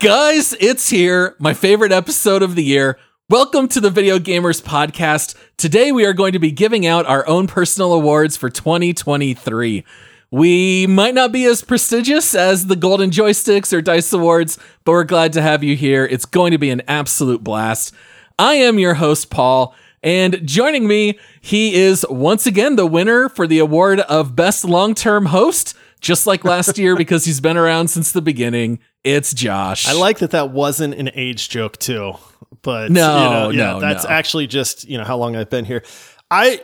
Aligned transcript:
Guys, 0.00 0.54
it's 0.58 0.88
here, 0.88 1.36
my 1.38 1.52
favorite 1.52 1.92
episode 1.92 2.42
of 2.42 2.54
the 2.54 2.64
year. 2.64 2.98
Welcome 3.28 3.68
to 3.68 3.82
the 3.82 3.90
Video 3.90 4.18
Gamers 4.18 4.62
Podcast. 4.62 5.36
Today 5.58 5.92
we 5.92 6.06
are 6.06 6.14
going 6.14 6.32
to 6.32 6.38
be 6.38 6.50
giving 6.50 6.86
out 6.86 7.04
our 7.04 7.28
own 7.28 7.46
personal 7.46 7.92
awards 7.92 8.34
for 8.34 8.48
2023. 8.48 9.84
We 10.30 10.86
might 10.86 11.12
not 11.12 11.32
be 11.32 11.44
as 11.44 11.60
prestigious 11.60 12.34
as 12.34 12.68
the 12.68 12.76
Golden 12.76 13.10
Joysticks 13.10 13.74
or 13.74 13.82
Dice 13.82 14.10
Awards, 14.14 14.58
but 14.86 14.92
we're 14.92 15.04
glad 15.04 15.34
to 15.34 15.42
have 15.42 15.62
you 15.62 15.76
here. 15.76 16.06
It's 16.06 16.24
going 16.24 16.52
to 16.52 16.58
be 16.58 16.70
an 16.70 16.80
absolute 16.88 17.44
blast. 17.44 17.92
I 18.38 18.54
am 18.54 18.78
your 18.78 18.94
host, 18.94 19.28
Paul, 19.28 19.74
and 20.02 20.40
joining 20.48 20.88
me, 20.88 21.18
he 21.42 21.74
is 21.74 22.06
once 22.08 22.46
again 22.46 22.76
the 22.76 22.86
winner 22.86 23.28
for 23.28 23.46
the 23.46 23.58
award 23.58 24.00
of 24.00 24.34
Best 24.34 24.64
Long 24.64 24.94
Term 24.94 25.26
Host, 25.26 25.76
just 26.00 26.26
like 26.26 26.42
last 26.42 26.78
year 26.78 26.96
because 26.96 27.26
he's 27.26 27.42
been 27.42 27.58
around 27.58 27.88
since 27.88 28.12
the 28.12 28.22
beginning. 28.22 28.78
It's 29.04 29.32
Josh. 29.32 29.88
I 29.88 29.92
like 29.94 30.18
that 30.18 30.32
that 30.32 30.50
wasn't 30.50 30.94
an 30.94 31.10
age 31.14 31.48
joke 31.48 31.78
too, 31.78 32.14
but 32.62 32.90
No, 32.90 33.00
you 33.00 33.30
know, 33.30 33.50
yeah, 33.64 33.72
no, 33.72 33.80
that's 33.80 34.04
no. 34.04 34.10
actually 34.10 34.46
just 34.46 34.88
you 34.88 34.98
know 34.98 35.04
how 35.04 35.16
long 35.16 35.36
I've 35.36 35.50
been 35.50 35.64
here. 35.64 35.82
I 36.30 36.60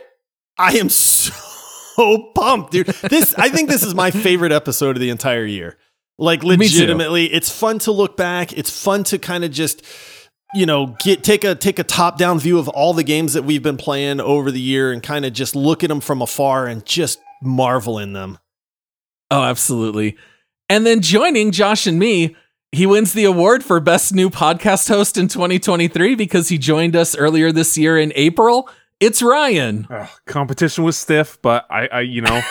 I 0.57 0.73
am 0.77 0.89
so 0.89 2.31
pumped, 2.35 2.71
dude. 2.71 2.87
This 2.87 3.33
I 3.35 3.49
think 3.49 3.69
this 3.69 3.83
is 3.83 3.95
my 3.95 4.11
favorite 4.11 4.51
episode 4.51 4.95
of 4.95 4.99
the 5.01 5.09
entire 5.09 5.45
year. 5.45 5.77
Like 6.19 6.43
legitimately, 6.43 7.25
it's 7.31 7.51
fun 7.51 7.79
to 7.79 7.91
look 7.91 8.17
back. 8.17 8.53
It's 8.53 8.69
fun 8.83 9.03
to 9.05 9.17
kind 9.19 9.43
of 9.43 9.51
just 9.51 9.83
you 10.53 10.65
know 10.65 10.95
get 11.03 11.23
take 11.23 11.43
a 11.43 11.55
take 11.55 11.79
a 11.79 11.83
top 11.83 12.17
down 12.17 12.39
view 12.39 12.57
of 12.59 12.67
all 12.69 12.93
the 12.93 13.03
games 13.03 13.33
that 13.33 13.43
we've 13.43 13.63
been 13.63 13.77
playing 13.77 14.19
over 14.21 14.51
the 14.51 14.61
year 14.61 14.91
and 14.91 15.01
kind 15.03 15.25
of 15.25 15.33
just 15.33 15.55
look 15.55 15.83
at 15.83 15.89
them 15.89 15.99
from 16.01 16.21
afar 16.21 16.67
and 16.67 16.85
just 16.85 17.19
marvel 17.41 17.97
in 17.99 18.13
them. 18.13 18.37
Oh, 19.29 19.43
absolutely. 19.43 20.17
And 20.69 20.85
then 20.85 21.01
joining 21.01 21.51
Josh 21.51 21.87
and 21.87 21.97
me, 21.97 22.35
he 22.71 22.85
wins 22.85 23.13
the 23.13 23.23
award 23.23 23.63
for 23.63 23.79
Best 23.79 24.13
New 24.13 24.29
Podcast 24.29 24.89
Host 24.89 25.17
in 25.17 25.27
2023 25.27 26.15
because 26.15 26.49
he 26.49 26.57
joined 26.57 26.95
us 26.95 27.15
earlier 27.15 27.51
this 27.51 27.77
year 27.77 27.97
in 27.97 28.11
April. 28.15 28.69
It's 28.99 29.21
Ryan. 29.21 29.87
Ugh, 29.89 30.09
competition 30.25 30.83
was 30.83 30.97
stiff, 30.97 31.37
but 31.41 31.65
I, 31.69 31.87
I 31.87 32.01
you 32.01 32.21
know, 32.21 32.41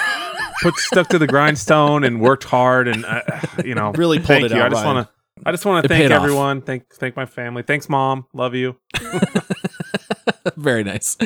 put 0.62 0.76
stuck 0.76 1.08
to 1.08 1.18
the 1.18 1.26
grindstone 1.26 2.04
and 2.04 2.20
worked 2.20 2.44
hard, 2.44 2.88
and 2.88 3.04
uh, 3.04 3.20
you 3.64 3.74
know, 3.74 3.90
Really 3.92 4.18
pulled 4.18 4.28
thank 4.28 4.44
it 4.46 4.52
you. 4.52 4.58
out, 4.58 4.66
I 4.66 4.68
just 4.70 4.84
want 4.86 5.06
to, 5.08 5.12
I 5.44 5.50
just 5.50 5.66
want 5.66 5.82
to 5.82 5.88
thank 5.88 6.02
paid 6.04 6.12
off. 6.12 6.22
everyone. 6.22 6.62
Thank, 6.62 6.88
thank 6.94 7.16
my 7.16 7.26
family. 7.26 7.62
Thanks, 7.64 7.88
mom. 7.88 8.26
Love 8.32 8.54
you. 8.54 8.76
Very 10.56 10.84
nice. 10.84 11.16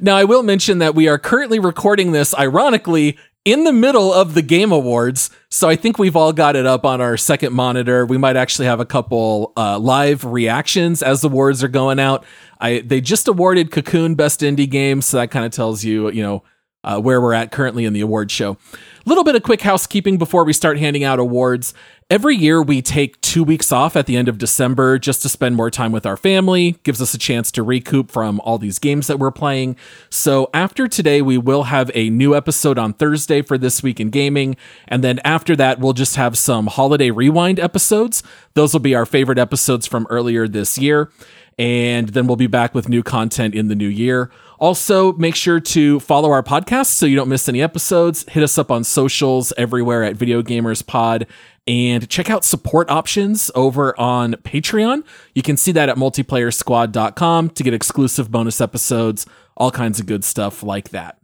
Now, 0.00 0.16
I 0.16 0.24
will 0.24 0.42
mention 0.42 0.78
that 0.78 0.94
we 0.94 1.08
are 1.08 1.18
currently 1.18 1.58
recording 1.58 2.12
this, 2.12 2.34
ironically, 2.38 3.18
in 3.46 3.62
the 3.62 3.72
middle 3.72 4.12
of 4.12 4.34
the 4.34 4.42
Game 4.42 4.72
Awards. 4.72 5.30
So 5.48 5.68
I 5.68 5.76
think 5.76 5.98
we've 5.98 6.16
all 6.16 6.32
got 6.32 6.56
it 6.56 6.66
up 6.66 6.84
on 6.84 7.00
our 7.00 7.16
second 7.16 7.54
monitor. 7.54 8.04
We 8.04 8.18
might 8.18 8.36
actually 8.36 8.66
have 8.66 8.80
a 8.80 8.84
couple 8.84 9.52
uh, 9.56 9.78
live 9.78 10.24
reactions 10.24 11.00
as 11.00 11.20
the 11.20 11.28
awards 11.28 11.62
are 11.62 11.68
going 11.68 12.00
out. 12.00 12.24
I 12.60 12.80
they 12.80 13.00
just 13.00 13.28
awarded 13.28 13.70
Cocoon 13.70 14.16
Best 14.16 14.40
Indie 14.40 14.68
Game, 14.68 15.00
so 15.00 15.18
that 15.18 15.30
kind 15.30 15.46
of 15.46 15.52
tells 15.52 15.84
you, 15.84 16.10
you 16.10 16.22
know, 16.22 16.42
uh, 16.82 17.00
where 17.00 17.20
we're 17.20 17.34
at 17.34 17.52
currently 17.52 17.84
in 17.84 17.92
the 17.92 18.00
award 18.00 18.30
show. 18.30 18.52
A 18.72 19.08
little 19.08 19.24
bit 19.24 19.36
of 19.36 19.44
quick 19.44 19.60
housekeeping 19.60 20.18
before 20.18 20.44
we 20.44 20.52
start 20.52 20.78
handing 20.78 21.04
out 21.04 21.20
awards. 21.20 21.72
Every 22.08 22.36
year 22.36 22.62
we 22.62 22.82
take 22.82 23.20
two 23.20 23.42
weeks 23.42 23.72
off 23.72 23.96
at 23.96 24.06
the 24.06 24.16
end 24.16 24.28
of 24.28 24.38
December 24.38 24.96
just 24.96 25.22
to 25.22 25.28
spend 25.28 25.56
more 25.56 25.72
time 25.72 25.90
with 25.90 26.06
our 26.06 26.16
family. 26.16 26.76
Gives 26.84 27.02
us 27.02 27.14
a 27.14 27.18
chance 27.18 27.50
to 27.50 27.64
recoup 27.64 28.12
from 28.12 28.38
all 28.44 28.58
these 28.58 28.78
games 28.78 29.08
that 29.08 29.18
we're 29.18 29.32
playing. 29.32 29.74
So 30.08 30.48
after 30.54 30.86
today, 30.86 31.20
we 31.20 31.36
will 31.36 31.64
have 31.64 31.90
a 31.94 32.08
new 32.08 32.36
episode 32.36 32.78
on 32.78 32.92
Thursday 32.92 33.42
for 33.42 33.58
this 33.58 33.82
week 33.82 33.98
in 33.98 34.10
gaming, 34.10 34.56
and 34.86 35.02
then 35.02 35.18
after 35.24 35.56
that, 35.56 35.80
we'll 35.80 35.94
just 35.94 36.14
have 36.14 36.38
some 36.38 36.68
holiday 36.68 37.10
rewind 37.10 37.58
episodes. 37.58 38.22
Those 38.54 38.72
will 38.72 38.78
be 38.78 38.94
our 38.94 39.04
favorite 39.04 39.38
episodes 39.38 39.88
from 39.88 40.06
earlier 40.08 40.46
this 40.46 40.78
year 40.78 41.10
and 41.58 42.10
then 42.10 42.26
we'll 42.26 42.36
be 42.36 42.46
back 42.46 42.74
with 42.74 42.88
new 42.88 43.02
content 43.02 43.54
in 43.54 43.68
the 43.68 43.74
new 43.74 43.88
year. 43.88 44.30
Also, 44.58 45.14
make 45.14 45.34
sure 45.34 45.58
to 45.58 46.00
follow 46.00 46.30
our 46.30 46.42
podcast 46.42 46.86
so 46.86 47.06
you 47.06 47.16
don't 47.16 47.28
miss 47.28 47.48
any 47.48 47.62
episodes. 47.62 48.26
Hit 48.28 48.42
us 48.42 48.58
up 48.58 48.70
on 48.70 48.84
socials 48.84 49.52
everywhere 49.56 50.04
at 50.04 50.16
Video 50.16 50.42
Gamers 50.42 50.86
Pod 50.86 51.26
and 51.66 52.08
check 52.08 52.30
out 52.30 52.44
support 52.44 52.88
options 52.90 53.50
over 53.54 53.98
on 53.98 54.34
Patreon. 54.34 55.04
You 55.34 55.42
can 55.42 55.56
see 55.56 55.72
that 55.72 55.88
at 55.88 55.96
multiplayersquad.com 55.96 57.50
to 57.50 57.62
get 57.62 57.74
exclusive 57.74 58.30
bonus 58.30 58.60
episodes, 58.60 59.26
all 59.56 59.70
kinds 59.70 59.98
of 59.98 60.06
good 60.06 60.24
stuff 60.24 60.62
like 60.62 60.90
that. 60.90 61.18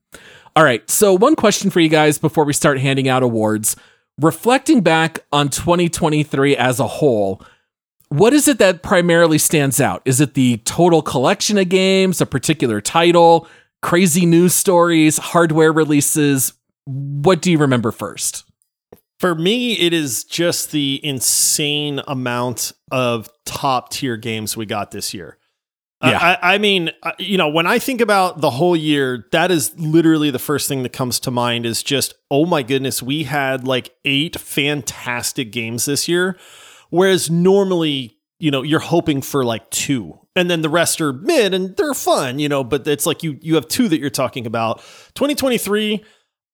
All 0.55 0.65
right, 0.65 0.89
so 0.91 1.15
one 1.15 1.37
question 1.37 1.71
for 1.71 1.81
you 1.81 1.89
guys 1.89 2.19
before 2.19 2.45
we 2.45 2.53
start 2.53 2.79
handing 2.79 3.09
out 3.09 3.23
awards. 3.23 3.77
Reflecting 4.21 4.83
back 4.83 5.21
on 5.33 5.49
2023 5.49 6.57
as 6.57 6.79
a 6.79 6.87
whole, 6.87 7.43
what 8.11 8.35
is 8.35 8.47
it 8.47 8.59
that 8.59 8.83
primarily 8.83 9.39
stands 9.39 9.81
out? 9.81 10.03
Is 10.05 10.21
it 10.21 10.35
the 10.35 10.59
total 10.59 11.01
collection 11.01 11.57
of 11.57 11.71
games, 11.71 12.21
a 12.21 12.27
particular 12.27 12.83
title, 12.83 13.49
crazy 13.81 14.27
news 14.27 14.55
stories, 14.55 15.17
hardware 15.17 15.73
releases? 15.73 16.53
What 16.85 17.41
do 17.41 17.51
you 17.51 17.57
remember 17.57 17.91
first? 17.91 18.45
For 19.23 19.37
me, 19.37 19.75
it 19.79 19.93
is 19.93 20.25
just 20.25 20.73
the 20.73 21.01
insane 21.05 22.01
amount 22.09 22.73
of 22.91 23.29
top 23.45 23.91
tier 23.91 24.17
games 24.17 24.57
we 24.57 24.67
got 24.67 24.91
this 24.91 25.15
year. 25.15 25.39
I- 26.01 26.11
Yeah. 26.11 26.19
I, 26.43 26.55
I 26.55 26.59
mean, 26.59 26.91
uh, 27.05 27.13
you 27.21 27.39
know, 27.39 27.49
when 27.49 27.65
I 27.65 27.79
think 27.79 28.01
about 28.01 28.41
the 28.41 28.51
whole 28.51 28.75
year, 28.75 29.27
that 29.31 29.53
is 29.53 29.73
literally 29.79 30.33
the 30.33 30.41
first 30.41 30.67
thing 30.67 30.83
that 30.83 30.93
comes 30.93 31.21
to 31.21 31.31
mind 31.31 31.67
is 31.67 31.85
just, 31.85 32.15
oh 32.33 32.47
my 32.47 32.65
goodness, 32.65 33.01
we 33.01 33.23
had 33.23 33.65
like 33.65 33.95
eight 34.05 34.37
fantastic 34.41 35.53
games 35.53 35.85
this 35.85 36.09
year. 36.09 36.37
Whereas 36.91 37.31
normally, 37.31 38.19
you 38.41 38.51
know, 38.51 38.63
you're 38.63 38.81
hoping 38.81 39.23
for 39.23 39.45
like 39.45 39.71
two. 39.71 40.19
And 40.35 40.51
then 40.51 40.63
the 40.63 40.69
rest 40.69 41.01
are 41.01 41.13
mid 41.13 41.55
and 41.55 41.77
they're 41.77 41.95
fun, 41.95 42.41
you 42.41 42.49
know, 42.49 42.65
but 42.65 42.89
it's 42.89 43.07
like 43.07 43.23
you 43.23 43.39
you 43.41 43.55
have 43.55 43.69
two 43.69 43.87
that 43.89 44.01
you're 44.01 44.11
talking 44.11 44.47
about. 44.47 44.79
2023, 45.15 46.03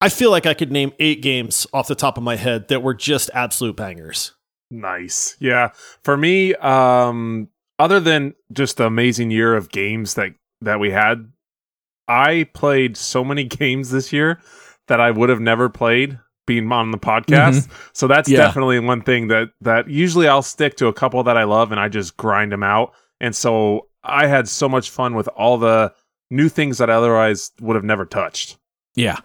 I 0.01 0.09
feel 0.09 0.31
like 0.31 0.47
I 0.47 0.55
could 0.55 0.71
name 0.71 0.93
eight 1.01 1.23
games 1.23 1.67
off 1.73 1.89
the 1.89 1.95
top 1.95 2.17
of 2.17 2.23
my 2.23 2.37
head 2.37 2.69
that 2.69 2.83
were 2.83 2.95
just 2.95 3.31
absolute 3.35 3.77
bangers. 3.77 4.33
Nice. 4.71 5.37
Yeah. 5.41 5.71
For 6.05 6.17
me, 6.17 6.55
um, 6.57 7.49
other 7.79 7.99
than 8.01 8.35
just 8.53 8.77
the 8.77 8.85
amazing 8.87 9.31
year 9.31 9.57
of 9.57 9.71
games 9.71 10.15
that 10.15 10.33
that 10.61 10.79
we 10.81 10.91
had, 10.91 11.33
I 12.07 12.49
played 12.53 12.97
so 12.97 13.25
many 13.25 13.45
games 13.63 13.91
this 13.91 14.13
year 14.13 14.41
that 14.89 15.01
I 15.01 15.11
would 15.11 15.29
have 15.31 15.41
never 15.41 15.69
played 15.69 16.19
being 16.47 16.71
on 16.73 16.91
the 16.91 16.99
podcast. 16.99 17.69
So 17.93 18.07
that's 18.07 18.29
Yeah. 18.29 18.39
definitely 18.39 18.79
one 18.81 19.03
thing 19.03 19.29
that 19.29 19.51
that 19.63 19.89
usually 19.89 20.29
I'll 20.29 20.43
stick 20.43 20.77
to 20.77 20.87
a 20.87 20.93
couple 20.93 21.23
that 21.25 21.37
I 21.37 21.45
love 21.45 21.73
and 21.73 21.81
I 21.81 21.89
just 21.89 22.17
grind 22.17 22.53
them 22.53 22.63
out. 22.63 22.93
And 23.21 23.35
so 23.35 23.89
I 24.05 24.27
had 24.27 24.49
so 24.49 24.69
much 24.69 24.91
fun 24.91 25.15
with 25.15 25.29
all 25.29 25.59
the 25.59 25.93
new 26.31 26.49
things 26.49 26.79
that 26.79 26.91
I 26.91 26.95
otherwise 26.95 27.53
would 27.61 27.75
have 27.75 27.85
never 27.85 28.05
touched. 28.05 28.58
Yeah. 28.99 29.19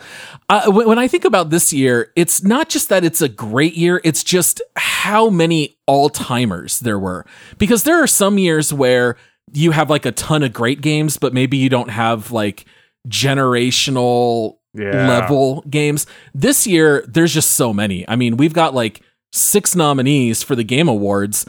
Uh, 0.49 0.71
when 0.71 0.99
I 0.99 1.07
think 1.07 1.25
about 1.25 1.49
this 1.49 1.73
year, 1.73 2.11
it's 2.15 2.43
not 2.43 2.69
just 2.69 2.89
that 2.89 3.03
it's 3.03 3.21
a 3.23 3.27
great 3.27 3.73
year, 3.73 3.99
it's 4.03 4.23
just 4.23 4.61
how 4.75 5.29
many 5.31 5.77
all 5.87 6.09
timers 6.09 6.79
there 6.79 6.99
were. 6.99 7.25
Because 7.57 7.81
there 7.83 8.01
are 8.01 8.05
some 8.07 8.37
years 8.37 8.71
where 8.71 9.15
you 9.51 9.71
have 9.71 9.89
like 9.89 10.05
a 10.05 10.11
ton 10.11 10.43
of 10.43 10.53
great 10.53 10.81
games, 10.81 11.17
but 11.17 11.33
maybe 11.33 11.57
you 11.57 11.69
don't 11.69 11.89
have 11.89 12.31
like 12.31 12.65
generational 13.07 14.57
Yeah. 14.75 15.07
level 15.07 15.63
games. 15.69 16.05
This 16.33 16.65
year, 16.67 17.03
there's 17.07 17.33
just 17.33 17.53
so 17.53 17.73
many. 17.73 18.07
I 18.07 18.15
mean, 18.15 18.37
we've 18.37 18.53
got 18.53 18.73
like 18.75 19.01
six 19.31 19.75
nominees 19.75 20.43
for 20.43 20.55
the 20.55 20.63
Game 20.63 20.87
Awards. 20.87 21.45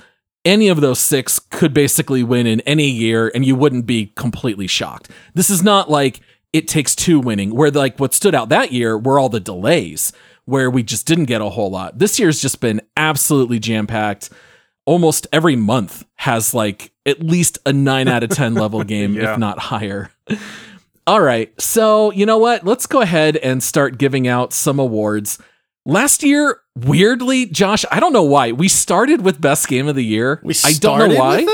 Any 0.47 0.69
of 0.69 0.81
those 0.82 0.99
six 0.99 1.38
could 1.38 1.73
basically 1.73 2.23
win 2.23 2.47
in 2.47 2.61
any 2.62 2.88
year, 2.88 3.31
and 3.35 3.44
you 3.47 3.55
wouldn't 3.56 3.87
be 3.87 4.12
completely 4.15 4.67
shocked. 4.67 5.11
This 5.35 5.49
is 5.49 5.62
not 5.62 5.91
like 5.91 6.21
it 6.54 6.68
takes 6.68 6.94
two 6.96 7.18
winning, 7.20 7.54
where 7.54 7.70
like 7.70 7.98
what 7.98 8.14
stood 8.14 8.34
out 8.34 8.48
that 8.48 8.72
year 8.72 8.96
were 8.96 9.18
all 9.18 9.28
the 9.28 9.40
delays, 9.40 10.12
where 10.46 10.70
we 10.70 10.82
just 10.82 11.06
didn't 11.06 11.24
get 11.26 11.42
a 11.42 11.50
whole 11.50 11.70
lot. 11.70 11.98
This 11.98 12.18
year's 12.18 12.40
just 12.40 12.60
been 12.60 12.80
absolutely 12.96 13.58
jam 13.58 13.86
packed. 13.86 14.30
Almost 14.86 15.26
every 15.32 15.56
month 15.56 16.04
has 16.14 16.54
like 16.54 16.92
at 17.04 17.20
least 17.20 17.58
a 17.66 17.72
nine 17.72 18.06
out 18.06 18.22
of 18.22 18.30
10 18.30 18.54
level 18.64 18.84
game, 18.84 19.14
Yeah. 19.14 19.32
if 19.32 19.38
not 19.38 19.58
higher. 19.58 20.10
All 21.06 21.20
right. 21.20 21.52
So, 21.60 22.12
you 22.12 22.24
know 22.24 22.38
what? 22.38 22.64
Let's 22.64 22.86
go 22.86 23.00
ahead 23.00 23.36
and 23.38 23.62
start 23.62 23.98
giving 23.98 24.26
out 24.28 24.52
some 24.52 24.78
awards. 24.78 25.38
Last 25.84 26.22
year, 26.22 26.60
weirdly, 26.76 27.46
Josh, 27.46 27.84
I 27.90 27.98
don't 28.00 28.12
know 28.14 28.22
why. 28.22 28.52
We 28.52 28.68
started 28.68 29.22
with 29.22 29.40
best 29.40 29.68
game 29.68 29.86
of 29.88 29.96
the 29.96 30.04
year. 30.04 30.40
We 30.42 30.54
I 30.64 30.72
don't 30.72 31.10
know 31.10 31.16
why. 31.18 31.44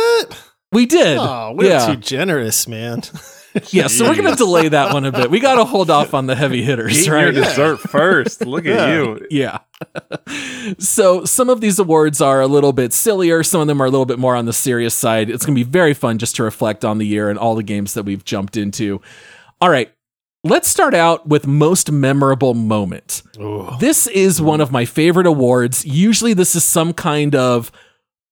We 0.72 0.86
did. 0.86 1.16
Oh, 1.18 1.52
we're 1.56 1.68
yeah. 1.70 1.86
too 1.86 1.96
generous, 1.96 2.68
man. 2.68 3.02
yeah, 3.70 3.86
so 3.88 4.08
we're 4.08 4.14
going 4.16 4.30
to 4.30 4.36
delay 4.36 4.68
that 4.68 4.92
one 4.92 5.04
a 5.04 5.12
bit. 5.12 5.30
We 5.30 5.40
got 5.40 5.56
to 5.56 5.64
hold 5.64 5.90
off 5.90 6.14
on 6.14 6.26
the 6.26 6.36
heavy 6.36 6.62
hitters, 6.62 7.00
Eat 7.00 7.06
your 7.06 7.16
right? 7.16 7.34
dessert 7.34 7.76
first. 7.80 8.44
Look 8.46 8.66
at 8.66 8.88
Yeah. 8.88 8.94
you. 8.94 9.26
Yeah. 9.30 9.58
so 10.78 11.24
some 11.24 11.48
of 11.48 11.60
these 11.60 11.78
awards 11.78 12.20
are 12.20 12.40
a 12.40 12.46
little 12.46 12.72
bit 12.72 12.92
sillier. 12.92 13.42
Some 13.42 13.60
of 13.60 13.66
them 13.66 13.80
are 13.80 13.86
a 13.86 13.90
little 13.90 14.06
bit 14.06 14.18
more 14.18 14.36
on 14.36 14.46
the 14.46 14.52
serious 14.52 14.94
side. 14.94 15.30
It's 15.30 15.44
going 15.44 15.54
to 15.56 15.64
be 15.64 15.68
very 15.70 15.94
fun 15.94 16.18
just 16.18 16.36
to 16.36 16.42
reflect 16.42 16.84
on 16.84 16.98
the 16.98 17.06
year 17.06 17.30
and 17.30 17.38
all 17.38 17.54
the 17.54 17.62
games 17.62 17.94
that 17.94 18.04
we've 18.04 18.24
jumped 18.24 18.56
into. 18.56 19.00
All 19.60 19.70
right. 19.70 19.92
Let's 20.42 20.68
start 20.68 20.94
out 20.94 21.26
with 21.28 21.46
most 21.46 21.92
memorable 21.92 22.54
moment. 22.54 23.22
This 23.78 24.06
is 24.06 24.40
one 24.40 24.62
of 24.62 24.72
my 24.72 24.86
favorite 24.86 25.26
awards. 25.26 25.84
Usually 25.84 26.32
this 26.32 26.56
is 26.56 26.64
some 26.64 26.94
kind 26.94 27.34
of 27.34 27.70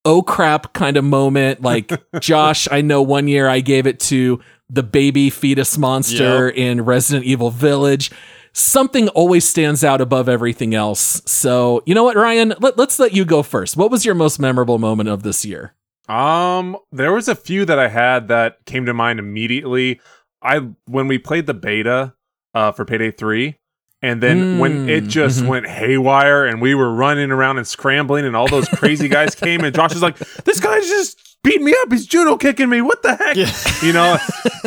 oh 0.06 0.22
crap 0.22 0.72
kind 0.72 0.96
of 0.96 1.04
moment. 1.04 1.60
Like 1.60 1.92
Josh, 2.20 2.66
I 2.70 2.80
know 2.80 3.02
one 3.02 3.28
year 3.28 3.46
I 3.46 3.60
gave 3.60 3.86
it 3.86 4.00
to 4.00 4.40
the 4.70 4.82
baby 4.82 5.30
fetus 5.30 5.78
monster 5.78 6.48
in 6.48 6.84
Resident 6.84 7.24
Evil 7.24 7.50
Village. 7.50 8.10
Something 8.52 9.08
always 9.10 9.48
stands 9.48 9.84
out 9.84 10.00
above 10.00 10.28
everything 10.28 10.74
else. 10.74 11.22
So, 11.26 11.82
you 11.86 11.94
know 11.94 12.02
what, 12.04 12.16
Ryan? 12.16 12.54
Let, 12.60 12.76
let's 12.76 12.98
let 12.98 13.12
you 13.12 13.24
go 13.24 13.42
first. 13.42 13.76
What 13.76 13.90
was 13.90 14.04
your 14.04 14.14
most 14.14 14.38
memorable 14.40 14.78
moment 14.78 15.08
of 15.08 15.22
this 15.22 15.44
year? 15.44 15.74
Um, 16.08 16.76
there 16.90 17.12
was 17.12 17.28
a 17.28 17.34
few 17.34 17.64
that 17.66 17.78
I 17.78 17.88
had 17.88 18.28
that 18.28 18.64
came 18.64 18.86
to 18.86 18.94
mind 18.94 19.18
immediately. 19.18 20.00
I 20.42 20.68
when 20.86 21.06
we 21.08 21.18
played 21.18 21.46
the 21.46 21.54
beta 21.54 22.14
uh 22.54 22.72
for 22.72 22.84
Payday 22.84 23.10
3 23.10 23.56
and 24.00 24.22
then 24.22 24.58
when 24.58 24.88
it 24.88 25.04
Mm, 25.04 25.08
just 25.08 25.40
mhm. 25.42 25.48
went 25.48 25.66
haywire 25.66 26.46
and 26.46 26.62
we 26.62 26.74
were 26.74 26.94
running 26.94 27.30
around 27.30 27.58
and 27.58 27.66
scrambling 27.66 28.24
and 28.24 28.34
all 28.36 28.48
those 28.48 28.68
crazy 28.68 29.08
guys 29.08 29.34
came 29.34 29.62
and 29.62 29.74
Josh 29.74 29.94
is 29.94 30.00
like, 30.02 30.16
"This 30.44 30.60
guy's 30.60 30.88
just 30.88 31.27
beating 31.44 31.64
me 31.64 31.74
up. 31.82 31.92
He's 31.92 32.06
judo 32.06 32.36
kicking 32.36 32.68
me. 32.68 32.80
What 32.80 33.02
the 33.02 33.14
heck?" 33.16 33.36
Yeah. 33.36 33.52
You 33.80 33.92
know, 33.92 34.16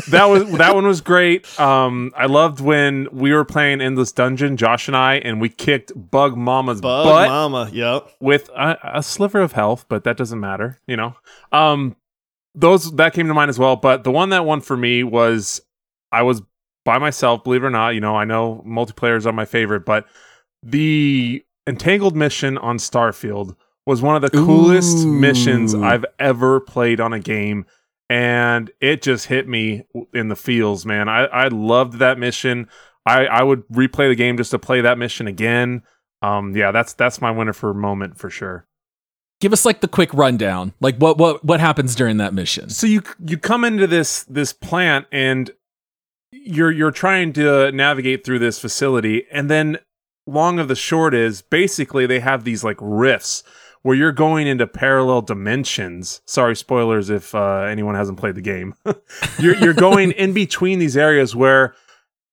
that 0.07 0.25
was 0.29 0.49
that 0.53 0.73
one 0.73 0.87
was 0.87 1.01
great. 1.01 1.59
Um 1.59 2.13
I 2.15 2.27
loved 2.27 2.61
when 2.61 3.09
we 3.11 3.33
were 3.33 3.43
playing 3.43 3.81
Endless 3.81 4.13
Dungeon, 4.13 4.55
Josh 4.55 4.87
and 4.87 4.95
I, 4.95 5.15
and 5.15 5.41
we 5.41 5.49
kicked 5.49 5.91
Bug 5.95 6.37
Mama's 6.37 6.79
Bug 6.79 7.05
butt 7.05 7.27
Mama. 7.29 7.69
Yep. 7.73 8.09
with 8.21 8.49
a, 8.55 8.77
a 8.99 9.03
sliver 9.03 9.41
of 9.41 9.51
health, 9.51 9.85
but 9.89 10.05
that 10.05 10.15
doesn't 10.15 10.39
matter, 10.39 10.79
you 10.87 10.95
know. 10.95 11.15
Um, 11.51 11.97
those 12.55 12.91
that 12.95 13.13
came 13.13 13.27
to 13.27 13.33
mind 13.33 13.49
as 13.49 13.59
well. 13.59 13.75
But 13.75 14.05
the 14.05 14.11
one 14.11 14.29
that 14.29 14.45
won 14.45 14.61
for 14.61 14.77
me 14.77 15.03
was 15.03 15.59
I 16.13 16.21
was 16.21 16.41
by 16.85 16.97
myself. 16.97 17.43
Believe 17.43 17.63
it 17.63 17.67
or 17.67 17.69
not, 17.69 17.89
you 17.89 17.99
know 18.01 18.15
I 18.15 18.23
know 18.23 18.63
multiplayers 18.65 19.25
are 19.25 19.33
my 19.33 19.45
favorite, 19.45 19.85
but 19.85 20.05
the 20.63 21.43
entangled 21.67 22.15
mission 22.15 22.57
on 22.57 22.77
Starfield 22.77 23.55
was 23.85 24.01
one 24.01 24.15
of 24.15 24.21
the 24.21 24.29
coolest 24.29 25.05
Ooh. 25.05 25.11
missions 25.11 25.73
I've 25.73 26.05
ever 26.19 26.59
played 26.59 26.99
on 26.99 27.13
a 27.13 27.19
game. 27.19 27.65
And 28.09 28.69
it 28.81 29.01
just 29.01 29.27
hit 29.27 29.47
me 29.47 29.83
in 30.13 30.27
the 30.27 30.35
feels, 30.35 30.85
man. 30.85 31.07
I, 31.07 31.25
I 31.25 31.47
loved 31.47 31.99
that 31.99 32.19
mission. 32.19 32.67
I, 33.05 33.25
I 33.25 33.43
would 33.43 33.67
replay 33.69 34.09
the 34.09 34.15
game 34.15 34.37
just 34.37 34.51
to 34.51 34.59
play 34.59 34.81
that 34.81 34.97
mission 34.97 35.27
again. 35.27 35.83
Um, 36.21 36.55
yeah, 36.55 36.71
that's 36.71 36.93
that's 36.93 37.21
my 37.21 37.31
winner 37.31 37.53
for 37.53 37.73
moment 37.73 38.17
for 38.17 38.29
sure. 38.29 38.67
Give 39.39 39.53
us 39.53 39.65
like 39.65 39.81
the 39.81 39.87
quick 39.87 40.13
rundown. 40.13 40.73
Like 40.81 40.97
what 40.97 41.17
what 41.17 41.43
what 41.43 41.59
happens 41.59 41.95
during 41.95 42.17
that 42.17 42.33
mission? 42.33 42.69
So 42.69 42.85
you 42.85 43.01
you 43.25 43.37
come 43.37 43.63
into 43.63 43.87
this 43.87 44.23
this 44.25 44.53
plant 44.53 45.07
and 45.11 45.49
you're 46.31 46.71
you're 46.71 46.91
trying 46.91 47.33
to 47.33 47.71
navigate 47.71 48.23
through 48.23 48.39
this 48.39 48.59
facility, 48.59 49.25
and 49.31 49.49
then 49.49 49.79
long 50.27 50.59
of 50.59 50.67
the 50.67 50.75
short 50.75 51.15
is 51.15 51.41
basically 51.41 52.05
they 52.05 52.19
have 52.19 52.43
these 52.43 52.63
like 52.63 52.77
rifts 52.79 53.43
where 53.83 53.95
you're 53.95 54.11
going 54.11 54.47
into 54.47 54.67
parallel 54.67 55.21
dimensions. 55.21 56.21
Sorry, 56.25 56.55
spoilers 56.55 57.09
if 57.09 57.33
uh, 57.33 57.61
anyone 57.61 57.95
hasn't 57.95 58.19
played 58.19 58.35
the 58.35 58.41
game. 58.41 58.75
you're 59.39 59.55
you're 59.55 59.73
going 59.73 60.11
in 60.17 60.33
between 60.33 60.79
these 60.79 60.97
areas 60.97 61.35
where 61.35 61.75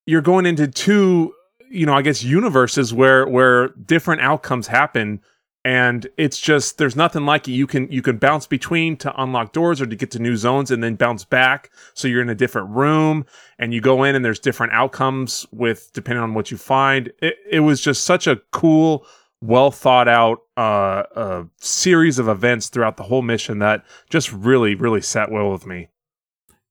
you're 0.06 0.22
going 0.22 0.46
into 0.46 0.68
two, 0.68 1.34
you 1.70 1.86
know, 1.86 1.94
I 1.94 2.02
guess 2.02 2.22
universes 2.22 2.92
where 2.92 3.26
where 3.26 3.68
different 3.68 4.22
outcomes 4.22 4.66
happen 4.66 5.20
and 5.64 6.06
it's 6.16 6.38
just 6.38 6.78
there's 6.78 6.96
nothing 6.96 7.26
like 7.26 7.48
it 7.48 7.52
you 7.52 7.66
can 7.66 7.90
you 7.90 8.00
can 8.00 8.16
bounce 8.16 8.46
between 8.46 8.96
to 8.96 9.22
unlock 9.22 9.52
doors 9.52 9.80
or 9.80 9.86
to 9.86 9.96
get 9.96 10.10
to 10.10 10.18
new 10.18 10.36
zones 10.36 10.70
and 10.70 10.82
then 10.82 10.94
bounce 10.94 11.24
back 11.24 11.70
so 11.94 12.06
you're 12.06 12.22
in 12.22 12.28
a 12.28 12.34
different 12.34 12.70
room 12.70 13.26
and 13.58 13.74
you 13.74 13.80
go 13.80 14.04
in 14.04 14.14
and 14.14 14.24
there's 14.24 14.38
different 14.38 14.72
outcomes 14.72 15.46
with 15.52 15.90
depending 15.92 16.22
on 16.22 16.32
what 16.32 16.50
you 16.50 16.56
find 16.56 17.12
it, 17.20 17.36
it 17.50 17.60
was 17.60 17.80
just 17.80 18.04
such 18.04 18.26
a 18.26 18.36
cool 18.52 19.04
well 19.40 19.70
thought 19.70 20.08
out 20.08 20.42
uh, 20.56 21.04
uh 21.14 21.44
series 21.58 22.18
of 22.18 22.28
events 22.28 22.68
throughout 22.68 22.96
the 22.96 23.04
whole 23.04 23.22
mission 23.22 23.60
that 23.60 23.84
just 24.10 24.32
really 24.32 24.74
really 24.74 25.00
sat 25.00 25.30
well 25.30 25.50
with 25.50 25.66
me 25.66 25.88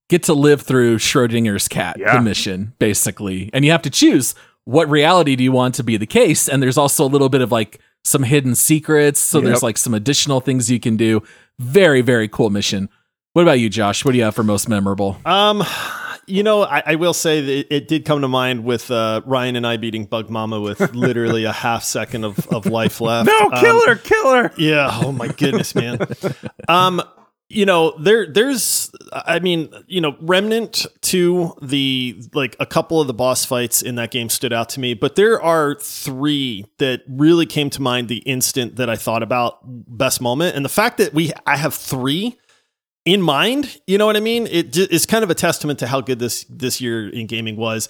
Get 0.10 0.24
to 0.24 0.34
live 0.34 0.62
through 0.62 1.00
Schrodinger's 1.00 1.68
cat, 1.68 1.98
Yeah. 2.00 2.16
the 2.16 2.22
mission, 2.22 2.74
basically. 2.80 3.50
And 3.52 3.66
you 3.66 3.72
have 3.72 3.82
to 3.82 3.90
choose 3.90 4.36
what 4.64 4.90
reality 4.90 5.36
do 5.36 5.44
you 5.44 5.52
want 5.52 5.76
to 5.76 5.84
be 5.84 5.98
the 5.98 6.06
case. 6.06 6.48
And 6.48 6.64
there's 6.64 6.78
also 6.78 7.04
a 7.04 7.08
little 7.12 7.28
bit 7.28 7.42
of 7.42 7.52
like 7.52 7.82
some 8.06 8.24
hidden 8.24 8.56
secrets. 8.56 9.20
So 9.20 9.42
there's 9.42 9.64
like 9.64 9.78
some 9.78 9.94
additional 9.94 10.40
things 10.40 10.72
you 10.72 10.80
can 10.80 10.96
do. 10.96 11.24
Very, 11.60 12.00
very 12.02 12.30
cool 12.30 12.50
mission. 12.50 12.88
What 13.34 13.42
about 13.42 13.60
you, 13.60 13.70
Josh? 13.70 14.06
What 14.06 14.14
do 14.14 14.18
you 14.18 14.24
have 14.24 14.34
for 14.36 14.44
most 14.44 14.70
memorable? 14.70 15.18
Um, 15.26 15.62
you 16.28 16.44
know, 16.44 16.64
I, 16.64 16.84
I 16.86 16.96
will 16.96 17.14
say 17.14 17.42
that 17.42 17.76
it, 17.76 17.88
did 17.88 18.06
come 18.06 18.22
to 18.22 18.28
mind 18.28 18.64
with 18.66 18.92
uh, 18.92 19.22
Ryan 19.26 19.56
and 19.56 19.66
I 19.66 19.78
beating 19.78 20.06
Bug 20.06 20.30
Mama 20.30 20.60
with 20.60 20.80
literally 20.94 21.46
a 21.46 21.54
half 21.54 21.84
second 21.84 22.26
of, 22.26 22.46
of 22.48 22.66
life 22.66 23.00
left. 23.02 23.28
no 23.28 23.50
Um, 23.52 23.62
killer 23.62 23.96
killer 23.96 24.52
Yeah. 24.58 24.90
Oh 24.92 25.12
my 25.12 25.30
goodness, 25.30 25.74
man. 25.74 26.06
um, 26.68 27.02
you 27.50 27.66
know, 27.66 27.98
there 27.98 28.28
there's 28.30 28.92
I 29.14 29.40
mean, 29.40 29.74
you 29.88 30.02
know, 30.02 30.18
Remnant 30.20 30.86
2 31.02 31.60
the 31.62 32.22
like 32.34 32.58
a 32.60 32.66
couple 32.66 33.00
of 33.00 33.08
the 33.08 33.14
boss 33.14 33.46
fights 33.46 33.82
in 33.82 33.96
that 33.96 34.12
game 34.12 34.28
stood 34.28 34.52
out 34.52 34.68
to 34.70 34.82
me, 34.82 34.94
but 34.94 35.16
there 35.16 35.42
are 35.42 35.76
three 35.76 36.66
that 36.80 37.04
really 37.08 37.46
came 37.46 37.70
to 37.70 37.82
mind 37.82 38.10
the 38.10 38.18
instant 38.18 38.76
that 38.76 38.90
I 38.90 38.98
thought 38.98 39.24
about 39.24 39.60
best 39.64 40.20
moment. 40.20 40.58
And 40.58 40.66
the 40.66 40.70
fact 40.70 40.98
that 40.98 41.14
we 41.14 41.32
I 41.46 41.56
have 41.56 41.74
three 41.74 42.38
in 43.08 43.22
mind, 43.22 43.80
you 43.88 43.98
know 43.98 44.06
what 44.06 44.18
I 44.18 44.20
mean? 44.20 44.48
It 44.48 44.76
is 44.76 45.06
kind 45.06 45.24
of 45.24 45.30
a 45.30 45.34
testament 45.34 45.80
to 45.80 45.88
how 45.88 46.02
good 46.02 46.20
this 46.20 46.44
this 46.50 46.82
year 46.82 47.08
in 47.08 47.26
gaming 47.26 47.56
was. 47.56 47.88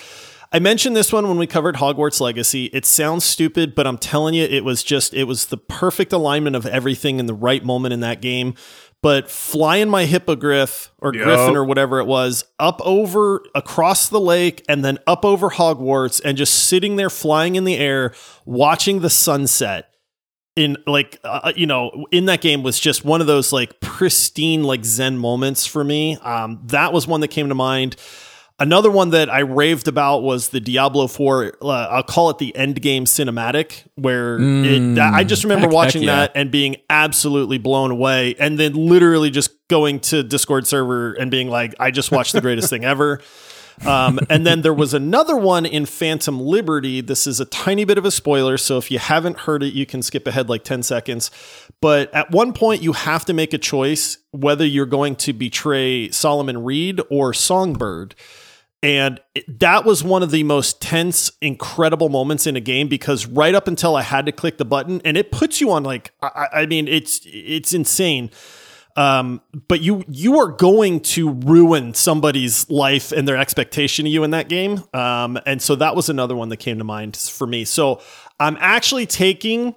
I 0.53 0.59
mentioned 0.59 0.95
this 0.95 1.11
one 1.11 1.27
when 1.27 1.37
we 1.37 1.47
covered 1.47 1.75
Hogwarts 1.75 2.21
Legacy. 2.21 2.65
It 2.65 2.85
sounds 2.85 3.25
stupid, 3.25 3.73
but 3.73 3.87
I'm 3.87 3.97
telling 3.97 4.35
you, 4.35 4.43
it 4.43 4.63
was 4.63 4.83
just 4.83 5.15
it 5.15 5.23
was 5.23 5.47
the 5.47 5.57
perfect 5.57 6.13
alignment 6.13 6.55
of 6.55 6.67
everything 6.67 7.19
in 7.19 7.25
the 7.25 7.33
right 7.33 7.65
moment 7.65 7.93
in 7.93 7.99
that 8.01 8.21
game. 8.21 8.53
But 9.01 9.29
flying 9.29 9.89
my 9.89 10.05
hippogriff 10.05 10.91
or 10.99 11.13
Yup. 11.15 11.23
griffin 11.23 11.55
or 11.55 11.63
whatever 11.63 11.99
it 11.99 12.05
was 12.05 12.45
up 12.59 12.79
over 12.83 13.43
across 13.55 14.09
the 14.09 14.19
lake 14.19 14.63
and 14.69 14.85
then 14.85 14.99
up 15.07 15.25
over 15.25 15.49
Hogwarts 15.49 16.21
and 16.23 16.37
just 16.37 16.53
sitting 16.53 16.95
there 16.95 17.09
flying 17.09 17.55
in 17.55 17.63
the 17.63 17.77
air, 17.77 18.13
watching 18.45 19.01
the 19.01 19.09
sunset 19.09 19.86
in 20.57 20.75
like 20.85 21.19
uh, 21.23 21.53
you 21.55 21.67
know 21.67 22.05
in 22.11 22.25
that 22.25 22.41
game 22.41 22.63
was 22.63 22.79
just 22.79 23.05
one 23.05 23.21
of 23.21 23.27
those 23.27 23.53
like 23.53 23.79
pristine 23.79 24.63
like 24.63 24.83
zen 24.83 25.17
moments 25.17 25.65
for 25.65 25.83
me. 25.83 26.17
Um 26.17 26.59
that 26.65 26.91
was 26.91 27.07
one 27.07 27.21
that 27.21 27.29
came 27.29 27.47
to 27.49 27.55
mind. 27.55 27.95
Another 28.59 28.89
one 28.89 29.11
that 29.11 29.29
i 29.29 29.41
raved 29.41 29.87
about 29.87 30.23
was 30.23 30.49
the 30.49 30.59
diablo 30.59 31.05
4 31.05 31.57
uh, 31.61 31.67
i'll 31.67 32.01
call 32.01 32.31
it 32.31 32.39
the 32.39 32.55
end 32.55 32.81
game 32.81 33.05
cinematic 33.05 33.83
where 33.93 34.39
it, 34.39 34.95
that, 34.95 35.13
i 35.13 35.23
just 35.23 35.43
remember 35.43 35.67
heck- 35.67 35.75
watching 35.75 36.01
heck 36.01 36.07
yeah. 36.07 36.15
that 36.15 36.31
and 36.33 36.49
being 36.49 36.77
absolutely 36.89 37.59
blown 37.59 37.91
away 37.91 38.33
and 38.39 38.57
then 38.57 38.73
literally 38.73 39.29
just 39.29 39.51
going 39.67 39.99
to 39.99 40.23
discord 40.23 40.65
server 40.65 41.13
and 41.13 41.29
being 41.29 41.49
like 41.49 41.75
i 41.79 41.91
just 41.91 42.11
watched 42.11 42.33
the 42.33 42.41
greatest 42.41 42.67
thing 42.67 42.83
ever 42.83 43.21
Um, 43.85 44.19
and 44.29 44.45
then 44.45 44.61
there 44.61 44.73
was 44.73 44.93
another 44.93 45.35
one 45.35 45.65
in 45.65 45.85
Phantom 45.85 46.39
Liberty. 46.39 47.01
This 47.01 47.27
is 47.27 47.39
a 47.39 47.45
tiny 47.45 47.85
bit 47.85 47.97
of 47.97 48.05
a 48.05 48.11
spoiler, 48.11 48.57
so 48.57 48.77
if 48.77 48.89
you 48.89 48.99
haven't 48.99 49.39
heard 49.39 49.63
it, 49.63 49.73
you 49.73 49.85
can 49.85 50.01
skip 50.01 50.27
ahead 50.27 50.49
like 50.49 50.63
10 50.63 50.83
seconds. 50.83 51.29
But 51.81 52.13
at 52.13 52.31
one 52.31 52.53
point, 52.53 52.81
you 52.81 52.93
have 52.93 53.25
to 53.25 53.33
make 53.33 53.53
a 53.53 53.57
choice 53.57 54.17
whether 54.31 54.65
you're 54.65 54.85
going 54.85 55.15
to 55.17 55.33
betray 55.33 56.09
Solomon 56.09 56.63
Reed 56.63 57.01
or 57.09 57.33
Songbird. 57.33 58.15
And 58.83 59.19
that 59.47 59.85
was 59.85 60.03
one 60.03 60.21
of 60.21 60.29
the 60.29 60.43
most 60.43 60.81
tense, 60.81 61.31
incredible 61.41 62.09
moments 62.09 62.45
in 62.45 62.55
a 62.55 62.59
game 62.59 62.87
because 62.87 63.25
right 63.25 63.55
up 63.55 63.67
until 63.67 63.95
I 63.95 64.03
had 64.03 64.27
to 64.27 64.31
click 64.31 64.57
the 64.57 64.65
button, 64.65 65.01
and 65.03 65.17
it 65.17 65.31
puts 65.31 65.59
you 65.59 65.71
on 65.71 65.83
like, 65.83 66.11
I, 66.21 66.47
I 66.53 66.65
mean, 66.67 66.87
it's 66.87 67.21
it's 67.25 67.73
insane. 67.73 68.29
Um, 68.97 69.41
but 69.67 69.81
you 69.81 70.03
you 70.07 70.39
are 70.39 70.47
going 70.47 71.01
to 71.01 71.29
ruin 71.31 71.93
somebody's 71.93 72.67
life 72.69 73.11
and 73.11 73.27
their 73.27 73.37
expectation 73.37 74.07
of 74.07 74.11
you 74.11 74.23
in 74.23 74.31
that 74.31 74.49
game. 74.49 74.83
Um, 74.93 75.39
and 75.45 75.61
so 75.61 75.75
that 75.75 75.95
was 75.95 76.09
another 76.09 76.35
one 76.35 76.49
that 76.49 76.57
came 76.57 76.79
to 76.79 76.83
mind 76.83 77.15
for 77.15 77.45
me. 77.45 77.63
So 77.63 78.01
I'm 78.39 78.57
actually 78.59 79.05
taking 79.05 79.75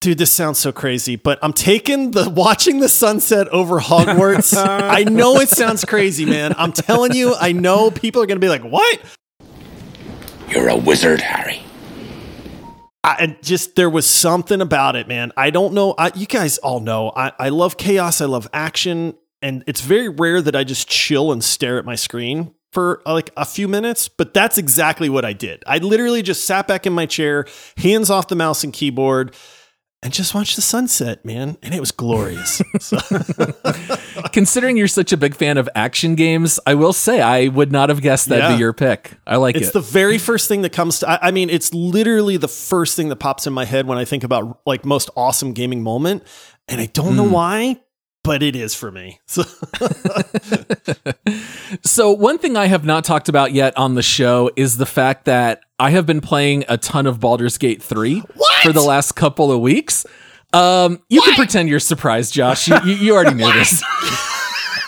Dude, 0.00 0.16
this 0.16 0.32
sounds 0.32 0.58
so 0.58 0.72
crazy, 0.72 1.16
but 1.16 1.38
I'm 1.42 1.52
taking 1.52 2.12
the 2.12 2.30
watching 2.34 2.80
the 2.80 2.88
sunset 2.88 3.48
over 3.48 3.78
Hogwarts. 3.78 4.56
I 4.66 5.04
know 5.04 5.36
it 5.40 5.50
sounds 5.50 5.84
crazy, 5.84 6.24
man. 6.24 6.54
I'm 6.56 6.72
telling 6.72 7.12
you, 7.12 7.34
I 7.38 7.52
know 7.52 7.90
people 7.90 8.22
are 8.22 8.26
going 8.26 8.40
to 8.40 8.44
be 8.44 8.48
like, 8.48 8.62
"What?" 8.62 8.98
You're 10.48 10.70
a 10.70 10.76
wizard, 10.76 11.20
Harry. 11.20 11.60
I, 13.02 13.16
and 13.20 13.42
just 13.42 13.76
there 13.76 13.88
was 13.88 14.06
something 14.06 14.60
about 14.60 14.96
it, 14.96 15.08
man. 15.08 15.32
I 15.36 15.50
don't 15.50 15.72
know. 15.72 15.94
I, 15.96 16.10
you 16.14 16.26
guys 16.26 16.58
all 16.58 16.80
know 16.80 17.12
I, 17.16 17.32
I 17.38 17.48
love 17.48 17.76
chaos. 17.76 18.20
I 18.20 18.26
love 18.26 18.48
action, 18.52 19.14
and 19.40 19.64
it's 19.66 19.80
very 19.80 20.08
rare 20.08 20.42
that 20.42 20.54
I 20.54 20.64
just 20.64 20.88
chill 20.88 21.32
and 21.32 21.42
stare 21.42 21.78
at 21.78 21.84
my 21.84 21.94
screen 21.94 22.54
for 22.72 23.02
like 23.06 23.30
a 23.36 23.44
few 23.44 23.68
minutes. 23.68 24.08
But 24.08 24.34
that's 24.34 24.58
exactly 24.58 25.08
what 25.08 25.24
I 25.24 25.32
did. 25.32 25.62
I 25.66 25.78
literally 25.78 26.22
just 26.22 26.44
sat 26.44 26.68
back 26.68 26.86
in 26.86 26.92
my 26.92 27.06
chair, 27.06 27.46
hands 27.78 28.10
off 28.10 28.28
the 28.28 28.36
mouse 28.36 28.64
and 28.64 28.72
keyboard 28.72 29.34
and 30.02 30.12
just 30.14 30.34
watch 30.34 30.56
the 30.56 30.62
sunset, 30.62 31.24
man. 31.24 31.58
And 31.62 31.74
it 31.74 31.80
was 31.80 31.90
glorious. 31.90 32.62
So- 32.80 32.98
Considering 34.32 34.76
you're 34.76 34.88
such 34.88 35.12
a 35.12 35.16
big 35.16 35.34
fan 35.34 35.58
of 35.58 35.68
action 35.74 36.14
games, 36.14 36.58
I 36.66 36.74
will 36.74 36.92
say 36.92 37.20
I 37.20 37.48
would 37.48 37.70
not 37.72 37.88
have 37.88 38.00
guessed 38.00 38.28
that'd 38.28 38.44
Yeah. 38.44 38.56
be 38.56 38.60
your 38.60 38.72
pick. 38.72 39.12
I 39.26 39.36
like 39.36 39.56
it's 39.56 39.64
it. 39.64 39.66
It's 39.66 39.74
the 39.74 39.80
very 39.80 40.18
first 40.18 40.48
thing 40.48 40.62
that 40.62 40.72
comes 40.72 41.00
to, 41.00 41.10
I, 41.10 41.28
I 41.28 41.30
mean, 41.30 41.50
it's 41.50 41.74
literally 41.74 42.36
the 42.36 42.48
first 42.48 42.96
thing 42.96 43.08
that 43.10 43.16
pops 43.16 43.46
in 43.46 43.52
my 43.52 43.64
head 43.64 43.86
when 43.86 43.98
I 43.98 44.04
think 44.04 44.24
about 44.24 44.60
like 44.64 44.84
most 44.84 45.10
awesome 45.16 45.52
gaming 45.52 45.82
moment. 45.82 46.22
And 46.68 46.80
I 46.80 46.86
don't 46.86 47.16
know 47.16 47.26
hmm. 47.26 47.32
why, 47.32 47.80
but 48.22 48.42
it 48.42 48.56
is 48.56 48.74
for 48.74 48.90
me. 48.90 49.20
So 49.28 49.42
So, 51.82 52.12
one 52.12 52.38
thing 52.38 52.56
I 52.56 52.66
have 52.66 52.84
not 52.84 53.04
talked 53.04 53.28
about 53.28 53.52
yet 53.52 53.76
on 53.76 53.94
the 53.94 54.02
show 54.02 54.50
is 54.56 54.76
the 54.76 54.86
fact 54.86 55.26
that 55.26 55.62
I 55.80 55.90
have 55.90 56.06
been 56.06 56.20
playing 56.20 56.64
a 56.68 56.76
ton 56.76 57.06
of 57.06 57.18
Baldur's 57.18 57.58
Gate 57.58 57.82
3 57.82 58.22
for 58.62 58.72
the 58.72 58.82
last 58.82 59.12
couple 59.12 59.50
of 59.50 59.60
weeks. 59.60 60.06
Um, 60.52 61.00
you 61.08 61.20
can 61.22 61.34
pretend 61.34 61.68
you're 61.68 61.80
surprised, 61.80 62.34
Josh. 62.34 62.68
You, 62.68 62.76
you, 62.84 62.94
you 62.94 63.14
already 63.14 63.34
knew 63.34 63.52
this. 63.52 63.82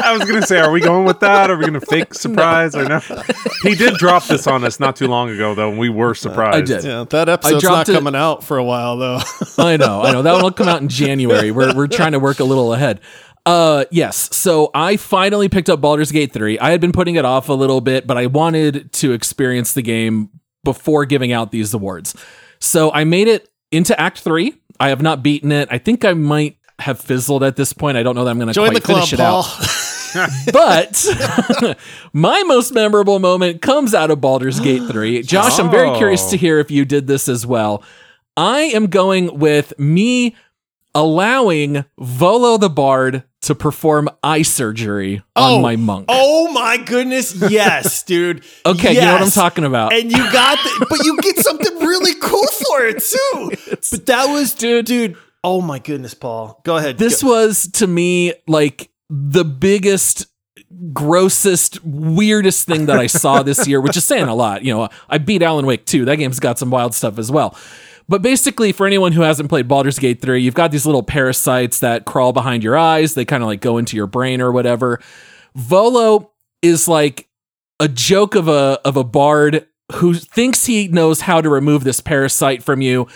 I 0.04 0.16
was 0.16 0.28
gonna 0.28 0.42
say, 0.46 0.58
are 0.58 0.72
we 0.72 0.80
going 0.80 1.04
with 1.04 1.20
that? 1.20 1.50
Are 1.50 1.56
we 1.56 1.64
gonna 1.64 1.80
fake 1.80 2.12
surprise 2.24 2.74
or 2.74 2.84
no? 2.88 2.98
He 3.62 3.74
did 3.76 3.94
drop 3.94 4.24
this 4.24 4.46
on 4.48 4.64
us 4.64 4.80
not 4.80 4.96
too 4.96 5.06
long 5.06 5.30
ago, 5.30 5.54
though, 5.54 5.68
and 5.70 5.78
we 5.78 5.88
were 5.88 6.14
surprised. 6.14 6.56
I 6.56 6.60
did. 6.62 6.84
yeah, 6.84 7.04
that 7.10 7.28
episode's 7.28 7.62
not 7.62 7.70
dropped 7.70 7.88
it- 7.90 7.92
coming 7.94 8.16
out 8.16 8.42
for 8.42 8.56
a 8.58 8.64
while 8.64 8.96
though. 8.96 9.20
I 9.58 9.76
know, 9.76 10.02
I 10.02 10.10
know. 10.12 10.22
That 10.22 10.32
one 10.32 10.42
will 10.42 10.50
come 10.52 10.66
out 10.68 10.82
in 10.82 10.88
January. 10.88 11.50
We're 11.52 11.74
we're 11.76 11.86
trying 11.86 12.12
to 12.12 12.18
work 12.18 12.40
a 12.40 12.44
little 12.44 12.72
ahead. 12.74 13.00
Uh 13.46 13.84
yes. 13.92 14.34
So 14.34 14.70
I 14.74 14.96
finally 14.96 15.48
picked 15.48 15.68
up 15.70 15.80
Baldur's 15.80 16.10
Gate 16.10 16.32
3. 16.32 16.58
I 16.58 16.70
had 16.70 16.80
been 16.80 16.92
putting 16.92 17.14
it 17.16 17.24
off 17.24 17.48
a 17.48 17.52
little 17.54 17.80
bit, 17.80 18.06
but 18.06 18.16
I 18.16 18.26
wanted 18.26 18.92
to 18.94 19.12
experience 19.12 19.72
the 19.72 19.82
game 19.82 20.30
before 20.64 21.04
giving 21.04 21.32
out 21.32 21.50
these 21.50 21.74
awards. 21.74 22.14
So 22.58 22.92
I 22.92 23.04
made 23.04 23.28
it 23.28 23.48
into 23.70 23.98
Act 23.98 24.20
3. 24.20 24.54
I 24.78 24.88
have 24.88 25.02
not 25.02 25.22
beaten 25.22 25.52
it. 25.52 25.68
I 25.70 25.78
think 25.78 26.04
I 26.04 26.12
might 26.14 26.58
have 26.78 27.00
fizzled 27.00 27.42
at 27.42 27.56
this 27.56 27.72
point. 27.72 27.96
I 27.96 28.02
don't 28.02 28.14
know 28.14 28.24
that 28.24 28.30
I'm 28.30 28.38
going 28.38 28.48
to 28.48 28.54
Join 28.54 28.74
the 28.74 28.80
club, 28.80 28.98
finish 28.98 29.12
it 29.12 29.18
Paul. 29.18 29.44
out. 29.44 29.88
But 30.52 31.06
my 32.12 32.42
most 32.42 32.72
memorable 32.72 33.18
moment 33.18 33.62
comes 33.62 33.94
out 33.94 34.10
of 34.10 34.20
Baldur's 34.20 34.60
Gate 34.60 34.82
3. 34.86 35.22
Josh, 35.22 35.58
I'm 35.58 35.70
very 35.70 35.96
curious 35.96 36.30
to 36.30 36.36
oh. 36.36 36.38
hear 36.38 36.58
if 36.58 36.70
you 36.70 36.84
did 36.84 37.06
this 37.06 37.28
as 37.28 37.46
well. 37.46 37.82
I 38.36 38.60
am 38.60 38.86
going 38.86 39.38
with 39.38 39.78
me 39.78 40.36
allowing 40.94 41.84
Volo 41.98 42.56
the 42.56 42.70
Bard 42.70 43.24
to 43.42 43.54
perform 43.54 44.08
eye 44.22 44.42
surgery 44.42 45.22
on 45.34 45.52
oh, 45.52 45.60
my 45.60 45.76
monk. 45.76 46.06
Oh 46.08 46.50
my 46.52 46.76
goodness, 46.76 47.34
yes, 47.50 48.02
dude. 48.04 48.44
Okay, 48.64 48.94
you 48.94 49.00
know 49.00 49.14
what 49.14 49.22
I'm 49.22 49.30
talking 49.30 49.64
about. 49.64 49.92
And 49.92 50.10
you 50.10 50.32
got 50.32 50.58
the, 50.58 50.86
but 50.88 51.04
you 51.04 51.18
get 51.20 51.38
something 51.38 51.78
really 51.78 52.14
cool 52.20 52.46
for 52.46 52.84
it 52.86 53.02
too. 53.02 53.50
But 53.90 54.06
that 54.06 54.26
was 54.26 54.54
dude, 54.54 54.86
dude. 54.86 55.16
Oh 55.44 55.60
my 55.60 55.78
goodness, 55.78 56.14
Paul. 56.14 56.60
Go 56.64 56.76
ahead. 56.76 56.98
this 56.98 57.22
Go- 57.22 57.30
was 57.30 57.68
to 57.72 57.86
me 57.86 58.32
like 58.46 58.90
the 59.10 59.44
biggest 59.44 60.26
grossest 60.92 61.84
weirdest 61.84 62.66
thing 62.66 62.86
that 62.86 62.98
i 62.98 63.06
saw 63.06 63.42
this 63.42 63.68
year 63.68 63.80
which 63.80 63.96
is 63.96 64.04
saying 64.04 64.26
a 64.26 64.34
lot 64.34 64.64
you 64.64 64.72
know 64.72 64.88
i 65.08 65.18
beat 65.18 65.42
alan 65.42 65.64
wake 65.64 65.84
too. 65.86 66.04
that 66.06 66.16
game's 66.16 66.40
got 66.40 66.58
some 66.58 66.70
wild 66.70 66.92
stuff 66.94 67.18
as 67.18 67.30
well 67.30 67.56
but 68.08 68.22
basically 68.22 68.72
for 68.72 68.86
anyone 68.86 69.12
who 69.12 69.22
hasn't 69.22 69.48
played 69.48 69.68
Baldur's 69.68 69.98
Gate 69.98 70.20
3 70.20 70.42
you've 70.42 70.54
got 70.54 70.70
these 70.70 70.86
little 70.86 71.02
parasites 71.02 71.80
that 71.80 72.04
crawl 72.04 72.32
behind 72.32 72.62
your 72.62 72.76
eyes 72.76 73.14
they 73.14 73.24
kind 73.24 73.42
of 73.42 73.48
like 73.48 73.60
go 73.60 73.78
into 73.78 73.96
your 73.96 74.06
brain 74.06 74.40
or 74.40 74.52
whatever 74.52 75.00
volo 75.54 76.30
is 76.62 76.88
like 76.88 77.28
a 77.80 77.88
joke 77.88 78.34
of 78.34 78.48
a 78.48 78.80
of 78.84 78.96
a 78.96 79.04
bard 79.04 79.66
who 79.94 80.14
thinks 80.14 80.66
he 80.66 80.88
knows 80.88 81.22
how 81.22 81.40
to 81.40 81.48
remove 81.48 81.84
this 81.84 82.00
parasite 82.00 82.62
from 82.62 82.80
you 82.80 83.08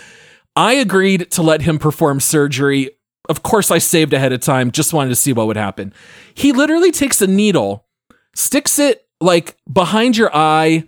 I 0.57 0.73
agreed 0.73 1.29
to 1.31 1.43
let 1.43 1.61
him 1.61 1.77
perform 1.77 2.19
surgery. 2.19 2.89
Of 3.29 3.43
course, 3.43 3.69
I 3.69 3.77
saved 3.77 4.11
ahead 4.11 4.33
of 4.33 4.41
time, 4.41 4.71
just 4.71 4.91
wanted 4.91 5.09
to 5.09 5.15
see 5.15 5.31
what 5.31 5.45
would 5.45 5.55
happen. 5.55 5.93
He 6.33 6.51
literally 6.51 6.91
takes 6.91 7.21
a 7.21 7.27
needle, 7.27 7.85
sticks 8.33 8.79
it 8.79 9.07
like 9.21 9.55
behind 9.71 10.17
your 10.17 10.35
eye, 10.35 10.85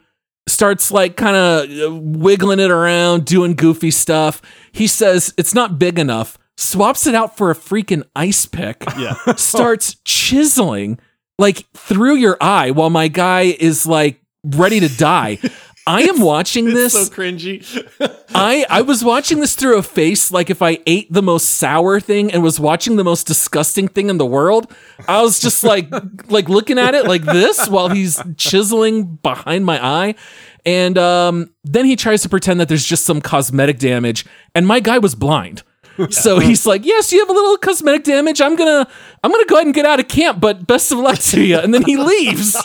starts 0.50 0.92
like 0.92 1.16
kind 1.16 1.36
of 1.36 1.70
uh, 1.92 1.96
wiggling 1.96 2.60
it 2.60 2.72
around, 2.72 3.26
doing 3.26 3.56
goofy 3.56 3.92
stuff. 3.92 4.42
He 4.72 4.88
says 4.88 5.34
it's 5.38 5.54
not 5.54 5.80
big 5.80 6.00
enough, 6.00 6.38
swaps 6.58 7.08
it 7.08 7.16
out 7.16 7.38
for 7.38 7.52
a 7.52 7.56
freaking 7.56 8.04
ice 8.16 8.46
pick, 8.46 8.84
Yeah. 8.98 9.16
starts 9.36 9.96
chiseling 10.06 11.00
like 11.38 11.66
through 11.74 12.16
your 12.16 12.38
eye 12.42 12.72
while 12.72 12.90
my 12.90 13.08
guy 13.08 13.44
is 13.60 13.86
like 13.86 14.22
ready 14.44 14.80
to 14.80 14.90
die. 14.98 15.38
I 15.90 16.04
am 16.04 16.22
watching 16.22 16.66
this. 16.66 16.94
so 16.94 17.06
cringy. 17.06 17.66
I 18.36 18.66
I 18.70 18.82
was 18.82 19.04
watching 19.04 19.40
this 19.40 19.56
through 19.56 19.78
a 19.78 19.84
face 19.84 20.32
like 20.32 20.50
if 20.50 20.62
I 20.62 20.80
ate 20.86 21.12
the 21.12 21.24
most 21.24 21.56
sour 21.56 22.00
thing 22.00 22.32
and 22.32 22.44
was 22.44 22.60
watching 22.60 22.96
the 22.96 23.04
most 23.04 23.26
disgusting 23.26 23.88
thing 23.88 24.10
in 24.10 24.18
the 24.18 24.26
world. 24.26 24.72
I 25.08 25.22
was 25.22 25.40
just 25.40 25.64
like 25.64 25.88
like 26.30 26.48
looking 26.48 26.78
at 26.78 26.94
it 26.94 27.06
like 27.06 27.24
this 27.24 27.68
while 27.68 27.90
he's 27.90 28.22
chiseling 28.38 29.16
behind 29.24 29.66
my 29.66 29.84
eye. 29.84 30.16
And 30.66 30.98
um, 30.98 31.52
then 31.64 31.86
he 31.86 31.96
tries 31.96 32.22
to 32.22 32.30
pretend 32.30 32.60
that 32.60 32.68
there's 32.68 32.86
just 32.86 33.06
some 33.06 33.22
cosmetic 33.22 33.80
damage, 33.80 34.26
and 34.54 34.68
my 34.68 34.82
guy 34.82 35.00
was 35.00 35.16
blind. 35.16 35.64
So 36.12 36.40
he's 36.40 36.66
like, 36.66 36.86
"Yes, 36.86 37.12
you 37.12 37.20
have 37.20 37.30
a 37.30 37.34
little 37.34 37.58
cosmetic 37.58 38.04
damage. 38.04 38.42
I'm 38.42 38.56
gonna, 38.56 38.88
I'm 39.24 39.32
gonna 39.32 39.46
go 39.46 39.56
ahead 39.56 39.68
and 39.68 39.74
get 39.76 39.86
out 39.86 40.00
of 40.00 40.08
camp, 40.08 40.40
but 40.40 40.66
best 40.68 40.92
of 40.92 41.00
luck 41.00 41.20
to 41.20 41.42
you." 41.42 41.58
And 41.58 41.74
then 41.74 41.84
he 41.84 41.98
leaves. 42.12 42.56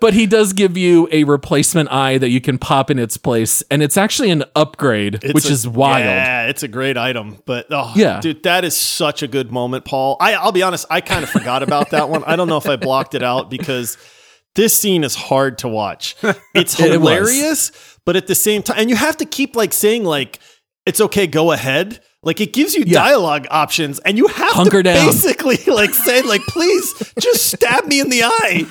but 0.00 0.14
he 0.14 0.26
does 0.26 0.52
give 0.52 0.76
you 0.76 1.08
a 1.12 1.24
replacement 1.24 1.90
eye 1.92 2.18
that 2.18 2.30
you 2.30 2.40
can 2.40 2.58
pop 2.58 2.90
in 2.90 2.98
its 2.98 3.16
place, 3.16 3.62
and 3.70 3.82
it's 3.82 3.96
actually 3.96 4.30
an 4.30 4.44
upgrade, 4.56 5.20
It's 5.22 5.34
which 5.34 5.46
a- 5.48 5.52
is 5.52 5.68
wild. 5.68 6.04
Yeah, 6.04 6.46
it's 6.46 6.62
a 6.62 6.68
great 6.68 6.96
item. 6.96 7.38
But 7.46 7.66
oh, 7.70 7.92
Yeah. 7.96 8.20
dude, 8.20 8.42
that 8.44 8.64
is 8.64 8.76
such 8.76 9.22
a 9.22 9.28
good 9.28 9.50
moment, 9.52 9.84
Paul. 9.84 10.16
I, 10.20 10.34
I'll 10.34 10.52
be 10.52 10.62
honest, 10.62 10.86
I 10.90 11.00
kind 11.00 11.22
of 11.24 11.30
forgot 11.30 11.62
about 11.62 11.90
that 11.90 12.08
one. 12.08 12.24
I 12.24 12.36
don't 12.36 12.48
know 12.48 12.56
if 12.56 12.66
I 12.68 12.76
blocked 12.76 13.14
it 13.14 13.22
out 13.22 13.50
because 13.50 13.96
this 14.54 14.76
scene 14.76 15.04
is 15.04 15.14
hard 15.14 15.58
to 15.58 15.68
watch. 15.68 16.16
It's 16.54 16.78
It 16.80 16.90
hilarious, 16.92 17.70
but 18.04 18.16
at 18.16 18.26
the 18.26 18.34
same 18.34 18.62
time, 18.62 18.76
and 18.78 18.90
you 18.90 18.96
have 18.96 19.16
to 19.18 19.24
keep 19.24 19.54
like 19.54 19.72
saying 19.72 20.04
like, 20.04 20.38
"It's 20.88 21.00
okay, 21.00 21.26
go 21.26 21.52
ahead." 21.52 22.00
Like 22.24 22.40
it 22.40 22.52
gives 22.52 22.74
you 22.74 22.82
Yeah. 22.84 22.94
dialogue 22.94 23.46
options, 23.48 24.00
and 24.00 24.18
you 24.18 24.26
have 24.26 24.52
Hunker 24.52 24.82
to 24.82 24.92
down. 24.92 25.06
basically 25.06 25.56
like 25.72 25.94
say 25.94 26.20
like, 26.22 26.40
"Please, 26.48 27.12
just 27.20 27.46
stab 27.46 27.86
me 27.86 28.00
in 28.00 28.10
the 28.10 28.24
eye," 28.24 28.66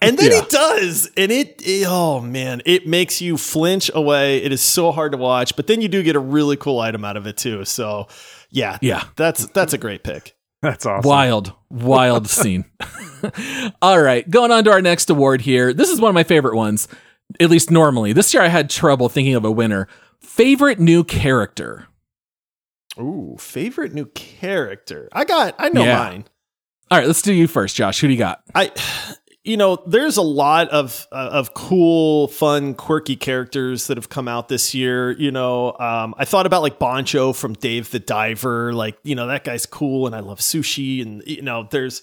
and 0.00 0.16
then 0.18 0.30
Yeah. 0.32 0.40
he 0.40 0.46
does, 0.48 1.10
and 1.16 1.30
it, 1.30 1.60
it- 1.62 1.86
oh 1.86 2.20
man, 2.20 2.62
it 2.64 2.86
makes 2.86 3.20
you 3.20 3.36
flinch 3.36 3.90
away. 3.94 4.38
It 4.42 4.50
is 4.50 4.62
so 4.62 4.92
hard 4.92 5.12
to 5.12 5.18
watch, 5.18 5.56
but 5.56 5.66
then 5.66 5.82
you 5.82 5.88
do 5.88 6.02
get 6.02 6.16
a 6.16 6.20
really 6.20 6.56
cool 6.56 6.80
item 6.80 7.04
out 7.04 7.18
of 7.18 7.26
it 7.26 7.36
too. 7.36 7.66
So, 7.66 8.08
yeah, 8.50 8.78
Yeah. 8.80 9.04
that's 9.16 9.44
that's 9.48 9.74
a 9.74 9.78
great 9.78 10.02
pick. 10.02 10.34
That's 10.62 10.86
awesome. 10.86 11.08
Wild, 11.08 11.52
wild 11.68 12.28
scene. 12.38 12.64
All 13.82 14.00
right, 14.00 14.28
going 14.28 14.50
on 14.50 14.64
to 14.64 14.70
our 14.70 14.82
next 14.82 15.10
award 15.10 15.42
here. 15.42 15.72
This 15.74 15.90
is 15.90 16.00
one 16.00 16.08
of 16.08 16.14
my 16.14 16.24
favorite 16.24 16.56
ones, 16.56 16.88
at 17.38 17.50
least 17.50 17.70
normally. 17.70 18.12
This 18.14 18.32
year 18.34 18.42
I 18.42 18.48
had 18.48 18.70
trouble 18.70 19.08
thinking 19.10 19.34
of 19.34 19.44
a 19.44 19.50
winner. 19.50 19.86
Favorite 20.22 20.78
new 20.78 21.04
character. 21.04 21.86
Ooh, 22.98 23.36
favorite 23.38 23.92
new 23.94 24.06
character. 24.06 25.08
I 25.12 25.24
got, 25.24 25.54
I 25.58 25.68
know 25.70 25.84
Yeah. 25.84 25.98
mine. 25.98 26.24
All 26.90 26.98
right, 26.98 27.06
let's 27.06 27.22
do 27.22 27.32
you 27.32 27.46
first, 27.46 27.76
Josh. 27.76 28.00
Who 28.00 28.08
do 28.08 28.12
you 28.12 28.18
got? 28.18 28.42
I, 28.54 28.72
you 29.44 29.56
know, 29.56 29.82
there's 29.86 30.16
a 30.16 30.22
lot 30.22 30.68
of 30.70 31.06
uh, 31.12 31.30
of 31.32 31.54
cool, 31.54 32.28
fun, 32.28 32.74
quirky 32.74 33.16
characters 33.16 33.86
that 33.86 33.96
have 33.96 34.08
come 34.08 34.26
out 34.28 34.48
this 34.48 34.74
year. 34.74 35.12
You 35.12 35.30
know, 35.30 35.72
um, 35.78 36.14
I 36.18 36.24
thought 36.24 36.46
about 36.46 36.62
like 36.62 36.78
Bancho 36.78 37.32
from 37.32 37.54
Dave 37.54 37.90
the 37.90 38.00
Diver. 38.00 38.72
Like, 38.72 38.98
you 39.04 39.14
know, 39.14 39.28
that 39.28 39.44
guy's 39.44 39.66
cool, 39.66 40.06
and 40.06 40.14
I 40.16 40.20
love 40.20 40.40
sushi. 40.40 41.00
And 41.00 41.22
you 41.26 41.42
know, 41.42 41.68
there's 41.70 42.02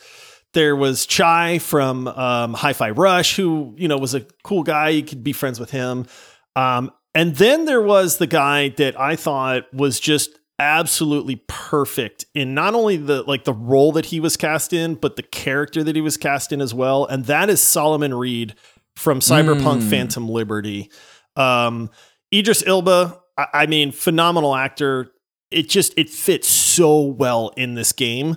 there 0.54 0.76
was 0.76 1.06
Chai 1.06 1.60
from 1.60 2.08
um, 2.08 2.54
Hi-Fi 2.54 2.92
Rush, 2.92 3.36
who 3.36 3.76
you 3.78 3.88
know 3.90 3.98
was 3.98 4.16
a 4.16 4.22
cool 4.44 4.64
guy. 4.64 4.90
You 4.90 5.04
could 5.04 5.22
be 5.24 5.34
friends 5.34 5.60
with 5.60 5.70
him. 5.70 6.08
Um, 6.56 6.92
and 7.14 7.36
then 7.36 7.66
there 7.66 7.82
was 7.82 8.18
the 8.18 8.28
guy 8.28 8.70
that 8.70 9.00
I 9.00 9.16
thought 9.16 9.74
was 9.74 10.00
just 10.00 10.38
absolutely 10.60 11.36
perfect 11.48 12.26
in 12.34 12.54
not 12.56 12.74
only 12.74 12.98
the 12.98 13.22
like 13.24 13.44
the 13.44 13.54
role 13.54 13.92
that 13.92 14.08
he 14.08 14.20
was 14.20 14.38
cast 14.38 14.74
in, 14.74 14.96
but 14.96 15.16
the 15.16 15.24
character 15.24 15.84
that 15.84 15.96
he 15.96 16.02
was 16.02 16.18
cast 16.18 16.52
in 16.52 16.62
as 16.62 16.74
well. 16.74 17.06
And 17.06 17.26
that 17.26 17.50
is 17.50 17.62
Solomon 17.62 18.14
Reed 18.14 18.56
from 18.96 19.20
Cyberpunk 19.20 19.82
Mm. 19.84 19.90
Phantom 19.90 20.30
Liberty. 20.30 20.90
Um, 21.36 21.92
Idris 22.34 22.66
Elba, 22.66 23.20
I, 23.38 23.46
I 23.54 23.66
mean, 23.68 23.92
phenomenal 23.92 24.56
actor. 24.56 25.12
It 25.52 25.70
just 25.70 25.94
it 25.98 26.10
fits 26.10 26.48
so 26.48 27.02
well 27.02 27.54
in 27.56 27.76
this 27.76 27.92
game. 27.94 28.36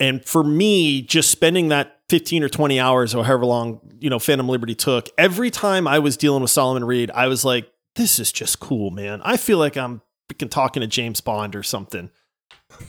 And 0.00 0.24
for 0.24 0.42
me, 0.42 1.02
just 1.02 1.30
spending 1.30 1.68
that 1.68 2.00
15 2.08 2.42
or 2.44 2.48
20 2.48 2.80
hours 2.80 3.14
or 3.14 3.24
however 3.24 3.44
long, 3.44 3.80
you 4.00 4.08
know, 4.08 4.18
Phantom 4.18 4.48
Liberty 4.48 4.74
took, 4.74 5.08
every 5.18 5.50
time 5.50 5.86
I 5.86 5.98
was 5.98 6.16
dealing 6.16 6.40
with 6.40 6.50
Solomon 6.50 6.84
Reed, 6.84 7.10
I 7.10 7.26
was 7.26 7.44
like, 7.44 7.70
this 7.96 8.18
is 8.18 8.32
just 8.32 8.60
cool, 8.60 8.90
man. 8.90 9.20
I 9.24 9.36
feel 9.36 9.58
like 9.58 9.76
I'm 9.76 10.02
freaking 10.30 10.50
talking 10.50 10.80
to 10.80 10.86
James 10.86 11.20
Bond 11.20 11.56
or 11.56 11.62
something. 11.62 12.10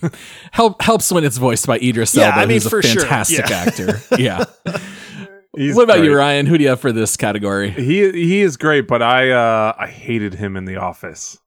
Help 0.52 0.82
helps 0.82 1.12
when 1.12 1.24
it's 1.24 1.38
voiced 1.38 1.66
by 1.66 1.78
Idris 1.80 2.14
Yeah, 2.14 2.28
Elba, 2.28 2.38
I 2.38 2.46
mean, 2.46 2.56
who's 2.56 2.66
a 2.66 2.70
for 2.70 2.82
sure, 2.82 3.02
fantastic 3.02 3.50
yeah. 3.50 3.56
actor. 3.68 4.02
Yeah. 4.18 4.44
He's 5.56 5.76
what 5.76 5.84
about 5.84 6.04
you. 6.04 6.16
Ryan? 6.16 6.46
Who 6.46 6.58
do 6.58 6.64
you 6.64 6.70
have 6.70 6.80
for 6.80 6.92
this 6.92 7.18
category? 7.18 7.72
He 7.72 8.12
he 8.12 8.42
is 8.42 8.58
great, 8.58 8.88
but 8.88 9.02
I 9.02 9.32
uh 9.32 9.74
I 9.78 9.88
hated 9.88 10.36
him 10.36 10.58
in 10.58 10.66
The 10.66 10.76
Office. 10.78 11.40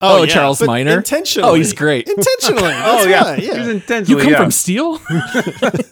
Oh, 0.00 0.26
Charles 0.26 0.58
but 0.58 0.66
Miner? 0.66 0.96
Intentionally. 0.96 1.48
Oh, 1.48 1.54
he's 1.54 1.72
great. 1.72 2.08
Intentionally. 2.08 2.62
Oh 2.84 3.04
That's 3.04 3.06
yeah, 3.06 3.22
why, 3.22 3.36
he 3.36 3.48
was 3.48 3.88
yeah. 3.88 4.00
You 4.00 4.16
come 4.16 4.32
yeah. 4.32 4.38
from 4.38 4.50
steel? 4.50 5.00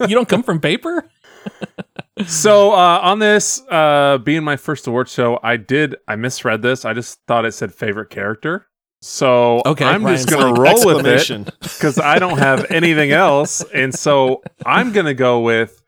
you 0.08 0.14
don't 0.16 0.28
come 0.28 0.42
from 0.42 0.60
paper? 0.60 1.08
So 2.26 2.72
uh, 2.72 3.00
on 3.02 3.18
this 3.18 3.62
uh, 3.70 4.18
being 4.18 4.44
my 4.44 4.56
first 4.56 4.86
award 4.86 5.08
show, 5.08 5.38
I 5.42 5.56
did 5.56 5.96
I 6.08 6.16
misread 6.16 6.62
this. 6.62 6.84
I 6.84 6.92
just 6.92 7.20
thought 7.26 7.44
it 7.44 7.52
said 7.52 7.72
favorite 7.74 8.10
character. 8.10 8.66
So 9.02 9.62
Okay, 9.64 9.84
I'm 9.84 10.04
Ryan's 10.04 10.26
just 10.26 10.30
gonna 10.38 10.52
like, 10.52 10.58
roll 10.84 10.84
with 10.96 11.06
it 11.06 11.44
because 11.62 11.98
I 11.98 12.18
don't 12.18 12.38
have 12.38 12.70
anything 12.70 13.12
else, 13.12 13.62
and 13.72 13.94
so 13.94 14.42
I'm 14.66 14.92
gonna 14.92 15.14
go 15.14 15.40
with 15.40 15.82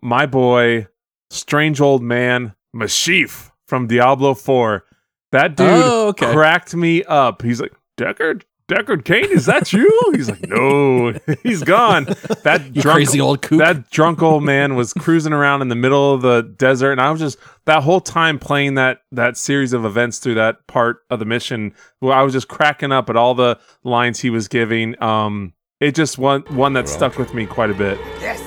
my 0.00 0.26
boy, 0.26 0.86
strange 1.30 1.80
old 1.80 2.02
man 2.02 2.54
Meshif 2.74 3.50
from 3.66 3.88
Diablo 3.88 4.34
Four. 4.34 4.84
That 5.32 5.56
dude 5.56 5.66
Oh, 5.68 6.08
okay. 6.08 6.32
cracked 6.32 6.74
me 6.76 7.02
up. 7.02 7.42
He's 7.42 7.60
like 7.60 7.72
Deckard. 7.98 8.42
Deckard 8.68 9.04
Cain, 9.04 9.26
is 9.30 9.46
that 9.46 9.72
you? 9.72 9.88
He's 10.12 10.28
like, 10.28 10.48
no, 10.48 11.12
he's 11.44 11.62
gone. 11.62 12.06
That 12.42 12.74
You 12.74 12.82
drunk, 12.82 12.96
crazy 12.96 13.20
old 13.20 13.40
kook. 13.40 13.58
that 13.60 13.90
drunk 13.90 14.22
old 14.22 14.42
man 14.42 14.74
was 14.74 14.92
cruising 14.92 15.32
around 15.32 15.62
in 15.62 15.68
the 15.68 15.76
middle 15.76 16.12
of 16.14 16.22
the 16.22 16.42
desert 16.42 16.90
and 16.92 17.00
i 17.00 17.10
was 17.10 17.20
just 17.20 17.38
that 17.66 17.82
whole 17.84 18.00
time 18.00 18.38
playing 18.40 18.74
that 18.74 19.02
that 19.12 19.36
series 19.36 19.72
of 19.72 19.84
events 19.84 20.18
through 20.18 20.34
that 20.34 20.66
part 20.66 21.02
of 21.10 21.18
the 21.20 21.24
mission 21.24 21.72
where 22.00 22.12
i 22.16 22.22
was 22.22 22.32
just 22.32 22.48
cracking 22.48 22.90
up 22.90 23.08
at 23.08 23.16
all 23.16 23.34
the 23.34 23.56
lines 23.84 24.18
he 24.20 24.30
was 24.30 24.48
giving 24.48 25.00
um 25.02 25.52
it 25.80 25.94
just 25.94 26.18
one 26.18 26.42
one 26.48 26.72
that 26.72 26.88
stuck 26.88 27.18
with 27.18 27.34
me 27.34 27.46
quite 27.46 27.70
a 27.70 27.74
bit 27.74 27.98
Yes, 28.20 28.40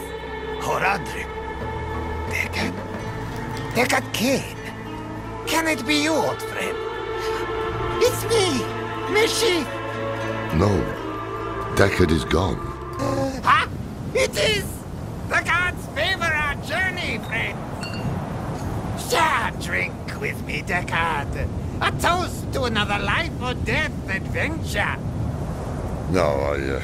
Horadrim. 0.61 1.27
Deckard? 2.29 2.73
Deckard 3.73 4.13
Cain. 4.13 4.57
Can 5.47 5.67
it 5.67 5.85
be 5.88 5.95
you, 6.03 6.11
old 6.13 6.41
friend? 6.41 6.77
It's 8.01 8.23
me, 8.25 8.59
Mishi. 9.13 9.78
No. 10.56 10.70
Deckard 11.75 12.12
is 12.12 12.25
gone. 12.25 12.58
Ah, 13.44 13.70
it 14.13 14.32
is! 14.38 14.65
The 15.29 15.41
gods 15.46 15.86
favor 15.96 16.24
our 16.24 16.56
journey, 16.65 17.20
friend. 17.20 17.58
Share 19.10 19.48
a 19.48 19.53
drink 19.62 19.94
with 20.20 20.44
me, 20.46 20.62
Deckard. 20.63 21.48
A 21.82 21.91
toast 22.01 22.51
to 22.53 22.63
another 22.63 22.98
life 23.00 23.31
or 23.42 23.53
death 23.53 23.94
adventure. 24.09 24.98
No, 26.12 26.22
I, 26.22 26.59
uh, 26.59 26.81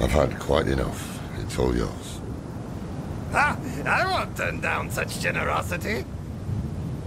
I've 0.00 0.10
had 0.10 0.38
quite 0.38 0.66
enough. 0.66 1.20
It's 1.38 1.58
all 1.58 1.74
yours. 1.74 2.20
Ah, 3.32 3.56
I 3.86 4.04
won't 4.10 4.36
turn 4.36 4.60
down 4.60 4.90
such 4.90 5.20
generosity. 5.20 6.04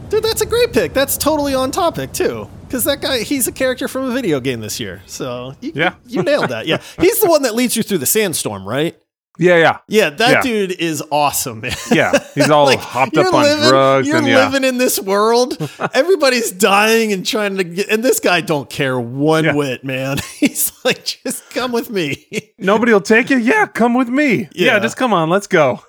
Dude, 0.09 0.23
that's 0.23 0.41
a 0.41 0.45
great 0.45 0.73
pick. 0.73 0.93
That's 0.93 1.17
totally 1.17 1.53
on 1.53 1.71
topic 1.71 2.13
too. 2.13 2.49
Because 2.67 2.83
that 2.85 3.01
guy, 3.01 3.19
he's 3.23 3.47
a 3.47 3.51
character 3.51 3.87
from 3.87 4.05
a 4.09 4.11
video 4.11 4.39
game 4.39 4.59
this 4.59 4.79
year. 4.79 5.01
So 5.05 5.55
you, 5.61 5.71
Yeah. 5.75 5.95
you 6.07 6.23
nailed 6.23 6.49
that. 6.49 6.67
Yeah, 6.67 6.81
he's 6.99 7.19
the 7.21 7.29
one 7.29 7.43
that 7.43 7.55
leads 7.55 7.75
you 7.77 7.83
through 7.83 7.99
the 7.99 8.05
sandstorm, 8.05 8.67
right? 8.67 8.97
yeah 9.37 9.57
yeah 9.57 9.77
Yeah, 9.89 10.09
that 10.11 10.29
Yeah. 10.31 10.41
dude 10.41 10.71
is 10.79 11.03
awesome, 11.11 11.59
man. 11.59 11.73
yeah 11.91 12.13
he's 12.35 12.49
all 12.55 12.63
Like, 12.67 12.79
hopped 12.79 13.17
up 13.17 13.33
on 13.33 13.43
living- 13.43 13.67
drugs 13.67 14.07
You're 14.07 14.15
and 14.17 14.27
yeah 14.27 14.45
living 14.45 14.63
in 14.63 14.77
this 14.77 14.97
world. 14.97 15.57
Everybody's 15.93 16.51
dying 16.53 17.11
and 17.11 17.25
trying 17.25 17.57
to 17.57 17.65
get, 17.65 17.89
and 17.89 18.01
this 18.01 18.21
guy 18.21 18.39
don't 18.39 18.69
care 18.69 18.97
one 18.97 19.43
Yeah. 19.43 19.53
whit, 19.53 19.83
man. 19.83 20.19
He's 20.39 20.71
like, 20.85 21.03
just 21.03 21.49
come 21.49 21.73
with 21.73 21.89
me. 21.89 22.25
nobody 22.57 22.93
will 22.93 23.01
take 23.01 23.29
you 23.29 23.35
yeah 23.37 23.65
come 23.65 23.93
with 23.93 24.07
me 24.07 24.47
yeah. 24.53 24.75
Yeah. 24.75 24.79
just 24.79 24.95
come 24.95 25.11
on 25.13 25.29
let's 25.29 25.47
go 25.47 25.81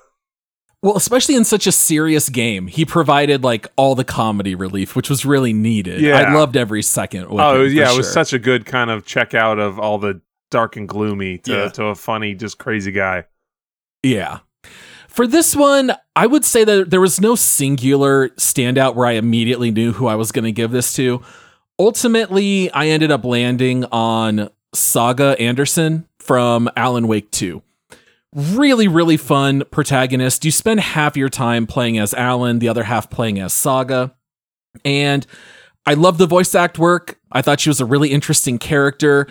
Well, 0.83 0.97
especially 0.97 1.35
in 1.35 1.45
such 1.45 1.67
a 1.67 1.73
serious 1.73 2.29
game, 2.29 2.67
he 2.67 2.85
provided 2.85 3.43
like 3.43 3.67
all 3.77 3.95
the 3.95 4.05
comedy 4.05 4.55
relief, 4.55 4.95
which 4.95 5.09
was 5.11 5.25
really 5.25 5.53
needed. 5.53 6.01
Yeah. 6.01 6.19
I 6.19 6.35
loved 6.35 6.57
every 6.57 6.83
second. 6.83 7.29
With 7.31 7.41
oh 7.41 7.65
him, 7.65 7.73
yeah 7.73 7.93
it 7.93 7.97
was 7.97 8.13
such 8.13 8.33
a 8.33 8.39
good 8.39 8.67
kind 8.67 8.91
of 8.91 9.05
check 9.05 9.35
out 9.35 9.59
of 9.59 9.79
all 9.81 9.99
the 9.99 10.21
dark 10.51 10.77
and 10.77 10.89
gloomy 10.89 11.39
to, 11.39 11.53
Yeah. 11.53 11.69
to 11.71 11.85
a 11.87 11.95
funny 11.95 12.35
just 12.35 12.59
crazy 12.59 12.93
guy 12.93 13.25
Yeah. 14.03 14.41
For 15.09 15.27
this 15.27 15.57
one, 15.57 15.93
I 16.15 16.27
would 16.27 16.45
say 16.45 16.63
that 16.63 16.91
there 16.91 17.01
was 17.01 17.21
no 17.21 17.35
singular 17.37 18.29
standout 18.31 18.95
where 18.95 19.07
I 19.07 19.13
immediately 19.13 19.71
knew 19.71 19.93
who 19.93 20.07
I 20.07 20.15
was 20.15 20.31
going 20.31 20.45
to 20.45 20.53
give 20.53 20.71
this 20.73 20.93
to. 20.97 21.23
Ultimately, 21.79 22.71
I 22.71 22.89
ended 22.89 23.11
up 23.11 23.25
landing 23.25 23.85
on 23.87 24.51
Saga 24.75 25.35
Anderson 25.41 26.07
from 26.19 26.69
Alan 26.77 27.09
Wake 27.09 27.31
2. 27.31 27.63
Really, 28.37 28.87
really 28.87 29.17
fun 29.17 29.63
protagonist. 29.71 30.45
You 30.45 30.51
spend 30.51 30.81
half 30.81 31.17
your 31.17 31.31
time 31.31 31.67
playing 31.67 31.97
as 31.97 32.13
Alan, 32.13 32.59
the 32.59 32.69
other 32.69 32.85
half 32.85 33.09
playing 33.09 33.39
as 33.39 33.55
Saga. 33.55 34.15
And 34.85 35.27
I 35.87 35.95
love 35.95 36.19
the 36.19 36.27
voice 36.27 36.55
act 36.55 36.79
work. 36.79 37.19
I 37.33 37.41
thought 37.41 37.61
she 37.61 37.71
was 37.71 37.81
a 37.81 37.87
really 37.87 38.11
interesting 38.11 38.59
character. 38.59 39.27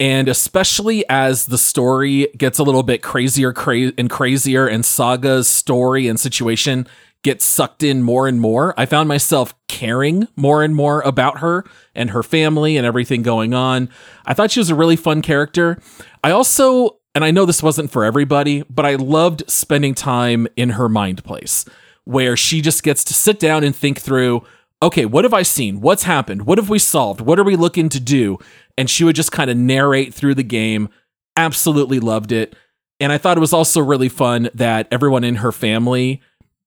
And 0.00 0.26
especially 0.26 1.06
as 1.10 1.46
the 1.46 1.58
story 1.58 2.28
gets 2.38 2.58
a 2.58 2.62
little 2.62 2.82
bit 2.82 3.02
crazier 3.02 3.52
cra- 3.52 3.92
and 3.98 4.08
crazier, 4.08 4.66
and 4.66 4.86
Saga's 4.86 5.48
story 5.48 6.08
and 6.08 6.18
situation 6.18 6.86
gets 7.22 7.44
sucked 7.44 7.82
in 7.82 8.02
more 8.02 8.26
and 8.26 8.40
more, 8.40 8.72
I 8.78 8.86
found 8.86 9.06
myself 9.06 9.54
caring 9.68 10.28
more 10.34 10.62
and 10.62 10.74
more 10.74 11.02
about 11.02 11.40
her 11.40 11.66
and 11.94 12.10
her 12.10 12.22
family 12.22 12.78
and 12.78 12.86
everything 12.86 13.22
going 13.22 13.52
on. 13.52 13.90
I 14.24 14.32
thought 14.32 14.50
she 14.50 14.60
was 14.60 14.70
a 14.70 14.74
really 14.74 14.96
fun 14.96 15.20
character. 15.20 15.78
I 16.24 16.30
also, 16.30 17.00
and 17.16 17.24
I 17.24 17.30
know 17.30 17.46
this 17.46 17.62
wasn't 17.62 17.90
for 17.90 18.04
everybody, 18.04 18.62
but 18.68 18.84
I 18.84 18.96
loved 18.96 19.50
spending 19.50 19.94
time 19.94 20.46
in 20.54 20.68
her 20.68 20.86
mind 20.86 21.24
place 21.24 21.64
where 22.04 22.36
she 22.36 22.60
just 22.60 22.82
gets 22.82 23.04
to 23.04 23.14
sit 23.14 23.40
down 23.40 23.64
and 23.64 23.74
think 23.74 24.02
through 24.02 24.44
okay, 24.82 25.06
what 25.06 25.24
have 25.24 25.32
I 25.32 25.42
seen? 25.42 25.80
What's 25.80 26.02
happened? 26.02 26.46
What 26.46 26.58
have 26.58 26.68
we 26.68 26.78
solved? 26.78 27.22
What 27.22 27.38
are 27.38 27.44
we 27.44 27.56
looking 27.56 27.88
to 27.88 27.98
do? 27.98 28.38
And 28.76 28.90
she 28.90 29.02
would 29.02 29.16
just 29.16 29.32
kind 29.32 29.48
of 29.48 29.56
narrate 29.56 30.12
through 30.12 30.34
the 30.34 30.42
game. 30.42 30.90
Absolutely 31.38 32.00
loved 32.00 32.32
it. 32.32 32.54
And 33.00 33.10
I 33.10 33.16
thought 33.16 33.38
it 33.38 33.40
was 33.40 33.54
also 33.54 33.80
really 33.80 34.10
fun 34.10 34.50
that 34.52 34.86
everyone 34.90 35.24
in 35.24 35.36
her 35.36 35.52
family 35.52 36.20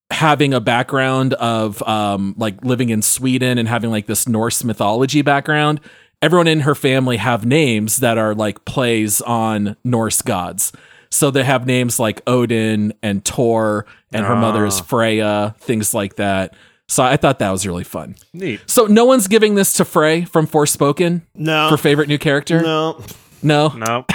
having 0.09 0.55
a 0.55 0.59
background 0.59 1.35
of 1.35 1.87
um, 1.87 2.33
like 2.39 2.65
living 2.65 2.89
in 2.89 3.03
Sweden 3.03 3.59
and 3.59 3.67
having 3.67 3.91
like 3.91 4.07
this 4.07 4.27
Norse 4.27 4.63
mythology 4.63 5.21
background. 5.21 5.79
Everyone 6.21 6.47
in 6.47 6.61
her 6.61 6.75
family 6.75 7.17
have 7.17 7.45
names 7.45 7.97
that 7.97 8.17
are 8.17 8.35
like 8.35 8.65
plays 8.65 9.21
on 9.21 9.77
Norse 9.83 10.21
gods. 10.21 10.73
So 11.11 11.31
they 11.31 11.43
have 11.43 11.65
names 11.65 11.97
like 11.99 12.21
Odin 12.27 12.93
and 13.01 13.23
Thor, 13.25 13.85
and 14.13 14.25
her 14.25 14.35
mother 14.35 14.65
is 14.65 14.79
Ah. 14.79 14.83
Freya, 14.83 15.55
things 15.59 15.93
like 15.93 16.17
that. 16.17 16.53
So 16.87 17.03
I 17.03 17.17
thought 17.17 17.39
that 17.39 17.51
was 17.51 17.65
really 17.65 17.83
fun. 17.83 18.15
neat 18.33 18.59
So 18.67 18.85
no 18.85 19.05
one's 19.05 19.27
giving 19.27 19.55
this 19.55 19.73
to 19.73 19.85
Frey 19.85 20.25
from 20.25 20.45
Forspoken 20.45 21.21
No, 21.35 21.69
for 21.69 21.77
favorite 21.77 22.09
new 22.09 22.17
character. 22.17 22.61
no. 22.61 23.01
No. 23.41 23.69
no 23.69 24.05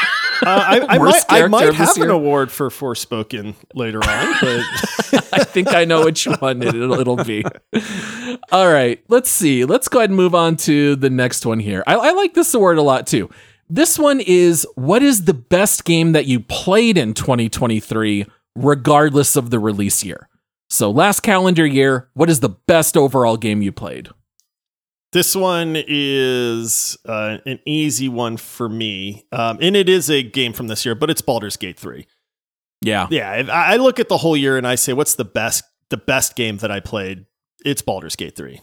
Uh, 0.43 0.47
I, 0.47 0.95
I 0.95 0.99
might, 0.99 1.25
I 1.29 1.47
might 1.47 1.75
have 1.75 1.97
an 1.97 2.11
award 2.11 2.51
for 2.51 2.69
Forspoken 2.71 3.55
later 3.75 3.99
on, 3.99 4.35
but 4.41 5.29
I 5.33 5.45
think 5.45 5.69
I 5.69 5.85
know 5.85 6.05
which 6.05 6.25
one 6.27 6.63
it'll, 6.63 6.95
it'll 6.95 7.23
be. 7.25 7.45
All 8.51 8.71
right, 8.71 9.03
let's 9.09 9.31
see. 9.31 9.65
Let's 9.65 9.89
go 9.89 10.01
ahead 10.01 10.11
and 10.11 10.17
move 10.17 10.35
on 10.35 10.57
to 10.59 10.97
the 10.97 11.11
next 11.11 11.47
one 11.47 11.61
here. 11.61 11.85
I, 11.87 11.95
I 11.95 12.13
like 12.13 12.35
this 12.35 12.53
award 12.55 12.79
a 12.79 12.83
lot 12.83 13.07
too. 13.07 13.31
This 13.71 13.99
one 13.99 14.21
is 14.21 14.67
what 14.75 15.03
is 15.03 15.25
the 15.25 15.35
best 15.35 15.85
game 15.85 16.13
that 16.13 16.27
you 16.27 16.41
played 16.41 16.99
in 16.99 17.15
2023, 17.15 18.27
regardless 18.55 19.37
of 19.37 19.51
the 19.51 19.59
release 19.59 20.05
year? 20.05 20.29
So, 20.69 20.91
last 20.91 21.21
calendar 21.21 21.67
year, 21.67 22.09
what 22.15 22.29
is 22.29 22.41
the 22.41 22.49
best 22.49 22.97
overall 22.97 23.37
game 23.37 23.63
you 23.63 23.73
played? 23.73 24.09
This 25.15 25.37
one 25.37 25.77
is 25.77 26.99
uh, 27.07 27.39
an 27.47 27.61
easy 27.65 28.09
one 28.09 28.37
for 28.37 28.69
me, 28.69 29.27
um, 29.31 29.59
and 29.61 29.77
it 29.77 29.89
is 29.89 30.11
a 30.11 30.25
game 30.25 30.53
from 30.53 30.67
this 30.67 30.85
year, 30.85 30.97
but 30.97 31.09
it's 31.09 31.21
Baldur's 31.21 31.57
Gate 31.57 31.79
three. 31.79 32.09
Yeah, 32.81 33.07
Yeah, 33.11 33.35
if 33.35 33.49
I 33.49 33.77
look 33.77 34.01
at 34.01 34.09
the 34.09 34.19
whole 34.19 34.37
year 34.37 34.59
and 34.59 34.67
I 34.67 34.75
say, 34.75 34.93
what's 34.93 35.15
the 35.15 35.25
best 35.25 35.63
the 35.89 35.97
best 35.97 36.35
game 36.35 36.57
that 36.59 36.73
I 36.73 36.81
played? 36.81 37.27
It's 37.65 37.81
Baldur's 37.81 38.17
Gate 38.17 38.35
three. 38.35 38.61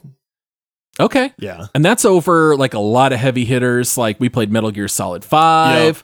Okay. 1.00 1.34
Yeah, 1.40 1.68
And 1.74 1.86
that's 1.86 2.04
over 2.04 2.58
like 2.58 2.74
a 2.74 2.80
lot 2.80 3.14
of 3.14 3.20
heavy 3.20 3.46
hitters. 3.46 3.98
Like 3.98 4.20
we 4.20 4.28
played 4.28 4.52
Metal 4.52 4.72
Gear 4.72 4.90
Solid 4.90 5.24
5. 5.24 6.04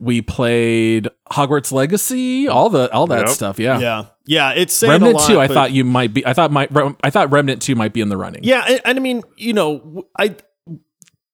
We 0.00 0.22
played 0.22 1.08
Hogwarts 1.32 1.72
Legacy, 1.72 2.46
all 2.48 2.70
the 2.70 2.90
all 2.92 3.06
that 3.08 3.26
Yep. 3.26 3.28
stuff. 3.28 3.58
Yeah. 3.58 3.78
yeah, 3.80 4.04
yeah. 4.26 4.50
It's 4.52 4.82
Remnant 4.82 5.14
a 5.14 5.16
lot, 5.18 5.26
2, 5.28 5.40
I 5.40 5.48
thought 5.48 5.72
you 5.72 5.84
might 5.84 6.14
be 6.14 6.24
I 6.24 6.32
thought 6.32 6.50
my 6.52 6.68
I 7.02 7.10
thought 7.10 7.30
Remnant 7.32 7.60
2 7.62 7.74
might 7.74 7.92
be 7.92 8.00
in 8.00 8.08
the 8.08 8.16
running. 8.16 8.44
Yeah, 8.44 8.64
and, 8.68 8.80
and 8.84 8.98
I 8.98 9.00
mean, 9.02 9.22
you 9.36 9.52
know, 9.52 10.06
I 10.18 10.36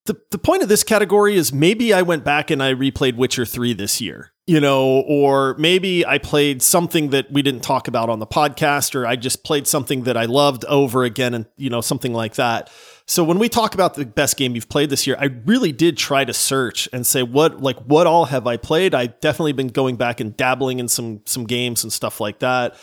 the 0.06 0.16
the 0.30 0.38
point 0.38 0.62
of 0.62 0.68
this 0.68 0.84
category 0.84 1.34
is 1.36 1.52
maybe 1.52 1.92
I 1.94 2.02
went 2.02 2.24
back 2.24 2.50
and 2.50 2.62
I 2.62 2.74
replayed 2.74 3.16
Witcher 3.16 3.44
3 3.44 3.72
this 3.74 4.00
year. 4.00 4.30
You 4.46 4.60
know, 4.60 5.00
or 5.08 5.54
maybe 5.58 6.04
I 6.04 6.18
played 6.18 6.60
something 6.60 7.08
that 7.10 7.32
we 7.32 7.40
didn't 7.40 7.62
talk 7.62 7.88
about 7.88 8.10
on 8.10 8.18
the 8.18 8.26
podcast 8.26 8.94
or 8.94 9.06
I 9.06 9.16
just 9.16 9.42
played 9.42 9.66
something 9.66 10.02
that 10.02 10.18
I 10.18 10.26
loved 10.26 10.66
over 10.66 11.02
again 11.04 11.32
and 11.32 11.46
you 11.56 11.70
know, 11.70 11.80
something 11.80 12.12
like 12.12 12.34
that. 12.34 12.68
So 13.06 13.22
when 13.22 13.38
we 13.38 13.50
talk 13.50 13.74
about 13.74 13.94
the 13.94 14.06
best 14.06 14.36
game 14.36 14.54
you've 14.54 14.68
played 14.68 14.88
this 14.88 15.06
year, 15.06 15.16
I 15.18 15.26
really 15.44 15.72
did 15.72 15.98
try 15.98 16.24
to 16.24 16.32
search 16.32 16.88
and 16.92 17.06
say 17.06 17.22
what 17.22 17.60
like 17.60 17.76
what 17.80 18.06
all 18.06 18.24
have 18.26 18.46
I 18.46 18.56
played? 18.56 18.94
I've 18.94 19.20
definitely 19.20 19.52
been 19.52 19.68
going 19.68 19.96
back 19.96 20.20
and 20.20 20.36
dabbling 20.36 20.78
in 20.78 20.88
some 20.88 21.20
some 21.26 21.44
games 21.44 21.84
and 21.84 21.92
stuff 21.92 22.20
like 22.20 22.38
that 22.38 22.76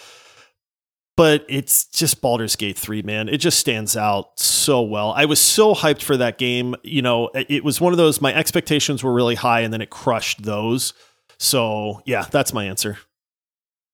but 1.22 1.46
it's 1.50 1.86
just 1.86 2.20
Baldur's 2.20 2.56
Gate 2.56 2.78
3, 2.78 3.04
man. 3.04 3.30
It 3.30 3.38
just 3.38 3.60
stands 3.60 3.98
out 3.98 4.40
so 4.40 4.82
well. 4.82 5.14
I 5.16 5.26
was 5.26 5.40
so 5.40 5.76
hyped 5.76 6.02
for 6.02 6.18
that 6.18 6.40
game. 6.40 6.76
You 6.84 7.04
know, 7.04 7.30
it 7.36 7.46
it 7.50 7.64
was 7.64 7.80
one 7.80 7.94
of 7.94 7.98
those, 7.98 8.22
my 8.22 8.34
expectations 8.34 9.04
were 9.04 9.14
really 9.14 9.36
high 9.36 9.60
and 9.60 9.72
then 9.74 9.82
it 9.82 9.92
crushed 9.92 10.42
those. 10.42 10.94
So, 11.38 12.02
yeah, 12.06 12.26
that's 12.32 12.54
my 12.54 12.66
answer. 12.66 12.98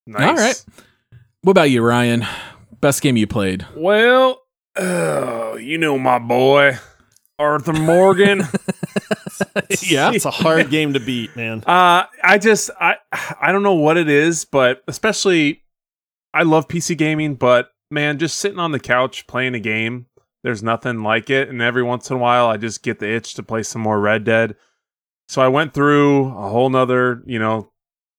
Nice. 0.06 0.26
All 0.26 0.34
right. 0.36 0.64
What 1.42 1.50
about 1.50 1.70
you, 1.70 1.82
Ryan? 1.82 2.26
Best 2.80 3.02
game 3.02 3.18
you 3.18 3.26
played? 3.26 3.66
Well, 3.76 4.40
oh, 4.78 5.56
you 5.56 5.78
know 5.78 5.98
my 5.98 6.18
boy, 6.18 6.78
Arthur 7.38 7.72
Morgan. 7.72 8.40
yeah. 9.82 10.12
It's 10.12 10.24
a 10.24 10.30
hard 10.30 10.70
game 10.70 10.92
to 10.94 11.00
beat, 11.00 11.34
man. 11.36 11.62
Uh, 11.66 12.04
I 12.22 12.38
just 12.38 12.70
I 12.80 12.96
I 13.40 13.52
don't 13.52 13.62
know 13.62 13.74
what 13.74 13.96
it 13.96 14.08
is, 14.08 14.44
but 14.44 14.82
especially 14.88 15.62
I 16.32 16.42
love 16.42 16.68
PC 16.68 16.96
gaming, 16.96 17.34
but 17.34 17.70
man, 17.90 18.18
just 18.18 18.38
sitting 18.38 18.58
on 18.58 18.72
the 18.72 18.80
couch 18.80 19.26
playing 19.26 19.54
a 19.54 19.60
game, 19.60 20.06
there's 20.42 20.62
nothing 20.62 21.02
like 21.02 21.30
it. 21.30 21.48
And 21.48 21.60
every 21.60 21.82
once 21.82 22.10
in 22.10 22.16
a 22.16 22.20
while, 22.20 22.46
I 22.46 22.56
just 22.56 22.82
get 22.82 22.98
the 22.98 23.10
itch 23.10 23.34
to 23.34 23.42
play 23.42 23.62
some 23.62 23.82
more 23.82 24.00
Red 24.00 24.24
Dead. 24.24 24.56
So 25.28 25.42
I 25.42 25.48
went 25.48 25.74
through 25.74 26.28
a 26.28 26.48
whole 26.48 26.70
nother, 26.70 27.22
you 27.26 27.38
know, 27.38 27.70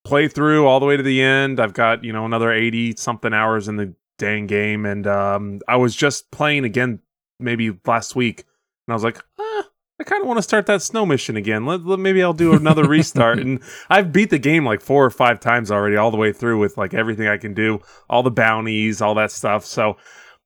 playthrough 0.06 0.64
all 0.64 0.80
the 0.80 0.86
way 0.86 0.96
to 0.96 1.02
the 1.02 1.22
end. 1.22 1.60
I've 1.60 1.72
got 1.72 2.04
you 2.04 2.12
know 2.12 2.24
another 2.24 2.52
eighty 2.52 2.94
something 2.96 3.32
hours 3.32 3.68
in 3.68 3.76
the 3.76 3.94
dang 4.20 4.46
game, 4.46 4.86
and 4.86 5.06
um, 5.06 5.60
I 5.66 5.76
was 5.76 5.96
just 5.96 6.30
playing 6.30 6.64
again 6.64 7.00
maybe 7.40 7.76
last 7.84 8.14
week, 8.14 8.44
and 8.86 8.92
I 8.92 8.94
was 8.94 9.02
like, 9.02 9.18
ah, 9.40 9.64
I 9.98 10.04
kind 10.04 10.22
of 10.22 10.28
want 10.28 10.38
to 10.38 10.42
start 10.42 10.66
that 10.66 10.82
snow 10.82 11.04
mission 11.04 11.36
again. 11.36 11.66
Let, 11.66 11.84
let- 11.84 11.98
maybe 11.98 12.22
I'll 12.22 12.32
do 12.32 12.52
another 12.54 12.84
restart. 12.84 13.38
and 13.40 13.60
I've 13.88 14.12
beat 14.12 14.30
the 14.30 14.38
game 14.38 14.64
like 14.64 14.80
four 14.80 15.04
or 15.04 15.10
five 15.10 15.40
times 15.40 15.70
already, 15.70 15.96
all 15.96 16.12
the 16.12 16.16
way 16.16 16.32
through 16.32 16.58
with 16.60 16.78
like 16.78 16.94
everything 16.94 17.26
I 17.26 17.38
can 17.38 17.54
do, 17.54 17.80
all 18.08 18.22
the 18.22 18.30
bounties, 18.30 19.00
all 19.00 19.14
that 19.16 19.32
stuff. 19.32 19.64
So 19.64 19.96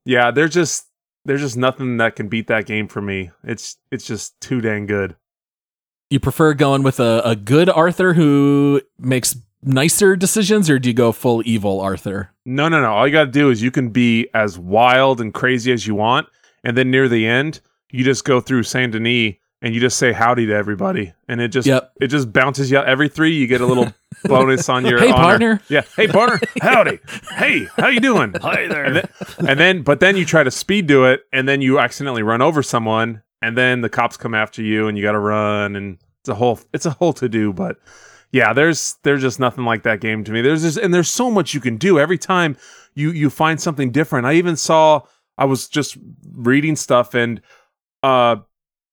yeah, 0.04 0.30
there's 0.30 0.54
just 0.54 0.86
there's 1.24 1.40
just 1.40 1.56
nothing 1.56 1.98
that 1.98 2.16
can 2.16 2.28
beat 2.28 2.46
that 2.46 2.66
game 2.66 2.88
for 2.88 3.02
me. 3.02 3.30
It's 3.42 3.76
it's 3.90 4.06
just 4.06 4.40
too 4.40 4.60
dang 4.60 4.86
good. 4.86 5.16
You 6.10 6.20
prefer 6.20 6.54
going 6.54 6.82
with 6.82 7.00
a, 7.00 7.22
a 7.24 7.34
good 7.34 7.68
Arthur 7.68 8.14
who 8.14 8.82
makes 8.98 9.34
nicer 9.64 10.16
decisions, 10.16 10.68
or 10.70 10.78
do 10.78 10.88
you 10.88 10.94
go 10.94 11.12
full 11.12 11.42
evil 11.44 11.80
Arthur? 11.80 12.30
No, 12.44 12.68
no, 12.68 12.80
no. 12.80 12.92
All 12.92 13.06
you 13.06 13.12
got 13.12 13.24
to 13.24 13.30
do 13.30 13.50
is 13.50 13.62
you 13.62 13.70
can 13.70 13.88
be 13.90 14.28
as 14.34 14.58
wild 14.58 15.20
and 15.20 15.32
crazy 15.32 15.72
as 15.72 15.86
you 15.86 15.94
want, 15.94 16.28
and 16.62 16.76
then 16.76 16.90
near 16.90 17.08
the 17.08 17.26
end, 17.26 17.60
you 17.90 18.04
just 18.04 18.24
go 18.24 18.40
through 18.40 18.62
Saint 18.64 18.92
Denis 18.92 19.34
and 19.62 19.74
you 19.74 19.80
just 19.80 19.96
say 19.96 20.12
howdy 20.12 20.44
to 20.46 20.52
everybody, 20.52 21.14
and 21.28 21.40
it 21.40 21.48
just 21.48 21.66
Yep. 21.66 21.92
it 22.00 22.08
just 22.08 22.32
bounces 22.32 22.70
you 22.70 22.76
out 22.76 22.86
every 22.86 23.08
three. 23.08 23.32
You 23.34 23.46
get 23.46 23.62
a 23.62 23.66
little 23.66 23.94
bonus 24.24 24.68
on 24.68 24.84
your 24.84 24.98
Hey, 24.98 25.10
honor. 25.10 25.22
partner. 25.22 25.60
Yeah, 25.68 25.82
hey 25.96 26.06
partner, 26.06 26.38
howdy, 26.60 26.98
hey, 27.36 27.66
how 27.76 27.88
you 27.88 28.00
doing? 28.00 28.34
Hi 28.42 28.66
there. 28.68 28.84
And 28.84 28.96
then, 28.96 29.08
and 29.48 29.58
then, 29.60 29.82
but 29.82 30.00
then 30.00 30.16
you 30.18 30.26
try 30.26 30.42
to 30.42 30.50
speed 30.50 30.86
do 30.86 31.06
it, 31.06 31.22
and 31.32 31.48
then 31.48 31.62
you 31.62 31.78
accidentally 31.78 32.22
run 32.22 32.42
over 32.42 32.62
someone, 32.62 33.22
and 33.40 33.56
then 33.56 33.80
the 33.80 33.88
cops 33.88 34.18
come 34.18 34.34
after 34.34 34.60
you, 34.60 34.86
and 34.86 34.98
you 34.98 35.02
got 35.04 35.12
to 35.12 35.18
run, 35.18 35.76
and 35.76 35.96
it's 36.20 36.28
a 36.28 36.34
whole 36.34 36.60
it's 36.74 36.84
a 36.84 36.90
whole 36.90 37.14
to 37.14 37.28
do. 37.28 37.52
But 37.54 37.78
yeah, 38.34 38.52
there's 38.52 38.96
there's 39.04 39.22
just 39.22 39.38
nothing 39.38 39.64
like 39.64 39.84
that 39.84 40.00
game 40.00 40.24
to 40.24 40.32
me. 40.32 40.42
There's 40.42 40.62
just 40.62 40.76
and 40.76 40.92
there's 40.92 41.08
so 41.08 41.30
much 41.30 41.54
you 41.54 41.60
can 41.60 41.76
do 41.76 42.00
every 42.00 42.18
time 42.18 42.56
you 42.94 43.12
you 43.12 43.30
find 43.30 43.60
something 43.60 43.92
different. 43.92 44.26
I 44.26 44.32
even 44.34 44.56
saw 44.56 45.02
I 45.38 45.44
was 45.44 45.68
just 45.68 45.96
reading 46.32 46.74
stuff, 46.74 47.14
and 47.14 47.40
uh, 48.02 48.36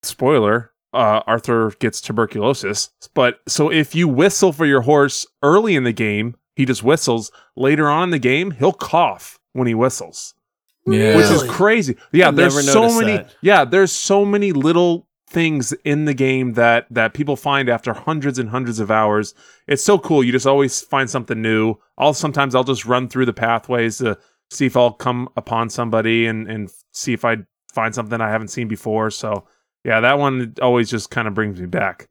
spoiler. 0.04 0.72
Uh, 0.94 1.22
Arthur 1.26 1.72
gets 1.80 2.02
tuberculosis, 2.02 2.90
but 3.16 3.40
so 3.48 3.72
if 3.72 3.96
you 3.96 4.08
whistle 4.10 4.52
for 4.52 4.66
your 4.66 4.82
horse 4.82 5.26
early 5.42 5.76
in 5.76 5.86
the 5.86 5.94
game, 5.94 6.36
he 6.56 6.66
just 6.66 6.84
whistles. 6.84 7.32
Later 7.56 7.90
on 7.90 8.04
in 8.04 8.10
the 8.12 8.20
game, 8.20 8.52
he'll 8.52 8.74
cough 8.74 9.40
when 9.54 9.68
he 9.68 9.74
whistles 9.74 10.34
Yeah. 10.86 11.16
which 11.16 11.28
is 11.32 11.44
crazy. 11.44 11.96
Yeah, 12.12 12.28
I've 12.28 12.36
there's 12.36 12.56
never 12.66 12.90
so 12.90 13.00
many. 13.00 13.18
that. 13.18 13.34
Yeah, 13.42 13.64
there's 13.64 13.92
so 13.94 14.26
many 14.26 14.52
little 14.52 15.08
things 15.32 15.74
in 15.86 16.06
the 16.06 16.14
game 16.14 16.54
that 16.54 16.86
that 16.92 17.14
people 17.14 17.36
find 17.36 17.70
after 17.70 17.94
hundreds 17.94 18.38
and 18.38 18.50
hundreds 18.50 18.80
of 18.80 18.92
hours. 18.92 19.34
It's 19.68 19.84
so 19.84 19.98
cool. 19.98 20.24
You 20.24 20.32
just 20.32 20.46
always 20.48 20.82
find 20.82 21.10
something 21.10 21.42
new. 21.42 21.76
I'll 21.98 22.14
sometimes 22.14 22.54
I'll 22.54 22.64
just 22.64 22.86
run 22.86 23.08
through 23.08 23.26
the 23.26 23.34
pathways 23.34 23.98
to 24.00 24.18
see 24.50 24.66
if 24.66 24.76
I'll 24.78 24.92
come 24.92 25.30
upon 25.38 25.70
somebody 25.70 26.26
and 26.28 26.48
and 26.48 26.70
see 26.94 27.14
if 27.14 27.24
I 27.26 27.38
find 27.74 27.96
something 27.96 28.20
I 28.22 28.30
haven't 28.30 28.50
seen 28.50 28.68
before. 28.68 29.10
So 29.10 29.46
yeah, 29.86 30.02
that 30.02 30.20
one 30.20 30.54
always 30.62 30.90
just 30.90 31.10
kind 31.10 31.28
of 31.28 31.34
brings 31.34 31.60
me 31.60 31.68
back. 31.68 32.08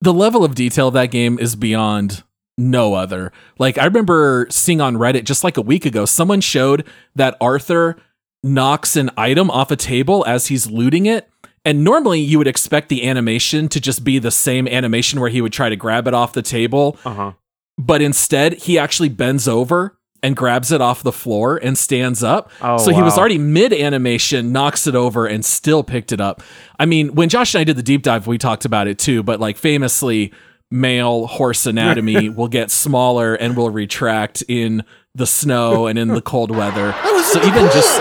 the 0.00 0.12
level 0.12 0.44
of 0.44 0.54
detail 0.54 0.88
of 0.88 0.94
that 0.94 1.10
game 1.10 1.38
is 1.38 1.56
beyond 1.56 2.22
no 2.56 2.94
other. 2.94 3.32
Like 3.58 3.78
I 3.78 3.84
remember 3.84 4.46
seeing 4.50 4.80
on 4.80 4.96
Reddit 4.96 5.24
just 5.24 5.44
like 5.44 5.56
a 5.56 5.62
week 5.62 5.86
ago, 5.86 6.04
someone 6.04 6.40
showed 6.40 6.84
that 7.14 7.36
Arthur 7.40 7.96
knocks 8.42 8.96
an 8.96 9.10
item 9.16 9.50
off 9.50 9.70
a 9.70 9.76
table 9.76 10.24
as 10.26 10.48
he's 10.48 10.70
looting 10.70 11.06
it. 11.06 11.28
And 11.68 11.84
normally 11.84 12.20
you 12.20 12.38
would 12.38 12.46
expect 12.46 12.88
the 12.88 13.06
animation 13.06 13.68
to 13.68 13.80
just 13.80 14.02
be 14.04 14.18
the 14.18 14.30
same 14.30 14.66
animation 14.66 15.20
where 15.20 15.28
he 15.28 15.40
would 15.42 15.52
try 15.52 15.68
to 15.68 15.76
grab 15.76 16.08
it 16.08 16.14
off 16.14 16.32
the 16.32 16.40
table, 16.42 16.96
Uh 17.04 17.14
huh. 17.14 17.32
but 17.76 18.00
instead 18.00 18.54
he 18.54 18.78
actually 18.78 19.10
bends 19.10 19.46
over 19.46 19.98
and 20.22 20.34
grabs 20.34 20.72
it 20.72 20.80
off 20.80 21.02
the 21.02 21.12
floor 21.12 21.58
and 21.58 21.76
stands 21.76 22.22
up. 22.24 22.50
Oh, 22.62 22.78
so 22.78 22.90
he 22.92 23.02
was 23.02 23.18
already 23.18 23.38
mid 23.38 23.72
animation, 23.72 24.50
knocks 24.50 24.86
it 24.86 24.94
over 24.94 25.26
and 25.26 25.44
still 25.44 25.82
picked 25.84 26.10
it 26.10 26.20
up. 26.20 26.42
I 26.78 26.86
mean, 26.86 27.14
when 27.14 27.28
Josh 27.28 27.54
and 27.54 27.60
I 27.60 27.64
did 27.64 27.76
the 27.76 27.82
deep 27.82 28.02
dive, 28.02 28.26
we 28.26 28.38
talked 28.38 28.64
about 28.64 28.88
it 28.88 28.98
too, 28.98 29.22
but 29.22 29.38
like 29.38 29.56
famously, 29.58 30.32
male 30.70 31.26
horse 31.26 31.66
anatomy 31.66 32.28
will 32.38 32.48
get 32.48 32.70
smaller 32.70 33.34
and 33.34 33.56
will 33.56 33.70
retract 33.70 34.42
in 34.48 34.84
the 35.14 35.26
snow 35.26 35.86
and 35.86 35.98
in 35.98 36.08
the 36.08 36.20
cold 36.22 36.50
weather. 36.50 36.94
So 37.32 37.40
even 37.44 37.64
just 37.66 38.00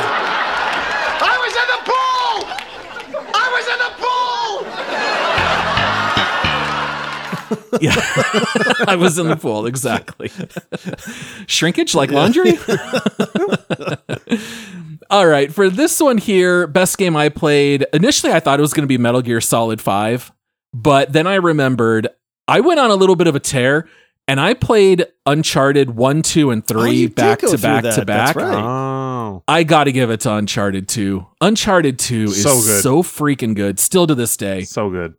yeah, 7.82 7.94
I 8.88 8.96
was 8.98 9.18
in 9.20 9.28
the 9.28 9.36
pool 9.36 9.66
exactly. 9.66 10.32
Shrinkage 11.48 11.96
like 11.96 12.12
laundry. 12.12 12.58
All 15.10 15.26
right, 15.28 15.54
for 15.54 15.70
this 15.70 16.00
one 16.02 16.18
here, 16.18 16.68
best 16.68 16.98
game 16.98 17.16
I 17.16 17.30
played. 17.30 17.86
Initially, 17.94 18.34
I 18.34 18.40
thought 18.42 18.60
it 18.60 18.62
was 18.62 18.74
going 18.74 18.84
to 18.84 18.88
be 18.88 18.98
Metal 18.98 19.22
Gear 19.22 19.40
Solid 19.40 19.80
5, 19.80 20.32
but 20.74 21.14
then 21.14 21.28
I 21.28 21.36
remembered 21.36 22.08
I 22.48 22.60
went 22.60 22.80
on 22.80 22.92
a 22.92 22.96
little 22.96 23.16
bit 23.16 23.28
of 23.28 23.36
a 23.36 23.40
tear 23.40 23.88
and 24.28 24.42
I 24.42 24.54
played 24.54 25.06
Uncharted 25.26 25.92
1, 25.92 26.22
2, 26.24 26.52
and 26.52 26.66
3 26.68 26.82
Oh, 26.82 26.86
you 26.86 27.10
back 27.10 27.40
to 27.40 27.58
back 27.58 27.84
that. 27.84 27.96
to 27.96 28.06
back. 28.06 28.36
That's 28.36 28.38
right. 28.38 28.62
Oh, 28.62 29.44
I 29.48 29.64
got 29.64 29.86
to 29.86 29.94
give 29.94 30.10
it 30.10 30.20
to 30.22 30.34
Uncharted 30.34 30.90
2. 30.90 31.26
Uncharted 31.40 31.98
2 32.00 32.24
is 32.24 32.44
So 32.44 32.56
good. 32.56 32.84
so 32.84 33.04
freaking 33.04 33.56
good, 33.56 33.80
still 33.80 34.08
to 34.08 34.16
this 34.16 34.36
day. 34.36 34.64
so 34.64 34.90
good. 34.90 35.16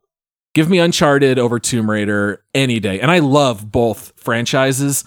Give 0.54 0.68
me 0.70 0.78
Uncharted 0.78 1.38
over 1.38 1.58
Tomb 1.58 1.90
Raider 1.90 2.42
any 2.54 2.80
day. 2.80 3.00
And 3.00 3.10
I 3.10 3.18
love 3.20 3.70
both 3.70 4.12
franchises, 4.16 5.04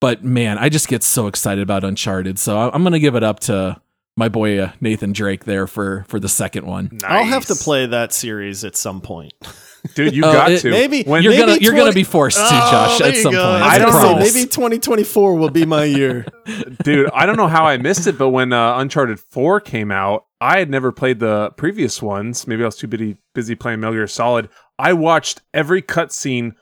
but 0.00 0.24
man, 0.24 0.58
I 0.58 0.68
just 0.68 0.88
get 0.88 1.02
so 1.02 1.26
excited 1.26 1.62
about 1.62 1.84
Uncharted. 1.84 2.38
So 2.38 2.58
I- 2.58 2.70
I'm 2.74 2.82
going 2.82 2.92
to 2.92 2.98
give 3.00 3.14
it 3.14 3.22
up 3.22 3.40
to 3.40 3.80
my 4.16 4.28
boy 4.28 4.58
uh, 4.58 4.72
Nathan 4.80 5.12
Drake 5.12 5.44
there 5.44 5.66
for 5.66 6.04
for 6.08 6.20
the 6.20 6.28
second 6.28 6.66
one. 6.66 6.98
I'll 7.04 7.24
have 7.24 7.46
to 7.46 7.54
play 7.54 7.86
that 7.86 8.12
series 8.12 8.64
at 8.64 8.76
some 8.76 9.00
point. 9.00 9.32
dude, 9.94 10.14
you 10.14 10.22
Oh, 10.24 10.32
got 10.32 10.50
it- 10.50 10.60
to. 10.60 10.70
maybe- 10.70 11.04
when 11.04 11.22
you're 11.22 11.32
maybe 11.32 11.46
gonna 11.46 11.58
you're 11.60 11.74
gonna 11.74 11.92
be 11.92 12.04
forced 12.04 12.36
to, 12.36 12.42
Oh, 12.44 12.48
Josh, 12.70 12.98
there 12.98 13.08
at 13.08 13.16
some 13.16 13.32
go. 13.32 13.42
point. 13.50 13.62
I 13.62 13.74
I 13.76 13.78
don't 13.78 13.92
know. 13.92 14.16
Maybe 14.16 14.44
2024 14.44 15.36
will 15.36 15.48
be 15.48 15.64
my 15.64 15.84
year. 15.84 16.26
dude, 16.84 17.08
I 17.14 17.24
don't 17.24 17.36
know 17.36 17.48
how 17.48 17.64
I 17.64 17.78
missed 17.78 18.06
it, 18.06 18.18
but 18.18 18.30
when 18.30 18.52
uh, 18.52 18.76
Uncharted 18.78 19.20
4 19.20 19.60
came 19.60 19.90
out, 19.90 20.26
I 20.40 20.58
had 20.58 20.68
never 20.68 20.92
played 20.92 21.20
the 21.20 21.50
previous 21.56 22.02
ones. 22.02 22.46
Maybe 22.46 22.62
I 22.62 22.66
was 22.66 22.76
too 22.76 22.88
busy 22.88 23.16
busy 23.34 23.54
playing 23.54 23.80
Metal 23.80 23.94
Gear 23.94 24.06
Solid. 24.06 24.50
I 24.80 24.92
watched 24.94 25.42
every 25.54 25.82
cutscene 25.82 26.52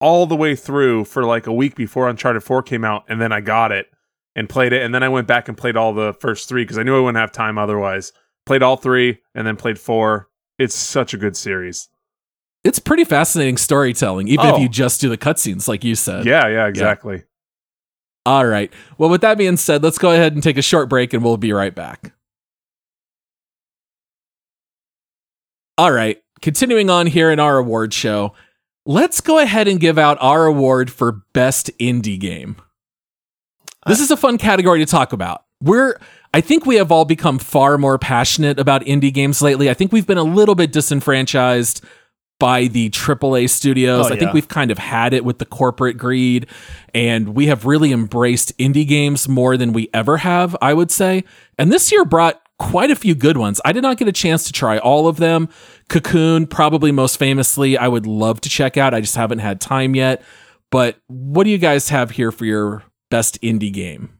all 0.00 0.26
the 0.26 0.36
way 0.36 0.54
through 0.56 1.04
for 1.04 1.24
like 1.24 1.46
a 1.46 1.52
week 1.52 1.74
before 1.76 2.08
Uncharted 2.08 2.42
4 2.42 2.62
came 2.62 2.84
out, 2.84 3.04
and 3.08 3.20
then 3.20 3.30
I 3.32 3.40
got 3.40 3.72
it 3.72 3.86
and 4.34 4.48
played 4.48 4.72
it, 4.72 4.82
and 4.82 4.94
then 4.94 5.02
I 5.02 5.08
went 5.08 5.26
back 5.26 5.48
and 5.48 5.56
played 5.56 5.76
all 5.76 5.92
the 5.92 6.14
first 6.20 6.48
three 6.48 6.62
because 6.64 6.78
I 6.78 6.82
knew 6.82 6.96
I 6.96 7.00
wouldn't 7.00 7.18
have 7.18 7.32
time 7.32 7.58
otherwise. 7.58 8.12
Played 8.46 8.62
all 8.62 8.76
three 8.76 9.18
and 9.34 9.46
then 9.46 9.56
played 9.56 9.78
four. 9.78 10.28
It's 10.58 10.74
such 10.74 11.12
a 11.14 11.18
good 11.18 11.36
series. 11.36 11.88
It's 12.64 12.78
pretty 12.78 13.04
fascinating 13.04 13.56
storytelling, 13.56 14.28
even 14.28 14.46
if 14.46 14.54
Oh. 14.54 14.58
you 14.58 14.68
just 14.68 15.00
do 15.00 15.08
the 15.08 15.18
cutscenes, 15.18 15.68
like 15.68 15.84
you 15.84 15.94
said. 15.94 16.24
Yeah, 16.26 16.46
yeah, 16.48 16.66
exactly. 16.66 17.24
All 18.26 18.44
right. 18.46 18.72
Well, 18.98 19.08
with 19.10 19.20
that 19.22 19.38
being 19.38 19.56
said, 19.56 19.82
let's 19.82 19.98
go 19.98 20.10
ahead 20.10 20.34
and 20.34 20.42
take 20.42 20.58
a 20.58 20.62
short 20.62 20.88
break 20.88 21.12
and 21.12 21.22
we'll 21.24 21.36
be 21.36 21.52
right 21.52 21.74
back. 21.74 22.12
All 25.76 25.92
right. 25.92 26.18
Continuing 26.42 26.90
on 26.90 27.06
here 27.06 27.30
in 27.30 27.40
our 27.40 27.58
award 27.58 27.92
show, 27.92 28.34
let's 28.86 29.20
go 29.20 29.38
ahead 29.38 29.68
and 29.68 29.80
give 29.80 29.98
out 29.98 30.18
our 30.20 30.46
award 30.46 30.90
for 30.90 31.12
best 31.32 31.70
indie 31.78 32.18
game. 32.18 32.56
This 33.86 34.00
is 34.00 34.10
a 34.10 34.16
fun 34.16 34.38
category 34.38 34.80
to 34.80 34.86
talk 34.86 35.12
about. 35.12 35.44
We're 35.62 35.98
I 36.34 36.40
think 36.40 36.66
we 36.66 36.76
have 36.76 36.92
all 36.92 37.04
become 37.04 37.38
far 37.38 37.78
more 37.78 37.98
passionate 37.98 38.58
about 38.58 38.82
indie 38.84 39.12
games 39.12 39.40
lately. 39.40 39.70
I 39.70 39.74
think 39.74 39.92
we've 39.92 40.06
been 40.06 40.18
a 40.18 40.22
little 40.22 40.54
bit 40.54 40.72
disenfranchised 40.72 41.82
by 42.38 42.66
the 42.68 42.90
AAA 42.90 43.50
studios. 43.50 44.10
Oh, 44.10 44.14
I 44.14 44.18
think 44.18 44.32
we've 44.32 44.48
kind 44.48 44.70
of 44.70 44.78
had 44.78 45.12
it 45.12 45.24
with 45.24 45.38
the 45.38 45.44
corporate 45.44 45.98
greed, 45.98 46.46
and 46.94 47.30
we 47.30 47.46
have 47.46 47.64
really 47.64 47.92
embraced 47.92 48.56
indie 48.58 48.86
games 48.86 49.28
more 49.28 49.56
than 49.56 49.72
we 49.72 49.88
ever 49.92 50.18
have, 50.18 50.56
I 50.62 50.74
would 50.74 50.90
say. 50.90 51.24
And 51.58 51.72
this 51.72 51.90
year 51.90 52.04
brought 52.04 52.40
quite 52.58 52.90
a 52.90 52.96
few 52.96 53.14
good 53.14 53.36
ones. 53.36 53.60
I 53.64 53.72
did 53.72 53.82
not 53.82 53.96
get 53.96 54.08
a 54.08 54.12
chance 54.12 54.44
to 54.44 54.52
try 54.52 54.78
all 54.78 55.08
of 55.08 55.16
them. 55.16 55.48
Cocoon, 55.88 56.46
probably 56.46 56.92
most 56.92 57.16
famously, 57.16 57.78
I 57.78 57.88
would 57.88 58.06
love 58.06 58.40
to 58.42 58.48
check 58.48 58.76
out. 58.76 58.94
I 58.94 59.00
just 59.00 59.16
haven't 59.16 59.38
had 59.38 59.60
time 59.60 59.94
yet. 59.94 60.22
But 60.70 61.00
what 61.06 61.44
do 61.44 61.50
you 61.50 61.58
guys 61.58 61.88
have 61.88 62.10
here 62.10 62.30
for 62.30 62.44
your 62.44 62.82
best 63.10 63.40
indie 63.40 63.72
game? 63.72 64.18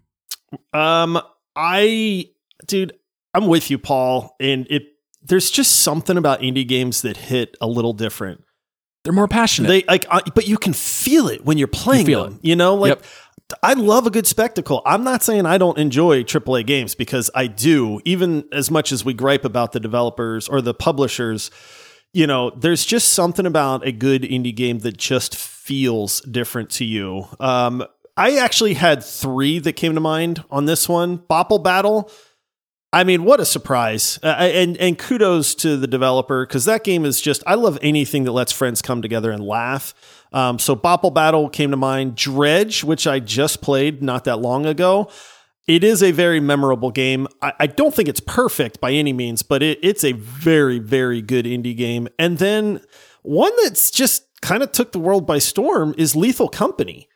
Um, 0.73 1.21
I, 1.55 2.31
dude, 2.67 2.95
I'm 3.35 3.49
with 3.49 3.71
you, 3.71 3.79
Paul. 3.79 4.35
And 4.41 4.67
it, 4.71 4.85
there's 5.23 5.51
just 5.51 5.81
something 5.81 6.17
about 6.17 6.41
indie 6.41 6.67
games 6.67 7.03
that 7.03 7.17
hit 7.17 7.57
a 7.61 7.67
little 7.67 7.93
different. 7.93 8.45
They're 9.05 9.13
more 9.13 9.29
passionate. 9.29 9.69
They 9.69 9.85
like, 9.85 10.07
I, 10.11 10.23
but 10.35 10.47
you 10.49 10.59
can 10.59 10.73
feel 10.73 11.29
it 11.29 11.45
when 11.45 11.59
you're 11.59 11.69
playing 11.69 12.07
feel 12.07 12.25
them. 12.25 12.41
You 12.43 12.57
know, 12.57 12.75
like 12.75 12.91
Yep. 12.91 13.05
I 13.63 13.73
love 13.73 14.07
a 14.07 14.11
good 14.11 14.27
spectacle. 14.27 14.83
I'm 14.85 15.05
not 15.05 15.23
saying 15.23 15.47
I 15.47 15.59
don't 15.59 15.79
enjoy 15.79 16.23
AAA 16.23 16.67
games 16.67 16.95
because 16.95 17.31
I 17.35 17.47
do. 17.47 18.01
Even 18.05 18.45
as 18.53 18.71
much 18.71 18.93
as 18.93 19.05
we 19.05 19.15
gripe 19.15 19.45
about 19.45 19.73
the 19.73 19.81
developers 19.81 20.49
or 20.49 20.61
the 20.61 20.75
publishers, 20.75 21.51
you 22.13 22.27
know, 22.27 22.51
there's 22.51 22.85
just 22.85 23.11
something 23.11 23.47
about 23.47 23.87
a 23.87 23.93
good 23.93 24.23
indie 24.23 24.55
game 24.55 24.81
that 24.81 24.97
just 24.99 25.35
feels 25.35 26.21
different 26.23 26.71
to 26.71 26.85
you. 26.85 27.27
Um, 27.41 27.85
I 28.17 28.37
actually 28.37 28.75
had 28.75 29.05
three 29.05 29.59
that 29.61 29.75
came 29.75 29.95
to 29.95 30.01
mind 30.01 30.45
on 30.51 30.67
this 30.67 30.89
one. 30.89 31.19
Bopl 31.19 31.63
Battle. 31.63 32.11
I 32.93 33.05
mean, 33.05 33.25
what 33.25 33.39
a 33.39 33.45
surprise! 33.45 34.19
Uh, 34.23 34.29
and 34.29 34.77
and 34.79 34.99
kudos 34.99 35.55
to 35.57 35.77
the 35.77 35.87
developer 35.87 36.47
because 36.47 36.65
that 36.65 36.85
game 36.85 37.05
is 37.05 37.21
just. 37.21 37.43
I 37.47 37.55
love 37.55 37.79
anything 37.83 38.25
that 38.25 38.33
lets 38.33 38.51
friends 38.51 38.81
come 38.81 39.03
together 39.03 39.31
and 39.31 39.45
laugh. 39.45 39.95
Um, 40.33 40.59
so 40.59 40.77
Bopl 40.77 41.13
Battle 41.13 41.49
came 41.49 41.71
to 41.71 41.77
mind. 41.77 42.17
Dredge, 42.17 42.85
which 42.85 43.07
I 43.07 43.19
just 43.21 43.61
played 43.61 44.03
not 44.03 44.25
that 44.25 44.37
long 44.41 44.67
ago. 44.67 45.11
It 45.67 45.85
is 45.85 46.03
a 46.03 46.13
very 46.13 46.41
memorable 46.41 46.91
game. 46.91 47.27
I, 47.43 47.53
I 47.61 47.67
don't 47.67 47.95
think 47.95 48.09
it's 48.09 48.21
perfect 48.21 48.81
by 48.81 48.93
any 48.93 49.13
means, 49.13 49.43
but 49.43 49.63
it, 49.63 49.79
it's 49.83 50.03
a 50.05 50.13
very, 50.13 50.79
very 50.79 51.21
good 51.21 51.45
indie 51.45 51.77
game. 51.77 52.09
And 52.19 52.39
then 52.39 52.81
one 53.23 53.53
that's 53.63 53.91
just 53.91 54.25
kind 54.41 54.63
of 54.63 54.73
took 54.73 54.93
the 54.93 54.99
world 54.99 55.27
by 55.27 55.39
storm 55.39 55.95
is 55.99 56.17
Lethal 56.17 56.49
Company 56.49 57.09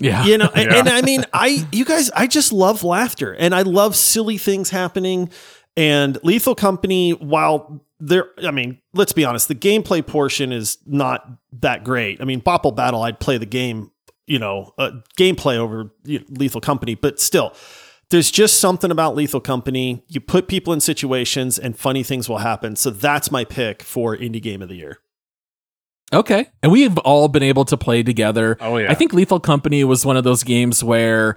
yeah. 0.00 0.24
you 0.24 0.38
know 0.38 0.48
and, 0.54 0.70
Yeah. 0.70 0.78
and 0.78 0.88
i 0.88 1.02
mean 1.02 1.24
i 1.32 1.66
you 1.72 1.84
guys 1.84 2.10
i 2.12 2.26
just 2.26 2.52
love 2.52 2.84
laughter 2.84 3.34
and 3.34 3.54
i 3.54 3.62
love 3.62 3.96
silly 3.96 4.38
things 4.38 4.70
happening 4.70 5.30
and 5.76 6.18
lethal 6.22 6.54
company 6.54 7.12
while 7.12 7.84
there 8.00 8.26
i 8.44 8.50
mean 8.50 8.78
let's 8.94 9.12
be 9.12 9.24
honest 9.24 9.48
the 9.48 9.54
gameplay 9.54 10.06
portion 10.06 10.52
is 10.52 10.78
not 10.86 11.28
that 11.52 11.84
great 11.84 12.20
i 12.20 12.24
mean 12.24 12.40
bopl 12.40 12.74
battle 12.74 13.02
i'd 13.02 13.20
play 13.20 13.38
the 13.38 13.46
game 13.46 13.90
you 14.26 14.38
know 14.38 14.72
uh, 14.78 14.90
gameplay 15.18 15.56
over 15.56 15.92
you 16.04 16.18
know, 16.18 16.24
lethal 16.30 16.60
company 16.60 16.94
but 16.94 17.18
still 17.18 17.52
there's 18.10 18.30
just 18.30 18.60
something 18.60 18.90
about 18.90 19.16
lethal 19.16 19.40
company 19.40 20.04
you 20.08 20.20
put 20.20 20.48
people 20.48 20.72
in 20.72 20.80
situations 20.80 21.58
and 21.58 21.76
funny 21.78 22.02
things 22.02 22.28
will 22.28 22.38
happen 22.38 22.76
so 22.76 22.90
that's 22.90 23.30
my 23.30 23.44
pick 23.44 23.82
for 23.82 24.16
indie 24.16 24.42
game 24.42 24.62
of 24.62 24.68
the 24.68 24.76
year 24.76 24.98
Okay. 26.12 26.48
And 26.62 26.72
we've 26.72 26.96
all 26.98 27.28
been 27.28 27.42
able 27.42 27.64
to 27.66 27.76
play 27.76 28.02
together. 28.02 28.56
Oh, 28.60 28.78
yeah. 28.78 28.90
I 28.90 28.94
think 28.94 29.12
Lethal 29.12 29.40
Company 29.40 29.84
was 29.84 30.06
one 30.06 30.16
of 30.16 30.24
those 30.24 30.42
games 30.42 30.82
where 30.82 31.36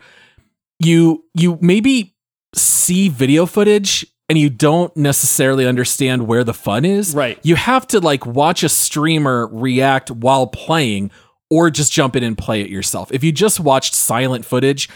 you 0.79 1.25
you 1.33 1.57
maybe 1.61 2.15
see 2.55 3.09
video 3.09 3.45
footage 3.45 4.05
and 4.31 4.37
you 4.37 4.49
don't 4.49 4.95
necessarily 4.95 5.67
understand 5.67 6.25
where 6.25 6.45
the 6.45 6.53
fun 6.53 6.85
is. 6.85 7.13
Right. 7.13 7.37
You 7.43 7.57
have 7.57 7.85
to 7.87 7.99
like 7.99 8.25
watch 8.25 8.63
a 8.63 8.69
streamer 8.69 9.49
react 9.51 10.09
while 10.09 10.47
playing 10.47 11.11
or 11.49 11.69
just 11.69 11.91
jump 11.91 12.15
in 12.15 12.23
and 12.23 12.37
play 12.37 12.61
it 12.61 12.69
yourself. 12.69 13.11
If 13.11 13.25
you 13.25 13.33
just 13.33 13.59
watched 13.59 13.93
silent 13.93 14.45
footage, 14.45 14.87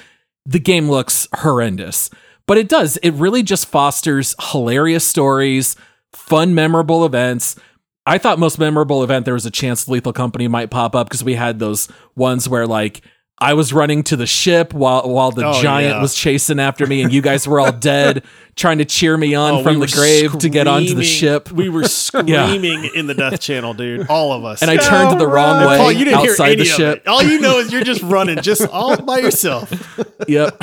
the 0.45 0.57
game 0.57 0.89
looks 0.89 1.27
horrendous. 1.35 2.09
But 2.47 2.57
it 2.57 2.69
does. 2.69 2.95
It 3.03 3.11
really 3.11 3.43
just 3.43 3.65
fosters 3.65 4.35
hilarious 4.39 5.05
stories, 5.05 5.75
fun, 6.13 6.55
memorable 6.55 7.05
events. 7.05 7.57
I 8.05 8.19
thought 8.19 8.39
most 8.39 8.57
memorable 8.57 9.03
event 9.03 9.25
there 9.25 9.33
was 9.33 9.45
a 9.45 9.51
chance 9.51 9.89
Lethal 9.89 10.13
Company 10.13 10.47
might 10.47 10.71
pop 10.71 10.95
up 10.95 11.09
because 11.09 11.25
we 11.25 11.35
had 11.35 11.59
those 11.59 11.89
ones 12.15 12.47
where 12.47 12.67
like 12.67 13.01
I 13.37 13.53
was 13.53 13.73
running 13.73 14.03
to 14.03 14.15
the 14.15 14.25
ship 14.25 14.73
while 14.73 15.09
while 15.09 15.31
the 15.31 15.45
Oh, 15.45 15.61
giant 15.61 15.95
yeah. 15.95 16.01
was 16.01 16.15
chasing 16.15 16.57
after 16.59 16.87
me 16.87 17.01
and 17.01 17.11
you 17.11 17.21
guys 17.21 17.45
were 17.47 17.59
all 17.59 17.71
dead 17.93 18.23
trying 18.55 18.77
to 18.77 18.85
cheer 18.85 19.17
me 19.17 19.35
on 19.35 19.55
Oh, 19.55 19.63
from 19.63 19.79
we 19.81 19.85
the 19.87 19.91
grave 19.93 20.37
to 20.37 20.47
get 20.47 20.65
onto 20.67 20.93
the 20.95 21.03
ship. 21.03 21.51
We 21.51 21.67
were 21.67 21.83
screaming 21.89 22.89
in 22.95 23.07
the 23.07 23.13
Death 23.13 23.41
Channel, 23.41 23.73
dude. 23.73 24.07
All 24.07 24.31
of 24.31 24.45
us. 24.45 24.61
and 24.61 24.71
I 24.71 24.77
turned 24.77 25.19
the 25.19 25.27
wrong 25.27 25.67
way 25.67 25.77
Paul, 25.77 25.91
you 25.91 26.05
didn't 26.05 26.21
hear 26.21 26.31
outside 26.31 26.53
any 26.53 26.55
the 26.63 26.69
of 26.69 26.75
ship. 26.77 26.97
it. 26.99 27.07
All 27.07 27.21
you 27.21 27.41
know 27.41 27.59
is 27.59 27.73
you're 27.73 27.83
just 27.83 28.01
running, 28.03 28.41
just 28.41 28.65
all 28.69 28.95
by 29.01 29.19
yourself. 29.19 29.71
Yep. 30.27 30.59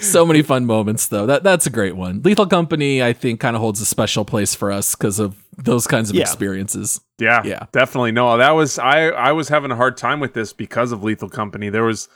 so 0.00 0.24
many 0.24 0.42
fun 0.42 0.64
moments 0.66 1.08
though. 1.08 1.26
That 1.26 1.42
that's 1.42 1.66
a 1.66 1.70
great 1.70 1.96
one. 1.96 2.22
Lethal 2.22 2.46
Company 2.46 3.02
I 3.02 3.12
think 3.12 3.40
kind 3.40 3.56
of 3.56 3.60
holds 3.60 3.80
a 3.80 3.84
special 3.86 4.24
place 4.24 4.54
for 4.54 4.70
us 4.72 4.94
because 4.94 5.18
of 5.18 5.36
those 5.62 5.86
kinds 5.86 6.10
of 6.10 6.16
Yeah. 6.16 6.22
experiences. 6.22 7.00
Yeah, 7.18 7.42
Yeah. 7.44 7.66
definitely. 7.72 8.12
No, 8.12 8.36
that 8.38 8.52
was 8.52 8.78
I. 8.78 9.08
I 9.08 9.32
was 9.32 9.48
having 9.48 9.70
a 9.70 9.76
hard 9.76 9.96
time 9.96 10.20
with 10.20 10.34
this 10.34 10.52
because 10.52 10.92
of 10.92 11.02
Lethal 11.02 11.28
Company. 11.28 11.68
There 11.68 11.84
was 11.84 12.08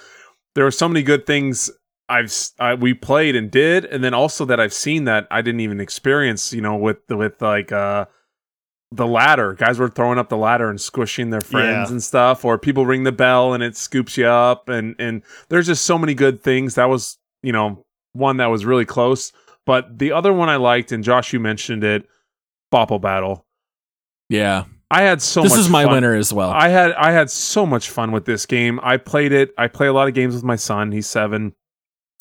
there 0.55 0.65
were 0.65 0.71
so 0.71 0.89
many 0.89 1.03
good 1.03 1.27
things 1.27 1.71
I've 2.09 2.27
s- 2.27 2.53
I, 2.61 2.75
we 2.75 2.95
played 2.95 3.35
and 3.37 3.51
did, 3.51 3.85
and 3.87 4.05
then 4.05 4.15
also 4.15 4.45
that 4.45 4.61
I've 4.61 4.73
seen 4.75 5.05
that 5.05 5.27
I 5.31 5.43
didn't 5.43 5.61
even 5.61 5.81
experience. 5.81 6.53
You 6.53 6.61
know, 6.61 6.77
with 6.77 6.99
with 7.11 7.41
like 7.43 7.73
uh 7.73 8.07
the 8.93 9.07
ladder, 9.07 9.55
guys 9.55 9.79
were 9.79 9.89
throwing 9.89 10.19
up 10.19 10.29
the 10.29 10.37
ladder 10.37 10.71
and 10.71 10.81
squishing 10.81 11.31
their 11.31 11.41
friends 11.41 11.89
Yeah. 11.89 11.93
and 11.95 12.03
stuff, 12.03 12.45
or 12.45 12.59
people 12.59 12.87
ring 12.87 13.03
the 13.03 13.11
bell 13.13 13.53
and 13.53 13.63
it 13.63 13.77
scoops 13.77 14.17
you 14.17 14.27
up, 14.27 14.69
and 14.69 14.95
and 14.99 15.23
there's 15.49 15.67
just 15.67 15.85
so 15.85 15.99
many 15.99 16.15
good 16.15 16.43
things. 16.43 16.77
That 16.77 16.89
was 16.89 17.19
you 17.43 17.53
know 17.53 17.85
one 18.13 18.37
that 18.37 18.47
was 18.47 18.65
really 18.65 18.85
close, 18.85 19.33
but 19.67 19.99
the 19.99 20.13
other 20.13 20.33
one 20.33 20.49
I 20.49 20.57
liked, 20.57 20.93
and 20.93 21.03
Josh, 21.03 21.33
you 21.33 21.41
mentioned 21.41 21.83
it, 21.83 22.07
Bopl 22.75 23.01
Battle. 23.01 23.47
Yeah. 24.29 24.65
I 24.91 25.03
had 25.03 25.23
so 25.23 25.43
this 25.43 25.53
much 25.53 25.61
is 25.61 25.69
my 25.69 25.85
fun. 25.85 25.95
winner 25.95 26.15
as 26.15 26.33
well. 26.33 26.51
I 26.51 26.69
had 26.69 26.93
I 26.93 27.13
had 27.13 27.31
so 27.31 27.65
much 27.65 27.91
fun 27.91 28.13
with 28.13 28.27
this 28.27 28.47
game. 28.47 28.79
I 28.83 28.97
played 28.97 29.33
it. 29.33 29.53
I 29.57 29.69
play 29.69 29.87
a 29.87 29.93
lot 29.93 30.09
of 30.09 30.15
games 30.15 30.35
with 30.35 30.45
my 30.45 30.57
son. 30.57 30.93
He's 30.93 31.07
seven. 31.07 31.55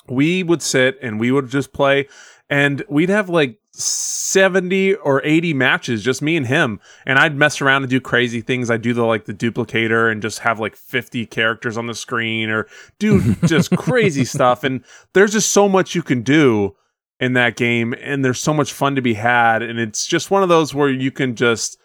We 0.07 0.43
would 0.43 0.61
sit 0.61 0.97
and 1.01 1.19
we 1.19 1.31
would 1.31 1.49
just 1.49 1.71
play, 1.71 2.07
and 2.49 2.83
we'd 2.89 3.09
have 3.09 3.29
like 3.29 3.59
seventy 3.73 4.95
or 4.95 5.23
eighty 5.23 5.53
matches, 5.53 6.03
just 6.03 6.21
me 6.21 6.35
and 6.35 6.47
him. 6.47 6.79
And 7.05 7.19
I'd 7.19 7.35
mess 7.35 7.61
around 7.61 7.83
and 7.83 7.89
do 7.89 8.01
crazy 8.01 8.41
things. 8.41 8.71
I'd 8.71 8.81
do 8.81 8.93
the 8.93 9.03
like 9.03 9.25
the 9.25 9.33
duplicator 9.33 10.11
and 10.11 10.21
just 10.21 10.39
have 10.39 10.59
like 10.59 10.75
fifty 10.75 11.25
characters 11.25 11.77
on 11.77 11.87
the 11.87 11.95
screen, 11.95 12.49
or 12.49 12.67
do 12.97 13.35
just 13.45 13.75
crazy 13.75 14.25
stuff. 14.25 14.63
And 14.63 14.83
there's 15.13 15.33
just 15.33 15.51
so 15.51 15.69
much 15.69 15.95
you 15.95 16.01
can 16.01 16.21
do 16.21 16.75
in 17.23 17.33
that 17.33 17.55
game, 17.55 17.93
and 18.01 18.23
there's 18.23 18.39
so 18.39 18.53
much 18.53 18.73
fun 18.73 18.95
to 18.95 19.01
be 19.01 19.13
had. 19.13 19.61
And 19.61 19.79
it's 19.79 20.05
just 20.05 20.29
one 20.29 20.43
of 20.43 20.49
those 20.49 20.73
where 20.73 20.89
you 20.89 21.09
can 21.09 21.35
just 21.35 21.77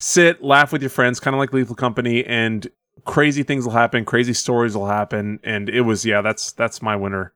sit, 0.00 0.42
laugh 0.42 0.72
with 0.72 0.80
your 0.80 0.88
friends, 0.88 1.20
kind 1.20 1.34
of 1.34 1.38
like 1.38 1.52
Lethal 1.52 1.74
Company, 1.74 2.24
and 2.24 2.66
crazy 3.04 3.42
things 3.42 3.66
will 3.66 3.72
happen, 3.72 4.06
crazy 4.06 4.32
stories 4.32 4.74
will 4.74 4.86
happen, 4.86 5.38
and 5.44 5.68
it 5.68 5.82
was 5.82 6.06
yeah, 6.06 6.22
that's 6.22 6.52
that's 6.52 6.80
my 6.80 6.96
winner. 6.96 7.34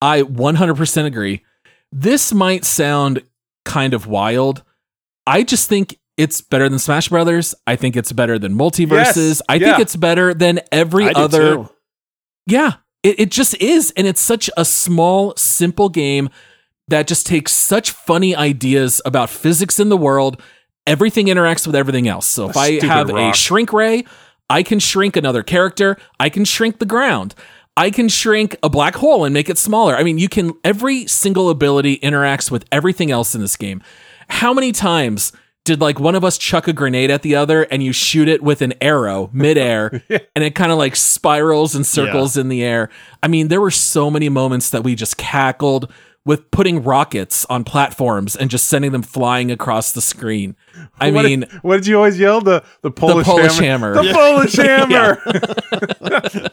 I 0.00 0.22
100% 0.22 1.04
agree. 1.06 1.44
This 1.92 2.34
might 2.34 2.64
sound 2.64 3.22
kind 3.64 3.94
of 3.94 4.08
wild. 4.08 4.64
I 5.24 5.44
just 5.44 5.68
think 5.68 6.00
it's 6.16 6.40
better 6.40 6.68
than 6.68 6.80
Smash 6.80 7.08
Brothers. 7.10 7.54
I 7.68 7.76
think 7.76 7.96
it's 7.96 8.10
better 8.10 8.40
than 8.40 8.58
MultiVersus. 8.58 9.28
Yes, 9.28 9.42
I 9.48 9.54
yeah. 9.54 9.66
think 9.66 9.78
it's 9.78 9.94
better 9.94 10.34
than 10.34 10.58
every 10.72 11.14
other. 11.14 11.54
too. 11.54 11.68
Yeah, 12.48 12.72
it, 13.04 13.20
it 13.20 13.30
just 13.30 13.54
is. 13.62 13.92
And 13.96 14.08
it's 14.08 14.20
such 14.20 14.50
a 14.56 14.64
small, 14.64 15.34
simple 15.36 15.88
game 15.88 16.28
that 16.88 17.06
just 17.06 17.26
takes 17.26 17.52
such 17.52 17.90
funny 17.90 18.34
ideas 18.34 19.00
about 19.04 19.30
physics 19.30 19.78
in 19.80 19.88
the 19.88 19.96
world. 19.96 20.40
Everything 20.86 21.26
interacts 21.26 21.66
with 21.66 21.76
everything 21.76 22.08
else. 22.08 22.26
So 22.26 22.50
if 22.50 22.56
A 22.56 22.80
I 22.80 22.84
have 22.86 23.10
a 23.10 23.32
shrink 23.32 23.72
ray, 23.72 24.04
I 24.50 24.62
can 24.62 24.78
shrink 24.78 25.16
another 25.16 25.42
character. 25.42 25.96
I 26.18 26.28
can 26.28 26.44
shrink 26.44 26.78
the 26.78 26.86
ground. 26.86 27.34
I 27.76 27.90
can 27.90 28.08
shrink 28.08 28.56
a 28.62 28.68
black 28.68 28.96
hole 28.96 29.24
and 29.24 29.32
make 29.32 29.48
it 29.48 29.56
smaller. 29.56 29.96
I 29.96 30.02
mean, 30.02 30.18
you 30.18 30.28
can, 30.28 30.52
every 30.62 31.06
single 31.06 31.48
ability 31.48 31.98
interacts 31.98 32.50
with 32.50 32.66
everything 32.70 33.10
else 33.10 33.34
in 33.34 33.40
this 33.40 33.56
game. 33.56 33.82
How 34.28 34.52
many 34.52 34.72
times 34.72 35.32
did 35.64 35.80
like 35.80 35.98
one 35.98 36.14
of 36.14 36.24
us 36.24 36.36
chuck 36.36 36.68
a 36.68 36.72
grenade 36.72 37.10
at 37.10 37.22
the 37.22 37.36
other 37.36 37.62
and 37.62 37.82
you 37.82 37.92
shoot 37.92 38.28
it 38.28 38.42
with 38.42 38.62
an 38.62 38.74
arrow 38.80 39.30
midair 39.32 40.02
and 40.34 40.44
it 40.44 40.54
kind 40.54 40.72
of 40.72 40.78
like 40.78 40.96
spirals 40.96 41.74
and 41.74 41.86
circles 41.86 42.36
in 42.36 42.48
the 42.48 42.62
air? 42.62 42.90
I 43.22 43.28
mean, 43.28 43.48
there 43.48 43.60
were 43.60 43.70
so 43.70 44.10
many 44.10 44.28
moments 44.28 44.70
that 44.70 44.84
we 44.84 44.94
just 44.94 45.16
cackled 45.16 45.90
with 46.24 46.50
putting 46.52 46.82
rockets 46.84 47.44
on 47.46 47.64
platforms 47.64 48.36
and 48.36 48.48
just 48.48 48.68
sending 48.68 48.92
them 48.92 49.02
flying 49.02 49.50
across 49.50 49.90
the 49.92 50.00
screen. 50.00 50.54
I 51.00 51.10
what 51.10 51.24
mean, 51.24 51.40
did, 51.40 51.52
what 51.64 51.76
did 51.78 51.86
you 51.88 51.96
always 51.96 52.18
yell? 52.18 52.40
The 52.40 52.62
the 52.82 52.90
Polish, 52.92 53.26
Polish 53.26 53.58
hammer. 53.58 53.94
hammer. 53.94 54.02
The 54.02 54.04
Yeah. 54.04 54.12
Polish 54.12 54.52
hammer. 56.38 56.52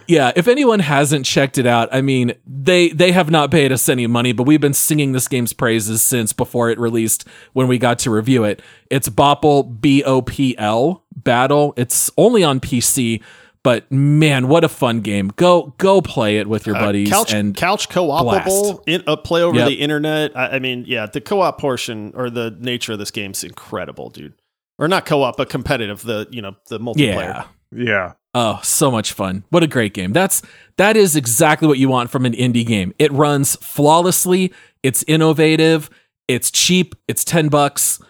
yeah, 0.06 0.32
if 0.36 0.48
anyone 0.48 0.80
hasn't 0.80 1.24
checked 1.26 1.58
it 1.58 1.66
out, 1.66 1.88
I 1.92 2.00
mean, 2.02 2.34
they 2.46 2.88
they 2.90 3.12
have 3.12 3.30
not 3.30 3.50
paid 3.50 3.72
us 3.72 3.88
any 3.88 4.06
money, 4.06 4.32
but 4.32 4.44
we've 4.44 4.60
been 4.60 4.74
singing 4.74 5.12
this 5.12 5.28
game's 5.28 5.52
praises 5.52 6.02
since 6.02 6.32
before 6.32 6.70
it 6.70 6.78
released 6.78 7.26
when 7.52 7.68
we 7.68 7.78
got 7.78 7.98
to 8.00 8.10
review 8.10 8.44
it. 8.44 8.60
It's 8.90 9.08
Bopple 9.08 9.80
B 9.80 10.02
O 10.04 10.22
P 10.22 10.56
L 10.58 11.04
Battle. 11.16 11.74
It's 11.76 12.10
only 12.16 12.44
on 12.44 12.60
PC, 12.60 13.22
but 13.62 13.90
man, 13.90 14.48
what 14.48 14.64
a 14.64 14.68
fun 14.68 15.00
game. 15.00 15.28
Go 15.36 15.74
go 15.78 16.00
play 16.00 16.38
it 16.38 16.46
with 16.46 16.66
your 16.66 16.76
buddies 16.76 17.10
Uh, 17.12 17.16
couch 17.16 17.32
and 17.32 17.56
couch 17.56 17.88
co-opable 17.88 18.82
in, 18.86 19.02
uh, 19.06 19.16
play 19.16 19.42
over 19.42 19.56
Yep. 19.58 19.68
the 19.68 19.74
internet. 19.74 20.36
I, 20.36 20.48
I 20.48 20.58
mean, 20.58 20.84
yeah, 20.86 21.06
the 21.06 21.20
co-op 21.20 21.58
portion 21.60 22.12
or 22.14 22.30
the 22.30 22.56
nature 22.60 22.92
of 22.92 22.98
this 22.98 23.10
game 23.10 23.32
is 23.32 23.44
incredible, 23.44 24.10
dude. 24.10 24.34
Or 24.78 24.86
not 24.88 25.06
co-op, 25.06 25.36
but 25.36 25.48
competitive. 25.48 26.02
The 26.02 26.26
you 26.30 26.40
know 26.42 26.56
the 26.68 26.78
multiplayer. 26.78 27.44
yeah. 27.72 27.84
yeah. 27.84 28.12
Oh, 28.34 28.60
so 28.62 28.90
much 28.90 29.12
fun. 29.14 29.42
What 29.50 29.62
a 29.62 29.66
great 29.66 29.94
game. 29.94 30.12
That's 30.12 30.42
that 30.76 30.96
is 30.96 31.16
exactly 31.16 31.66
what 31.66 31.78
you 31.78 31.88
want 31.88 32.10
from 32.10 32.24
an 32.26 32.34
indie 32.34 32.64
game. 32.66 32.94
It 32.98 33.10
runs 33.12 33.56
flawlessly, 33.56 34.52
it's 34.82 35.02
innovative, 35.08 35.90
it's 36.28 36.50
cheap, 36.50 36.94
it's 37.08 37.24
10 37.24 37.48
bucks. 37.48 38.00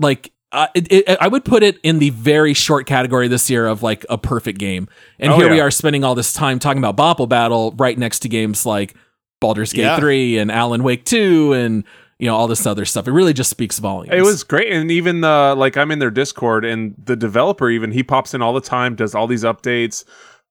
Like 0.00 0.32
uh, 0.52 0.66
it, 0.74 0.90
it, 0.90 1.18
I 1.20 1.28
would 1.28 1.44
put 1.44 1.62
it 1.62 1.78
in 1.82 1.98
the 1.98 2.10
very 2.10 2.54
short 2.54 2.86
category 2.86 3.28
this 3.28 3.50
year 3.50 3.66
of 3.66 3.82
like 3.82 4.06
a 4.08 4.16
perfect 4.18 4.58
game. 4.58 4.88
And 5.18 5.32
Oh, 5.32 5.36
here 5.36 5.50
we 5.50 5.60
are 5.60 5.70
spending 5.70 6.04
all 6.04 6.14
this 6.14 6.32
time 6.32 6.58
talking 6.58 6.82
about 6.82 6.96
Bopl 6.96 7.28
Battle 7.28 7.74
right 7.78 7.98
next 7.98 8.20
to 8.20 8.28
games 8.28 8.64
like 8.64 8.94
Baldur's 9.40 9.72
Gate 9.72 9.82
Yeah. 9.82 9.98
3 9.98 10.38
and 10.38 10.50
Alan 10.50 10.82
Wake 10.82 11.04
2 11.04 11.52
and 11.52 11.84
you 12.18 12.26
know 12.26 12.34
all 12.34 12.48
this 12.48 12.66
other 12.66 12.84
stuff. 12.84 13.06
It 13.06 13.12
really 13.12 13.32
just 13.32 13.50
speaks 13.50 13.78
volumes. 13.78 14.12
It 14.12 14.22
was 14.22 14.42
great, 14.42 14.72
and 14.72 14.90
even 14.90 15.20
the 15.20 15.54
like 15.56 15.76
I'm 15.76 15.92
in 15.92 16.00
their 16.00 16.10
Discord, 16.10 16.64
and 16.64 16.94
the 17.04 17.14
developer 17.14 17.70
even 17.70 17.92
he 17.92 18.02
pops 18.02 18.34
in 18.34 18.42
all 18.42 18.52
the 18.52 18.60
time, 18.60 18.96
does 18.96 19.14
all 19.14 19.28
these 19.28 19.44
updates. 19.44 20.04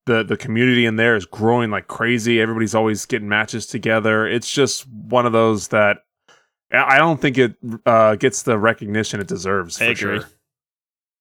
the 0.06 0.24
The 0.24 0.38
community 0.38 0.86
in 0.86 0.96
there 0.96 1.18
is 1.18 1.26
growing 1.26 1.70
like 1.70 1.88
crazy. 1.88 2.40
Everybody's 2.40 2.74
always 2.74 3.06
getting 3.06 3.28
matches 3.28 3.66
together. 3.66 4.26
It's 4.26 4.50
just 4.50 4.88
one 4.88 5.26
of 5.26 5.34
those 5.34 5.68
that 5.68 6.04
I 6.72 6.96
I 6.96 6.98
don't 6.98 7.20
think 7.22 7.38
it 7.38 7.56
uh, 7.86 8.16
gets 8.16 8.44
the 8.44 8.58
recognition 8.58 9.20
it 9.20 9.28
deserves. 9.28 9.78
For 9.78 9.84
agree. 9.86 9.96
sure. 9.96 10.30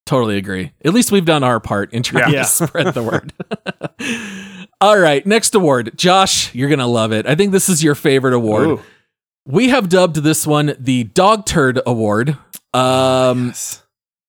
Totally 0.07 0.37
agree. 0.37 0.73
At 0.85 0.95
least 0.95 1.11
we've 1.11 1.25
done 1.25 1.43
our 1.43 1.59
part 1.59 1.93
in 1.93 2.03
trying 2.03 2.33
Yeah. 2.33 2.43
to 2.43 2.49
spread 2.67 2.95
the 2.95 3.03
word. 3.03 3.33
All 4.81 4.99
right, 4.99 5.25
next 5.27 5.55
award. 5.55 5.93
Josh, 5.97 6.55
you're 6.55 6.69
going 6.69 6.79
to 6.81 6.87
love 6.87 7.11
it. 7.13 7.27
I 7.27 7.35
think 7.35 7.51
this 7.53 7.69
is 7.69 7.83
your 7.83 7.95
favorite 7.95 8.35
award. 8.35 8.67
Ooh. 8.69 8.81
We 9.47 9.69
have 9.71 9.89
dubbed 9.89 10.17
this 10.17 10.47
one 10.47 10.77
the 10.79 11.05
Dog 11.05 11.47
Turd 11.47 11.81
Award. 11.87 12.37
Um, 12.75 13.47
Yes. 13.49 13.83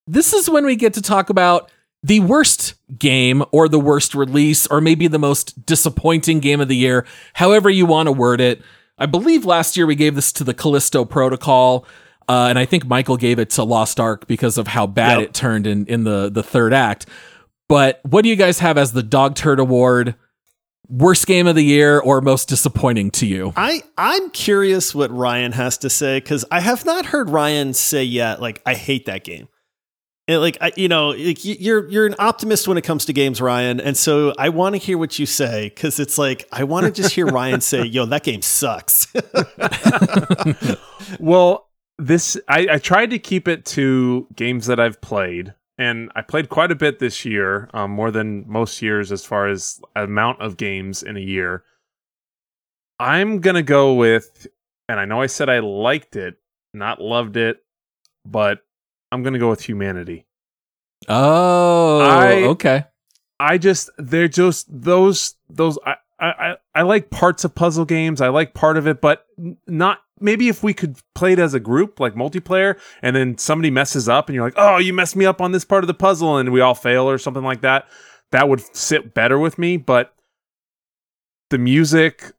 This 0.10 0.32
is 0.34 0.49
when 0.49 0.65
we 0.65 0.77
get 0.77 0.93
to 0.93 1.01
talk 1.01 1.30
about 1.30 1.69
the 2.01 2.21
worst 2.21 2.75
game 2.97 3.43
or 3.51 3.67
the 3.67 3.80
worst 3.80 4.15
release 4.15 4.65
or 4.67 4.80
maybe 4.80 5.08
the 5.10 5.19
most 5.19 5.65
disappointing 5.65 6.39
game 6.39 6.62
of 6.62 6.69
the 6.69 6.77
year, 6.77 7.06
however 7.34 7.69
you 7.69 7.86
want 7.86 8.08
to 8.08 8.13
word 8.13 8.39
it. 8.39 8.62
I 8.97 9.05
believe 9.05 9.45
last 9.45 9.77
year 9.77 9.86
we 9.86 9.95
gave 9.95 10.15
this 10.15 10.31
to 10.33 10.43
the 10.43 10.53
Callisto 10.53 11.05
Protocol. 11.05 11.86
Uh, 12.29 12.47
and 12.49 12.60
I 12.60 12.65
think 12.65 12.86
Michael 12.86 13.15
gave 13.17 13.39
it 13.39 13.49
to 13.51 13.63
Lost 13.63 13.99
Ark 13.99 14.27
because 14.27 14.57
of 14.57 14.67
how 14.67 14.86
bad 14.86 15.19
Yep. 15.19 15.29
it 15.29 15.33
turned 15.33 15.65
in, 15.67 15.86
in 15.86 16.03
the, 16.03 16.29
the 16.29 16.43
third 16.43 16.73
act. 16.73 17.05
But 17.69 18.01
what 18.03 18.23
do 18.23 18.29
you 18.29 18.36
guys 18.36 18.60
have 18.60 18.77
as 18.77 18.91
the 18.93 19.03
Dog 19.03 19.36
Turd 19.36 19.60
Award? 19.60 20.15
Worst 20.89 21.27
game 21.27 21.47
of 21.47 21.55
the 21.55 21.63
year 21.63 21.99
or 21.99 22.21
most 22.21 22.47
disappointing 22.47 23.12
to 23.12 23.25
you? 23.25 23.51
I 23.57 23.81
I'm 23.97 24.29
curious 24.29 24.95
what 24.95 25.12
Ryan 25.12 25.51
has 25.51 25.77
to 25.79 25.89
say 25.89 26.17
because 26.21 26.45
I 26.49 26.62
have 26.62 26.86
not 26.86 27.07
heard 27.07 27.29
Ryan 27.29 27.73
say 27.73 28.05
yet. 28.05 28.41
Like 28.41 28.62
I 28.65 28.73
hate 28.73 29.05
that 29.07 29.25
game. 29.25 29.49
And 30.29 30.41
like 30.41 30.57
I, 30.59 30.73
you 30.75 30.89
know, 30.89 31.09
like, 31.09 31.45
you're 31.45 31.87
you're 31.89 32.05
an 32.05 32.15
optimist 32.19 32.67
when 32.67 32.77
it 32.77 32.83
comes 32.83 33.05
to 33.05 33.13
games, 33.13 33.39
Ryan, 33.39 33.79
and 33.79 33.95
so 33.95 34.33
I 34.37 34.49
want 34.49 34.75
to 34.75 34.77
hear 34.77 34.97
what 34.97 35.17
you 35.17 35.25
say 35.25 35.69
because 35.69 35.99
it's 35.99 36.17
like 36.17 36.45
I 36.51 36.65
want 36.65 36.85
to 36.85 36.91
just 36.91 37.13
hear 37.15 37.25
Ryan 37.27 37.61
say, 37.61 37.83
"Yo, 37.83 38.05
that 38.05 38.23
game 38.23 38.41
sucks." 38.41 39.07
Well, 41.19 41.69
this 41.97 42.37
I, 42.47 42.67
I 42.71 42.77
tried 42.77 43.11
to 43.11 43.19
keep 43.19 43.47
it 43.47 43.65
to 43.67 44.27
games 44.35 44.67
that 44.67 44.79
I've 44.79 44.99
played, 45.01 45.53
and 45.77 46.11
I 46.15 46.21
played 46.21 46.49
quite 46.49 46.71
a 46.71 46.75
bit 46.75 46.99
this 46.99 47.23
year, 47.23 47.69
um, 47.73 47.91
more 47.91 48.11
than 48.11 48.43
most 48.47 48.81
years 48.81 49.11
as 49.11 49.23
far 49.23 49.47
as 49.47 49.79
amount 49.95 50.41
of 50.41 50.57
games 50.57 51.03
in 51.03 51.15
a 51.17 51.21
year. 51.21 51.63
I'm 52.99 53.39
gonna 53.39 53.63
go 53.63 53.93
with, 53.93 54.47
and 54.89 54.99
I 54.99 55.05
know 55.05 55.21
I 55.21 55.27
said 55.27 55.49
I 55.49 55.59
liked 55.59 56.15
it, 56.15 56.35
not 56.73 57.01
loved 57.01 57.37
it, 57.37 57.63
but 58.25 58.59
I'm 59.12 59.24
gonna 59.24 59.39
go 59.39 59.50
with 59.50 59.62
Humanity. 59.67 60.26
Oh, 61.08 62.00
I- 62.02 62.43
okay. 62.50 62.86
I 63.39 63.58
just 63.58 63.89
they're 63.98 64.28
just 64.28 64.65
those 64.70 65.36
those 65.50 65.78
I 65.86 65.96
I 66.20 66.56
I 66.74 66.82
like 66.82 67.10
parts 67.12 67.43
of 67.43 67.54
puzzle 67.54 67.86
games. 67.86 68.20
I 68.22 68.30
like 68.30 68.54
part 68.56 68.78
of 68.78 68.88
it, 68.88 69.00
but 69.02 69.26
not 69.67 70.00
maybe 70.20 70.50
if 70.50 70.63
we 70.63 70.74
could 70.74 70.98
play 71.13 71.34
it 71.34 71.39
as 71.39 71.54
a 71.54 71.60
group, 71.60 72.00
like 72.00 72.15
multiplayer, 72.15 72.80
and 73.04 73.15
then 73.15 73.38
somebody 73.38 73.70
messes 73.70 74.10
up 74.10 74.28
and 74.28 74.36
you're 74.36 74.43
like, 74.43 74.56
"Oh, 74.58 74.78
you 74.78 74.91
messed 74.91 75.15
me 75.15 75.26
up 75.26 75.39
on 75.39 75.52
this 75.52 75.63
part 75.65 75.84
of 75.84 75.88
the 75.88 75.93
puzzle," 75.93 76.38
and 76.38 76.52
we 76.52 76.62
all 76.62 76.74
fail 76.74 77.08
or 77.08 77.20
something 77.20 77.43
like 77.43 77.62
that. 77.62 77.88
That 78.32 78.50
would 78.50 78.62
sit 78.76 79.13
better 79.13 79.38
with 79.38 79.60
me, 79.60 79.78
but 79.78 80.15
the 81.52 81.60
music 81.60 82.32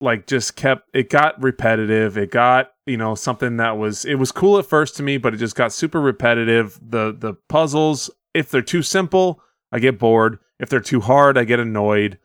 like 0.00 0.26
just 0.26 0.56
kept 0.56 0.88
it 0.94 1.10
got 1.10 1.42
repetitive. 1.42 2.18
It 2.18 2.30
got, 2.30 2.72
you 2.86 2.96
know, 2.96 3.14
something 3.14 3.56
that 3.56 3.78
was 3.78 4.04
it 4.04 4.16
was 4.16 4.32
cool 4.32 4.58
at 4.58 4.66
first 4.66 4.96
to 4.96 5.02
me, 5.02 5.16
but 5.18 5.34
it 5.34 5.38
just 5.38 5.56
got 5.56 5.72
super 5.72 6.00
repetitive. 6.00 6.78
The 6.82 7.14
the 7.16 7.34
puzzles, 7.48 8.10
if 8.34 8.50
they're 8.50 8.62
too 8.62 8.82
simple, 8.82 9.42
I 9.72 9.78
get 9.78 9.98
bored. 9.98 10.38
If 10.58 10.68
they're 10.68 10.80
too 10.80 11.00
hard, 11.00 11.36
I 11.36 11.44
get 11.44 11.60
annoyed. 11.60 12.18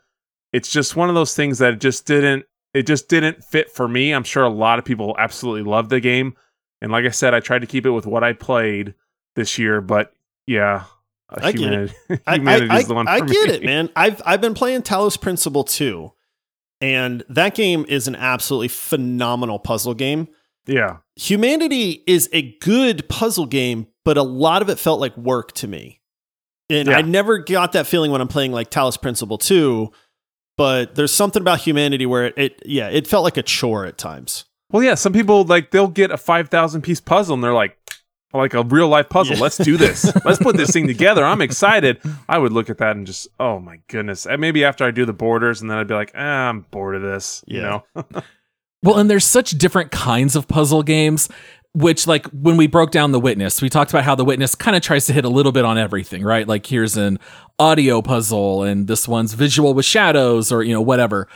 It's 0.54 0.72
just 0.72 0.96
one 0.96 1.10
of 1.10 1.16
those 1.16 1.36
things 1.36 1.60
that 1.60 1.80
just 1.80 2.06
didn't 2.06 2.46
it 2.74 2.88
just 2.88 3.10
didn't 3.10 3.44
fit 3.44 3.70
for 3.70 3.88
me. 3.88 4.14
I'm 4.14 4.24
sure 4.24 4.44
a 4.44 4.50
lot 4.50 4.80
of 4.80 4.86
people 4.86 5.16
absolutely 5.18 5.70
love 5.70 5.90
the 5.90 6.00
game. 6.00 6.36
And 6.82 6.92
like 6.92 7.06
I 7.06 7.10
said, 7.10 7.34
I 7.34 7.40
tried 7.40 7.60
to 7.60 7.68
keep 7.68 7.86
it 7.86 7.92
with 7.92 8.06
what 8.06 8.24
I 8.24 8.34
played 8.34 8.96
this 9.36 9.58
year, 9.58 9.82
but 9.82 10.14
yeah, 10.48 10.86
I 11.30 11.52
get 11.52 11.74
it. 11.74 11.92
I, 12.28 12.36
I, 12.36 12.84
the 12.84 12.94
one 12.94 13.08
I, 13.08 13.16
I 13.16 13.20
get 13.22 13.50
me. 13.50 13.56
it, 13.56 13.64
man. 13.64 13.90
I've 13.96 14.22
I've 14.26 14.42
been 14.42 14.54
playing 14.54 14.82
Talos 14.82 15.20
Principle 15.20 15.64
2, 15.64 16.12
and 16.82 17.24
that 17.30 17.56
game 17.56 17.86
is 17.88 18.08
an 18.08 18.16
absolutely 18.16 18.68
phenomenal 18.70 19.60
puzzle 19.60 19.94
game. 19.94 20.28
Yeah. 20.68 20.98
Humanity 21.16 22.04
is 22.08 22.30
a 22.34 22.58
good 22.60 23.08
puzzle 23.10 23.46
game, 23.46 23.88
but 24.04 24.18
a 24.18 24.24
lot 24.24 24.62
of 24.62 24.70
it 24.70 24.80
felt 24.80 25.00
like 25.00 25.16
work 25.18 25.52
to 25.54 25.68
me. 25.68 26.02
And 26.70 26.88
Yeah. 26.88 26.98
I 26.98 27.02
never 27.02 27.38
got 27.40 27.74
that 27.74 27.88
feeling 27.88 28.12
when 28.12 28.22
I'm 28.22 28.28
playing 28.28 28.52
like 28.52 28.72
Talos 28.72 29.00
Principle 29.02 29.38
2, 29.38 29.92
but 30.58 30.96
there's 30.96 31.12
something 31.14 31.42
about 31.42 31.60
Humanity 31.62 32.06
where 32.06 32.26
it, 32.28 32.34
it 32.38 32.62
yeah, 32.66 32.90
it 32.90 33.08
felt 33.08 33.24
like 33.24 33.38
a 33.38 33.44
chore 33.44 33.86
at 33.86 33.98
times. 33.98 34.46
Well, 34.72 34.84
yeah, 34.84 34.96
some 34.96 35.12
people 35.14 35.44
like 35.44 35.72
they'll 35.72 35.88
get 35.88 36.12
a 36.12 36.18
5,000 36.18 36.82
piece 36.82 37.02
puzzle 37.02 37.34
and 37.34 37.44
they're 37.44 37.54
like 37.54 37.78
like 38.34 38.54
a 38.54 38.64
real 38.64 38.88
life 38.88 39.10
puzzle. 39.10 39.36
Yeah. 39.36 39.42
Let's 39.42 39.58
do 39.58 39.78
this. 39.78 40.12
Let's 40.26 40.40
put 40.40 40.58
this 40.58 40.72
thing 40.72 40.88
together. 40.88 41.24
I'm 41.24 41.42
excited. 41.42 42.00
I 42.30 42.38
would 42.38 42.52
look 42.52 42.70
at 42.70 42.78
that 42.80 42.96
and 42.96 43.06
just, 43.06 43.28
oh 43.40 43.60
my 43.60 43.80
goodness. 43.88 44.26
And 44.26 44.40
maybe 44.40 44.64
after 44.64 44.86
I 44.86 44.92
do 44.92 45.06
the 45.06 45.14
borders 45.14 45.62
and 45.62 45.70
then 45.70 45.78
I'd 45.78 45.88
be 45.88 45.94
like, 45.94 46.12
ah, 46.16 46.50
I'm 46.50 46.62
bored 46.72 46.96
of 46.96 47.02
this, 47.02 47.44
you 47.48 47.62
know. 47.62 47.84
Well, 48.84 48.98
and 48.98 49.10
there's 49.10 49.26
such 49.26 49.52
different 49.52 49.92
kinds 49.92 50.36
of 50.36 50.48
puzzle 50.48 50.82
games, 50.82 51.30
which, 51.74 52.08
like, 52.08 52.26
when 52.30 52.58
we 52.58 52.66
broke 52.66 52.90
down 52.90 53.12
The 53.12 53.20
Witness, 53.20 53.62
we 53.62 53.70
talked 53.70 53.92
about 53.92 54.04
how 54.04 54.16
The 54.16 54.26
Witness 54.26 54.56
kind 54.56 54.76
of 54.76 54.82
tries 54.82 55.06
to 55.06 55.14
hit 55.14 55.24
a 55.24 55.30
little 55.30 55.52
bit 55.52 55.66
on 55.66 55.78
everything, 55.78 56.24
right? 56.24 56.48
Like, 56.48 56.66
here's 56.66 56.98
an 56.98 57.20
audio 57.60 58.02
puzzle, 58.02 58.64
and 58.64 58.88
this 58.88 59.08
one's 59.08 59.36
visual 59.36 59.76
with 59.76 59.86
shadows, 59.86 60.52
or, 60.52 60.64
you 60.64 60.74
know, 60.74 60.82
whatever. 60.82 61.28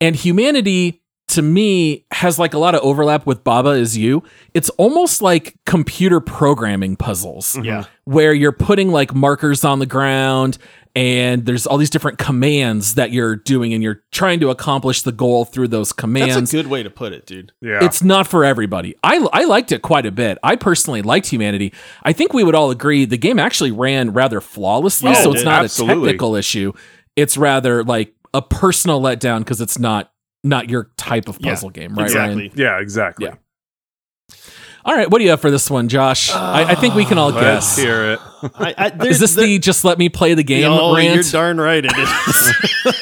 And 0.00 0.16
Humanity, 0.16 1.02
to 1.28 1.42
me, 1.42 2.04
has 2.12 2.38
like 2.38 2.54
a 2.54 2.58
lot 2.58 2.74
of 2.74 2.80
overlap 2.82 3.26
with 3.26 3.42
Baba 3.42 3.70
is 3.70 3.96
You. 3.96 4.22
It's 4.54 4.70
almost 4.70 5.22
like 5.22 5.56
computer 5.66 6.20
programming 6.20 6.96
puzzles. 6.96 7.54
Mm-hmm. 7.54 7.64
Yeah. 7.64 7.84
Where 8.04 8.32
you're 8.32 8.52
putting 8.52 8.90
like 8.92 9.14
markers 9.14 9.64
on 9.64 9.80
the 9.80 9.86
ground 9.86 10.58
and 10.94 11.44
there's 11.44 11.66
all 11.66 11.76
these 11.76 11.90
different 11.90 12.16
commands 12.18 12.94
that 12.94 13.10
you're 13.10 13.36
doing 13.36 13.74
and 13.74 13.82
you're 13.82 14.02
trying 14.12 14.40
to 14.40 14.48
accomplish 14.50 15.02
the 15.02 15.12
goal 15.12 15.44
through 15.44 15.68
those 15.68 15.92
commands. 15.92 16.34
That's 16.36 16.54
a 16.54 16.56
good 16.56 16.68
way 16.68 16.82
to 16.84 16.88
put 16.90 17.12
it, 17.12 17.26
dude. 17.26 17.52
Yeah. 17.60 17.84
It's 17.84 18.02
not 18.02 18.26
for 18.26 18.44
everybody. 18.44 18.94
I, 19.04 19.26
I 19.32 19.44
liked 19.44 19.72
it 19.72 19.82
quite 19.82 20.06
a 20.06 20.10
bit. 20.12 20.38
I 20.42 20.56
personally 20.56 21.02
liked 21.02 21.26
Humanity. 21.26 21.74
I 22.04 22.12
think 22.14 22.32
we 22.32 22.44
would 22.44 22.54
all 22.54 22.70
agree 22.70 23.04
the 23.04 23.18
game 23.18 23.38
actually 23.38 23.72
ran 23.72 24.12
rather 24.12 24.40
flawlessly, 24.40 25.08
oh, 25.08 25.12
Yeah, 25.12 25.22
so 25.22 25.30
it 25.30 25.32
it's 25.32 25.40
did. 25.42 25.44
not 25.46 25.64
Absolutely. 25.64 26.02
a 26.02 26.12
technical 26.12 26.34
issue. 26.36 26.72
It's 27.16 27.36
rather 27.36 27.84
like 27.84 28.14
a 28.32 28.40
personal 28.40 29.00
letdown 29.00 29.40
because 29.40 29.60
it's 29.60 29.78
not 29.78 30.12
not 30.46 30.70
your 30.70 30.90
type 30.96 31.28
of 31.28 31.38
Yeah, 31.40 31.50
puzzle 31.52 31.70
game, 31.70 31.94
right? 31.94 32.04
exactly. 32.06 32.42
Ryan? 32.48 32.52
yeah, 32.58 32.80
exactly. 32.80 33.26
Yeah. 33.26 33.34
All 34.84 34.94
right, 34.94 35.10
what 35.10 35.18
do 35.18 35.24
you 35.24 35.30
have 35.30 35.40
for 35.40 35.50
this 35.50 35.68
one, 35.68 35.88
Josh? 35.88 36.30
I, 36.32 36.62
I 36.70 36.74
think 36.76 36.94
we 36.94 37.04
can 37.04 37.18
all 37.18 37.30
Let's 37.30 37.74
guess. 37.74 37.76
hear 37.76 38.12
it. 38.12 38.20
I, 38.54 38.74
I, 38.78 38.88
there- 38.90 39.08
Is 39.10 39.18
this 39.18 39.34
there- 39.34 39.44
the 39.44 39.58
just 39.58 39.84
let 39.84 39.98
me 39.98 40.08
play 40.08 40.34
the 40.34 40.44
game 40.44 40.70
oh, 40.70 40.94
rant? 40.94 41.12
you're 41.14 41.24
darn 41.24 41.58
right 41.58 41.84
it 41.84 41.92
is. 41.96 42.96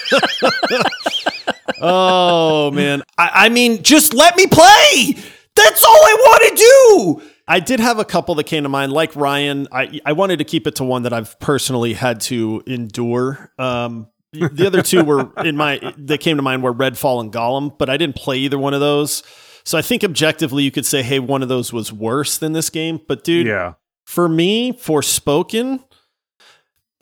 oh 1.81 2.71
man, 2.71 3.03
I, 3.19 3.31
I 3.35 3.49
mean, 3.51 3.83
just 3.83 4.15
let 4.15 4.37
me 4.37 4.47
play. 4.47 5.15
That's 5.55 5.85
all 5.85 5.91
I 5.95 6.17
want 6.21 6.43
to 6.49 6.57
do. 6.57 7.31
I 7.47 7.61
did 7.61 7.79
have 7.81 7.99
a 7.99 8.05
couple 8.05 8.35
that 8.37 8.45
came 8.45 8.63
to 8.63 8.69
mind, 8.71 8.93
like 8.93 9.15
Ryan. 9.15 9.69
I 9.71 10.01
I 10.07 10.13
wanted 10.13 10.39
to 10.39 10.45
keep 10.45 10.67
it 10.67 10.77
to 10.77 10.85
one 10.85 11.03
that 11.03 11.13
I've 11.13 11.39
personally 11.41 11.93
had 11.93 12.21
to 12.23 12.63
endure. 12.67 13.53
Um, 13.59 14.09
the 14.35 14.65
other 14.67 14.83
two 14.83 15.05
were 15.05 15.31
in 15.45 15.57
my 15.57 15.81
that 15.99 16.19
came 16.19 16.37
to 16.37 16.43
mind 16.43 16.63
were 16.63 16.75
Redfall 16.75 17.21
and 17.21 17.33
Gollum, 17.33 17.77
but 17.79 17.89
I 17.89 17.97
didn't 17.97 18.17
play 18.17 18.39
either 18.39 18.59
one 18.59 18.75
of 18.75 18.81
those. 18.81 19.23
So 19.65 19.79
I 19.79 19.83
think 19.83 20.05
objectively 20.05 20.63
you 20.63 20.71
could 20.71 20.85
say, 20.87 21.03
hey, 21.03 21.19
one 21.19 21.43
of 21.43 21.49
those 21.49 21.73
was 21.73 21.93
worse 21.93 22.37
than 22.37 22.53
this 22.53 22.69
game. 22.69 23.01
But 23.09 23.25
dude, 23.25 23.47
Yeah. 23.47 23.75
for 24.05 24.29
me, 24.29 24.73
Forspoken, 24.75 25.83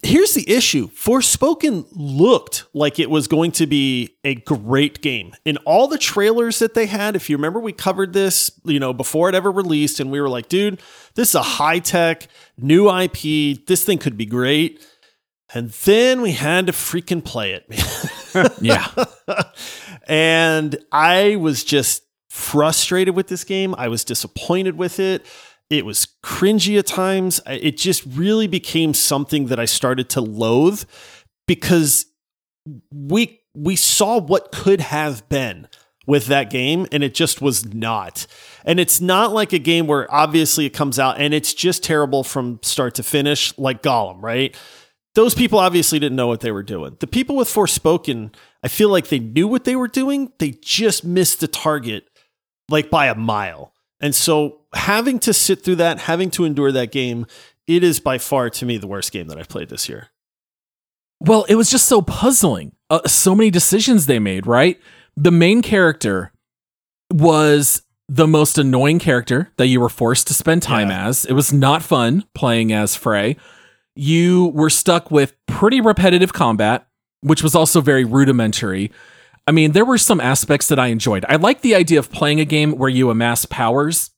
here's 0.04 0.34
the 0.34 0.48
issue. 0.48 0.88
Forspoken 0.90 1.86
looked 1.92 2.66
like 2.74 2.98
it 2.98 3.10
was 3.10 3.26
going 3.28 3.52
to 3.52 3.66
be 3.66 4.16
a 4.24 4.34
great 4.36 5.00
game. 5.00 5.32
In 5.44 5.56
all 5.58 5.88
the 5.88 5.98
trailers 5.98 6.58
that 6.60 6.74
they 6.74 6.86
had, 6.86 7.16
if 7.16 7.28
you 7.30 7.36
remember, 7.36 7.60
we 7.60 7.72
covered 7.72 8.12
this, 8.12 8.50
you 8.64 8.78
know, 8.80 8.92
before 8.92 9.28
it 9.28 9.34
ever 9.34 9.50
released, 9.50 10.00
and 10.00 10.10
we 10.10 10.20
were 10.20 10.28
like, 10.28 10.48
dude, 10.48 10.80
this 11.14 11.30
is 11.30 11.34
a 11.34 11.42
high 11.42 11.78
tech, 11.78 12.28
new 12.58 12.88
IP. 12.90 13.66
This 13.66 13.84
thing 13.84 13.98
could 13.98 14.16
be 14.16 14.26
great. 14.26 14.86
And 15.54 15.70
then 15.70 16.22
we 16.22 16.32
had 16.32 16.66
to 16.66 16.72
freaking 16.72 17.24
play 17.24 17.52
it. 17.52 17.66
yeah. 18.60 18.88
and 20.08 20.76
I 20.90 21.36
was 21.36 21.62
just 21.64 22.04
frustrated 22.30 23.14
with 23.14 23.28
this 23.28 23.44
game. 23.44 23.74
I 23.76 23.88
was 23.88 24.04
disappointed 24.04 24.76
with 24.76 24.98
it. 24.98 25.26
It 25.68 25.84
was 25.84 26.06
cringy 26.22 26.78
at 26.78 26.86
times. 26.86 27.40
It 27.46 27.76
just 27.76 28.04
really 28.06 28.46
became 28.46 28.94
something 28.94 29.46
that 29.46 29.58
I 29.58 29.64
started 29.64 30.08
to 30.10 30.20
loathe 30.20 30.84
because 31.46 32.06
we 32.92 33.40
we 33.54 33.76
saw 33.76 34.18
what 34.18 34.52
could 34.52 34.80
have 34.80 35.28
been 35.28 35.68
with 36.06 36.26
that 36.26 36.50
game 36.50 36.86
and 36.90 37.02
it 37.02 37.14
just 37.14 37.40
was 37.40 37.72
not. 37.74 38.26
And 38.64 38.80
it's 38.80 39.00
not 39.00 39.32
like 39.32 39.52
a 39.52 39.58
game 39.58 39.86
where 39.86 40.12
obviously 40.12 40.66
it 40.66 40.70
comes 40.70 40.98
out 40.98 41.18
and 41.18 41.34
it's 41.34 41.54
just 41.54 41.84
terrible 41.84 42.24
from 42.24 42.58
start 42.62 42.94
to 42.96 43.02
finish 43.02 43.56
like 43.58 43.82
Gollum, 43.82 44.22
right? 44.22 44.56
Those 45.14 45.34
people 45.34 45.58
obviously 45.58 45.98
didn't 45.98 46.16
know 46.16 46.26
what 46.26 46.40
they 46.40 46.52
were 46.52 46.62
doing. 46.62 46.96
The 47.00 47.06
people 47.06 47.36
with 47.36 47.48
Forspoken, 47.48 48.34
I 48.62 48.68
feel 48.68 48.88
like 48.88 49.08
they 49.08 49.18
knew 49.18 49.46
what 49.46 49.64
they 49.64 49.76
were 49.76 49.88
doing. 49.88 50.32
They 50.38 50.52
just 50.62 51.04
missed 51.04 51.40
the 51.40 51.48
target 51.48 52.08
like 52.68 52.88
by 52.90 53.06
a 53.08 53.14
mile. 53.14 53.72
And 54.00 54.14
so 54.14 54.60
having 54.74 55.18
to 55.20 55.32
sit 55.34 55.62
through 55.62 55.76
that, 55.76 56.00
having 56.00 56.30
to 56.32 56.44
endure 56.44 56.72
that 56.72 56.90
game, 56.92 57.26
it 57.66 57.84
is 57.84 58.00
by 58.00 58.18
far 58.18 58.50
to 58.50 58.66
me 58.66 58.78
the 58.78 58.86
worst 58.86 59.12
game 59.12 59.28
that 59.28 59.38
I've 59.38 59.48
played 59.48 59.68
this 59.68 59.88
year. 59.88 60.08
Well, 61.20 61.44
it 61.48 61.54
was 61.54 61.70
just 61.70 61.86
so 61.86 62.02
puzzling. 62.02 62.72
Uh, 62.90 63.06
so 63.06 63.34
many 63.34 63.50
decisions 63.50 64.06
they 64.06 64.18
made, 64.18 64.46
right? 64.46 64.80
The 65.16 65.30
main 65.30 65.62
character 65.62 66.32
was 67.12 67.82
the 68.08 68.26
most 68.26 68.58
annoying 68.58 68.98
character 68.98 69.52
that 69.56 69.68
you 69.68 69.80
were 69.80 69.88
forced 69.88 70.26
to 70.28 70.34
spend 70.34 70.62
time 70.62 70.88
Yeah. 70.90 71.06
as. 71.08 71.24
It 71.24 71.34
was 71.34 71.52
not 71.52 71.82
fun 71.82 72.24
playing 72.34 72.72
as 72.72 72.96
Frey. 72.96 73.36
You 73.94 74.52
were 74.54 74.70
stuck 74.70 75.10
with 75.10 75.34
pretty 75.46 75.80
repetitive 75.80 76.32
combat, 76.32 76.86
which 77.20 77.42
was 77.42 77.54
also 77.54 77.80
very 77.80 78.04
rudimentary. 78.04 78.90
I 79.46 79.52
mean, 79.52 79.72
there 79.72 79.84
were 79.84 79.98
some 79.98 80.20
aspects 80.20 80.68
that 80.68 80.78
I 80.78 80.88
enjoyed. 80.88 81.24
I 81.28 81.36
like 81.36 81.62
the 81.62 81.74
idea 81.74 81.98
of 81.98 82.10
playing 82.10 82.40
a 82.40 82.44
game 82.44 82.78
where 82.78 82.88
you 82.88 83.10
amass 83.10 83.44
powers 83.44 84.10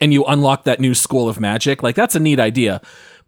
and 0.00 0.12
you 0.12 0.24
unlock 0.24 0.64
that 0.64 0.80
new 0.80 0.94
school 0.94 1.28
of 1.28 1.40
magic. 1.40 1.82
Like, 1.82 1.94
that's 1.94 2.16
a 2.16 2.20
neat 2.20 2.40
idea. 2.40 2.80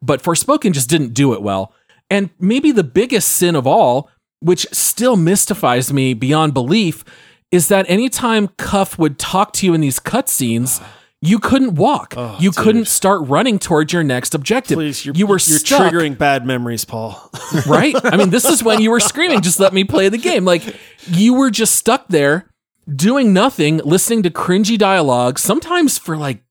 But 0.02 0.22
Forspoken 0.22 0.72
just 0.72 0.90
didn't 0.90 1.14
do 1.14 1.32
it 1.32 1.42
well. 1.42 1.72
And 2.10 2.30
maybe 2.38 2.72
the 2.72 2.84
biggest 2.84 3.28
sin 3.28 3.54
of 3.54 3.66
all, 3.66 4.10
which 4.40 4.66
still 4.72 5.16
mystifies 5.16 5.92
me 5.92 6.14
beyond 6.14 6.54
belief, 6.54 7.04
is 7.50 7.68
that 7.68 7.88
anytime 7.88 8.48
Cuff 8.58 8.98
would 8.98 9.18
talk 9.18 9.52
to 9.54 9.66
you 9.66 9.74
in 9.74 9.80
these 9.80 10.00
cutscenes, 10.00 10.80
ah. 10.82 10.92
You 11.26 11.38
couldn't 11.38 11.74
walk. 11.74 12.14
Oh, 12.16 12.36
you 12.40 12.50
dude. 12.50 12.56
couldn't 12.64 12.88
start 12.88 13.26
running 13.28 13.58
towards 13.58 13.92
your 13.92 14.02
next 14.04 14.34
objective. 14.34 14.76
Please, 14.76 15.04
you're, 15.04 15.14
you 15.14 15.26
were 15.26 15.34
you're 15.34 15.58
stuck, 15.58 15.92
triggering 15.92 16.16
bad 16.16 16.46
memories, 16.46 16.84
Paul. 16.84 17.30
right? 17.66 17.94
I 18.04 18.16
mean, 18.16 18.30
this 18.30 18.44
is 18.44 18.62
when 18.62 18.80
you 18.80 18.90
were 18.90 19.00
screaming, 19.00 19.40
just 19.40 19.60
let 19.60 19.72
me 19.72 19.84
play 19.84 20.08
the 20.08 20.18
game. 20.18 20.44
Like 20.44 20.62
you 21.08 21.34
were 21.34 21.50
just 21.50 21.74
stuck 21.76 22.08
there 22.08 22.48
doing 22.94 23.32
nothing, 23.32 23.78
listening 23.78 24.22
to 24.22 24.30
cringy 24.30 24.78
dialogue, 24.78 25.38
sometimes 25.38 25.98
for 25.98 26.16
like 26.16 26.42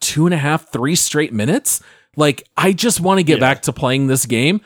two 0.00 0.26
and 0.26 0.34
a 0.34 0.38
half, 0.38 0.70
three 0.70 0.94
straight 0.94 1.32
minutes. 1.32 1.80
Like, 2.16 2.46
I 2.56 2.72
just 2.72 3.00
want 3.00 3.18
to 3.18 3.24
get 3.24 3.38
Yeah. 3.38 3.40
back 3.40 3.62
to 3.62 3.72
playing 3.72 4.06
this 4.06 4.26
game. 4.26 4.60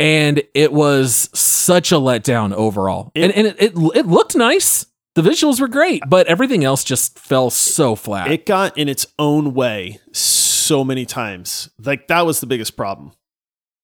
And 0.00 0.42
it 0.54 0.72
was 0.72 1.28
such 1.34 1.90
a 1.90 1.96
letdown 1.96 2.52
overall. 2.52 3.10
It- 3.16 3.24
and 3.24 3.32
and 3.32 3.46
it, 3.48 3.56
it, 3.58 3.72
it 3.96 4.06
looked 4.06 4.36
nice. 4.36 4.86
The 5.18 5.28
visuals 5.28 5.60
were 5.60 5.66
great, 5.66 6.04
but 6.08 6.28
everything 6.28 6.62
else 6.62 6.84
just 6.84 7.18
fell 7.18 7.50
so 7.50 7.96
flat. 7.96 8.30
it 8.30 8.46
got 8.46 8.78
in 8.78 8.88
its 8.88 9.04
own 9.18 9.52
way 9.52 9.98
so 10.12 10.84
many 10.84 11.04
times. 11.04 11.68
Like 11.84 12.06
that 12.06 12.24
was 12.24 12.38
the 12.38 12.46
biggest 12.46 12.76
problem. 12.76 13.10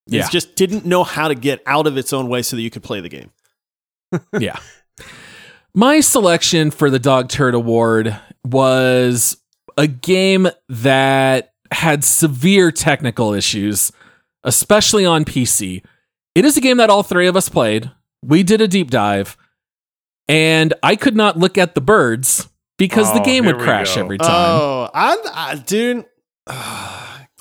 Yeah. 0.07 0.27
It 0.27 0.31
just 0.31 0.55
didn't 0.55 0.87
know 0.87 1.03
how 1.03 1.27
to 1.27 1.35
get 1.35 1.61
out 1.67 1.89
of 1.89 1.97
its 1.97 2.13
own 2.13 2.29
way 2.29 2.43
so 2.43 2.55
that 2.55 2.63
you 2.63 2.71
could 2.71 2.85
play 2.85 3.01
the 3.01 3.09
game. 3.09 3.33
yeah. 4.39 4.61
My 5.75 5.99
selection 5.99 6.71
for 6.71 6.89
the 6.89 7.01
Dog 7.01 7.31
Turd 7.31 7.55
Award 7.55 8.17
was 8.45 9.37
a 9.77 9.89
game 9.89 10.47
that 10.69 11.53
had 11.73 12.05
severe 12.05 12.71
technical 12.71 13.33
issues, 13.33 13.91
especially 14.45 15.05
on 15.05 15.25
PC. 15.25 15.85
It 16.37 16.45
is 16.45 16.57
a 16.57 16.61
game 16.61 16.77
that 16.77 16.91
all 16.91 17.03
three 17.03 17.27
of 17.27 17.35
us 17.35 17.49
played. 17.49 17.91
We 18.23 18.45
did 18.45 18.61
a 18.61 18.69
deep 18.69 18.93
dive, 18.93 19.37
and 20.29 20.73
I 20.83 20.97
could 20.97 21.17
not 21.17 21.39
look 21.39 21.59
at 21.59 21.75
the 21.75 21.81
birds 21.81 22.49
because 22.79 23.13
the 23.13 23.21
Oh, 23.21 23.25
game 23.25 23.47
would 23.47 23.59
crash 23.59 23.95
go. 23.95 24.01
every 24.01 24.19
time. 24.19 24.31
Oh, 24.31 24.91
I, 24.95 25.17
I 25.35 25.55
dude. 25.57 26.05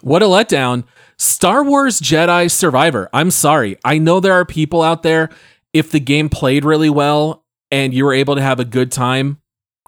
What 0.01 0.21
a 0.21 0.25
letdown. 0.25 0.83
Star 1.17 1.63
Wars 1.63 1.99
Jedi 2.01 2.51
Survivor. 2.51 3.09
I'm 3.13 3.31
sorry. 3.31 3.77
I 3.85 3.97
know 3.97 4.19
there 4.19 4.33
are 4.33 4.45
people 4.45 4.81
out 4.81 5.03
there, 5.03 5.29
if 5.71 5.91
the 5.91 5.99
game 5.99 6.27
played 6.29 6.65
really 6.65 6.89
well 6.89 7.45
and 7.71 7.93
you 7.93 8.03
were 8.05 8.13
able 8.13 8.35
to 8.35 8.41
have 8.41 8.59
a 8.59 8.65
good 8.65 8.91
time, 8.91 9.39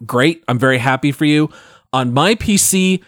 great. 0.06 0.44
I'm 0.48 0.58
very 0.58 0.78
happy 0.78 1.12
for 1.12 1.26
you. 1.26 1.50
On 1.92 2.14
my 2.14 2.36
PC, 2.36 3.04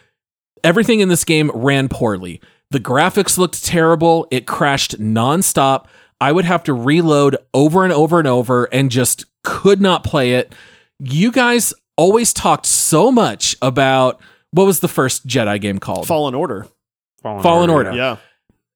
everything 0.63 0.99
in 0.99 1.09
this 1.09 1.23
game 1.23 1.49
ran 1.53 1.87
poorly. 1.87 2.41
The 2.71 2.79
graphics 2.79 3.37
looked 3.37 3.63
terrible. 3.63 4.27
It 4.31 4.45
crashed 4.45 4.99
nonstop. 4.99 5.85
I 6.19 6.31
would 6.31 6.45
have 6.45 6.63
to 6.63 6.73
reload 6.73 7.37
over 7.53 7.83
and 7.83 7.93
over 7.93 8.19
and 8.19 8.27
over 8.27 8.65
and 8.65 8.89
just 8.89 9.25
could 9.43 9.81
not 9.81 10.03
play 10.03 10.33
it. 10.33 10.53
You 10.99 11.31
guys 11.31 11.73
always 11.95 12.33
talked 12.33 12.65
so 12.65 13.11
much 13.11 13.55
about 13.61 14.19
what 14.51 14.65
was 14.65 14.79
the 14.79 14.87
first 14.87 15.27
Jedi 15.27 15.59
game 15.61 15.79
called? 15.79 16.07
Fallen 16.07 16.33
Order. 16.35 16.67
Fallen, 17.21 17.43
Fallen 17.43 17.69
Order. 17.69 17.91
Yeah. 17.93 18.17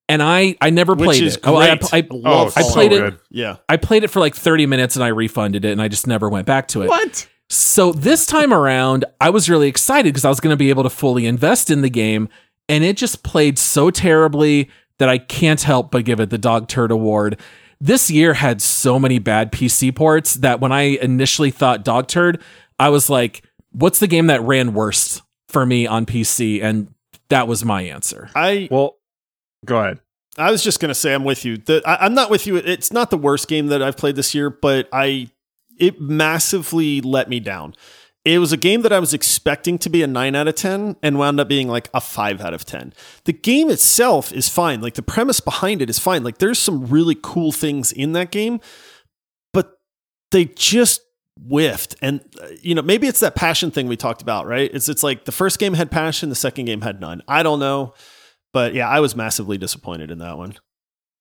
and 0.10 0.22
I 0.22 0.56
I 0.62 0.70
never 0.70 0.94
Which 0.94 1.06
played 1.06 1.24
is 1.24 1.36
it. 1.38 1.42
Oh, 1.44 1.56
I, 1.56 1.76
great. 1.78 1.94
I, 1.94 2.08
Oh, 2.12 2.16
Love 2.18 2.54
I 2.58 2.62
so 2.62 2.74
played 2.74 2.92
it- 2.92 3.00
good. 3.00 3.20
Yeah. 3.30 3.58
I 3.70 3.78
played 3.78 4.04
it 4.04 4.10
for 4.10 4.20
like 4.20 4.36
30 4.36 4.66
minutes 4.68 4.96
and 4.96 5.04
I 5.04 5.08
refunded 5.08 5.66
it 5.66 5.72
and 5.72 5.82
I 5.82 5.88
just 5.88 6.06
never 6.08 6.30
went 6.30 6.46
back 6.46 6.68
to 6.70 6.82
it. 6.84 6.90
What? 6.90 7.28
So 7.50 7.92
this 7.92 8.26
time 8.26 8.54
around, 8.54 9.04
I 9.20 9.30
was 9.30 9.50
really 9.50 9.68
excited 9.68 10.14
because 10.14 10.26
I 10.26 10.30
was 10.30 10.40
going 10.40 10.54
to 10.54 10.58
be 10.58 10.70
able 10.70 10.84
to 10.84 10.90
fully 10.90 11.26
invest 11.26 11.70
in 11.70 11.82
the 11.82 11.90
game 11.90 12.30
and 12.70 12.84
it 12.84 12.98
just 12.98 13.24
played 13.24 13.58
so 13.60 13.90
terribly 13.92 14.70
that 15.02 15.10
I 15.10 15.18
can't 15.18 15.60
help 15.64 15.90
but 15.90 16.06
give 16.06 16.20
it 16.20 16.30
the 16.30 16.38
Dog 16.38 16.68
Turd 16.68 16.92
Award. 16.92 17.40
This 17.80 18.12
year 18.12 18.36
had 18.36 18.62
so 18.62 19.00
many 19.00 19.18
bad 19.18 19.52
PC 19.52 19.96
ports 19.96 20.36
that 20.36 20.60
when 20.60 20.72
I 20.72 20.82
initially 20.82 21.50
thought 21.50 21.84
Dog 21.84 22.08
Turd, 22.08 22.40
I 22.78 22.90
was 22.90 23.10
like, 23.10 23.42
what's 23.72 23.98
the 23.98 24.06
game 24.06 24.28
that 24.28 24.44
ran 24.44 24.76
worst 24.76 25.24
for 25.50 25.66
me 25.66 25.88
on 25.88 26.06
PC? 26.06 26.62
And 26.62 26.94
that 27.30 27.48
was 27.48 27.66
my 27.66 27.82
answer. 27.82 28.30
I 28.36 28.68
Well, 28.70 28.98
go 29.66 29.80
ahead. 29.80 30.00
I 30.38 30.52
was 30.52 30.64
just 30.64 30.80
gonna 30.80 30.94
say 30.94 31.16
I'm 31.16 31.24
with 31.24 31.46
you. 31.46 31.58
The, 31.58 31.82
I, 31.84 32.06
I'm 32.06 32.14
not 32.14 32.30
with 32.30 32.46
you. 32.46 32.58
It's 32.58 32.94
not 32.94 33.10
the 33.10 33.18
worst 33.18 33.48
game 33.48 33.68
that 33.68 33.82
I've 33.82 33.98
played 33.98 34.16
this 34.16 34.36
year, 34.36 34.52
but 34.52 34.88
I 34.94 35.32
it 35.80 36.00
massively 36.00 37.02
let 37.02 37.28
me 37.28 37.40
down. 37.40 37.74
It 38.24 38.38
was 38.40 38.52
a 38.52 38.58
game 38.58 38.84
that 38.84 38.94
I 38.94 39.00
was 39.00 39.14
expecting 39.14 39.78
to 39.80 39.90
be 39.90 40.04
a 40.04 40.08
9 40.08 40.36
out 40.36 40.48
of 40.48 40.56
10 40.56 40.98
and 41.02 41.18
wound 41.18 41.40
up 41.40 41.48
being 41.48 41.68
like 41.68 41.90
a 41.94 42.00
5 42.00 42.40
out 42.42 42.54
of 42.54 42.66
10. 42.66 42.94
The 43.26 43.34
game 43.34 43.70
itself 43.72 44.32
is 44.32 44.48
fine. 44.48 44.80
Like 44.82 44.94
the 44.94 45.02
premise 45.02 45.40
behind 45.40 45.82
it 45.82 45.90
is 45.90 45.98
fine. 45.98 46.24
Like 46.24 46.38
there's 46.38 46.60
some 46.60 46.86
really 46.86 47.18
cool 47.20 47.52
things 47.52 47.92
in 47.92 48.14
that 48.14 48.30
game, 48.32 48.60
but 49.54 49.80
they 50.32 50.46
just 50.46 51.02
whiffed. 51.40 51.96
And 52.02 52.22
uh, 52.42 52.48
you 52.62 52.76
know, 52.76 52.84
maybe 52.84 53.08
it's 53.08 53.22
that 53.22 53.36
passion 53.36 53.72
thing 53.72 53.88
we 53.88 53.98
talked 53.98 54.22
about, 54.22 54.46
right? 54.46 54.70
It's 54.72 54.88
it's 54.88 55.04
like 55.04 55.26
the 55.26 55.32
first 55.32 55.58
game 55.58 55.74
had 55.74 55.90
passion, 55.90 56.30
the 56.30 56.36
second 56.36 56.66
game 56.66 56.82
had 56.82 57.02
none. 57.02 57.24
I 57.28 57.42
don't 57.42 57.60
know, 57.60 57.96
but 58.54 58.76
yeah, 58.76 58.88
I 58.88 59.00
was 59.00 59.16
massively 59.16 59.58
disappointed 59.58 60.12
in 60.12 60.20
that 60.20 60.38
one. 60.38 60.54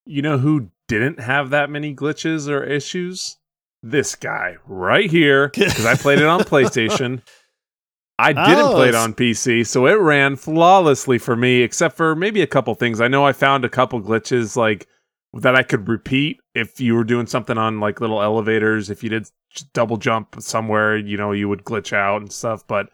You 0.04 0.20
know 0.20 0.36
who 0.36 0.70
didn't 0.88 1.20
have 1.20 1.50
that 1.50 1.70
many 1.70 1.94
glitches 1.94 2.48
or 2.48 2.62
issues? 2.62 3.38
This 3.82 4.14
guy 4.14 4.56
right 4.66 5.10
here 5.10 5.48
because 5.48 5.86
I 5.86 5.94
played 5.94 6.18
it 6.18 6.26
on 6.26 6.40
PlayStation. 6.44 7.22
I 8.18 8.34
didn't 8.34 8.66
oh, 8.66 8.74
play 8.74 8.88
it 8.90 8.94
on 8.94 9.14
PC, 9.14 9.66
so 9.66 9.86
it 9.86 9.94
ran 9.94 10.36
flawlessly 10.36 11.16
for 11.16 11.36
me, 11.36 11.62
except 11.62 11.96
for 11.96 12.14
maybe 12.14 12.42
a 12.42 12.46
couple 12.46 12.74
things. 12.74 13.00
I 13.00 13.08
know 13.08 13.24
I 13.24 13.32
found 13.32 13.64
a 13.64 13.70
couple 13.70 14.00
glitches 14.02 14.56
like 14.56 14.86
that 15.32 15.56
I 15.56 15.62
could 15.62 15.88
repeat 15.88 16.38
if 16.54 16.80
you 16.80 16.94
were 16.94 17.04
doing 17.04 17.26
something 17.26 17.56
on 17.56 17.80
like 17.80 18.00
little 18.00 18.20
elevators. 18.20 18.90
If 18.90 19.02
you 19.02 19.08
did 19.08 19.30
double 19.72 19.96
jump 19.96 20.36
somewhere, 20.38 20.98
you 20.98 21.16
know, 21.16 21.32
you 21.32 21.48
would 21.48 21.64
glitch 21.64 21.94
out 21.94 22.20
and 22.20 22.30
stuff. 22.30 22.66
But 22.66 22.90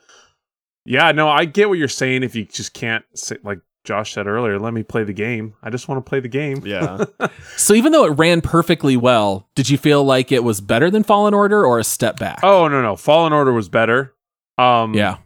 yeah, 0.84 1.10
no, 1.10 1.28
I 1.28 1.44
get 1.44 1.68
what 1.68 1.78
you're 1.78 1.88
saying. 1.88 2.22
If 2.22 2.36
you 2.36 2.44
just 2.44 2.72
can't 2.72 3.04
sit, 3.14 3.44
like 3.44 3.58
Josh 3.86 4.12
said 4.12 4.26
earlier, 4.26 4.58
let 4.58 4.74
me 4.74 4.82
play 4.82 5.04
the 5.04 5.12
game. 5.12 5.54
I 5.62 5.70
just 5.70 5.88
want 5.88 6.04
to 6.04 6.08
play 6.08 6.20
the 6.20 6.28
game. 6.28 6.62
Yeah. 6.66 7.04
so 7.56 7.72
even 7.72 7.92
though 7.92 8.04
it 8.04 8.18
ran 8.18 8.40
perfectly 8.40 8.96
well, 8.96 9.48
did 9.54 9.70
you 9.70 9.78
feel 9.78 10.04
like 10.04 10.32
it 10.32 10.44
was 10.44 10.60
better 10.60 10.90
than 10.90 11.04
Fallen 11.04 11.32
Order 11.32 11.64
or 11.64 11.78
a 11.78 11.84
step 11.84 12.18
back? 12.18 12.40
Oh 12.42 12.68
no, 12.68 12.82
no. 12.82 12.96
Fallen 12.96 13.32
Order 13.32 13.52
was 13.52 13.68
better. 13.68 14.14
Um 14.58 14.92
Yeah. 14.92 15.18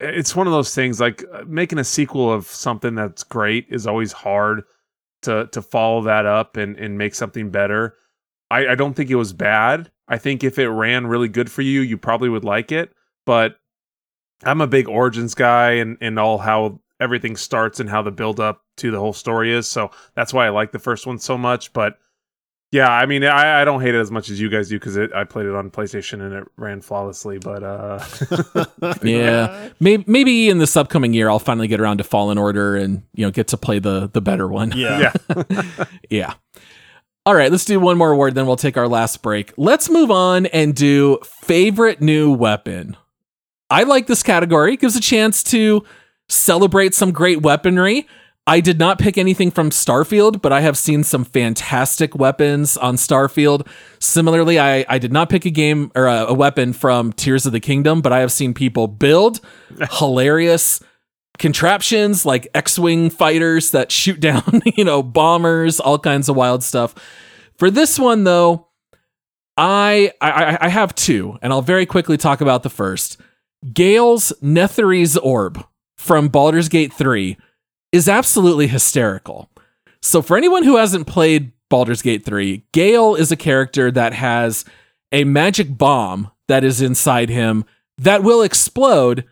It's 0.00 0.34
one 0.34 0.46
of 0.46 0.52
those 0.52 0.74
things 0.74 1.00
like 1.00 1.24
uh, 1.32 1.42
making 1.46 1.78
a 1.78 1.84
sequel 1.84 2.32
of 2.32 2.46
something 2.46 2.94
that's 2.94 3.24
great 3.24 3.66
is 3.68 3.86
always 3.86 4.12
hard 4.12 4.62
to 5.22 5.48
to 5.52 5.60
follow 5.60 6.02
that 6.02 6.24
up 6.24 6.56
and 6.56 6.76
and 6.76 6.96
make 6.96 7.14
something 7.14 7.50
better. 7.50 7.94
I, 8.50 8.68
I 8.68 8.74
don't 8.74 8.94
think 8.94 9.10
it 9.10 9.16
was 9.16 9.32
bad. 9.32 9.90
I 10.08 10.16
think 10.16 10.42
if 10.42 10.58
it 10.58 10.68
ran 10.70 11.06
really 11.06 11.28
good 11.28 11.50
for 11.50 11.62
you, 11.62 11.82
you 11.82 11.98
probably 11.98 12.30
would 12.30 12.44
like 12.44 12.72
it. 12.72 12.92
But 13.26 13.56
I'm 14.44 14.60
a 14.60 14.66
big 14.66 14.88
Origins 14.88 15.34
guy 15.34 15.72
and 15.72 15.98
and 16.00 16.18
all 16.18 16.38
how 16.38 16.80
everything 17.00 17.36
starts 17.36 17.80
and 17.80 17.88
how 17.88 18.02
the 18.02 18.10
build 18.10 18.40
up 18.40 18.62
to 18.76 18.90
the 18.90 18.98
whole 18.98 19.12
story 19.12 19.52
is. 19.52 19.68
So 19.68 19.90
that's 20.14 20.32
why 20.32 20.46
I 20.46 20.50
like 20.50 20.72
the 20.72 20.78
first 20.78 21.06
one 21.06 21.18
so 21.18 21.38
much. 21.38 21.72
But 21.72 21.98
yeah, 22.70 22.90
I 22.90 23.06
mean, 23.06 23.24
I, 23.24 23.62
I 23.62 23.64
don't 23.64 23.80
hate 23.80 23.94
it 23.94 24.00
as 24.00 24.10
much 24.10 24.28
as 24.28 24.38
you 24.38 24.50
guys 24.50 24.68
do 24.68 24.78
because 24.78 24.98
I 24.98 25.24
played 25.24 25.46
it 25.46 25.54
on 25.54 25.70
PlayStation 25.70 26.20
and 26.20 26.34
it 26.34 26.44
ran 26.56 26.82
flawlessly. 26.82 27.38
But 27.38 27.62
uh, 27.62 28.04
yeah, 29.02 29.70
maybe 29.80 30.04
maybe 30.06 30.50
in 30.50 30.58
this 30.58 30.76
upcoming 30.76 31.14
year 31.14 31.30
I'll 31.30 31.38
finally 31.38 31.68
get 31.68 31.80
around 31.80 31.98
to 31.98 32.04
Fallen 32.04 32.36
Order 32.36 32.76
and 32.76 33.02
you 33.14 33.24
know 33.24 33.30
get 33.30 33.48
to 33.48 33.56
play 33.56 33.78
the 33.78 34.10
the 34.12 34.20
better 34.20 34.46
one. 34.46 34.72
Yeah, 34.76 35.12
yeah. 35.30 35.84
yeah. 36.10 36.34
All 37.24 37.34
right, 37.34 37.50
let's 37.50 37.66
do 37.66 37.78
one 37.78 37.98
more 37.98 38.12
award, 38.12 38.34
then 38.34 38.46
we'll 38.46 38.56
take 38.56 38.78
our 38.78 38.88
last 38.88 39.22
break. 39.22 39.52
Let's 39.58 39.90
move 39.90 40.10
on 40.10 40.46
and 40.46 40.74
do 40.74 41.18
favorite 41.24 42.00
new 42.00 42.32
weapon. 42.32 42.96
I 43.68 43.82
like 43.82 44.06
this 44.06 44.22
category. 44.22 44.74
It 44.74 44.80
gives 44.80 44.96
a 44.96 45.00
chance 45.00 45.42
to 45.44 45.84
celebrate 46.28 46.94
some 46.94 47.12
great 47.12 47.42
weaponry. 47.42 48.06
I 48.48 48.60
did 48.60 48.78
not 48.78 48.98
pick 48.98 49.18
anything 49.18 49.50
from 49.50 49.68
Starfield, 49.68 50.40
but 50.40 50.54
I 50.54 50.62
have 50.62 50.78
seen 50.78 51.04
some 51.04 51.22
fantastic 51.22 52.14
weapons 52.14 52.78
on 52.78 52.96
Starfield. 52.96 53.68
Similarly, 53.98 54.58
I, 54.58 54.86
I 54.88 54.96
did 54.98 55.12
not 55.12 55.28
pick 55.28 55.44
a 55.44 55.50
game 55.50 55.92
or 55.94 56.06
a, 56.06 56.28
a 56.28 56.32
weapon 56.32 56.72
from 56.72 57.12
Tears 57.12 57.44
of 57.44 57.52
the 57.52 57.60
Kingdom, 57.60 58.00
but 58.00 58.10
I 58.10 58.20
have 58.20 58.32
seen 58.32 58.54
people 58.54 58.86
build 58.88 59.40
hilarious 59.98 60.80
contraptions 61.38 62.24
like 62.24 62.48
X-wing 62.54 63.10
fighters 63.10 63.70
that 63.72 63.92
shoot 63.92 64.18
down, 64.20 64.62
you 64.76 64.84
know, 64.84 65.02
bombers, 65.02 65.78
all 65.78 65.98
kinds 65.98 66.30
of 66.30 66.36
wild 66.36 66.62
stuff. 66.62 66.94
For 67.58 67.70
this 67.70 67.98
one 67.98 68.24
though, 68.24 68.68
I 69.58 70.12
I, 70.22 70.56
I 70.58 70.68
have 70.68 70.94
two, 70.94 71.38
and 71.42 71.52
I'll 71.52 71.60
very 71.60 71.84
quickly 71.84 72.16
talk 72.16 72.40
about 72.40 72.62
the 72.62 72.70
first. 72.70 73.20
Gale's 73.74 74.32
Netherese 74.40 75.18
Orb 75.22 75.66
from 75.98 76.28
Baldur's 76.28 76.68
Gate 76.68 76.92
3 76.92 77.36
is 77.92 78.08
absolutely 78.08 78.68
hysterical. 78.68 79.50
So, 80.00 80.22
for 80.22 80.36
anyone 80.36 80.62
who 80.62 80.76
hasn't 80.76 81.06
played 81.06 81.52
Baldur's 81.68 82.02
Gate 82.02 82.24
3, 82.24 82.64
Gale 82.72 83.14
is 83.16 83.32
a 83.32 83.36
character 83.36 83.90
that 83.90 84.14
has 84.14 84.64
a 85.12 85.24
magic 85.24 85.76
bomb 85.76 86.30
that 86.46 86.64
is 86.64 86.80
inside 86.80 87.28
him 87.28 87.64
that 87.98 88.22
will 88.22 88.42
explode 88.42 89.24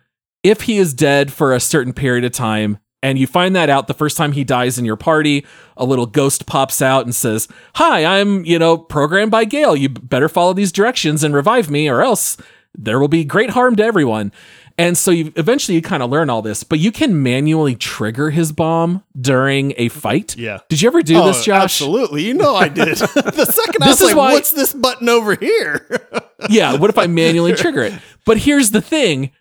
if 0.43 0.61
he 0.61 0.77
is 0.77 0.93
dead 0.93 1.31
for 1.31 1.53
a 1.53 1.59
certain 1.59 1.93
period 1.93 2.25
of 2.25 2.33
time. 2.33 2.77
And 3.01 3.17
you 3.17 3.27
find 3.27 3.55
that 3.55 3.69
out 3.69 3.87
the 3.87 3.93
first 3.93 4.17
time 4.17 4.33
he 4.33 4.43
dies 4.43 4.77
in 4.77 4.83
your 4.83 4.97
party. 4.97 5.45
A 5.77 5.85
little 5.85 6.05
ghost 6.05 6.45
pops 6.45 6.81
out 6.81 7.05
and 7.05 7.15
says, 7.15 7.47
Hi, 7.75 8.03
I'm, 8.03 8.43
you 8.43 8.59
know, 8.59 8.77
programmed 8.77 9.31
by 9.31 9.45
Gale. 9.45 9.75
You 9.75 9.87
better 9.89 10.27
follow 10.27 10.53
these 10.53 10.71
directions 10.71 11.23
and 11.23 11.33
revive 11.33 11.69
me, 11.69 11.87
or 11.87 12.01
else 12.01 12.37
there 12.77 12.99
will 12.99 13.07
be 13.07 13.23
great 13.23 13.51
harm 13.51 13.75
to 13.77 13.83
everyone. 13.83 14.31
And 14.79 14.95
so 14.95 15.09
you 15.09 15.33
eventually 15.35 15.75
you 15.75 15.81
kind 15.81 16.03
of 16.03 16.11
learn 16.11 16.29
all 16.29 16.43
this, 16.43 16.63
but 16.63 16.77
you 16.77 16.91
can 16.91 17.23
manually 17.23 17.75
trigger 17.75 18.29
his 18.29 18.51
bomb 18.51 19.03
during 19.19 19.73
a 19.75 19.89
fight. 19.89 20.37
Yeah. 20.37 20.59
Did 20.69 20.81
you 20.81 20.87
ever 20.87 21.01
do 21.01 21.17
oh, 21.17 21.27
this, 21.27 21.43
Josh? 21.43 21.63
Absolutely. 21.63 22.23
You 22.25 22.35
know 22.35 22.55
I 22.55 22.67
did. 22.67 22.89
the 22.97 23.45
second 23.51 23.83
I 23.83 23.87
was 23.87 24.01
like, 24.01 24.15
why... 24.15 24.33
what's 24.33 24.51
this 24.51 24.73
button 24.73 25.09
over 25.09 25.33
here? 25.33 25.87
yeah, 26.49 26.75
what 26.75 26.91
if 26.91 26.97
I 26.99 27.07
manually 27.07 27.53
trigger 27.53 27.81
it? 27.83 27.93
But 28.23 28.37
here's 28.37 28.69
the 28.69 28.81
thing 28.81 29.31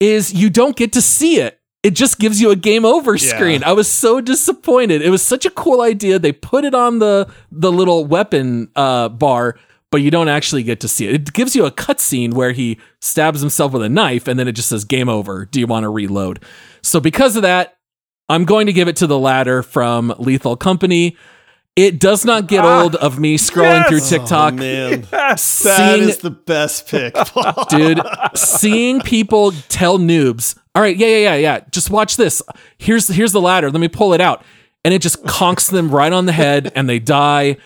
is 0.00 0.32
you 0.32 0.48
don't 0.48 0.76
get 0.76 0.94
to 0.94 1.02
see 1.02 1.40
it. 1.40 1.60
It 1.82 1.94
just 1.94 2.18
gives 2.18 2.40
you 2.40 2.50
a 2.50 2.56
game 2.56 2.84
over 2.84 3.16
screen. 3.16 3.60
Yeah. 3.60 3.70
I 3.70 3.72
was 3.72 3.88
so 3.88 4.20
disappointed. 4.20 5.02
It 5.02 5.10
was 5.10 5.22
such 5.22 5.46
a 5.46 5.50
cool 5.50 5.82
idea. 5.82 6.18
They 6.18 6.32
put 6.32 6.64
it 6.64 6.74
on 6.74 6.98
the 6.98 7.30
the 7.52 7.70
little 7.70 8.04
weapon 8.06 8.70
uh, 8.74 9.10
bar, 9.10 9.56
but 9.90 9.98
you 9.98 10.10
don't 10.10 10.28
actually 10.28 10.62
get 10.62 10.80
to 10.80 10.88
see 10.88 11.06
it. 11.06 11.14
It 11.14 11.32
gives 11.32 11.54
you 11.54 11.64
a 11.64 11.70
cutscene 11.70 12.34
where 12.34 12.52
he 12.52 12.78
stabs 13.00 13.40
himself 13.40 13.72
with 13.72 13.82
a 13.82 13.88
knife 13.88 14.26
and 14.28 14.38
then 14.38 14.48
it 14.48 14.52
just 14.52 14.68
says 14.68 14.84
game 14.84 15.08
over. 15.08 15.46
Do 15.46 15.60
you 15.60 15.66
want 15.66 15.84
to 15.84 15.88
reload? 15.88 16.42
So 16.82 17.00
because 17.00 17.36
of 17.36 17.42
that, 17.42 17.76
I'm 18.28 18.44
going 18.44 18.66
to 18.66 18.72
give 18.72 18.88
it 18.88 18.96
to 18.96 19.06
the 19.06 19.18
latter 19.18 19.62
from 19.62 20.14
Lethal 20.18 20.56
Company. 20.56 21.16
It 21.76 22.00
does 22.00 22.24
not 22.24 22.48
get 22.48 22.64
ah, 22.64 22.82
old 22.82 22.96
of 22.96 23.18
me 23.18 23.36
scrolling 23.36 23.82
yes! 23.82 23.88
through 23.88 24.18
TikTok. 24.18 24.54
Oh, 24.54 24.56
man, 24.56 25.06
yes! 25.12 25.62
that 25.62 25.98
is 26.00 26.18
the 26.18 26.30
best 26.30 26.88
pick, 26.88 27.14
dude. 27.68 28.00
Seeing 28.34 29.02
people 29.02 29.52
tell 29.68 29.98
noobs, 29.98 30.58
"All 30.74 30.80
right, 30.80 30.96
yeah, 30.96 31.06
yeah, 31.06 31.18
yeah, 31.18 31.34
yeah. 31.34 31.60
Just 31.70 31.90
watch 31.90 32.16
this. 32.16 32.40
Here's 32.78 33.08
here's 33.08 33.32
the 33.32 33.42
ladder. 33.42 33.70
Let 33.70 33.78
me 33.78 33.88
pull 33.88 34.14
it 34.14 34.22
out," 34.22 34.42
and 34.86 34.94
it 34.94 35.02
just 35.02 35.22
conks 35.24 35.70
them 35.70 35.90
right 35.90 36.14
on 36.14 36.24
the 36.24 36.32
head, 36.32 36.72
and 36.74 36.88
they 36.88 36.98
die. 36.98 37.58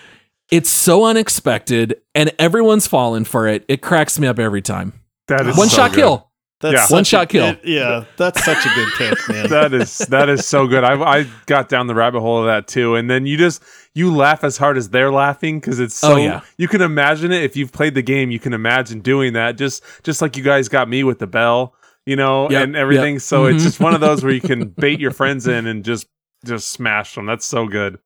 It's 0.50 0.70
so 0.70 1.04
unexpected, 1.04 2.00
and 2.14 2.32
everyone's 2.38 2.86
fallen 2.86 3.24
for 3.24 3.46
it. 3.46 3.64
It 3.68 3.82
cracks 3.82 4.18
me 4.18 4.26
up 4.26 4.38
every 4.38 4.62
time. 4.62 4.94
That 5.28 5.46
is 5.46 5.56
one 5.56 5.68
so 5.68 5.76
shot 5.76 5.90
good. 5.92 6.00
kill. 6.00 6.30
That's 6.60 6.90
yeah. 6.90 6.94
one 6.94 7.04
shot 7.04 7.28
kill. 7.30 7.46
It, 7.46 7.60
yeah, 7.64 8.04
that's 8.18 8.44
such 8.44 8.66
a 8.66 8.68
good 8.74 8.88
pick, 8.98 9.28
man. 9.28 9.48
that 9.50 9.72
is 9.72 9.98
that 10.10 10.28
is 10.28 10.46
so 10.46 10.66
good. 10.66 10.84
I 10.84 11.00
I 11.00 11.26
got 11.46 11.70
down 11.70 11.86
the 11.86 11.94
rabbit 11.94 12.20
hole 12.20 12.40
of 12.40 12.46
that 12.46 12.68
too, 12.68 12.96
and 12.96 13.08
then 13.08 13.24
you 13.24 13.38
just 13.38 13.62
you 13.94 14.14
laugh 14.14 14.44
as 14.44 14.58
hard 14.58 14.76
as 14.76 14.90
they're 14.90 15.10
laughing 15.10 15.58
because 15.58 15.80
it's 15.80 15.94
so. 15.94 16.14
Oh, 16.14 16.16
yeah. 16.16 16.42
You 16.58 16.68
can 16.68 16.82
imagine 16.82 17.32
it 17.32 17.44
if 17.44 17.56
you've 17.56 17.72
played 17.72 17.94
the 17.94 18.02
game. 18.02 18.30
You 18.30 18.38
can 18.38 18.52
imagine 18.52 19.00
doing 19.00 19.32
that 19.32 19.56
just 19.56 19.82
just 20.02 20.20
like 20.20 20.36
you 20.36 20.42
guys 20.42 20.68
got 20.68 20.86
me 20.86 21.02
with 21.02 21.18
the 21.18 21.26
bell, 21.26 21.74
you 22.04 22.16
know, 22.16 22.50
yep, 22.50 22.64
and 22.64 22.76
everything. 22.76 23.14
Yep. 23.14 23.22
So 23.22 23.44
mm-hmm. 23.44 23.54
it's 23.54 23.64
just 23.64 23.80
one 23.80 23.94
of 23.94 24.00
those 24.00 24.22
where 24.22 24.32
you 24.32 24.42
can 24.42 24.68
bait 24.78 25.00
your 25.00 25.12
friends 25.12 25.46
in 25.46 25.66
and 25.66 25.82
just 25.82 26.08
just 26.44 26.68
smash 26.68 27.14
them. 27.14 27.24
That's 27.24 27.46
so 27.46 27.68
good. 27.68 27.98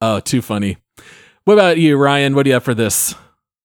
Oh, 0.00 0.18
too 0.18 0.42
funny. 0.42 0.78
What 1.44 1.54
about 1.54 1.78
you, 1.78 1.96
Ryan? 1.96 2.36
What 2.36 2.44
do 2.44 2.50
you 2.50 2.54
have 2.54 2.62
for 2.62 2.74
this? 2.74 3.16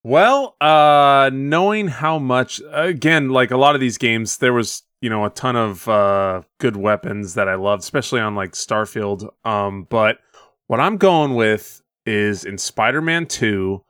Well, 0.03 0.55
uh, 0.59 1.29
knowing 1.31 1.87
how 1.87 2.17
much, 2.17 2.59
again, 2.71 3.29
like 3.29 3.51
a 3.51 3.57
lot 3.57 3.75
of 3.75 3.81
these 3.81 3.99
games, 3.99 4.37
there 4.37 4.53
was, 4.53 4.81
you 4.99 5.11
know, 5.11 5.25
a 5.25 5.29
ton 5.29 5.55
of 5.55 5.87
uh, 5.87 6.41
good 6.59 6.75
weapons 6.75 7.35
that 7.35 7.47
I 7.47 7.53
loved, 7.53 7.83
especially 7.83 8.19
on 8.19 8.33
like 8.33 8.53
Starfield. 8.53 9.29
Um, 9.45 9.83
but 9.83 10.17
what 10.65 10.79
I'm 10.79 10.97
going 10.97 11.35
with 11.35 11.83
is 12.07 12.45
in 12.45 12.57
Spider 12.57 12.99
Man 12.99 13.27
2, 13.27 13.83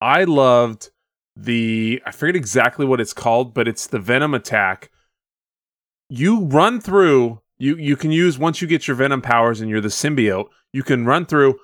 I 0.00 0.24
loved 0.24 0.88
the, 1.36 2.00
I 2.06 2.12
forget 2.12 2.36
exactly 2.36 2.86
what 2.86 3.02
it's 3.02 3.12
called, 3.12 3.52
but 3.52 3.68
it's 3.68 3.86
the 3.86 3.98
Venom 3.98 4.32
attack. 4.32 4.90
You 6.08 6.44
run 6.44 6.80
through, 6.80 7.42
you, 7.58 7.76
you 7.76 7.96
can 7.96 8.12
use, 8.12 8.38
once 8.38 8.62
you 8.62 8.68
get 8.68 8.88
your 8.88 8.96
Venom 8.96 9.20
powers 9.20 9.60
and 9.60 9.68
you're 9.68 9.82
the 9.82 9.88
symbiote, 9.88 10.48
you 10.72 10.82
can 10.82 11.04
run 11.04 11.26
through 11.26 11.58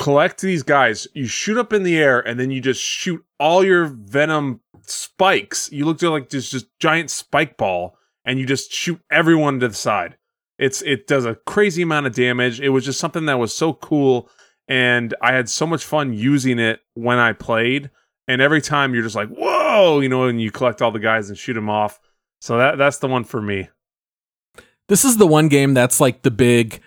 collect 0.00 0.40
these 0.40 0.62
guys, 0.62 1.06
you 1.12 1.26
shoot 1.26 1.58
up 1.58 1.74
in 1.74 1.82
the 1.82 1.98
air, 1.98 2.20
and 2.20 2.40
then 2.40 2.50
you 2.50 2.62
just 2.62 2.82
shoot 2.82 3.22
all 3.38 3.62
your 3.62 3.84
venom 3.84 4.60
spikes. 4.80 5.70
You 5.70 5.84
look 5.84 6.00
like 6.00 6.30
this 6.30 6.50
just 6.50 6.66
giant 6.78 7.10
spike 7.10 7.58
ball, 7.58 7.98
and 8.24 8.38
you 8.38 8.46
just 8.46 8.72
shoot 8.72 8.98
everyone 9.10 9.60
to 9.60 9.68
the 9.68 9.74
side. 9.74 10.16
It's 10.58 10.80
it 10.82 11.06
does 11.06 11.26
a 11.26 11.34
crazy 11.46 11.82
amount 11.82 12.06
of 12.06 12.14
damage. 12.14 12.62
It 12.62 12.70
was 12.70 12.86
just 12.86 12.98
something 12.98 13.26
that 13.26 13.38
was 13.38 13.54
so 13.54 13.74
cool, 13.74 14.30
and 14.66 15.14
I 15.20 15.34
had 15.34 15.50
so 15.50 15.66
much 15.66 15.84
fun 15.84 16.14
using 16.14 16.58
it 16.58 16.80
when 16.94 17.18
I 17.18 17.34
played. 17.34 17.90
And 18.26 18.40
every 18.40 18.62
time 18.62 18.94
you're 18.94 19.02
just 19.02 19.16
like, 19.16 19.28
whoa, 19.28 20.00
you 20.00 20.08
know, 20.08 20.24
and 20.24 20.40
you 20.40 20.50
collect 20.50 20.80
all 20.80 20.92
the 20.92 20.98
guys 20.98 21.28
and 21.28 21.36
shoot 21.36 21.54
them 21.54 21.68
off. 21.68 22.00
So 22.40 22.56
that 22.56 22.78
that's 22.78 22.98
the 22.98 23.08
one 23.08 23.24
for 23.24 23.42
me. 23.42 23.68
This 24.88 25.04
is 25.04 25.18
the 25.18 25.26
one 25.26 25.48
game 25.48 25.74
that's 25.74 26.00
like 26.00 26.22
the 26.22 26.30
big 26.30 26.80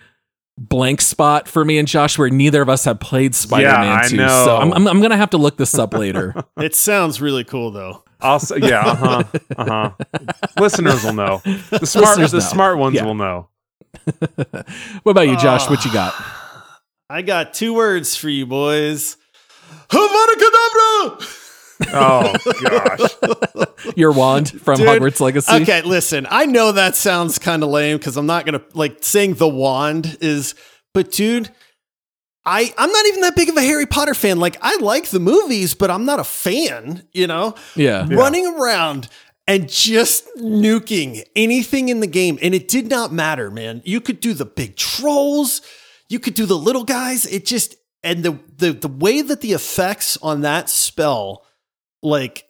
blank 0.56 1.00
spot 1.00 1.48
for 1.48 1.64
me 1.64 1.78
and 1.78 1.88
Josh, 1.88 2.16
where 2.18 2.30
neither 2.30 2.62
of 2.62 2.68
us 2.68 2.84
have 2.84 3.00
played 3.00 3.34
Spider-Man 3.34 3.98
I 4.04 4.08
2. 4.08 4.16
know. 4.16 4.44
So 4.44 4.56
I'm, 4.56 4.72
I'm, 4.72 4.86
I'm 4.86 5.00
gonna 5.02 5.16
have 5.16 5.30
to 5.30 5.38
look 5.38 5.56
this 5.56 5.76
up 5.78 5.94
later. 5.94 6.34
It 6.58 6.74
sounds 6.74 7.20
really 7.20 7.44
cool 7.44 7.70
though. 7.72 8.04
I'll 8.20 8.40
yeah, 8.58 8.80
uh 8.80 8.94
huh, 8.94 9.22
uh 9.56 9.64
huh. 9.68 10.40
Listeners 10.58 11.04
will 11.04 11.12
know. 11.12 11.42
The 11.44 11.84
smart, 11.84 12.06
Listeners 12.18 12.30
the 12.32 12.38
know. 12.38 12.44
smart 12.44 12.78
ones 12.78 12.94
Yeah. 12.96 13.04
will 13.04 13.14
know. 13.16 13.48
what 15.02 15.10
about 15.10 15.28
you, 15.28 15.36
Josh? 15.36 15.68
What 15.68 15.84
you 15.84 15.92
got? 15.92 16.14
I 17.10 17.22
got 17.22 17.52
two 17.54 17.74
words 17.74 18.16
for 18.16 18.28
you 18.28 18.46
boys. 18.46 19.16
Avada 19.90 20.34
Kedavra! 20.34 21.40
Oh 21.92 22.34
gosh, 22.62 23.94
Your 23.96 24.12
wand 24.12 24.60
from 24.60 24.76
Dude, 24.78 24.86
Hogwarts 24.88 25.20
Legacy. 25.20 25.52
Okay, 25.62 25.82
listen. 25.82 26.26
I 26.30 26.46
know 26.46 26.72
that 26.72 26.96
sounds 26.96 27.38
kind 27.38 27.62
of 27.62 27.68
lame 27.70 27.96
because 27.98 28.16
I'm 28.16 28.26
not 28.26 28.46
gonna 28.46 28.62
like 28.74 28.98
saying 29.02 29.34
the 29.34 29.48
wand 29.48 30.18
is, 30.20 30.54
but 30.92 31.10
dude, 31.10 31.50
I 32.46 32.72
I'm 32.78 32.90
not 32.92 33.06
even 33.06 33.20
that 33.22 33.34
big 33.36 33.48
of 33.48 33.56
a 33.56 33.62
Harry 33.62 33.86
Potter 33.86 34.14
fan. 34.14 34.38
Like 34.38 34.56
I 34.62 34.76
like 34.76 35.08
the 35.08 35.20
movies, 35.20 35.74
but 35.74 35.90
I'm 35.90 36.04
not 36.04 36.20
a 36.20 36.24
fan. 36.24 37.06
You 37.12 37.26
know, 37.26 37.54
Yeah. 37.74 38.06
running 38.10 38.46
around 38.46 39.08
and 39.46 39.68
just 39.68 40.26
nuking 40.38 41.22
anything 41.36 41.88
in 41.88 42.00
the 42.00 42.06
game, 42.06 42.38
and 42.40 42.54
it 42.54 42.68
did 42.68 42.88
not 42.88 43.12
matter, 43.12 43.50
man. 43.50 43.82
You 43.84 44.00
could 44.00 44.20
do 44.20 44.32
the 44.32 44.46
big 44.46 44.76
trolls, 44.76 45.60
you 46.08 46.18
could 46.20 46.34
do 46.34 46.46
the 46.46 46.56
little 46.56 46.84
guys. 46.84 47.26
It 47.26 47.46
just 47.46 47.74
and 48.02 48.22
the 48.22 48.38
the 48.56 48.72
the 48.72 48.88
way 48.88 49.22
that 49.22 49.40
the 49.40 49.52
effects 49.52 50.16
on 50.22 50.42
that 50.42 50.68
spell, 50.70 51.43
like 52.04 52.44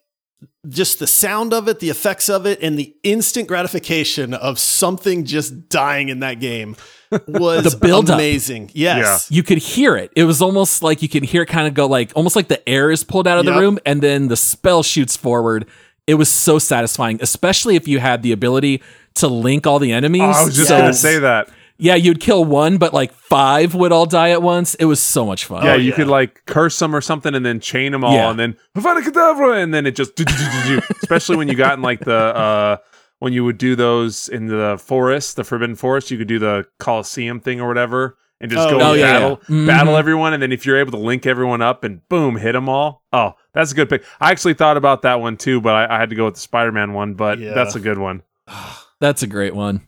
just 0.68 0.98
the 0.98 1.06
sound 1.06 1.54
of 1.54 1.68
it, 1.68 1.78
the 1.80 1.88
effects 1.88 2.28
of 2.28 2.44
it, 2.46 2.60
and 2.62 2.78
the 2.78 2.94
instant 3.02 3.48
gratification 3.48 4.34
of 4.34 4.58
something 4.58 5.24
just 5.24 5.68
dying 5.70 6.08
in 6.10 6.20
that 6.20 6.40
game 6.40 6.76
was 7.28 7.64
The 7.72 7.78
build-up. 7.78 8.14
amazing. 8.16 8.70
Yes. 8.74 9.30
You 9.30 9.42
could 9.42 9.58
hear 9.58 9.96
it. 9.96 10.10
It 10.16 10.24
was 10.24 10.42
almost 10.42 10.82
like 10.82 11.00
you 11.02 11.08
could 11.08 11.22
hear 11.24 11.42
it 11.42 11.46
kind 11.46 11.66
of 11.68 11.74
go 11.74 11.86
like 11.86 12.12
almost 12.14 12.34
like 12.36 12.48
the 12.48 12.66
air 12.68 12.90
is 12.90 13.04
pulled 13.04 13.26
out 13.28 13.38
of 13.38 13.44
the 13.46 13.52
room 13.52 13.78
and 13.86 14.02
then 14.02 14.28
the 14.28 14.36
spell 14.36 14.82
shoots 14.82 15.16
forward. 15.16 15.66
It 16.06 16.14
was 16.14 16.28
so 16.30 16.58
satisfying, 16.58 17.18
especially 17.22 17.76
if 17.76 17.88
you 17.88 17.98
had 18.00 18.22
the 18.22 18.32
ability 18.32 18.82
to 19.14 19.28
link 19.28 19.66
all 19.66 19.78
the 19.78 19.92
enemies. 19.92 20.22
oh, 20.22 20.26
I 20.26 20.44
was 20.44 20.54
just 20.56 20.68
So, 20.68 20.76
gonna 20.78 20.92
say 20.92 21.18
that. 21.20 21.48
Yeah, 21.76 21.96
you'd 21.96 22.20
kill 22.20 22.44
one, 22.44 22.78
but 22.78 22.94
like 22.94 23.12
five 23.12 23.74
would 23.74 23.90
all 23.90 24.06
die 24.06 24.30
at 24.30 24.42
once. 24.42 24.74
It 24.76 24.84
was 24.84 25.00
so 25.02 25.26
much 25.26 25.44
fun. 25.44 25.64
Yeah, 25.64 25.74
you 25.74 25.90
yeah. 25.90 25.96
could 25.96 26.06
like 26.08 26.42
curse 26.46 26.78
them 26.78 26.94
or 26.94 27.00
something, 27.00 27.34
and 27.34 27.44
then 27.44 27.58
chain 27.58 27.90
them 27.92 28.04
all, 28.04 28.12
Yeah. 28.14 28.30
and 28.30 28.38
then 28.38 28.56
Avada 28.76 29.02
Kedavra, 29.02 29.60
and 29.62 29.74
then 29.74 29.84
it 29.86 29.96
just, 29.96 30.12
especially 31.02 31.36
when 31.36 31.48
you 31.48 31.54
got 31.56 31.74
in 31.74 31.82
like 31.82 32.00
the 32.00 32.14
uh 32.14 32.76
when 33.18 33.32
you 33.32 33.44
would 33.44 33.58
do 33.58 33.74
those 33.74 34.28
in 34.28 34.46
the 34.46 34.78
forest, 34.82 35.36
the 35.36 35.44
Forbidden 35.44 35.74
Forest, 35.76 36.10
you 36.10 36.18
could 36.18 36.28
do 36.28 36.38
the 36.38 36.66
Coliseum 36.78 37.40
thing 37.40 37.60
or 37.60 37.66
whatever, 37.68 38.18
and 38.40 38.50
just 38.50 38.68
Oh, 38.68 38.78
go 38.78 38.78
yeah. 38.78 38.82
and 38.82 38.90
Oh, 38.90 38.94
yeah, 38.94 39.12
battle, 39.12 39.40
yeah. 39.48 39.54
Mhm. 39.56 39.66
battle 39.66 39.96
everyone, 39.96 40.32
and 40.34 40.42
then 40.42 40.52
if 40.52 40.66
you're 40.66 40.78
able 40.78 40.90
to 40.92 40.98
link 40.98 41.24
everyone 41.26 41.62
up 41.62 41.82
and 41.84 42.06
boom, 42.08 42.36
hit 42.36 42.52
them 42.52 42.68
all. 42.68 43.02
Oh, 43.12 43.34
that's 43.52 43.72
a 43.72 43.74
good 43.74 43.88
pick. 43.88 44.04
I 44.20 44.30
actually 44.30 44.54
thought 44.54 44.76
about 44.76 45.02
that 45.02 45.20
one 45.20 45.36
too, 45.36 45.60
but 45.60 45.74
I, 45.74 45.96
I 45.96 45.98
had 45.98 46.10
to 46.10 46.16
go 46.16 46.26
with 46.26 46.34
the 46.34 46.40
Spider-Man 46.40 46.92
one. 46.92 47.14
But 47.14 47.38
Yeah. 47.38 47.54
that's 47.54 47.74
a 47.76 47.80
good 47.80 47.98
one. 47.98 48.22
That's 49.00 49.22
a 49.22 49.26
great 49.26 49.54
one. 49.54 49.82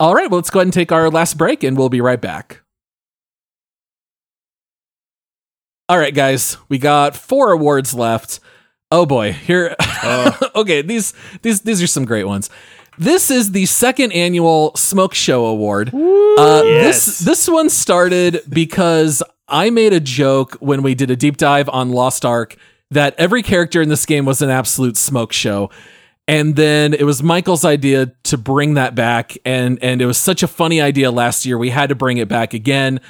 All 0.00 0.14
right, 0.14 0.30
well, 0.30 0.38
let's 0.38 0.50
go 0.50 0.60
ahead 0.60 0.66
and 0.66 0.72
take 0.72 0.92
our 0.92 1.10
last 1.10 1.36
break 1.38 1.62
and 1.62 1.76
we'll 1.76 1.88
be 1.88 2.00
right 2.00 2.20
back. 2.20 2.62
All 5.88 5.98
right, 5.98 6.14
guys, 6.14 6.56
we 6.68 6.78
got 6.78 7.14
four 7.14 7.52
awards 7.52 7.94
left. 7.94 8.40
Oh 8.90 9.04
boy, 9.06 9.32
here. 9.32 9.76
okay, 10.54 10.82
these 10.82 11.12
these 11.42 11.60
these 11.62 11.82
are 11.82 11.86
some 11.86 12.04
great 12.04 12.24
ones. 12.24 12.48
This 12.96 13.30
is 13.30 13.50
the 13.52 13.66
second 13.66 14.12
annual 14.12 14.74
Smoke 14.76 15.14
Show 15.14 15.46
Award. 15.46 15.88
Uh, 15.92 16.62
Yes. 16.64 17.06
This 17.06 17.18
this 17.18 17.48
one 17.48 17.68
started 17.68 18.40
because 18.48 19.22
I 19.48 19.70
made 19.70 19.92
a 19.92 20.00
joke 20.00 20.56
when 20.60 20.82
we 20.82 20.94
did 20.94 21.10
a 21.10 21.16
deep 21.16 21.36
dive 21.36 21.68
on 21.68 21.90
Lost 21.90 22.24
Ark 22.24 22.56
that 22.90 23.14
every 23.18 23.42
character 23.42 23.82
in 23.82 23.88
this 23.88 24.06
game 24.06 24.24
was 24.24 24.40
an 24.40 24.50
absolute 24.50 24.96
smoke 24.96 25.32
show. 25.32 25.70
And 26.26 26.56
then 26.56 26.94
it 26.94 27.04
was 27.04 27.22
Michael's 27.22 27.64
idea 27.64 28.06
to 28.24 28.38
bring 28.38 28.74
that 28.74 28.94
back 28.94 29.36
and 29.44 29.78
and 29.82 30.00
it 30.00 30.06
was 30.06 30.16
such 30.16 30.42
a 30.42 30.48
funny 30.48 30.80
idea 30.80 31.10
last 31.10 31.44
year 31.44 31.58
we 31.58 31.70
had 31.70 31.90
to 31.90 31.94
bring 31.94 32.16
it 32.16 32.28
back 32.28 32.54
again. 32.54 33.00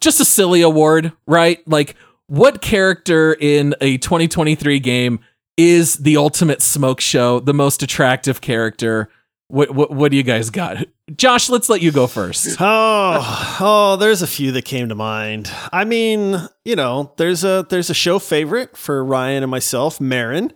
Just 0.00 0.20
a 0.20 0.24
silly 0.24 0.60
award, 0.60 1.12
right? 1.26 1.66
Like 1.66 1.96
what 2.26 2.60
character 2.60 3.34
in 3.40 3.74
a 3.80 3.96
2023 3.98 4.78
game 4.78 5.20
is 5.56 5.96
the 5.96 6.16
ultimate 6.16 6.62
smoke 6.62 7.00
show, 7.00 7.40
the 7.40 7.54
most 7.54 7.82
attractive 7.82 8.40
character? 8.40 9.08
What 9.48 9.74
what 9.74 9.90
what 9.90 10.10
do 10.10 10.16
you 10.16 10.22
guys 10.22 10.50
got? 10.50 10.86
Josh, 11.16 11.48
let's 11.50 11.68
let 11.68 11.82
you 11.82 11.90
go 11.90 12.06
first. 12.06 12.56
Oh, 12.60 13.56
oh, 13.60 13.96
there's 13.96 14.22
a 14.22 14.26
few 14.26 14.52
that 14.52 14.64
came 14.64 14.88
to 14.90 14.94
mind. 14.94 15.50
I 15.72 15.84
mean, 15.84 16.36
you 16.64 16.76
know, 16.76 17.12
there's 17.16 17.42
a 17.42 17.66
there's 17.68 17.90
a 17.90 17.94
show 17.94 18.18
favorite 18.18 18.76
for 18.76 19.04
Ryan 19.04 19.42
and 19.42 19.50
myself, 19.50 19.98
Merrin 19.98 20.52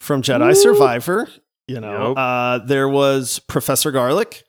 from 0.00 0.22
Jedi 0.22 0.56
Survivor. 0.56 1.28
You 1.68 1.80
know, 1.80 2.08
Yep. 2.08 2.16
uh, 2.18 2.58
there 2.66 2.88
was 2.88 3.38
Professor 3.40 3.90
Garlick, 3.92 4.42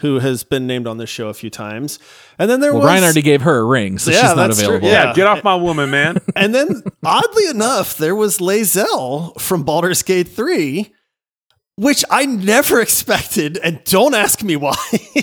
who 0.00 0.18
has 0.18 0.44
been 0.44 0.66
named 0.66 0.86
on 0.86 0.96
this 0.98 1.10
show 1.10 1.28
a 1.28 1.34
few 1.34 1.50
times, 1.50 1.98
and 2.38 2.50
then 2.50 2.60
there 2.60 2.72
Well, 2.72 2.80
was 2.82 2.88
Ryan 2.88 3.04
already 3.04 3.22
gave 3.22 3.42
her 3.42 3.58
a 3.58 3.64
ring, 3.64 3.98
so 3.98 4.10
Yeah, 4.10 4.28
she's 4.28 4.36
not 4.36 4.50
available. 4.50 4.86
Yeah. 4.88 5.04
Yeah, 5.08 5.12
get 5.14 5.26
off 5.26 5.44
my 5.44 5.54
woman, 5.54 5.90
man. 5.90 6.18
and 6.36 6.54
then 6.54 6.82
oddly 7.04 7.46
enough, 7.48 7.96
there 7.96 8.16
was 8.16 8.38
Lae'zel 8.38 9.38
from 9.40 9.62
Baldur's 9.62 10.02
Gate 10.02 10.28
3, 10.28 10.90
which 11.76 12.04
I 12.10 12.26
never 12.26 12.80
expected, 12.82 13.58
and 13.62 13.82
don't 13.84 14.14
ask 14.14 14.42
me 14.42 14.56
why. 14.56 14.76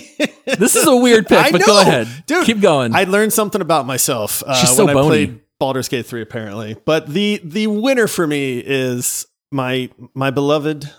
This 0.58 0.74
is 0.76 0.86
a 0.88 0.96
weird 0.96 1.28
pick, 1.28 1.38
I 1.38 1.50
but 1.52 1.60
know. 1.60 1.66
go 1.66 1.80
ahead. 1.80 2.08
Dude, 2.26 2.44
Keep 2.44 2.60
going. 2.60 2.94
I 2.96 3.04
learned 3.04 3.32
something 3.32 3.60
about 3.60 3.86
myself 3.86 4.42
uh, 4.44 4.54
She's 4.54 4.74
so 4.74 4.84
when 4.86 4.96
I 4.96 5.00
played 5.02 5.40
Baldur's 5.60 5.88
Gate 5.88 6.04
3 6.04 6.20
apparently. 6.20 6.76
But 6.84 7.06
the 7.08 7.40
the 7.44 7.68
winner 7.68 8.08
for 8.08 8.26
me 8.26 8.58
is 8.58 9.24
my 9.52 9.88
my 10.14 10.30
beloved 10.30 10.90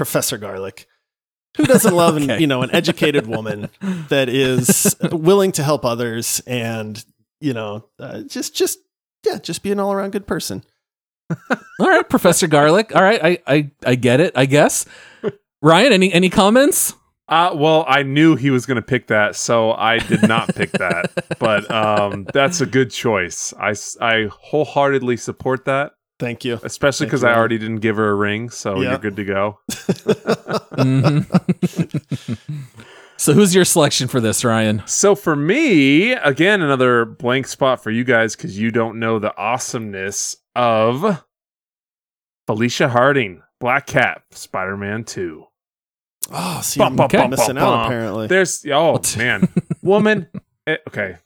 Professor 0.00 0.38
Garlick. 0.38 0.86
Who 1.58 1.64
doesn't 1.64 1.94
love 1.94 2.16
an, 2.16 2.30
you 2.40 2.46
know 2.46 2.62
an 2.62 2.70
educated 2.74 3.26
woman 3.26 3.68
that 4.08 4.30
is 4.30 4.96
willing 5.12 5.52
to 5.52 5.62
help 5.62 5.84
others 5.84 6.40
and 6.46 7.04
you 7.38 7.52
know 7.52 7.84
uh, 7.98 8.22
just 8.22 8.56
just 8.56 8.78
yeah 9.26 9.36
just 9.36 9.62
be 9.62 9.70
an 9.72 9.78
all 9.78 9.92
around 9.92 10.12
good 10.12 10.26
person. 10.26 10.64
All 11.30 11.36
right, 11.86 12.08
Professor 12.08 12.46
Garlick. 12.46 12.96
All 12.96 13.02
right, 13.02 13.22
I, 13.22 13.38
I 13.46 13.70
I 13.84 13.94
get 13.96 14.20
it. 14.20 14.32
I 14.34 14.46
guess. 14.46 14.86
Ryan, 15.60 15.92
any 15.92 16.10
any 16.10 16.30
comments? 16.30 16.94
Uh, 17.28 17.52
well, 17.54 17.84
I 17.86 18.02
knew 18.02 18.36
he 18.36 18.48
was 18.48 18.64
going 18.64 18.76
to 18.76 18.82
pick 18.82 19.08
that, 19.08 19.36
so 19.36 19.72
I 19.72 19.98
did 19.98 20.22
not 20.22 20.54
pick 20.54 20.72
that. 20.72 21.12
But 21.38 21.70
um, 21.70 22.26
that's 22.32 22.62
a 22.62 22.66
good 22.66 22.90
choice. 22.90 23.52
I, 23.60 23.74
I 24.00 24.28
wholeheartedly 24.32 25.18
support 25.18 25.66
that, 25.66 25.92
Thank 26.20 26.44
you. 26.44 26.60
especially 26.62 27.06
because 27.06 27.24
I 27.24 27.34
already 27.34 27.58
didn't 27.58 27.80
give 27.80 27.96
her 27.96 28.10
a 28.10 28.14
ring, 28.14 28.50
so 28.50 28.80
Yeah. 28.80 28.90
you're 28.90 28.98
good 28.98 29.16
to 29.16 29.24
go. 29.24 29.58
So, 33.16 33.34
who's 33.34 33.54
your 33.54 33.66
selection 33.66 34.08
for 34.08 34.18
this, 34.18 34.46
Ryan? 34.46 34.82
So 34.86 35.14
for 35.14 35.36
me, 35.36 36.12
again, 36.12 36.62
another 36.62 37.04
blank 37.04 37.48
spot 37.48 37.82
for 37.82 37.90
you 37.90 38.02
guys 38.02 38.34
because 38.34 38.58
you 38.58 38.70
don't 38.70 38.98
know 38.98 39.18
the 39.18 39.36
awesomeness 39.36 40.36
of 40.56 41.22
Felicia 42.46 42.88
Harding, 42.88 43.42
Black 43.58 43.86
Cat, 43.86 44.22
Spider 44.30 44.78
Man 44.78 45.04
2. 45.04 45.44
Oh, 46.32 46.60
see, 46.62 46.78
Bum, 46.78 46.92
I'm 46.92 46.96
bum, 46.96 47.08
bum, 47.12 47.30
missing 47.30 47.56
bum, 47.56 47.64
out 47.64 47.76
bum. 47.76 47.86
apparently. 47.88 48.26
There's, 48.28 48.64
oh 48.72 48.98
man, 49.18 49.50
woman. 49.82 50.26
eh, 50.66 50.78
okay. 50.88 51.16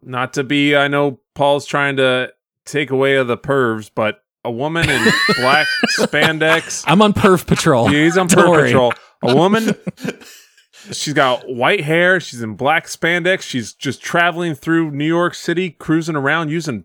Not 0.00 0.34
to 0.34 0.44
be, 0.44 0.76
I 0.76 0.86
know 0.86 1.18
Paul's 1.34 1.66
trying 1.66 1.96
to 1.96 2.32
take 2.64 2.90
away 2.90 3.16
of 3.16 3.26
the 3.26 3.36
pervs, 3.36 3.90
but 3.94 4.20
a 4.44 4.50
woman 4.50 4.88
in 4.88 5.02
black 5.36 5.66
spandex. 5.98 6.84
I'm 6.86 7.00
on 7.02 7.12
Perv 7.12 7.46
Patrol. 7.46 7.90
Yeah, 7.90 8.04
he's 8.04 8.18
on 8.18 8.26
Don't 8.26 8.44
Perv 8.44 8.50
worry. 8.50 8.68
Patrol. 8.68 8.92
A 9.22 9.34
woman. 9.34 9.74
She's 10.92 11.14
got 11.14 11.48
white 11.48 11.80
hair. 11.82 12.20
She's 12.20 12.42
in 12.42 12.56
black 12.56 12.86
spandex. 12.86 13.40
She's 13.40 13.72
just 13.72 14.02
traveling 14.02 14.54
through 14.54 14.90
New 14.90 15.06
York 15.06 15.34
City, 15.34 15.70
cruising 15.70 16.14
around 16.14 16.50
using 16.50 16.84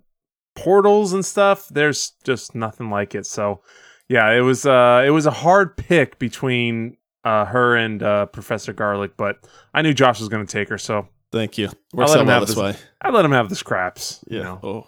portals 0.55 1.11
and 1.11 1.25
stuff. 1.25 1.67
There's 1.67 2.13
just 2.23 2.55
nothing 2.55 2.89
like 2.89 3.13
it. 3.13 3.25
So, 3.25 3.61
yeah, 4.07 4.31
it 4.31 4.39
was 4.39 4.65
uh, 4.65 5.03
it 5.05 5.09
was 5.09 5.25
a 5.25 5.31
hard 5.31 5.75
pick 5.75 6.17
between 6.17 6.95
uh, 7.25 7.43
her 7.45 7.75
and 7.75 8.01
uh, 8.01 8.27
Professor 8.27 8.71
Garlick, 8.71 9.17
but 9.17 9.45
I 9.73 9.81
knew 9.81 9.93
Josh 9.93 10.21
was 10.21 10.29
going 10.29 10.45
to 10.45 10.51
take 10.51 10.69
her, 10.69 10.77
so 10.77 11.09
Thank 11.31 11.57
you. 11.57 11.67
I'll 11.67 11.73
Works 11.99 12.11
let 12.11 12.21
him 12.21 12.27
well 12.27 12.39
have 12.39 12.47
this 12.47 12.55
this. 12.55 12.63
way. 12.63 12.75
I 13.01 13.09
let 13.09 13.25
him 13.25 13.31
have 13.31 13.49
the 13.49 13.55
scraps. 13.55 14.23
Yeah. 14.27 14.37
You 14.37 14.43
know? 14.43 14.59
Oh. 14.63 14.87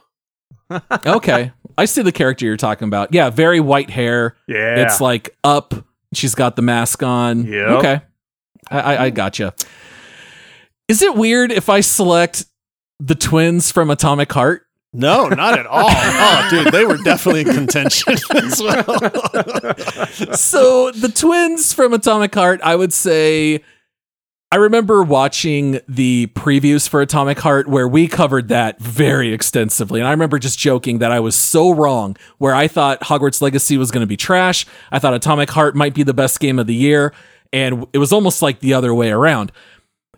Okay, 1.06 1.52
I 1.78 1.86
see 1.86 2.02
the 2.02 2.12
character 2.12 2.45
you're 2.45 2.58
talking 2.58 2.88
about. 2.88 3.14
Yeah, 3.14 3.30
very 3.30 3.60
white 3.60 3.89
hair. 3.89 4.36
Yeah. 4.47 4.86
It's 4.86 5.02
like 5.02 5.36
up. 5.43 5.74
She's 6.14 6.36
got 6.36 6.56
the 6.56 6.62
mask 6.62 7.04
on. 7.04 7.45
Yeah. 7.45 7.76
Okay, 7.78 8.02
I, 8.70 8.80
I, 8.80 9.04
I 9.06 9.10
gotcha. 9.10 9.54
Is 10.88 11.02
it 11.02 11.16
weird 11.16 11.52
if 11.52 11.70
I 11.70 11.80
select 11.80 12.45
the 12.99 13.16
twins 13.16 13.72
from 13.72 13.89
Atomic 13.89 14.32
Heart 14.32 14.64
No, 14.93 15.28
not 15.30 15.58
at 15.58 15.66
all. 15.66 15.88
oh, 15.89 16.47
dude, 16.49 16.74
they 16.74 16.86
were 16.86 16.97
definitely 16.97 17.41
in 17.41 17.54
contention 17.56 18.14
as 18.36 18.62
well. 18.62 18.84
so 20.36 20.91
the 20.91 21.12
twins 21.14 21.72
from 21.74 21.93
Atomic 21.93 22.36
Heart, 22.36 22.60
I 22.64 22.76
would 22.76 22.91
say 22.91 23.64
I 24.54 24.58
remember 24.58 25.02
watching 25.02 25.80
the 25.88 26.28
previews 26.36 26.89
for 26.89 26.99
Atomic 26.99 27.39
Heart 27.39 27.70
where 27.70 27.88
we 27.88 28.10
covered 28.10 28.49
that 28.49 28.82
very 28.82 29.32
extensively. 29.32 30.02
And 30.02 30.08
I 30.08 30.12
remember 30.12 30.39
just 30.39 30.60
joking 30.60 30.99
that 30.99 31.10
I 31.10 31.22
was 31.22 31.36
so 31.36 31.72
wrong, 31.72 32.18
where 32.38 32.54
I 32.54 32.68
thought 32.68 32.99
Hogwarts 32.99 33.41
Legacy 33.41 33.78
was 33.78 33.91
going 33.91 34.02
to 34.02 34.08
be 34.08 34.18
trash. 34.18 34.66
I 34.91 34.99
thought 34.99 35.14
Atomic 35.14 35.49
Heart 35.52 35.78
might 35.78 35.93
be 35.93 36.04
the 36.04 36.14
best 36.14 36.41
game 36.41 36.60
of 36.60 36.68
the 36.68 36.76
year. 36.76 37.14
And 37.54 37.88
it 37.93 37.99
was 37.99 38.12
almost 38.12 38.41
like 38.41 38.60
the 38.60 38.74
other 38.74 38.93
way 38.93 39.10
around. 39.10 39.54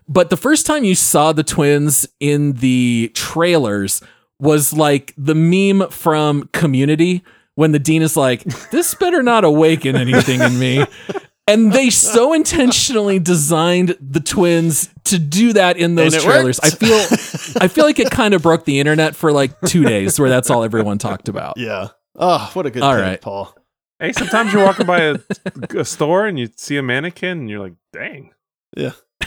But 0.08 0.30
the 0.30 0.36
first 0.36 0.66
time 0.66 0.82
you 0.82 0.96
saw 0.96 1.32
the 1.32 1.44
twins 1.44 2.04
in 2.18 2.54
the 2.54 3.12
trailers 3.14 4.02
was 4.40 4.72
like 4.72 5.14
the 5.16 5.36
meme 5.36 5.90
from 5.90 6.48
Community 6.48 7.22
when 7.54 7.70
the 7.70 7.78
dean 7.78 8.02
is 8.02 8.16
like, 8.16 8.42
this 8.70 8.96
better 8.96 9.22
not 9.22 9.44
awaken 9.44 9.94
anything 9.94 10.40
in 10.40 10.58
me. 10.58 10.84
And 11.46 11.72
they 11.72 11.90
so 11.90 12.32
intentionally 12.32 13.18
designed 13.18 13.96
the 14.00 14.20
twins 14.20 14.88
to 15.04 15.18
do 15.18 15.52
that 15.52 15.76
in 15.76 15.94
those 15.94 16.22
trailers. 16.22 16.58
I 16.60 16.70
feel 16.70 16.96
I 17.60 17.68
feel 17.68 17.84
like 17.84 17.98
it 17.98 18.10
kind 18.10 18.32
of 18.32 18.42
broke 18.42 18.64
the 18.64 18.80
internet 18.80 19.14
for 19.14 19.30
like 19.30 19.60
2 19.62 19.84
days 19.84 20.18
where 20.18 20.30
that's 20.30 20.48
all 20.48 20.64
everyone 20.64 20.96
talked 20.96 21.28
about. 21.28 21.58
Yeah. 21.58 21.88
Oh, 22.16 22.50
what 22.54 22.64
a 22.64 22.70
good 22.70 22.82
All 22.82 22.94
pick, 22.94 23.02
right. 23.02 23.20
Paul. 23.20 23.54
Hey, 23.98 24.12
sometimes 24.12 24.52
you're 24.52 24.64
walking 24.64 24.86
by 24.86 25.00
a, 25.02 25.18
a 25.78 25.84
store 25.84 26.26
and 26.26 26.38
you 26.38 26.48
see 26.56 26.76
a 26.78 26.82
mannequin 26.82 27.40
and 27.40 27.50
you're 27.50 27.60
like, 27.60 27.74
dang. 27.92 28.32
Yeah. 28.76 28.92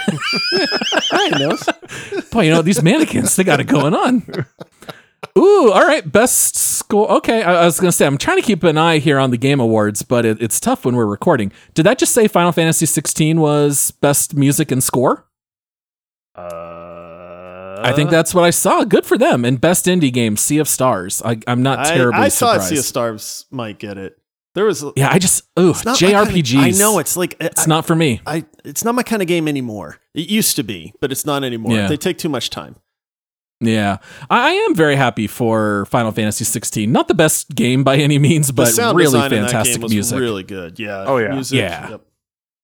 I 1.11 1.29
know. 1.37 1.57
Boy, 2.31 2.43
you 2.43 2.51
know, 2.51 2.61
these 2.61 2.81
mannequins, 2.81 3.35
they 3.35 3.43
got 3.43 3.59
it 3.59 3.67
going 3.67 3.93
on. 3.93 4.23
Ooh, 5.37 5.71
all 5.71 5.85
right. 5.85 6.09
Best 6.11 6.55
score. 6.55 7.09
Okay. 7.17 7.43
I, 7.43 7.61
I 7.61 7.65
was 7.65 7.79
going 7.79 7.89
to 7.89 7.95
say, 7.95 8.05
I'm 8.05 8.17
trying 8.17 8.37
to 8.37 8.43
keep 8.43 8.63
an 8.63 8.77
eye 8.77 8.97
here 8.97 9.19
on 9.19 9.29
the 9.31 9.37
Game 9.37 9.59
Awards, 9.59 10.01
but 10.01 10.25
it, 10.25 10.41
it's 10.41 10.59
tough 10.59 10.83
when 10.83 10.95
we're 10.95 11.05
recording. 11.05 11.51
Did 11.73 11.83
that 11.83 11.99
just 11.99 12.13
say 12.13 12.27
Final 12.27 12.51
Fantasy 12.51 12.85
16 12.85 13.39
was 13.39 13.91
best 13.91 14.35
music 14.35 14.71
and 14.71 14.83
score? 14.83 15.27
Uh, 16.35 17.79
I 17.81 17.93
think 17.95 18.09
that's 18.09 18.33
what 18.33 18.43
I 18.43 18.49
saw. 18.49 18.83
Good 18.83 19.05
for 19.05 19.17
them. 19.17 19.45
And 19.45 19.61
best 19.61 19.85
indie 19.85 20.11
game, 20.11 20.37
Sea 20.37 20.57
of 20.57 20.67
Stars. 20.67 21.21
I, 21.23 21.39
I'm 21.47 21.61
not 21.61 21.79
I, 21.79 21.95
terribly 21.95 22.21
I 22.21 22.29
thought 22.29 22.53
surprised. 22.55 22.69
Sea 22.69 22.77
of 22.79 22.85
Stars 22.85 23.45
might 23.51 23.79
get 23.79 23.97
it. 23.97 24.17
There 24.55 24.65
was 24.65 24.83
yeah, 24.95 25.09
I 25.11 25.19
just, 25.19 25.43
ooh, 25.59 25.67
my 25.85 25.95
kind 25.95 26.15
of- 26.15 26.55
I 26.55 26.71
know 26.71 26.97
it's 26.97 27.15
like 27.15 27.35
It's 27.39 27.67
not 27.67 27.85
for 27.85 27.95
me. 27.95 28.21
I 28.25 28.43
it's 28.65 28.83
not 28.83 28.95
my 28.95 29.03
kind 29.03 29.21
of 29.21 29.27
game 29.27 29.47
anymore. 29.47 29.99
It 30.15 30.29
used 30.29 30.55
to 30.55 30.63
be, 30.63 30.95
but 30.99 31.11
it's 31.11 31.27
not 31.27 31.43
anymore. 31.43 31.73
Yeah. 31.73 31.87
They 31.87 31.95
take 31.95 32.17
too 32.17 32.29
much 32.29 32.49
time. 32.49 32.77
Yeah, 33.59 33.97
I, 34.29 34.49
I 34.49 34.51
am 34.51 34.75
very 34.75 34.95
happy 34.95 35.25
for 35.27 35.85
Final 35.87 36.11
Fantasy 36.11 36.43
16. 36.43 36.91
Not 36.91 37.07
the 37.07 37.15
best 37.15 37.55
game 37.55 37.83
by 37.83 37.97
any 37.97 38.19
means, 38.19 38.47
The 38.47 38.53
but 38.53 38.67
sound 38.67 38.97
really 38.97 39.05
design 39.13 39.31
that 39.31 39.37
fantastic 39.49 39.75
game 39.75 39.81
was 39.83 39.91
music. 39.93 40.19
really 40.19 40.43
good. 40.43 40.77
Yeah. 40.79 41.05
Oh, 41.07 41.17
yeah. 41.17 41.33
Music, 41.33 41.57
Yeah. 41.57 41.89
yep. 41.91 42.01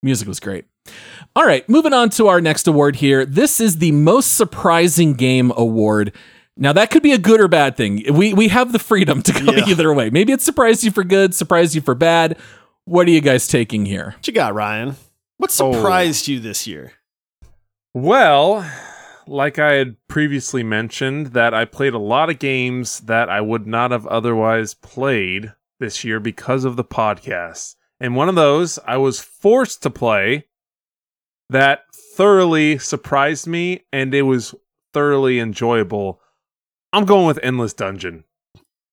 Music 0.02 0.28
was 0.28 0.38
great. 0.38 0.66
All 1.34 1.44
right, 1.44 1.66
moving 1.68 1.92
on 1.94 2.10
to 2.10 2.28
our 2.28 2.40
next 2.40 2.68
award 2.68 2.96
here. 2.96 3.24
This 3.26 3.58
is 3.58 3.78
the 3.78 3.90
most 3.92 4.36
surprising 4.36 5.14
game 5.14 5.50
award. 5.56 6.12
Now 6.56 6.72
that 6.74 6.90
could 6.92 7.02
be 7.02 7.10
a 7.12 7.18
good 7.18 7.40
or 7.40 7.48
bad 7.48 7.76
thing. 7.76 8.04
We 8.14 8.32
we 8.34 8.46
have 8.48 8.70
the 8.70 8.78
freedom 8.78 9.22
to 9.22 9.32
go 9.32 9.50
Yeah. 9.52 9.64
either 9.66 9.92
way. 9.92 10.10
Maybe 10.10 10.32
it 10.32 10.42
surprised 10.42 10.84
you 10.84 10.90
for 10.92 11.02
good, 11.02 11.34
surprised 11.34 11.74
you 11.74 11.80
for 11.80 11.94
bad. 11.96 12.38
What 12.84 13.08
are 13.08 13.10
you 13.10 13.20
guys 13.22 13.48
taking 13.48 13.86
here? 13.86 14.12
What 14.16 14.26
you 14.28 14.32
got, 14.34 14.54
Ryan? 14.54 14.94
What 15.38 15.50
Oh. 15.58 15.72
surprised 15.72 16.28
you 16.28 16.38
this 16.38 16.66
year? 16.68 16.92
Well, 17.94 18.64
like 19.26 19.58
I 19.58 19.74
had 19.74 19.96
previously 20.08 20.62
mentioned, 20.62 21.28
that 21.28 21.54
I 21.54 21.64
played 21.64 21.94
a 21.94 21.98
lot 21.98 22.30
of 22.30 22.38
games 22.38 23.00
that 23.00 23.28
I 23.28 23.40
would 23.40 23.66
not 23.66 23.90
have 23.90 24.06
otherwise 24.06 24.74
played 24.74 25.52
this 25.80 26.04
year 26.04 26.20
because 26.20 26.64
of 26.64 26.76
the 26.76 26.84
podcast. 26.84 27.76
And 28.00 28.16
one 28.16 28.28
of 28.28 28.34
those 28.34 28.78
I 28.86 28.96
was 28.96 29.20
forced 29.20 29.82
to 29.82 29.90
play 29.90 30.46
that 31.50 31.82
thoroughly 32.16 32.78
surprised 32.78 33.46
me 33.46 33.84
and 33.92 34.14
it 34.14 34.22
was 34.22 34.54
thoroughly 34.92 35.40
enjoyable. 35.40 36.20
I'm 36.92 37.04
going 37.04 37.26
with 37.26 37.40
Endless 37.42 37.74
Dungeon. 37.74 38.24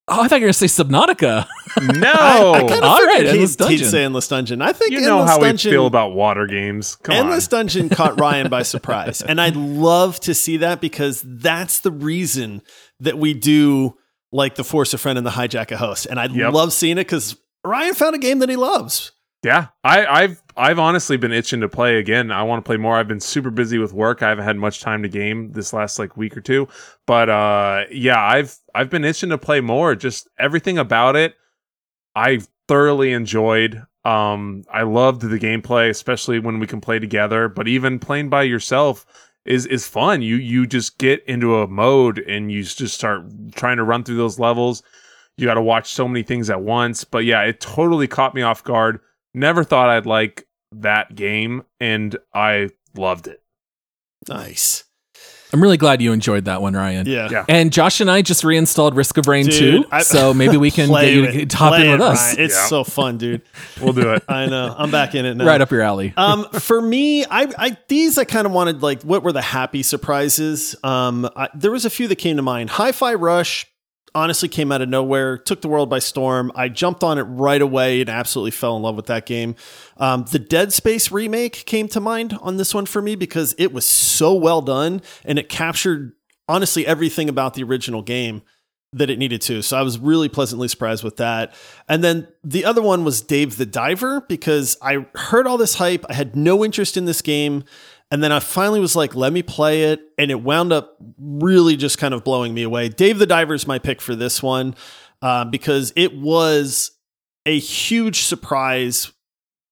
Oh, 0.08 0.20
I 0.20 0.28
thought 0.28 0.40
you 0.40 0.46
were 0.46 0.52
going 0.52 0.52
to 0.52 0.68
say 0.68 0.82
Subnautica. 0.84 1.46
No! 1.80 2.08
I, 2.12 2.52
I 2.54 2.58
kind 2.60 2.72
of 2.72 2.82
all 2.82 2.98
figured 2.98 3.20
he'd, 3.20 3.28
Endless 3.28 3.50
he'd 3.52 3.58
Dungeon. 3.58 3.88
say 3.88 4.04
Endless 4.04 4.28
Dungeon. 4.28 4.60
I 4.60 4.72
think 4.72 4.90
you 4.92 5.00
know 5.00 5.22
how 5.24 5.38
Dungeon, 5.38 5.70
we 5.70 5.74
feel 5.76 5.86
about 5.86 6.12
water 6.14 6.46
games. 6.46 6.96
Come 6.96 7.14
Endless 7.14 7.46
on. 7.46 7.50
Dungeon 7.60 7.88
caught 7.90 8.18
Ryan 8.20 8.48
by 8.50 8.62
surprise. 8.62 9.22
And 9.22 9.40
I'd 9.40 9.54
love 9.56 10.18
to 10.20 10.34
see 10.34 10.56
that 10.58 10.80
because 10.80 11.22
that's 11.24 11.80
the 11.80 11.92
reason 11.92 12.62
that 13.00 13.16
we 13.16 13.32
do 13.32 13.96
like 14.32 14.56
the 14.56 14.64
Force 14.64 14.92
a 14.92 14.98
Friend 14.98 15.16
and 15.16 15.26
the 15.26 15.30
Hijack 15.30 15.70
a 15.70 15.76
Host. 15.76 16.06
And 16.06 16.18
I'd 16.18 16.32
Yep. 16.32 16.52
love 16.52 16.72
seeing 16.72 16.98
it 16.98 17.04
because 17.04 17.36
Ryan 17.64 17.94
found 17.94 18.16
a 18.16 18.18
game 18.18 18.40
that 18.40 18.48
he 18.48 18.56
loves. 18.56 19.12
Yeah, 19.42 19.68
I, 19.82 20.06
I've 20.06 20.42
I've 20.56 20.78
honestly 20.78 21.16
been 21.16 21.32
itching 21.32 21.60
to 21.62 21.68
play 21.68 21.98
again. 21.98 22.30
I 22.30 22.44
want 22.44 22.64
to 22.64 22.68
play 22.68 22.76
more. 22.76 22.96
I've 22.96 23.08
been 23.08 23.18
super 23.20 23.50
busy 23.50 23.78
with 23.78 23.92
work. 23.92 24.22
I 24.22 24.28
haven't 24.28 24.44
had 24.44 24.56
much 24.56 24.80
time 24.80 25.02
to 25.02 25.08
game 25.08 25.50
this 25.50 25.72
last 25.72 25.98
like 25.98 26.16
week 26.16 26.36
or 26.36 26.40
two. 26.40 26.68
But 27.06 27.28
uh, 27.28 27.84
yeah, 27.90 28.20
I've 28.20 28.56
I've 28.74 28.88
been 28.88 29.04
itching 29.04 29.30
to 29.30 29.38
play 29.38 29.60
more. 29.60 29.96
Just 29.96 30.28
everything 30.38 30.78
about 30.78 31.16
it, 31.16 31.34
I 32.14 32.40
thoroughly 32.68 33.12
enjoyed. 33.12 33.82
Um, 34.04 34.64
I 34.72 34.82
loved 34.82 35.22
the 35.22 35.38
gameplay, 35.38 35.90
especially 35.90 36.38
when 36.38 36.60
we 36.60 36.66
can 36.68 36.80
play 36.80 37.00
together. 37.00 37.48
But 37.48 37.66
even 37.66 37.98
playing 37.98 38.28
by 38.28 38.44
yourself 38.44 39.04
is 39.44 39.66
is 39.66 39.88
fun. 39.88 40.22
You 40.22 40.36
you 40.36 40.68
just 40.68 40.98
get 40.98 41.24
into 41.26 41.56
a 41.58 41.66
mode 41.66 42.20
and 42.20 42.52
you 42.52 42.62
just 42.62 42.94
start 42.94 43.24
trying 43.56 43.78
to 43.78 43.84
run 43.84 44.04
through 44.04 44.18
those 44.18 44.38
levels. 44.38 44.84
You 45.36 45.46
got 45.46 45.54
to 45.54 45.62
watch 45.62 45.90
so 45.90 46.06
many 46.06 46.22
things 46.22 46.48
at 46.48 46.60
once. 46.62 47.02
But 47.02 47.24
yeah, 47.24 47.42
it 47.42 47.60
totally 47.60 48.06
caught 48.06 48.34
me 48.36 48.42
off 48.42 48.62
guard. 48.62 49.00
Never 49.34 49.64
thought 49.64 49.88
I'd 49.88 50.06
like 50.06 50.46
that 50.72 51.14
game, 51.14 51.62
and 51.80 52.16
I 52.34 52.70
loved 52.96 53.26
it. 53.28 53.42
Nice. 54.28 54.84
I'm 55.54 55.62
really 55.62 55.76
glad 55.76 56.00
you 56.00 56.12
enjoyed 56.12 56.46
that 56.46 56.62
one, 56.62 56.72
Ryan. 56.72 57.06
Yeah. 57.06 57.28
Yeah. 57.30 57.44
And 57.46 57.70
Josh 57.70 58.00
and 58.00 58.10
I 58.10 58.22
just 58.22 58.42
reinstalled 58.42 58.96
Risk 58.96 59.18
of 59.18 59.26
Rain 59.28 59.44
Dude, 59.44 59.82
2, 59.82 59.88
I- 59.92 60.02
so 60.02 60.32
maybe 60.42 60.56
we 60.56 60.70
can 60.70 60.88
get 60.90 61.12
you 61.12 61.24
it. 61.24 61.50
to 61.50 61.56
hop 61.58 61.74
Play 61.74 61.84
in 61.84 61.92
with 61.92 62.00
it, 62.00 62.04
us. 62.04 62.32
Ryan. 62.34 62.40
It's 62.46 62.54
Yeah. 62.54 62.66
so 62.68 62.84
fun, 62.84 63.18
dude. 63.18 63.42
We'll 63.80 63.92
do 63.92 64.12
it. 64.12 64.22
I 64.28 64.46
know. 64.46 64.74
I'm 64.78 64.90
back 64.90 65.14
in 65.14 65.26
it 65.26 65.34
now. 65.34 65.44
Right 65.44 65.60
up 65.60 65.70
your 65.70 65.82
alley. 65.82 66.14
um, 66.16 66.44
for 66.52 66.80
me, 66.80 67.24
I, 67.26 67.52
I 67.58 67.76
these 67.88 68.16
I 68.16 68.24
kind 68.24 68.46
of 68.46 68.52
wanted 68.52 68.80
like 68.82 69.02
what 69.02 69.22
were 69.22 69.32
the 69.32 69.42
happy 69.42 69.82
surprises? 69.82 70.74
Um, 70.84 71.28
I, 71.36 71.48
there 71.54 71.70
was 71.72 71.84
a 71.84 71.90
few 71.90 72.08
that 72.08 72.16
came 72.16 72.36
to 72.36 72.42
mind. 72.42 72.70
Hi-Fi 72.70 73.12
Rush 73.14 73.66
honestly 74.14 74.48
came 74.48 74.70
out 74.72 74.82
of 74.82 74.88
nowhere, 74.88 75.38
took 75.38 75.60
the 75.60 75.68
world 75.68 75.88
by 75.88 75.98
storm. 75.98 76.52
I 76.54 76.68
jumped 76.68 77.02
on 77.02 77.18
it 77.18 77.22
right 77.22 77.62
away 77.62 78.00
and 78.00 78.10
absolutely 78.10 78.50
fell 78.50 78.76
in 78.76 78.82
love 78.82 78.96
with 78.96 79.06
that 79.06 79.26
game. 79.26 79.54
Um, 79.96 80.24
the 80.30 80.38
Dead 80.38 80.72
Space 80.72 81.10
remake 81.10 81.64
came 81.66 81.88
to 81.88 82.00
mind 82.00 82.36
on 82.40 82.56
this 82.56 82.74
one 82.74 82.86
for 82.86 83.00
me 83.00 83.16
because 83.16 83.54
it 83.58 83.72
was 83.72 83.86
so 83.86 84.34
well 84.34 84.62
done 84.62 85.02
and 85.24 85.38
it 85.38 85.48
captured 85.48 86.12
honestly 86.48 86.86
everything 86.86 87.28
about 87.28 87.54
the 87.54 87.62
original 87.62 88.02
game 88.02 88.42
that 88.94 89.08
it 89.08 89.18
needed 89.18 89.40
to. 89.40 89.62
So 89.62 89.78
I 89.78 89.82
was 89.82 89.98
really 89.98 90.28
pleasantly 90.28 90.68
surprised 90.68 91.02
with 91.02 91.16
that. 91.16 91.54
And 91.88 92.04
then 92.04 92.28
the 92.44 92.64
other 92.64 92.82
one 92.82 93.04
was 93.04 93.22
Dave 93.22 93.56
the 93.56 93.64
Diver 93.64 94.20
because 94.28 94.76
I 94.82 95.06
heard 95.14 95.46
all 95.46 95.56
this 95.56 95.76
hype. 95.76 96.04
I 96.10 96.14
had 96.14 96.36
no 96.36 96.62
interest 96.62 96.98
in 96.98 97.06
this 97.06 97.22
game. 97.22 97.64
And 98.12 98.22
then 98.22 98.30
I 98.30 98.40
finally 98.40 98.78
was 98.78 98.94
like, 98.94 99.14
let 99.14 99.32
me 99.32 99.42
play 99.42 99.84
it. 99.84 100.02
And 100.18 100.30
it 100.30 100.42
wound 100.42 100.70
up 100.70 100.98
really 101.18 101.76
just 101.76 101.96
kind 101.96 102.12
of 102.12 102.22
blowing 102.22 102.52
me 102.52 102.62
away. 102.62 102.90
Dave 102.90 103.18
the 103.18 103.24
Diver 103.24 103.54
is 103.54 103.66
my 103.66 103.78
pick 103.78 104.02
for 104.02 104.14
this 104.14 104.42
one 104.42 104.74
uh, 105.22 105.46
because 105.46 105.94
it 105.96 106.14
was 106.14 106.90
a 107.46 107.58
huge 107.58 108.24
surprise 108.24 109.12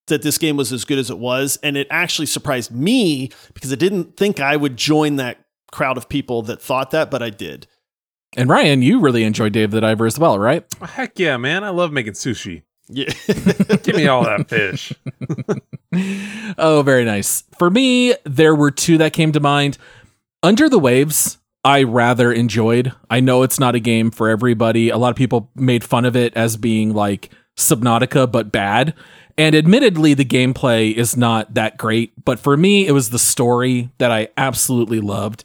that 0.06 0.22
this 0.22 0.38
game 0.38 0.56
was 0.56 0.72
as 0.72 0.86
good 0.86 0.98
as 0.98 1.10
it 1.10 1.18
was. 1.18 1.58
And 1.62 1.76
it 1.76 1.86
actually 1.90 2.24
surprised 2.24 2.72
me 2.72 3.30
because 3.52 3.74
I 3.74 3.76
didn't 3.76 4.16
think 4.16 4.40
I 4.40 4.56
would 4.56 4.78
join 4.78 5.16
that 5.16 5.44
crowd 5.70 5.98
of 5.98 6.08
people 6.08 6.40
that 6.44 6.62
thought 6.62 6.92
that, 6.92 7.10
but 7.10 7.22
I 7.22 7.28
did. 7.28 7.66
And 8.38 8.48
Ryan, 8.48 8.80
you 8.80 9.00
really 9.00 9.24
enjoyed 9.24 9.52
Dave 9.52 9.70
the 9.70 9.82
Diver 9.82 10.06
as 10.06 10.18
well, 10.18 10.38
right? 10.38 10.64
Heck 10.80 11.18
yeah, 11.18 11.36
man! 11.36 11.62
I 11.62 11.70
love 11.70 11.92
making 11.92 12.12
sushi. 12.14 12.62
Yeah. 12.88 13.12
Give 13.82 13.96
me 13.96 14.06
all 14.06 14.24
that 14.24 14.48
fish. 14.48 14.92
Oh, 16.58 16.82
very 16.84 17.04
nice. 17.04 17.44
For 17.58 17.70
me, 17.70 18.14
there 18.24 18.54
were 18.54 18.70
two 18.70 18.98
that 18.98 19.12
came 19.12 19.32
to 19.32 19.40
mind. 19.40 19.78
Under 20.42 20.68
the 20.68 20.78
Waves, 20.78 21.38
I 21.64 21.82
rather 21.82 22.32
enjoyed. 22.32 22.92
I 23.10 23.20
know 23.20 23.42
it's 23.42 23.60
not 23.60 23.74
a 23.74 23.80
game 23.80 24.10
for 24.10 24.28
everybody. 24.28 24.88
A 24.88 24.96
lot 24.96 25.10
of 25.10 25.16
people 25.16 25.50
made 25.54 25.84
fun 25.84 26.04
of 26.04 26.16
it 26.16 26.34
as 26.36 26.56
being 26.56 26.94
like 26.94 27.30
Subnautica, 27.56 28.30
but 28.30 28.52
bad. 28.52 28.94
And 29.36 29.54
admittedly, 29.54 30.14
the 30.14 30.24
gameplay 30.24 30.94
is 30.94 31.16
not 31.16 31.54
that 31.54 31.76
great. 31.76 32.12
But 32.24 32.38
for 32.38 32.56
me, 32.56 32.86
it 32.86 32.92
was 32.92 33.10
the 33.10 33.18
story 33.18 33.90
that 33.98 34.10
I 34.10 34.28
absolutely 34.36 35.00
loved. 35.00 35.44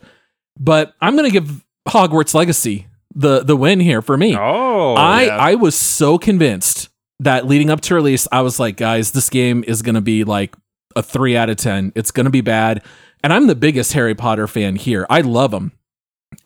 But 0.59 0.93
I'm 1.01 1.15
going 1.15 1.29
to 1.29 1.39
give 1.39 1.65
Hogwarts 1.87 2.33
Legacy 2.33 2.87
the, 3.13 3.43
the 3.43 3.55
win 3.55 3.79
here 3.79 4.01
for 4.01 4.17
me. 4.17 4.35
Oh, 4.37 4.95
I 4.95 5.23
yeah. 5.23 5.37
I 5.37 5.55
was 5.55 5.75
so 5.75 6.17
convinced 6.17 6.89
that 7.19 7.47
leading 7.47 7.69
up 7.69 7.81
to 7.81 7.95
release, 7.95 8.27
I 8.31 8.41
was 8.41 8.59
like, 8.59 8.77
guys, 8.77 9.11
this 9.11 9.29
game 9.29 9.63
is 9.67 9.81
gonna 9.81 10.01
be 10.01 10.23
like 10.23 10.55
a 10.95 11.03
three 11.03 11.35
out 11.35 11.49
of 11.49 11.57
ten. 11.57 11.91
It's 11.95 12.11
gonna 12.11 12.29
be 12.29 12.41
bad. 12.41 12.83
And 13.23 13.33
I'm 13.33 13.47
the 13.47 13.55
biggest 13.55 13.93
Harry 13.93 14.15
Potter 14.15 14.47
fan 14.47 14.75
here. 14.75 15.05
I 15.09 15.21
love 15.21 15.51
them. 15.51 15.71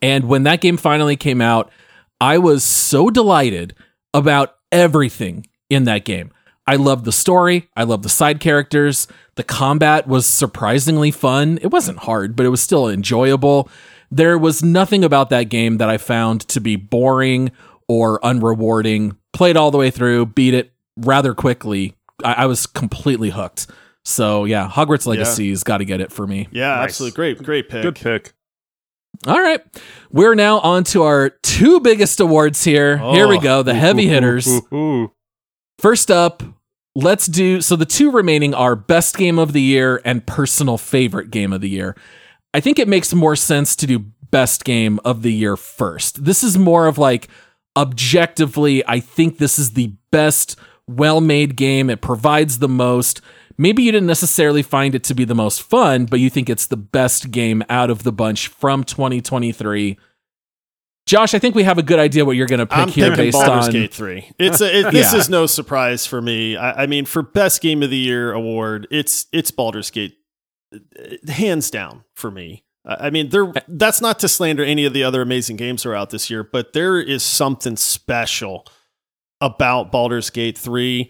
And 0.01 0.25
when 0.25 0.43
that 0.43 0.61
game 0.61 0.77
finally 0.77 1.15
came 1.15 1.41
out, 1.41 1.71
I 2.21 2.37
was 2.37 2.63
so 2.63 3.09
delighted 3.09 3.75
about 4.13 4.55
everything 4.71 5.47
in 5.69 5.85
that 5.85 6.05
game. 6.05 6.31
I 6.67 6.75
loved 6.75 7.05
the 7.05 7.11
story. 7.11 7.67
I 7.75 7.83
loved 7.83 8.03
the 8.03 8.09
side 8.09 8.39
characters. 8.39 9.07
The 9.35 9.43
combat 9.43 10.07
was 10.07 10.25
surprisingly 10.25 11.11
fun. 11.11 11.57
It 11.61 11.67
wasn't 11.71 11.99
hard, 11.99 12.35
but 12.35 12.45
it 12.45 12.49
was 12.49 12.61
still 12.61 12.87
enjoyable. 12.87 13.69
There 14.11 14.37
was 14.37 14.63
nothing 14.63 15.03
about 15.03 15.29
that 15.31 15.45
game 15.45 15.77
that 15.77 15.89
I 15.89 15.97
found 15.97 16.47
to 16.49 16.59
be 16.59 16.75
boring 16.75 17.51
or 17.87 18.19
unrewarding. 18.19 19.17
Played 19.39 19.55
all 19.55 19.71
the 19.71 19.77
way 19.77 19.89
through, 19.89 20.25
beat 20.25 20.53
it 20.53 20.73
rather 20.97 21.33
quickly. 21.33 21.95
I, 22.25 22.33
I 22.33 22.45
was 22.45 22.65
completely 22.65 23.29
hooked. 23.29 23.67
So 24.03 24.43
yeah, 24.43 24.69
Hogwarts 24.69 25.05
Legacy's 25.05 25.63
got 25.63 25.77
to 25.77 25.85
get 25.85 26.01
it 26.01 26.11
for 26.11 26.27
me. 26.27 26.49
Yeah, 26.51 26.75
Nice. 26.75 26.89
absolutely 26.89 27.15
great, 27.15 27.37
great 27.43 27.69
pick. 27.69 27.83
Good 27.83 27.95
pick. 27.95 28.33
All 29.27 29.39
right. 29.39 29.61
We're 30.11 30.35
now 30.35 30.59
on 30.59 30.83
to 30.91 31.03
our 31.03 31.29
two 31.29 31.79
biggest 31.79 32.19
awards 32.19 32.65
here. 32.65 32.97
here 32.97 33.29
we 33.29 33.37
Oh. 33.37 33.39
go, 33.39 33.63
the 33.63 33.73
heavy 33.75 34.09
hitters. 34.09 34.45
Ooh, 34.45 34.67
ooh, 34.73 34.75
ooh. 34.75 35.11
First 35.77 36.11
up, 36.11 36.43
let's 36.93 37.25
do 37.25 37.61
so 37.61 37.77
the 37.77 37.85
two 37.85 38.11
remaining 38.11 38.53
are 38.53 38.75
best 38.75 39.15
game 39.17 39.39
of 39.39 39.53
the 39.53 39.61
year 39.61 40.01
and 40.03 40.25
personal 40.25 40.77
favorite 40.77 41.31
game 41.31 41.53
of 41.53 41.61
the 41.61 41.69
year. 41.69 41.95
I 42.53 42.59
think 42.59 42.77
it 42.77 42.89
makes 42.89 43.13
more 43.13 43.37
sense 43.37 43.77
to 43.77 43.87
do 43.87 43.99
best 44.31 44.65
game 44.65 44.99
of 45.05 45.21
the 45.21 45.31
year 45.31 45.55
first. 45.55 46.25
This 46.25 46.43
is 46.43 46.57
more 46.57 46.87
of 46.87 46.97
like 46.97 47.29
objectively, 47.77 48.83
I 48.87 48.99
think 48.99 49.37
this 49.37 49.59
is 49.59 49.71
the 49.73 49.93
best 50.11 50.57
well 50.87 51.21
made 51.21 51.55
game. 51.55 51.89
It 51.89 52.01
provides 52.01 52.59
the 52.59 52.69
most. 52.69 53.21
Maybe 53.57 53.83
you 53.83 53.91
didn't 53.91 54.07
necessarily 54.07 54.61
find 54.63 54.95
it 54.95 55.03
to 55.05 55.13
be 55.13 55.25
the 55.25 55.35
most 55.35 55.61
fun, 55.61 56.05
but 56.05 56.19
you 56.19 56.29
think 56.29 56.49
it's 56.49 56.65
the 56.67 56.77
best 56.77 57.29
game 57.31 57.63
out 57.69 57.89
of 57.89 58.03
the 58.03 58.11
bunch 58.11 58.47
from 58.47 58.83
2023. 58.83 59.97
Josh, 61.05 61.33
I 61.33 61.39
think 61.39 61.55
we 61.55 61.63
have 61.63 61.77
a 61.79 61.83
good 61.83 61.97
idea 61.99 62.23
what 62.23 62.35
you're 62.35 62.45
going 62.47 62.59
to 62.59 62.67
pick 62.67 62.77
I'm 62.77 62.87
here 62.87 63.15
based 63.15 63.33
Baldur's 63.33 63.65
on 63.67 63.73
Gate 63.73 63.93
3. 63.93 64.31
It's 64.37 64.61
a, 64.61 64.79
it, 64.79 64.83
this 64.91 65.11
Yeah. 65.11 65.19
is 65.19 65.27
no 65.29 65.45
surprise 65.47 66.05
for 66.05 66.21
me. 66.21 66.55
I, 66.55 66.83
I 66.83 66.85
mean, 66.85 67.05
for 67.05 67.21
best 67.23 67.61
game 67.61 67.81
of 67.83 67.89
the 67.89 67.97
year 67.97 68.31
award, 68.31 68.87
it's 68.91 69.25
it's 69.33 69.49
Baldur's 69.51 69.89
Gate, 69.89 70.17
uh, 70.73 71.31
hands 71.31 71.71
down 71.71 72.03
for 72.13 72.29
me. 72.29 72.63
I 72.85 73.09
mean, 73.09 73.29
there. 73.29 73.51
That's 73.67 74.01
not 74.01 74.19
to 74.19 74.27
slander 74.27 74.63
any 74.63 74.85
of 74.85 74.93
the 74.93 75.03
other 75.03 75.21
amazing 75.21 75.57
games 75.57 75.83
that 75.83 75.89
are 75.89 75.95
out 75.95 76.09
this 76.09 76.29
year, 76.29 76.43
but 76.43 76.73
there 76.73 76.99
is 76.99 77.23
something 77.23 77.75
special 77.75 78.65
about 79.41 79.91
Baldur's 79.91 80.29
Gate 80.29 80.57
3. 80.57 81.09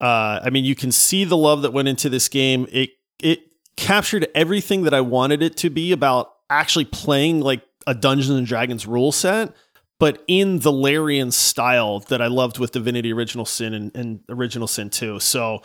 Uh, 0.00 0.40
I 0.42 0.50
mean, 0.50 0.64
you 0.64 0.74
can 0.74 0.92
see 0.92 1.24
the 1.24 1.36
love 1.36 1.62
that 1.62 1.72
went 1.72 1.88
into 1.88 2.08
this 2.08 2.28
game. 2.28 2.66
It 2.70 2.90
it 3.20 3.40
captured 3.76 4.28
everything 4.34 4.82
that 4.82 4.94
I 4.94 5.00
wanted 5.00 5.42
it 5.42 5.56
to 5.58 5.70
be 5.70 5.92
about 5.92 6.32
actually 6.50 6.84
playing 6.84 7.40
like 7.40 7.62
a 7.86 7.94
Dungeons 7.94 8.36
and 8.36 8.46
Dragons 8.46 8.86
rule 8.86 9.12
set, 9.12 9.54
but 10.00 10.22
in 10.26 10.60
the 10.60 10.72
Larian 10.72 11.30
style 11.30 12.00
that 12.00 12.20
I 12.20 12.26
loved 12.26 12.58
with 12.58 12.72
Divinity 12.72 13.12
Original 13.12 13.44
Sin 13.44 13.72
and, 13.72 13.96
and 13.96 14.20
Original 14.28 14.66
Sin 14.66 14.90
2. 14.90 15.20
So 15.20 15.62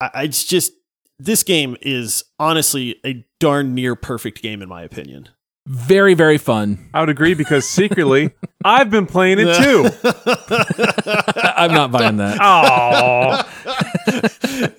I, 0.00 0.10
I 0.14 0.22
it's 0.24 0.44
just 0.44 0.72
this 1.18 1.42
game 1.42 1.76
is 1.80 2.24
honestly 2.38 2.96
a 3.04 3.24
darn 3.40 3.74
near 3.74 3.94
perfect 3.96 4.42
game 4.42 4.62
in 4.62 4.68
my 4.68 4.82
opinion. 4.82 5.28
very, 5.66 6.12
very 6.14 6.36
fun. 6.38 6.90
I 6.92 7.00
would 7.00 7.08
agree 7.08 7.32
because 7.34 7.66
secretly 7.68 8.30
I've 8.64 8.90
been 8.90 9.06
playing 9.06 9.38
it 9.40 9.56
too. 9.56 9.88
I'm 11.56 11.72
not 11.72 11.90
buying 11.90 12.16
that. 12.18 12.38
Oh, 12.40 13.44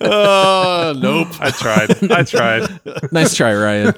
uh, 0.00 0.94
nope. 0.98 1.28
I 1.40 1.50
tried. 1.50 2.10
I 2.12 2.22
tried. 2.22 3.12
nice 3.12 3.34
try, 3.34 3.54
Ryan. 3.54 3.94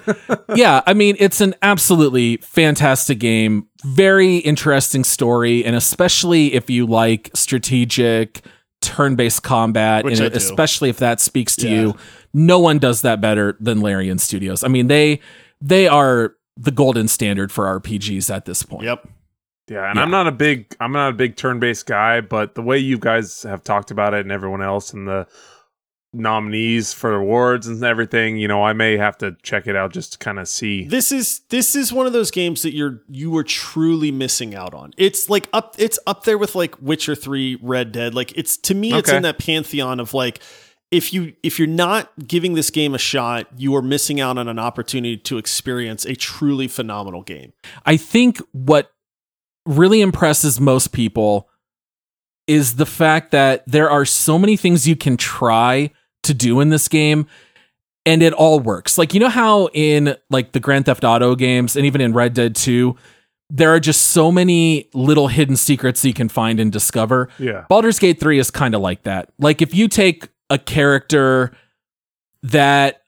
Yeah, 0.55 0.82
I 0.86 0.95
mean, 0.95 1.16
it's 1.18 1.41
an 1.41 1.55
absolutely 1.62 2.39
fantastic 2.39 3.18
game. 3.18 3.68
Very 3.84 4.39
interesting 4.39 5.05
story, 5.05 5.64
and 5.64 5.76
especially 5.76 6.55
if 6.55 6.70
you 6.70 6.86
like 6.86 7.30
strategic 7.34 8.43
turn-based 8.81 9.43
combat, 9.43 10.05
Which 10.05 10.18
and 10.18 10.26
I 10.26 10.29
do. 10.29 10.37
especially 10.37 10.89
if 10.91 10.99
that 10.99 11.20
speaks 11.20 11.57
to 11.57 11.68
Yeah. 11.68 11.81
you, 11.81 11.97
no 12.33 12.59
one 12.59 12.79
does 12.79 13.03
that 13.03 13.20
better 13.20 13.57
than 13.61 13.81
Larian 13.81 14.18
Studios. 14.18 14.62
I 14.64 14.68
mean, 14.68 14.87
they 14.89 15.20
they 15.61 15.89
are 15.89 16.35
the 16.57 16.70
golden 16.70 17.09
standard 17.09 17.51
for 17.53 17.66
RPGs 17.81 18.33
at 18.35 18.45
this 18.45 18.62
point. 18.62 18.85
Yep. 18.85 19.09
Yeah, 19.70 19.91
and 19.91 19.99
I'm 20.01 20.11
not 20.11 20.26
a 20.26 20.33
big 20.33 20.74
I'm 20.81 20.93
not 20.93 21.11
a 21.11 21.12
big 21.12 21.37
turn-based 21.37 21.87
guy, 21.87 22.20
but 22.22 22.55
the 22.55 22.62
way 22.62 22.79
you 22.79 22.99
guys 22.99 23.43
have 23.43 23.62
talked 23.62 23.91
about 23.91 24.14
it 24.14 24.20
and 24.20 24.33
everyone 24.33 24.62
else 24.62 24.93
and 24.95 25.07
the 25.07 25.26
nominees 26.13 26.93
for 26.93 27.15
awards 27.15 27.67
and 27.67 27.83
everything, 27.85 28.37
you 28.39 28.49
know, 28.49 28.63
I 28.65 28.73
may 28.73 28.97
have 28.97 29.19
to 29.19 29.37
check 29.43 29.67
it 29.67 29.77
out 29.77 29.93
just 29.93 30.13
to 30.13 30.19
kind 30.19 30.39
of 30.39 30.49
see. 30.49 30.85
This 30.87 31.13
is 31.13 31.41
this 31.51 31.75
is 31.77 31.93
one 31.93 32.07
of 32.07 32.13
those 32.13 32.31
games 32.31 32.63
that 32.63 32.75
you're 32.75 33.03
you 33.09 33.31
were 33.31 33.45
truly 33.45 34.11
missing 34.11 34.55
out 34.55 34.75
on. 34.75 34.93
It's 34.97 35.29
like 35.29 35.49
up 35.53 35.75
it's 35.79 35.99
up 36.07 36.25
there 36.25 36.39
with 36.39 36.55
like 36.55 36.81
Witcher 36.81 37.15
3, 37.15 37.59
Red 37.63 37.93
Dead. 37.93 38.15
Like 38.15 38.33
it's 38.37 38.57
to 38.59 38.75
me 38.75 38.93
it's 38.93 39.09
Okay. 39.09 39.17
in 39.19 39.23
that 39.25 39.39
pantheon 39.39 40.01
of 40.01 40.15
like 40.15 40.41
if 40.91 41.13
you 41.13 41.35
if 41.43 41.59
you're 41.59 41.69
not 41.69 42.11
giving 42.27 42.55
this 42.55 42.71
game 42.71 42.95
a 42.95 42.99
shot, 42.99 43.47
you 43.59 43.77
are 43.77 43.83
missing 43.83 44.21
out 44.21 44.39
on 44.39 44.49
an 44.49 44.59
opportunity 44.59 45.19
to 45.19 45.37
experience 45.37 46.07
a 46.07 46.15
truly 46.17 46.69
phenomenal 46.69 47.23
game. 47.23 47.53
I 47.85 47.99
think 47.99 48.41
what 48.53 48.91
really 49.67 50.01
impresses 50.01 50.59
most 50.59 50.93
people 50.93 51.51
is 52.47 52.77
the 52.77 52.87
fact 52.87 53.33
that 53.33 53.63
there 53.67 53.91
are 53.91 54.07
so 54.07 54.39
many 54.39 54.57
things 54.57 54.89
you 54.89 54.97
can 54.97 55.19
try 55.19 55.91
to 56.29 56.35
do 56.35 56.61
in 56.61 56.70
this 56.70 56.89
game 56.89 57.26
and 58.07 58.22
it 58.22 58.33
all 58.33 58.61
works. 58.61 58.97
Like 58.97 59.12
you 59.12 59.20
know 59.20 59.29
how 59.29 59.68
in 59.74 60.16
like 60.31 60.53
the 60.53 60.61
Grand 60.61 60.87
Theft 60.87 61.05
Auto 61.05 61.35
games 61.35 61.76
and 61.76 61.85
even 61.85 62.01
in 62.01 62.12
Red 62.12 62.35
Dead 62.35 62.55
2 62.57 62.97
there 63.51 63.72
are 63.72 63.81
just 63.81 64.09
so 64.09 64.31
many 64.31 64.89
little 64.93 65.29
hidden 65.29 65.57
secrets 65.57 66.05
you 66.05 66.12
can 66.12 66.29
find 66.29 66.61
and 66.61 66.70
discover. 66.70 67.31
Yeah. 67.39 67.64
Baldur's 67.68 67.99
Gate 67.99 68.20
3 68.20 68.39
is 68.39 68.51
kind 68.51 68.74
of 68.74 68.83
like 68.83 69.05
that. 69.05 69.33
Like 69.39 69.62
if 69.62 69.74
you 69.74 69.89
take 69.89 70.29
a 70.51 70.59
character 70.59 71.53
that 72.43 73.03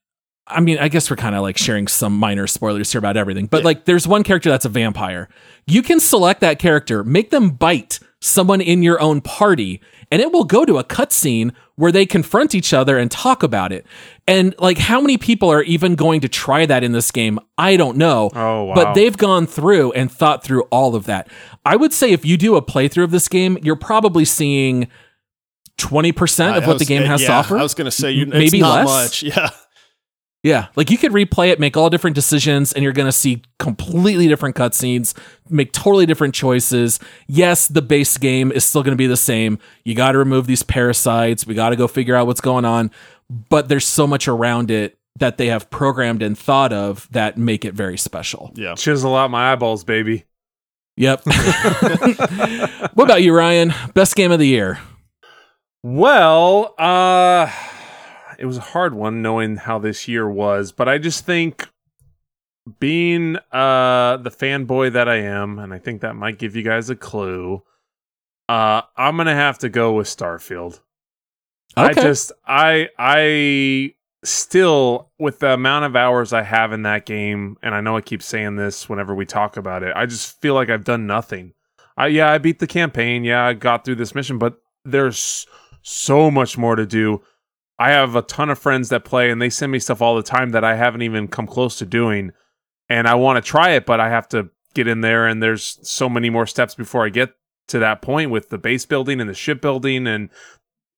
I 0.47 0.61
mean, 0.61 0.79
I 0.79 0.89
guess 0.89 1.09
we're 1.09 1.17
kind 1.17 1.37
of 1.37 1.43
like 1.43 1.57
sharing 1.57 1.87
some 1.87 2.19
minor 2.19 2.47
spoilers 2.49 2.91
here 2.91 2.99
about 2.99 3.17
everything, 3.17 3.47
but 3.47 3.63
like 3.63 3.85
there's 3.85 4.09
one 4.09 4.25
character 4.25 4.51
that's 4.51 4.65
a 4.65 4.71
vampire. 4.71 5.29
You 5.67 5.81
can 5.83 6.01
select 6.01 6.41
that 6.41 6.59
character, 6.59 7.05
make 7.05 7.31
them 7.31 7.51
bite 7.51 8.01
someone 8.21 8.61
in 8.61 8.83
your 8.83 9.01
own 9.01 9.21
party, 9.21 9.81
and 10.11 10.21
it 10.21 10.33
will 10.33 10.45
go 10.45 10.65
to 10.65 10.79
a 10.79 10.85
cutscene 10.85 11.55
where 11.81 11.91
they 11.91 12.05
confront 12.07 12.55
each 12.55 12.73
other 12.75 12.99
and 12.99 13.11
talk 13.11 13.43
about 13.43 13.73
it. 13.73 13.87
And 14.29 14.55
like 14.59 14.79
how 14.79 15.01
many 15.01 15.17
people 15.19 15.51
are 15.51 15.63
even 15.63 15.95
going 15.95 16.21
to 16.21 16.29
try 16.29 16.67
that 16.67 16.85
in 16.85 16.93
this 16.93 17.11
game? 17.11 17.41
I 17.59 17.77
don't 17.77 17.97
know. 17.97 18.31
Oh, 18.35 18.65
wow. 18.65 18.75
But 18.75 18.95
they've 18.95 19.17
gone 19.17 19.47
through 19.47 19.93
and 19.93 20.13
thought 20.13 20.45
through 20.45 20.63
all 20.65 20.95
of 20.95 21.07
that. 21.07 21.29
I 21.65 21.77
would 21.77 21.93
say 21.93 22.13
if 22.13 22.25
you 22.25 22.37
do 22.37 22.55
a 22.57 22.63
playthrough 22.63 23.05
of 23.05 23.11
this 23.11 23.29
game, 23.29 23.59
you're 23.63 23.77
probably 23.77 24.25
seeing 24.25 24.89
20% 25.79 26.57
of 26.57 26.65
I 26.65 26.67
what 26.67 26.75
was- 26.75 26.79
the 26.81 26.85
game 26.85 27.03
has 27.03 27.23
yeah, 27.23 27.29
to 27.29 27.33
offer. 27.35 27.59
I 27.59 27.63
was 27.63 27.75
going 27.75 27.87
to 27.87 27.91
say 27.91 28.11
you 28.11 28.23
M- 28.23 28.29
maybe 28.31 28.45
maybe 28.45 28.61
not 28.61 28.87
less. 28.87 29.23
much. 29.23 29.23
Yeah. 29.37 29.49
Yeah, 30.43 30.69
like 30.75 30.91
you 30.91 30.97
could 30.97 31.13
replay 31.13 31.49
it, 31.49 31.61
make 31.61 31.77
all 31.77 31.91
different 31.91 32.15
decisions, 32.15 32.73
and 32.73 32.83
you're 32.83 32.95
going 32.95 33.09
to 33.09 33.13
see 33.13 33.43
completely 33.59 34.27
different 34.27 34.57
cutscenes, 34.57 35.13
make 35.51 35.73
totally 35.73 36.07
different 36.07 36.35
choices. 36.35 36.99
Yes, 37.27 37.69
the 37.69 37.83
base 37.83 38.17
game 38.17 38.51
is 38.51 38.65
still 38.65 38.83
going 38.83 38.95
to 38.95 38.97
be 38.97 39.07
the 39.07 39.19
same. 39.19 39.59
You 39.85 39.95
got 39.95 40.13
to 40.13 40.19
remove 40.19 40.47
these 40.47 40.63
parasites. 40.63 41.47
We 41.47 41.55
got 41.55 41.71
to 41.71 41.77
go 41.77 41.87
figure 41.87 42.17
out 42.17 42.27
what's 42.27 42.41
going 42.41 42.65
on. 42.65 42.91
But 43.29 43.69
there's 43.69 43.87
so 43.87 44.07
much 44.07 44.29
around 44.29 44.71
it 44.71 44.99
that 45.19 45.37
they 45.37 45.49
have 45.49 45.69
programmed 45.69 46.23
and 46.23 46.39
thought 46.39 46.73
of 46.73 47.07
that 47.11 47.37
make 47.37 47.67
it 47.67 47.75
very 47.75 47.99
special. 47.99 48.51
Yeah. 48.55 48.75
Chisel 48.77 49.15
out 49.15 49.31
my 49.31 49.53
eyeballs, 49.53 49.85
baby. 49.85 50.25
Yep. 50.97 51.23
what 52.95 53.05
about 53.05 53.23
you, 53.23 53.35
Ryan? 53.35 53.75
Best 53.93 54.17
game 54.17 54.33
of 54.33 54.39
the 54.39 54.47
year? 54.47 54.79
Well, 55.83 56.75
uh 56.79 57.53
it 58.41 58.47
was 58.47 58.57
a 58.57 58.63
hard 58.63 58.95
one 58.95 59.23
knowing 59.23 59.57
how 59.57 59.79
this 59.79 60.09
year 60.09 60.29
was, 60.29 60.73
but 60.73 60.89
I 60.89 60.99
just 60.99 61.27
think 61.27 61.69
being 62.79 63.37
uh 63.53 64.17
the 64.17 64.31
fanboy 64.31 64.93
that 64.93 65.09
I 65.09 65.17
am, 65.17 65.59
and 65.59 65.73
I 65.73 65.79
think 65.79 66.01
that 66.01 66.17
might 66.17 66.39
give 66.39 66.57
you 66.57 66.63
guys 66.63 66.91
a 66.91 66.97
clue. 66.97 67.63
Uh 68.49 68.83
I'm 68.97 69.17
going 69.17 69.27
to 69.27 69.35
have 69.35 69.59
to 69.59 69.69
go 69.69 69.93
with 69.93 70.07
Starfield. 70.07 70.81
I 71.77 71.93
just 71.93 72.33
I 72.47 72.89
I 72.99 73.95
still 74.25 75.11
with 75.19 75.39
the 75.39 75.53
amount 75.53 75.85
of 75.85 75.97
hours 75.97 76.33
I 76.33 76.43
have 76.43 76.73
in 76.73 76.83
that 76.83 77.07
game, 77.07 77.57
and 77.63 77.75
I 77.75 77.81
know 77.81 77.97
I 77.97 78.01
keep 78.01 78.23
saying 78.23 78.57
this 78.57 78.89
whenever 78.89 79.15
we 79.15 79.27
talk 79.27 79.57
about 79.57 79.83
it, 79.83 79.93
I 79.95 80.07
just 80.07 80.41
feel 80.41 80.55
like 80.55 80.71
I've 80.71 80.85
done 80.85 81.07
nothing. 81.07 81.53
I 81.97 82.09
yeah, 82.09 82.33
I 82.33 82.39
beat 82.39 82.59
the 82.59 82.67
campaign, 82.67 83.25
yeah, 83.25 83.45
I 83.45 83.53
got 83.53 83.85
through 83.85 83.97
this 83.97 84.15
mission, 84.15 84.39
but 84.39 84.61
there's 84.85 85.47
so 85.83 86.31
much 86.31 86.57
more 86.59 86.77
to 86.77 86.87
do. 86.87 87.23
I 87.81 87.93
have 87.93 88.15
a 88.15 88.21
ton 88.21 88.51
of 88.51 88.59
friends 88.59 88.91
that 88.91 89.07
play 89.07 89.31
and 89.31 89.41
they 89.41 89.49
send 89.49 89.73
me 89.73 89.79
stuff 89.79 90.03
all 90.03 90.15
the 90.15 90.23
time 90.23 90.51
that 90.51 90.65
I 90.65 90.77
haven't 90.77 91.01
even 91.01 91.29
come 91.29 91.47
close 91.47 91.79
to 91.79 91.87
doing. 91.87 92.33
And 92.91 93.09
I 93.09 93.15
want 93.15 93.43
to 93.43 93.49
try 93.49 93.71
it, 93.71 93.87
but 93.87 94.01
I 94.01 94.11
have 94.11 94.29
to 94.29 94.51
get 94.75 94.87
in 94.87 95.01
there 95.01 95.27
and 95.27 95.43
there's 95.43 95.79
so 95.83 96.07
many 96.07 96.29
more 96.29 96.47
steps 96.47 96.75
before 96.75 97.07
I 97.07 97.09
get 97.09 97.31
to 97.69 97.79
that 97.79 98.03
point 98.03 98.31
with 98.31 98.51
the 98.51 98.59
base 98.59 98.85
building 98.85 99.19
and 99.19 99.31
the 99.31 99.35
ship 99.35 99.63
building 99.63 100.07
and 100.07 100.29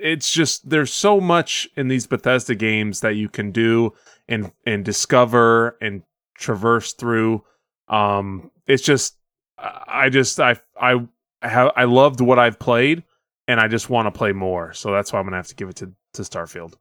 it's 0.01 0.33
just 0.33 0.69
there's 0.71 0.93
so 0.93 1.21
much 1.21 1.69
in 1.77 1.87
these 1.87 2.09
Bethesda 2.09 2.57
games 2.57 3.01
that 3.01 3.15
you 3.15 3.29
can 3.29 3.53
do 3.53 3.93
and 4.29 4.51
and 4.67 4.85
discover 4.85 5.77
and 5.81 6.03
traverse 6.37 6.95
through. 6.95 7.45
Um 7.87 8.51
it's 8.67 8.83
just 8.83 9.17
I 9.57 10.09
just 10.09 10.41
I 10.41 10.57
I 10.81 11.07
I, 11.43 11.49
have, 11.49 11.73
I 11.77 11.85
loved 11.85 12.21
what 12.21 12.39
I've 12.39 12.59
played, 12.59 13.03
and 13.49 13.59
I 13.61 13.69
just 13.69 13.91
want 13.91 14.07
to 14.07 14.17
play 14.17 14.33
more. 14.33 14.73
So 14.73 14.93
that's 14.93 15.13
why 15.13 15.19
I'm 15.21 15.27
gonna 15.27 15.37
have 15.37 15.49
to 15.49 15.55
give 15.55 15.69
it 15.69 15.77
to 15.77 15.93
to 16.15 16.23
Starfield. 16.23 16.75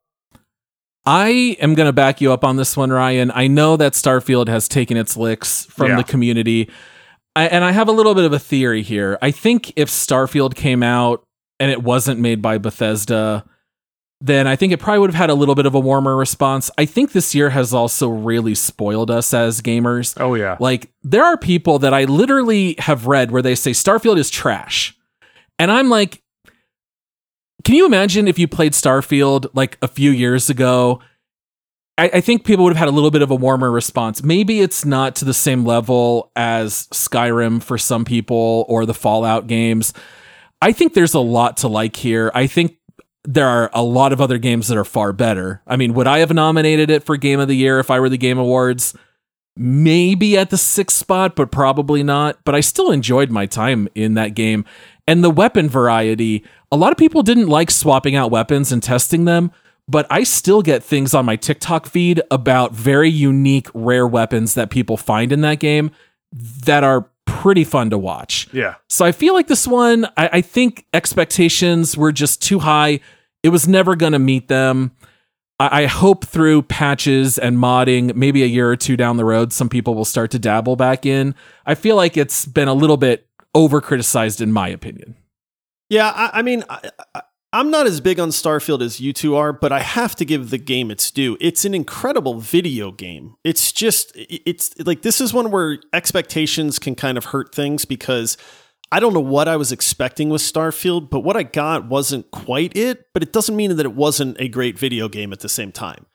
I 1.06 1.58
am 1.60 1.74
going 1.74 1.88
to 1.88 1.94
back 1.94 2.22
you 2.22 2.32
up 2.32 2.44
on 2.44 2.58
this 2.58 2.78
one, 2.78 2.92
Ryan. 2.92 3.32
I 3.34 3.48
know 3.48 3.76
that 3.78 3.94
Starfield 3.94 4.48
has 4.48 4.68
taken 4.68 4.98
its 4.98 5.18
licks 5.18 5.66
from 5.66 5.90
Yeah. 5.92 5.96
the 5.98 6.04
community. 6.04 6.70
I, 7.36 7.48
and 7.48 7.64
I 7.64 7.72
have 7.72 7.88
a 7.88 7.92
little 7.92 8.14
bit 8.14 8.26
of 8.26 8.34
a 8.34 8.40
theory 8.40 8.84
here. 8.84 9.18
I 9.22 9.32
think 9.32 9.74
if 9.76 9.90
Starfield 9.90 10.54
came 10.54 10.84
out 10.84 11.24
and 11.60 11.72
it 11.72 11.82
wasn't 11.82 12.20
made 12.20 12.42
by 12.42 12.58
Bethesda, 12.60 13.46
then 14.20 14.46
I 14.46 14.56
think 14.56 14.74
it 14.74 14.80
probably 14.80 15.00
would 15.00 15.10
have 15.10 15.16
had 15.18 15.30
a 15.32 15.34
little 15.34 15.56
bit 15.56 15.66
of 15.66 15.74
a 15.74 15.80
warmer 15.80 16.16
response. 16.16 16.70
I 16.78 16.86
think 16.86 17.12
this 17.14 17.34
year 17.34 17.50
has 17.50 17.74
also 17.74 18.08
really 18.10 18.54
spoiled 18.54 19.10
us 19.10 19.34
as 19.34 19.62
gamers. 19.62 20.14
Oh 20.22 20.36
yeah, 20.36 20.58
Like, 20.60 20.92
there 21.02 21.24
are 21.24 21.38
people 21.38 21.80
that 21.80 21.94
I 21.96 22.04
literally 22.04 22.76
have 22.78 23.08
read 23.08 23.32
where 23.32 23.42
they 23.42 23.56
say 23.56 23.72
Starfield 23.72 24.18
is 24.20 24.30
trash. 24.30 24.96
And 25.58 25.72
I'm 25.72 25.90
like, 25.90 26.22
can 27.64 27.76
you 27.76 27.86
imagine 27.86 28.28
if 28.28 28.39
you 28.39 28.47
played 28.47 28.74
Starfield 28.74 29.47
like 29.53 29.78
a 29.82 29.88
few 29.88 30.12
years 30.12 30.49
ago? 30.49 31.01
I, 31.97 32.09
I 32.14 32.22
think 32.22 32.45
people 32.45 32.64
would 32.66 32.74
have 32.74 32.80
had 32.80 32.88
a 32.88 32.91
little 32.91 33.12
bit 33.12 33.22
of 33.22 33.32
a 33.32 33.36
warmer 33.36 33.70
response. 33.70 34.24
Maybe 34.24 34.62
it's 34.62 34.86
not 34.86 35.16
to 35.18 35.26
the 35.26 35.34
same 35.34 35.66
level 35.66 36.32
as 36.36 36.88
Skyrim 36.88 37.62
for 37.62 37.78
some 37.78 38.05
people 38.05 38.66
or 38.68 38.86
the 38.86 38.93
Fallout 38.93 39.47
games. 39.47 39.93
I 40.62 40.72
think 40.72 40.93
there's 40.93 41.14
a 41.14 41.20
lot 41.20 41.57
to 41.57 41.68
like 41.68 41.95
here. 41.95 42.32
I 42.34 42.47
think 42.47 42.78
there 43.24 43.47
are 43.47 43.70
a 43.74 43.84
lot 43.84 44.14
of 44.14 44.22
other 44.22 44.38
games 44.38 44.68
that 44.68 44.78
are 44.78 44.86
far 44.86 45.14
better. 45.14 45.62
I 45.68 45.76
mean, 45.76 45.93
would 45.93 46.07
I 46.07 46.20
have 46.20 46.34
nominated 46.34 46.89
it 46.89 47.03
for 47.03 47.18
Game 47.18 47.39
of 47.39 47.47
the 47.47 47.55
Year 47.55 47.80
if 47.80 47.91
I 47.91 47.99
were 47.99 48.09
the 48.09 48.18
Game 48.18 48.38
Awards? 48.38 48.95
Maybe 49.57 50.38
at 50.38 50.49
the 50.49 50.57
sixth 50.57 50.97
spot, 50.97 51.36
but 51.36 51.51
probably 51.51 52.03
not. 52.03 52.39
But 52.45 52.55
I 52.55 52.62
still 52.62 52.89
enjoyed 52.89 53.30
my 53.30 53.45
time 53.45 53.89
in 53.95 54.14
that 54.16 54.34
game. 54.34 54.66
And 55.12 55.26
the 55.26 55.30
weapon 55.30 55.68
variety, 55.68 56.45
a 56.72 56.78
lot 56.78 56.93
of 56.93 56.97
people 56.97 57.22
didn't 57.22 57.47
like 57.47 57.70
swapping 57.70 58.16
out 58.16 58.32
weapons 58.32 58.72
and 58.72 58.82
testing 58.82 59.26
them, 59.26 59.51
but 59.86 60.07
I 60.09 60.24
still 60.24 60.62
get 60.62 60.86
things 60.86 61.14
on 61.14 61.26
my 61.26 61.36
TikTok 61.36 61.86
feed 61.86 62.22
about 62.32 62.72
very 62.72 63.09
unique, 63.09 63.68
rare 63.74 64.07
weapons 64.07 64.53
that 64.53 64.70
people 64.70 64.95
find 64.95 65.34
in 65.34 65.41
that 65.41 65.59
game 65.59 65.91
that 66.32 66.86
are 66.86 67.09
pretty 67.26 67.66
fun 67.66 67.89
to 67.89 67.97
watch. 67.97 68.47
yeah. 68.53 68.76
So 68.88 69.03
I 69.03 69.12
feel 69.12 69.34
like 69.34 69.49
this 69.49 69.68
one, 69.68 70.05
I, 70.16 70.30
I 70.32 70.41
think 70.41 70.86
expectations 70.93 71.97
were 71.97 72.14
just 72.14 72.41
too 72.41 72.59
high. 72.59 73.01
It 73.43 73.49
was 73.49 73.68
never 73.68 73.97
going 73.97 74.14
to 74.14 74.20
meet 74.20 74.47
them. 74.47 74.93
I, 75.59 75.82
I 75.82 75.86
hope 75.88 76.24
through 76.24 76.62
patches 76.62 77.38
and 77.38 77.57
modding, 77.57 78.16
maybe 78.16 78.43
a 78.43 78.47
year 78.47 78.72
or 78.72 78.78
two 78.78 78.95
down 78.95 79.18
the 79.18 79.26
road, 79.26 79.51
some 79.51 79.68
people 79.68 79.93
will 79.93 80.05
start 80.05 80.32
to 80.32 80.39
dabble 80.39 80.78
back 80.78 81.05
in. 81.05 81.36
I 81.66 81.76
feel 81.76 81.97
like 81.97 82.16
it's 82.16 82.45
been 82.45 82.70
a 82.70 82.74
little 82.74 82.95
bit 82.95 83.28
over 83.54 83.82
criticized, 83.82 84.41
in 84.41 84.52
my 84.52 84.68
opinion. 84.68 85.16
Yeah, 85.89 86.12
I, 86.16 86.39
I 86.39 86.41
mean, 86.41 86.64
I, 86.70 86.91
I, 87.16 87.22
I'm 87.54 87.70
not 87.70 87.86
as 87.86 87.99
big 87.99 88.18
on 88.20 88.30
Starfield 88.30 88.82
as 88.82 89.02
you 89.02 89.12
two 89.12 89.36
are, 89.36 89.52
but 89.52 89.74
I 89.74 89.82
have 89.82 90.16
to 90.18 90.26
give 90.26 90.52
the 90.52 90.58
game 90.58 90.89
its 90.89 91.12
due. 91.12 91.38
It's 91.41 91.66
an 91.66 91.74
incredible 91.74 92.39
video 92.39 92.91
game. 92.91 93.36
It's 93.43 93.74
just, 93.74 94.14
it's 94.16 94.74
like 94.80 95.02
this 95.02 95.20
is 95.20 95.34
one 95.34 95.52
where 95.52 95.80
expectations 95.91 96.80
can 96.80 96.95
kind 96.95 97.18
of 97.18 97.26
hurt 97.26 97.54
things 97.54 97.84
because 97.84 98.38
I 98.89 99.02
don't 99.02 99.14
know 99.14 99.20
what 99.20 99.49
I 99.49 99.58
was 99.58 99.74
expecting 99.74 100.30
with 100.30 100.41
Starfield, 100.41 101.10
but 101.10 101.22
what 101.22 101.36
I 101.36 101.43
got 101.43 101.88
wasn't 101.88 102.32
quite 102.32 102.76
it. 102.76 103.08
But 103.14 103.22
it 103.22 103.34
doesn't 103.34 103.56
mean 103.56 103.76
that 103.76 103.86
it 103.86 103.95
wasn't 103.95 104.39
a 104.39 104.47
great 104.47 104.80
video 104.80 105.10
game 105.10 105.34
at 105.34 105.41
the 105.41 105.49
same 105.49 105.74
time. 105.74 106.06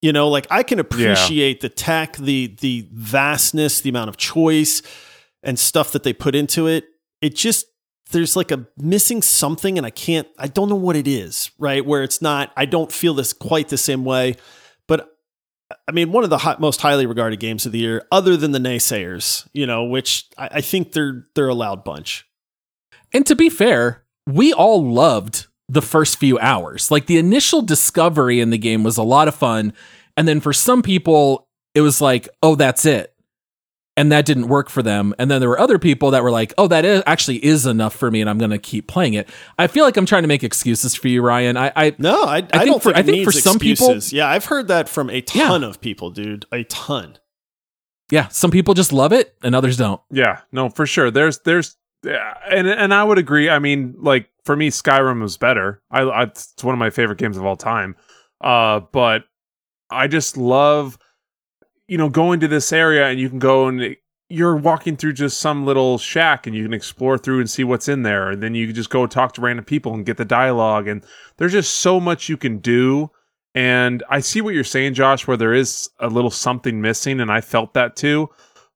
You 0.00 0.14
know, 0.14 0.28
like 0.28 0.46
I 0.50 0.62
can 0.62 0.78
appreciate 0.78 1.60
the 1.60 1.68
tech, 1.68 2.16
the 2.16 2.56
the 2.60 2.88
vastness, 2.90 3.82
the 3.82 3.90
amount 3.90 4.08
of 4.08 4.16
choice 4.16 4.80
and 5.42 5.58
stuff 5.58 5.92
that 5.92 6.02
they 6.02 6.12
put 6.12 6.34
into 6.34 6.66
it. 6.66 6.84
It 7.20 7.34
just 7.34 7.66
there's 8.10 8.34
like 8.34 8.50
a 8.50 8.66
missing 8.76 9.22
something 9.22 9.78
and 9.78 9.86
I 9.86 9.90
can't 9.90 10.28
I 10.38 10.48
don't 10.48 10.68
know 10.68 10.76
what 10.76 10.96
it 10.96 11.06
is, 11.06 11.50
right? 11.58 11.84
Where 11.84 12.02
it's 12.02 12.20
not 12.20 12.52
I 12.56 12.64
don't 12.66 12.92
feel 12.92 13.14
this 13.14 13.32
quite 13.32 13.68
the 13.68 13.78
same 13.78 14.04
way. 14.04 14.36
But 14.86 15.08
I 15.88 15.92
mean, 15.92 16.12
one 16.12 16.24
of 16.24 16.30
the 16.30 16.38
hot, 16.38 16.60
most 16.60 16.80
highly 16.80 17.06
regarded 17.06 17.40
games 17.40 17.66
of 17.66 17.72
the 17.72 17.78
year, 17.78 18.06
other 18.10 18.36
than 18.36 18.52
the 18.52 18.58
naysayers, 18.58 19.48
you 19.52 19.66
know, 19.66 19.84
which 19.84 20.26
I, 20.36 20.48
I 20.54 20.60
think 20.60 20.92
they're 20.92 21.26
they're 21.34 21.48
a 21.48 21.54
loud 21.54 21.84
bunch. 21.84 22.26
And 23.12 23.26
to 23.26 23.34
be 23.34 23.48
fair, 23.48 24.04
we 24.26 24.52
all 24.52 24.84
loved 24.84 25.46
the 25.68 25.82
first 25.82 26.18
few 26.18 26.38
hours. 26.38 26.90
Like 26.90 27.06
the 27.06 27.18
initial 27.18 27.62
discovery 27.62 28.40
in 28.40 28.50
the 28.50 28.58
game 28.58 28.82
was 28.82 28.96
a 28.96 29.02
lot 29.02 29.28
of 29.28 29.34
fun. 29.34 29.72
And 30.16 30.26
then 30.26 30.40
for 30.40 30.52
some 30.52 30.82
people, 30.82 31.48
it 31.74 31.80
was 31.80 32.00
like, 32.00 32.28
oh, 32.42 32.56
that's 32.56 32.84
it. 32.84 33.14
And 34.00 34.10
that 34.12 34.24
didn't 34.24 34.48
work 34.48 34.70
for 34.70 34.82
them. 34.82 35.14
And 35.18 35.30
then 35.30 35.40
there 35.40 35.48
were 35.50 35.60
other 35.60 35.78
people 35.78 36.10
that 36.12 36.22
were 36.22 36.30
like, 36.30 36.54
oh, 36.56 36.68
that 36.68 36.84
is, 36.86 37.02
actually 37.06 37.44
is 37.44 37.66
enough 37.66 37.94
for 37.94 38.10
me 38.10 38.20
and 38.22 38.30
I'm 38.30 38.38
going 38.38 38.50
to 38.50 38.58
keep 38.58 38.86
playing 38.86 39.12
it. 39.14 39.28
I 39.58 39.66
feel 39.66 39.84
like 39.84 39.96
I'm 39.98 40.06
trying 40.06 40.22
to 40.22 40.28
make 40.28 40.42
excuses 40.42 40.94
for 40.94 41.08
you, 41.08 41.20
Ryan. 41.20 41.56
I, 41.58 41.70
I 41.76 41.94
No, 41.98 42.22
I, 42.22 42.36
I, 42.36 42.40
think 42.40 42.64
don't 42.64 42.82
for- 42.82 42.92
think 42.92 42.96
I 42.96 43.00
it 43.00 43.06
think 43.06 43.24
for 43.24 43.30
needs 43.32 43.42
some 43.42 43.58
people- 43.58 43.88
excuses. 43.88 44.12
yeah, 44.14 44.26
I've 44.28 44.46
heard 44.46 44.68
that 44.68 44.88
from 44.88 45.10
a 45.10 45.20
ton 45.20 45.62
of 45.64 45.80
people, 45.82 46.10
dude, 46.10 46.46
a 46.50 46.64
ton. 46.64 47.18
yeah, 48.10 48.28
some 48.28 48.50
people 48.50 48.72
just 48.74 48.92
love 48.92 49.12
it 49.12 49.34
and 49.42 49.54
others 49.54 49.76
don't. 49.76 50.00
Yeah, 50.10 50.40
no, 50.50 50.70
for 50.70 50.86
sure. 50.86 51.10
There's 51.10 51.38
there's 51.40 51.76
yeah, 52.02 52.32
and 52.48 52.66
and 52.66 52.94
I 52.94 53.04
would 53.04 53.18
agree. 53.18 53.50
I 53.50 53.58
mean, 53.58 53.94
like 53.98 54.30
for 54.44 54.56
me, 54.56 54.70
Skyrim 54.70 55.20
was 55.20 55.36
better. 55.36 55.82
I, 55.90 56.00
I 56.00 56.22
it's 56.24 56.64
one 56.64 56.74
of 56.74 56.78
my 56.78 56.88
favorite 56.90 57.18
games 57.18 57.36
of 57.36 57.44
all 57.44 57.56
time. 57.56 57.94
Uh, 58.40 58.80
but 58.92 59.24
I 59.90 60.08
just 60.08 60.36
love, 60.38 60.98
you 61.90 61.98
know, 61.98 62.08
go 62.08 62.32
into 62.32 62.46
this 62.46 62.72
area 62.72 63.08
and 63.08 63.18
you 63.18 63.28
can 63.28 63.40
go 63.40 63.66
and 63.66 63.96
you're 64.28 64.56
walking 64.56 64.96
through 64.96 65.12
just 65.12 65.40
some 65.40 65.66
little 65.66 65.98
shack 65.98 66.46
and 66.46 66.54
you 66.54 66.62
can 66.62 66.72
explore 66.72 67.18
through 67.18 67.40
and 67.40 67.50
see 67.50 67.64
what's 67.64 67.88
in 67.88 68.04
there, 68.04 68.30
and 68.30 68.42
then 68.42 68.54
you 68.54 68.66
can 68.66 68.76
just 68.76 68.90
go 68.90 69.06
talk 69.06 69.32
to 69.32 69.40
random 69.40 69.64
people 69.64 69.92
and 69.92 70.06
get 70.06 70.16
the 70.16 70.24
dialogue. 70.24 70.86
And 70.86 71.04
there's 71.36 71.52
just 71.52 71.74
so 71.74 71.98
much 71.98 72.28
you 72.28 72.36
can 72.36 72.58
do. 72.58 73.10
And 73.56 74.04
I 74.08 74.20
see 74.20 74.40
what 74.40 74.54
you're 74.54 74.62
saying, 74.62 74.94
Josh, 74.94 75.26
where 75.26 75.36
there 75.36 75.52
is 75.52 75.90
a 75.98 76.06
little 76.06 76.30
something 76.30 76.80
missing, 76.80 77.20
and 77.20 77.32
I 77.32 77.40
felt 77.40 77.74
that 77.74 77.96
too 77.96 78.30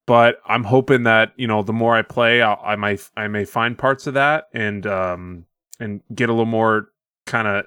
but 0.06 0.40
I'm 0.46 0.64
hoping 0.64 1.04
that 1.04 1.32
you 1.36 1.46
know 1.46 1.62
the 1.62 1.72
more 1.72 1.96
I 1.96 2.02
play, 2.02 2.42
I'll, 2.42 2.60
I 2.62 2.76
might 2.76 3.08
I 3.16 3.28
may 3.28 3.44
find 3.44 3.78
parts 3.78 4.06
of 4.06 4.14
that 4.14 4.48
and 4.52 4.86
um 4.86 5.46
and 5.80 6.02
get 6.14 6.28
a 6.28 6.32
little 6.32 6.44
more 6.44 6.88
kind 7.26 7.48
of 7.48 7.64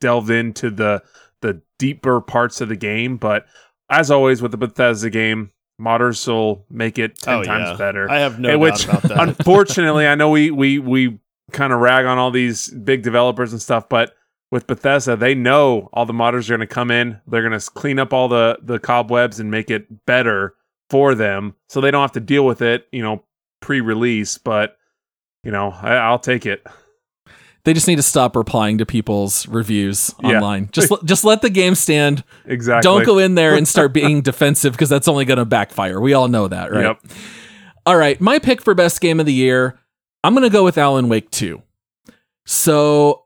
delved 0.00 0.30
into 0.30 0.70
the 0.70 1.02
the 1.40 1.62
deeper 1.78 2.20
parts 2.20 2.60
of 2.60 2.68
the 2.68 2.76
game. 2.76 3.16
But 3.16 3.46
as 3.90 4.10
always 4.10 4.42
with 4.42 4.50
the 4.50 4.56
Bethesda 4.58 5.10
game, 5.10 5.52
modders 5.80 6.26
will 6.26 6.64
make 6.70 6.98
it 6.98 7.16
ten 7.18 7.34
Oh, 7.34 7.42
times 7.44 7.70
yeah. 7.70 7.76
better. 7.76 8.10
I 8.10 8.18
have 8.18 8.38
no 8.38 8.48
And 8.50 8.60
doubt 8.60 8.72
which, 8.72 8.84
about 8.86 9.02
that. 9.02 9.18
unfortunately, 9.38 10.06
I 10.06 10.14
know 10.14 10.30
we 10.30 10.50
we 10.50 10.78
we 10.78 11.18
kind 11.52 11.72
of 11.72 11.80
rag 11.80 12.04
on 12.04 12.18
all 12.18 12.30
these 12.30 12.68
big 12.70 13.02
developers 13.02 13.52
and 13.52 13.62
stuff, 13.62 13.88
but 13.88 14.14
with 14.50 14.66
Bethesda, 14.66 15.14
they 15.16 15.34
know 15.34 15.88
all 15.92 16.06
the 16.06 16.12
modders 16.12 16.46
are 16.48 16.56
going 16.56 16.60
to 16.60 16.66
come 16.66 16.90
in. 16.90 17.20
They're 17.26 17.46
going 17.46 17.58
to 17.58 17.70
clean 17.70 17.98
up 17.98 18.12
all 18.12 18.28
the 18.28 18.58
the 18.62 18.78
cobwebs 18.78 19.40
and 19.40 19.50
make 19.50 19.70
it 19.70 20.06
better 20.06 20.54
for 20.90 21.14
them, 21.14 21.54
so 21.68 21.80
they 21.80 21.90
don't 21.90 22.00
have 22.02 22.12
to 22.12 22.20
deal 22.20 22.46
with 22.46 22.62
it, 22.62 22.86
you 22.92 23.02
know, 23.02 23.22
pre-release. 23.60 24.38
But 24.38 24.76
you 25.44 25.50
know, 25.50 25.70
I, 25.80 25.94
I'll 25.96 26.18
take 26.18 26.44
it. 26.46 26.66
They 27.68 27.74
just 27.74 27.86
need 27.86 27.96
to 27.96 28.02
stop 28.02 28.34
replying 28.34 28.78
to 28.78 28.86
people's 28.86 29.46
reviews 29.46 30.10
Yeah. 30.22 30.36
online. 30.36 30.70
Just 30.72 30.90
just 31.04 31.22
let 31.22 31.42
the 31.42 31.50
game 31.50 31.74
stand. 31.74 32.24
Exactly. 32.46 32.80
Don't 32.90 33.04
go 33.04 33.18
in 33.18 33.34
there 33.34 33.54
and 33.54 33.68
start 33.76 33.92
being 33.92 34.22
defensive 34.22 34.72
because 34.72 34.88
that's 34.88 35.06
only 35.06 35.26
going 35.26 35.36
to 35.36 35.44
backfire. 35.44 36.00
We 36.00 36.14
all 36.14 36.28
know 36.28 36.48
that, 36.48 36.72
right? 36.72 36.84
Yep. 36.84 37.00
All 37.84 37.96
right, 37.96 38.18
my 38.22 38.38
pick 38.38 38.62
for 38.62 38.72
best 38.74 39.02
game 39.02 39.20
of 39.20 39.26
the 39.26 39.34
year, 39.34 39.78
I'm 40.24 40.32
going 40.32 40.44
to 40.44 40.50
go 40.50 40.64
with 40.64 40.78
Alan 40.78 41.10
Wake 41.10 41.30
2. 41.30 41.62
So, 42.46 43.24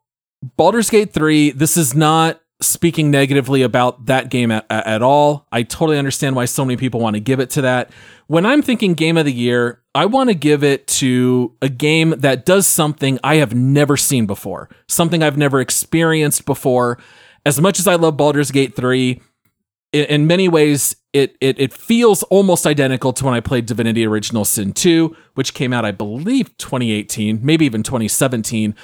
Baldur's 0.56 0.90
Gate 0.90 1.12
3, 1.12 1.52
this 1.52 1.76
is 1.76 1.94
not 1.94 2.40
speaking 2.62 3.10
negatively 3.10 3.62
about 3.62 4.06
that 4.06 4.30
game 4.30 4.50
at, 4.50 4.64
at 4.70 5.02
all. 5.02 5.46
I 5.52 5.62
totally 5.62 5.98
understand 5.98 6.36
why 6.36 6.46
so 6.46 6.64
many 6.64 6.76
people 6.76 7.00
want 7.00 7.14
to 7.14 7.20
give 7.20 7.40
it 7.40 7.50
to 7.50 7.62
that. 7.62 7.90
When 8.26 8.46
I'm 8.46 8.62
thinking 8.62 8.94
game 8.94 9.16
of 9.16 9.26
the 9.26 9.32
year, 9.32 9.82
I 9.94 10.06
want 10.06 10.30
to 10.30 10.34
give 10.34 10.64
it 10.64 10.86
to 10.88 11.54
a 11.60 11.68
game 11.68 12.14
that 12.18 12.46
does 12.46 12.66
something 12.66 13.18
I 13.22 13.36
have 13.36 13.54
never 13.54 13.96
seen 13.96 14.26
before, 14.26 14.70
something 14.88 15.22
I've 15.22 15.36
never 15.36 15.60
experienced 15.60 16.46
before. 16.46 16.98
As 17.44 17.60
much 17.60 17.78
as 17.78 17.86
I 17.86 17.96
love 17.96 18.16
Baldur's 18.16 18.50
Gate 18.50 18.74
3, 18.74 19.20
in, 19.92 20.04
in 20.06 20.26
many 20.26 20.48
ways 20.48 20.96
it, 21.12 21.36
it 21.40 21.60
it 21.60 21.72
feels 21.72 22.22
almost 22.24 22.66
identical 22.66 23.12
to 23.12 23.24
when 23.26 23.34
I 23.34 23.40
played 23.40 23.66
Divinity 23.66 24.06
Original 24.06 24.44
Sin 24.44 24.72
2, 24.72 25.14
which 25.34 25.52
came 25.52 25.72
out 25.72 25.84
I 25.84 25.92
believe 25.92 26.56
2018, 26.56 27.40
maybe 27.42 27.66
even 27.66 27.82
2017. 27.82 28.74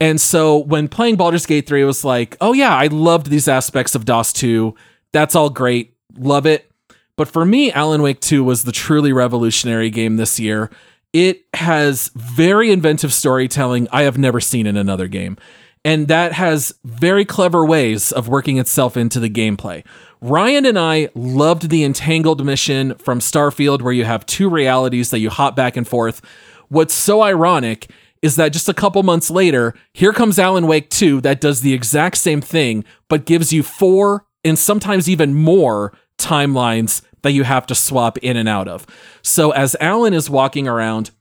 And 0.00 0.20
so 0.20 0.58
when 0.58 0.88
playing 0.88 1.16
Baldur's 1.16 1.46
Gate 1.46 1.66
3 1.66 1.82
it 1.82 1.84
was 1.84 2.04
like, 2.04 2.36
"Oh 2.40 2.52
yeah, 2.52 2.74
I 2.74 2.86
loved 2.88 3.28
these 3.28 3.48
aspects 3.48 3.94
of 3.94 4.04
DOS 4.04 4.32
2. 4.32 4.74
That's 5.12 5.34
all 5.34 5.50
great. 5.50 5.94
Love 6.18 6.46
it." 6.46 6.70
But 7.16 7.28
for 7.28 7.46
me, 7.46 7.72
Alan 7.72 8.02
Wake 8.02 8.20
2 8.20 8.44
was 8.44 8.64
the 8.64 8.72
truly 8.72 9.12
revolutionary 9.12 9.90
game 9.90 10.16
this 10.16 10.38
year. 10.38 10.70
It 11.12 11.44
has 11.54 12.10
very 12.14 12.70
inventive 12.70 13.12
storytelling 13.12 13.88
I 13.90 14.02
have 14.02 14.18
never 14.18 14.38
seen 14.38 14.66
in 14.66 14.76
another 14.76 15.08
game. 15.08 15.38
And 15.82 16.08
that 16.08 16.32
has 16.32 16.74
very 16.84 17.24
clever 17.24 17.64
ways 17.64 18.10
of 18.12 18.28
working 18.28 18.58
itself 18.58 18.96
into 18.96 19.20
the 19.20 19.30
gameplay. 19.30 19.84
Ryan 20.20 20.66
and 20.66 20.78
I 20.78 21.08
loved 21.14 21.68
the 21.68 21.84
Entangled 21.84 22.44
mission 22.44 22.96
from 22.96 23.20
Starfield, 23.20 23.82
where 23.82 23.92
you 23.92 24.04
have 24.04 24.26
two 24.26 24.50
realities 24.50 25.10
that 25.10 25.20
you 25.20 25.30
hop 25.30 25.54
back 25.54 25.76
and 25.76 25.86
forth. 25.86 26.20
What's 26.68 26.92
so 26.92 27.22
ironic 27.22 27.88
is 28.26 28.36
that 28.36 28.52
just 28.52 28.68
a 28.68 28.74
couple 28.74 29.02
months 29.02 29.30
later, 29.30 29.72
here 29.94 30.12
comes 30.12 30.38
Alan 30.38 30.66
Wake 30.66 30.90
2 30.90 31.22
that 31.22 31.40
does 31.40 31.62
the 31.62 31.72
exact 31.72 32.18
same 32.18 32.42
thing, 32.42 32.84
but 33.08 33.24
gives 33.24 33.52
you 33.52 33.62
four 33.62 34.26
and 34.44 34.58
sometimes 34.58 35.08
even 35.08 35.34
more 35.34 35.92
timelines 36.18 37.02
that 37.22 37.32
you 37.32 37.44
have 37.44 37.66
to 37.66 37.74
swap 37.74 38.18
in 38.18 38.36
and 38.36 38.48
out 38.48 38.68
of. 38.68 38.86
So 39.22 39.52
as 39.52 39.76
Alan 39.80 40.12
is 40.12 40.28
walking 40.28 40.68
around, 40.68 41.12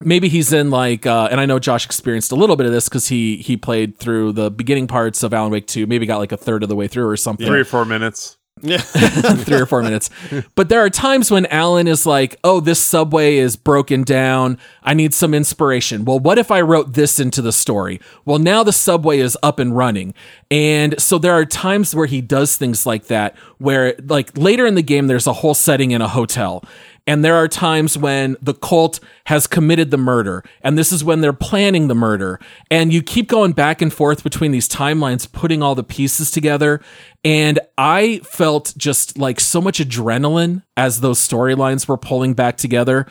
maybe 0.00 0.28
he's 0.28 0.52
in 0.52 0.70
like 0.70 1.06
uh, 1.06 1.28
and 1.30 1.40
I 1.40 1.46
know 1.46 1.58
Josh 1.58 1.86
experienced 1.86 2.30
a 2.30 2.36
little 2.36 2.56
bit 2.56 2.66
of 2.66 2.72
this 2.72 2.88
because 2.88 3.08
he 3.08 3.38
he 3.38 3.56
played 3.56 3.96
through 3.96 4.32
the 4.32 4.50
beginning 4.50 4.86
parts 4.86 5.22
of 5.22 5.32
Alan 5.32 5.50
Wake 5.50 5.66
2, 5.66 5.86
maybe 5.86 6.06
got 6.06 6.18
like 6.18 6.32
a 6.32 6.36
third 6.36 6.62
of 6.62 6.68
the 6.68 6.76
way 6.76 6.88
through 6.88 7.08
or 7.08 7.16
something. 7.16 7.46
Three 7.46 7.60
or 7.60 7.64
four 7.64 7.84
minutes. 7.84 8.38
Yeah. 8.64 8.78
three 8.78 9.60
or 9.60 9.66
four 9.66 9.82
minutes. 9.82 10.08
But 10.54 10.70
there 10.70 10.80
are 10.80 10.88
times 10.88 11.30
when 11.30 11.44
Alan 11.46 11.86
is 11.86 12.06
like, 12.06 12.36
oh, 12.42 12.60
this 12.60 12.80
subway 12.80 13.36
is 13.36 13.56
broken 13.56 14.02
down. 14.02 14.58
I 14.82 14.94
need 14.94 15.12
some 15.12 15.34
inspiration. 15.34 16.04
Well, 16.04 16.18
what 16.18 16.38
if 16.38 16.50
I 16.50 16.62
wrote 16.62 16.94
this 16.94 17.20
into 17.20 17.42
the 17.42 17.52
story? 17.52 18.00
Well, 18.24 18.38
now 18.38 18.64
the 18.64 18.72
subway 18.72 19.18
is 19.18 19.36
up 19.42 19.58
and 19.58 19.76
running. 19.76 20.14
And 20.50 21.00
so 21.00 21.18
there 21.18 21.32
are 21.32 21.44
times 21.44 21.94
where 21.94 22.06
he 22.06 22.22
does 22.22 22.56
things 22.56 22.86
like 22.86 23.06
that, 23.06 23.36
where 23.58 23.94
like 24.04 24.36
later 24.36 24.66
in 24.66 24.74
the 24.76 24.82
game, 24.82 25.08
there's 25.08 25.26
a 25.26 25.34
whole 25.34 25.54
setting 25.54 25.90
in 25.90 26.00
a 26.00 26.08
hotel. 26.08 26.64
And 27.06 27.22
there 27.22 27.36
are 27.36 27.48
times 27.48 27.98
when 27.98 28.36
the 28.40 28.54
cult 28.54 28.98
has 29.26 29.46
committed 29.46 29.90
the 29.90 29.98
murder, 29.98 30.42
and 30.62 30.78
this 30.78 30.90
is 30.90 31.04
when 31.04 31.20
they're 31.20 31.34
planning 31.34 31.88
the 31.88 31.94
murder. 31.94 32.40
And 32.70 32.94
you 32.94 33.02
keep 33.02 33.28
going 33.28 33.52
back 33.52 33.82
and 33.82 33.92
forth 33.92 34.24
between 34.24 34.52
these 34.52 34.68
timelines, 34.68 35.30
putting 35.30 35.62
all 35.62 35.74
the 35.74 35.84
pieces 35.84 36.30
together. 36.30 36.80
And 37.22 37.60
I 37.76 38.20
felt 38.24 38.72
just 38.78 39.18
like 39.18 39.38
so 39.38 39.60
much 39.60 39.80
adrenaline 39.80 40.62
as 40.78 41.00
those 41.00 41.18
storylines 41.18 41.86
were 41.86 41.98
pulling 41.98 42.32
back 42.32 42.56
together. 42.56 43.06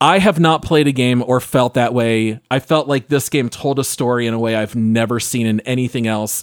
I 0.00 0.18
have 0.18 0.40
not 0.40 0.62
played 0.62 0.88
a 0.88 0.92
game 0.92 1.22
or 1.24 1.40
felt 1.40 1.74
that 1.74 1.92
way. 1.92 2.40
I 2.50 2.58
felt 2.58 2.88
like 2.88 3.08
this 3.08 3.28
game 3.28 3.48
told 3.48 3.78
a 3.78 3.84
story 3.84 4.26
in 4.26 4.34
a 4.34 4.38
way 4.38 4.56
I've 4.56 4.74
never 4.74 5.20
seen 5.20 5.46
in 5.46 5.60
anything 5.60 6.06
else. 6.06 6.42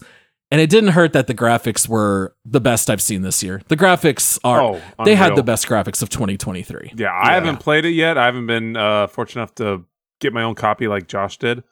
And 0.49 0.61
it 0.61 0.69
didn't 0.69 0.91
hurt 0.91 1.11
that 1.13 1.27
the 1.27 1.33
graphics 1.33 1.89
were 1.89 2.33
the 2.45 2.61
best 2.61 2.89
I've 2.89 3.01
seen 3.01 3.21
this 3.21 3.43
year. 3.43 3.61
The 3.67 3.75
graphics 3.75 4.39
are 4.43 4.61
Oh, 4.61 4.81
they 5.03 5.15
had 5.15 5.35
the 5.35 5.43
best 5.43 5.67
graphics 5.67 6.01
of 6.01 6.09
2023. 6.09 6.93
Yeah, 6.95 7.11
I 7.13 7.33
haven't 7.33 7.57
played 7.57 7.83
it 7.85 7.91
yet. 7.91 8.17
I 8.17 8.25
haven't 8.25 8.47
been 8.47 8.77
uh, 8.77 9.07
fortunate 9.07 9.41
enough 9.41 9.55
to 9.55 9.85
get 10.21 10.33
my 10.33 10.43
own 10.43 10.55
copy 10.55 10.87
like 10.87 11.07
Josh 11.07 11.37
did. 11.37 11.63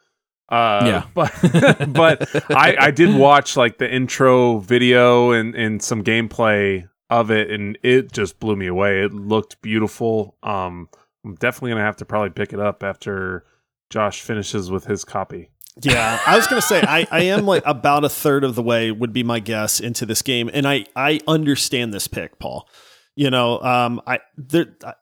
Uh, 0.48 0.82
Yeah. 0.84 1.02
but 1.14 1.32
but 1.92 2.50
I, 2.54 2.76
I 2.78 2.90
did 2.90 3.14
watch 3.16 3.56
like 3.56 3.78
the 3.78 3.92
intro 3.92 4.58
video 4.58 5.32
and 5.32 5.54
and 5.54 5.82
some 5.82 6.04
gameplay 6.04 6.88
of 7.08 7.30
it, 7.30 7.50
and 7.50 7.78
it 7.82 8.12
just 8.12 8.38
blew 8.40 8.56
me 8.56 8.66
away. 8.66 9.02
It 9.02 9.12
looked 9.14 9.62
beautiful. 9.62 10.36
Um, 10.42 10.88
I'm 11.24 11.34
definitely 11.36 11.70
gonna 11.70 11.82
have 11.82 11.96
to 11.96 12.04
probably 12.04 12.30
pick 12.30 12.52
it 12.52 12.60
up 12.60 12.82
after 12.82 13.44
Josh 13.90 14.20
finishes 14.20 14.70
with 14.70 14.84
his 14.84 15.04
copy. 15.04 15.50
Yeah, 15.82 16.20
I 16.26 16.36
was 16.36 16.46
gonna 16.46 16.62
say 16.62 16.80
I, 16.80 17.06
I 17.10 17.22
am 17.24 17.44
like 17.44 17.62
about 17.66 18.04
a 18.04 18.08
third 18.08 18.44
of 18.44 18.54
the 18.54 18.62
way 18.62 18.90
would 18.90 19.12
be 19.12 19.22
my 19.22 19.40
guess 19.40 19.78
into 19.78 20.06
this 20.06 20.22
game, 20.22 20.50
and 20.52 20.66
I 20.66 20.86
I 20.96 21.20
understand 21.28 21.92
this 21.92 22.08
pick, 22.08 22.38
Paul. 22.38 22.68
You 23.14 23.30
know, 23.30 23.60
um, 23.60 24.00
I 24.06 24.20
there. 24.36 24.66
I, 24.84 24.94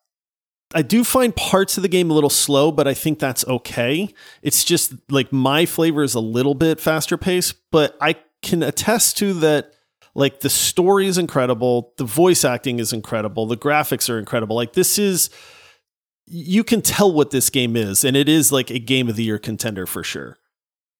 I 0.76 0.82
do 0.82 1.04
find 1.04 1.34
parts 1.36 1.76
of 1.76 1.82
the 1.82 1.88
game 1.88 2.10
a 2.10 2.14
little 2.14 2.28
slow, 2.30 2.72
but 2.72 2.88
I 2.88 2.94
think 2.94 3.20
that's 3.20 3.46
okay. 3.46 4.12
It's 4.42 4.64
just 4.64 4.92
like 5.08 5.32
my 5.32 5.66
flavor 5.66 6.02
is 6.02 6.16
a 6.16 6.20
little 6.20 6.54
bit 6.54 6.80
faster 6.80 7.16
paced, 7.16 7.54
but 7.70 7.96
I 8.00 8.16
can 8.42 8.62
attest 8.64 9.16
to 9.18 9.32
that. 9.34 9.70
Like 10.16 10.40
the 10.40 10.50
story 10.50 11.06
is 11.08 11.18
incredible, 11.18 11.92
the 11.96 12.04
voice 12.04 12.44
acting 12.44 12.78
is 12.78 12.92
incredible, 12.92 13.46
the 13.46 13.56
graphics 13.56 14.08
are 14.08 14.16
incredible. 14.16 14.54
Like 14.54 14.74
this 14.74 14.96
is, 14.96 15.28
you 16.26 16.62
can 16.62 16.82
tell 16.82 17.12
what 17.12 17.32
this 17.32 17.50
game 17.50 17.74
is, 17.74 18.04
and 18.04 18.16
it 18.16 18.28
is 18.28 18.52
like 18.52 18.70
a 18.70 18.78
game 18.78 19.08
of 19.08 19.16
the 19.16 19.24
year 19.24 19.40
contender 19.40 19.86
for 19.86 20.04
sure. 20.04 20.38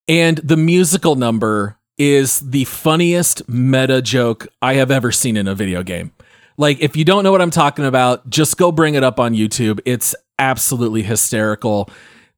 And 0.09 0.39
the 0.39 0.57
musical 0.57 1.17
number 1.17 1.79
is 1.97 2.41
the 2.41 2.65
funniest 2.65 3.49
meta 3.49 4.03
joke 4.03 4.47
I 4.61 4.75
have 4.75 4.91
ever 4.91 5.13
seen 5.13 5.37
in 5.37 5.49
a 5.49 5.55
video 5.55 5.83
game. 5.83 6.13
Like, 6.57 6.81
if 6.81 6.97
you 6.97 7.05
don't 7.05 7.25
know 7.25 7.33
what 7.33 7.43
I'm 7.43 7.51
talking 7.51 7.85
about, 7.85 8.29
just 8.29 8.57
go 8.57 8.71
bring 8.71 8.95
it 8.95 9.03
up 9.03 9.19
on 9.19 9.35
YouTube. 9.35 9.81
It's 9.85 10.15
absolutely 10.39 11.03
hysterical. 11.03 11.89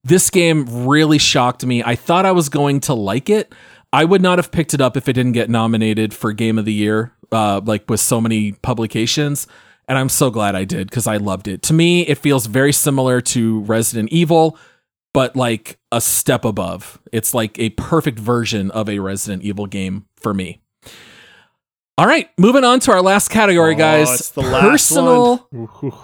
This 0.04 0.30
game 0.30 0.86
really 0.86 1.18
shocked 1.18 1.66
me. 1.66 1.82
I 1.82 1.96
thought 1.96 2.24
I 2.24 2.32
was 2.32 2.48
going 2.48 2.80
to 2.80 2.94
like 2.94 3.28
it. 3.28 3.52
I 3.92 4.04
would 4.04 4.22
not 4.22 4.38
have 4.38 4.50
picked 4.52 4.74
it 4.74 4.80
up 4.80 4.96
if 4.96 5.08
it 5.08 5.14
didn't 5.14 5.32
get 5.32 5.50
nominated 5.50 6.14
for 6.14 6.32
Game 6.32 6.58
of 6.58 6.64
the 6.64 6.72
Year, 6.72 7.12
uh, 7.32 7.60
like 7.64 7.88
with 7.90 8.00
so 8.00 8.20
many 8.20 8.52
publications. 8.52 9.46
And 9.88 9.98
I'm 9.98 10.08
so 10.08 10.30
glad 10.30 10.54
I 10.54 10.64
did 10.64 10.88
because 10.90 11.06
I 11.06 11.16
loved 11.16 11.48
it. 11.48 11.62
To 11.64 11.74
me, 11.74 12.02
it 12.02 12.18
feels 12.18 12.46
very 12.46 12.72
similar 12.72 13.20
to 13.22 13.60
Resident 13.60 14.10
Evil, 14.10 14.58
but 15.16 15.34
like 15.34 15.78
a 15.90 16.00
step 16.00 16.44
above. 16.44 17.00
It's 17.10 17.32
like 17.32 17.58
a 17.58 17.70
perfect 17.70 18.18
version 18.18 18.70
of 18.72 18.86
a 18.86 18.98
Resident 18.98 19.42
Evil 19.42 19.64
game 19.64 20.04
for 20.16 20.34
me. 20.34 20.60
All 21.96 22.06
right, 22.06 22.28
moving 22.36 22.64
on 22.64 22.80
to 22.80 22.92
our 22.92 23.00
last 23.00 23.28
category, 23.30 23.72
Oh, 23.74 23.78
guys. 23.78 24.12
it's 24.12 24.30
the 24.32 24.42
last 24.42 24.62
personal 24.62 25.38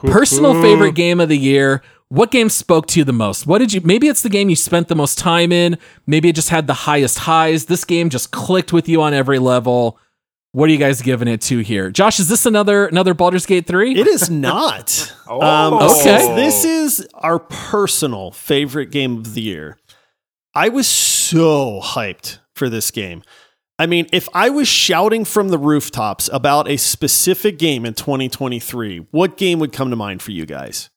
personal 0.06 0.54
favorite 0.62 0.94
game 0.94 1.20
of 1.20 1.28
the 1.28 1.36
year. 1.36 1.82
What 2.08 2.30
game 2.30 2.48
spoke 2.48 2.86
to 2.88 3.00
you 3.00 3.04
the 3.04 3.12
most? 3.12 3.46
What 3.46 3.58
did 3.58 3.74
you 3.74 3.82
maybe 3.84 4.08
it's 4.08 4.22
the 4.22 4.30
game 4.30 4.48
you 4.48 4.56
spent 4.56 4.88
the 4.88 4.94
most 4.96 5.18
time 5.18 5.52
in, 5.52 5.76
maybe 6.06 6.30
it 6.30 6.34
just 6.34 6.48
had 6.48 6.66
the 6.66 6.72
highest 6.72 7.18
highs. 7.18 7.66
This 7.66 7.84
game 7.84 8.08
just 8.08 8.30
clicked 8.30 8.72
with 8.72 8.88
you 8.88 9.02
on 9.02 9.12
every 9.12 9.38
level. 9.38 9.98
What 10.52 10.68
are 10.68 10.72
you 10.72 10.78
guys 10.78 11.00
giving 11.00 11.28
it 11.28 11.40
to 11.42 11.60
here? 11.60 11.90
Josh, 11.90 12.20
is 12.20 12.28
this 12.28 12.44
another 12.44 12.86
another 12.86 13.14
Baldur's 13.14 13.46
Gate 13.46 13.66
3? 13.66 13.94
It 13.98 14.06
is 14.06 14.30
not. 14.30 15.14
Oh. 15.26 15.40
um, 15.40 15.74
Okay. 15.74 16.18
so 16.26 16.34
This 16.36 16.62
is 16.64 17.08
our 17.14 17.38
personal 17.38 18.32
favorite 18.32 18.90
game 18.90 19.16
of 19.16 19.32
the 19.32 19.40
year. 19.40 19.78
I 20.54 20.68
was 20.68 20.86
so 20.86 21.80
hyped 21.82 22.38
for 22.54 22.68
this 22.68 22.90
game. 22.90 23.22
I 23.78 23.86
mean, 23.86 24.06
if 24.12 24.28
I 24.34 24.50
was 24.50 24.68
shouting 24.68 25.24
from 25.24 25.48
the 25.48 25.56
rooftops 25.56 26.28
about 26.30 26.68
a 26.68 26.76
specific 26.76 27.58
game 27.58 27.86
in 27.86 27.94
2023, 27.94 29.06
what 29.10 29.38
game 29.38 29.58
would 29.60 29.72
come 29.72 29.88
to 29.88 29.96
mind 29.96 30.20
for 30.20 30.32
you 30.32 30.44
guys? 30.44 30.90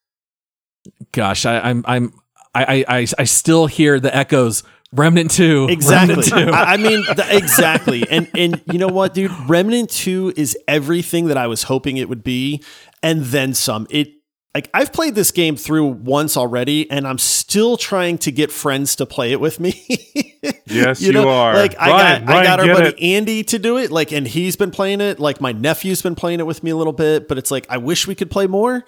Gosh, 1.14 1.46
I, 1.46 1.60
I'm 1.60 1.86
I'm 1.88 2.14
I, 2.54 2.84
I 2.90 3.08
I 3.18 3.24
still 3.24 3.68
hear 3.68 4.02
the 4.02 4.14
echoes. 4.14 4.64
Remnant 4.96 5.32
2. 5.32 5.68
Exactly. 5.70 6.16
Remnant 6.16 6.52
2. 6.52 6.52
I, 6.52 6.74
I 6.74 6.78
mean, 6.78 7.04
th- 7.04 7.42
exactly. 7.42 8.06
And 8.10 8.30
and 8.36 8.62
you 8.72 8.80
know 8.80 8.88
what, 8.88 9.14
dude? 9.14 9.32
Remnant 9.48 9.90
Two 9.90 10.34
is 10.36 10.58
everything 10.68 11.28
that 11.28 11.38
I 11.38 11.48
was 11.48 11.64
hoping 11.64 11.98
it 11.98 12.10
would 12.10 12.24
be, 12.24 12.64
and 13.04 13.24
then 13.26 13.54
some. 13.54 13.88
It 13.90 14.14
like 14.54 14.70
I've 14.74 14.94
played 14.94 15.16
this 15.16 15.32
game 15.32 15.58
through 15.58 15.86
once 15.88 16.38
already, 16.38 16.90
and 16.90 17.06
I'm 17.08 17.18
still 17.18 17.76
trying 17.76 18.18
to 18.20 18.32
get 18.32 18.52
friends 18.52 18.96
to 18.96 19.06
play 19.06 19.32
it 19.32 19.40
with 19.40 19.60
me. 19.60 19.86
Yes, 20.68 21.02
you 21.02 21.28
are. 21.28 21.56
Like 21.56 21.76
I 21.80 21.90
Ryan, 21.90 22.26
got 22.26 22.36
I 22.36 22.44
got 22.44 22.60
our 22.60 22.66
get 22.68 22.76
buddy 22.76 23.16
Andy 23.16 23.44
to 23.46 23.58
do 23.58 23.78
it. 23.78 23.92
Like, 23.92 24.12
and 24.12 24.28
he's 24.28 24.56
been 24.56 24.70
playing 24.72 25.02
it. 25.02 25.20
Like 25.20 25.42
my 25.42 25.52
nephew's 25.52 26.02
been 26.04 26.14
playing 26.16 26.40
it 26.40 26.46
with 26.46 26.64
me 26.64 26.70
a 26.72 26.76
little 26.76 26.94
bit, 26.94 27.28
but 27.28 27.38
it's 27.40 27.50
like 27.50 27.66
I 27.70 27.78
wish 27.78 28.06
we 28.08 28.14
could 28.14 28.30
play 28.30 28.46
more. 28.46 28.84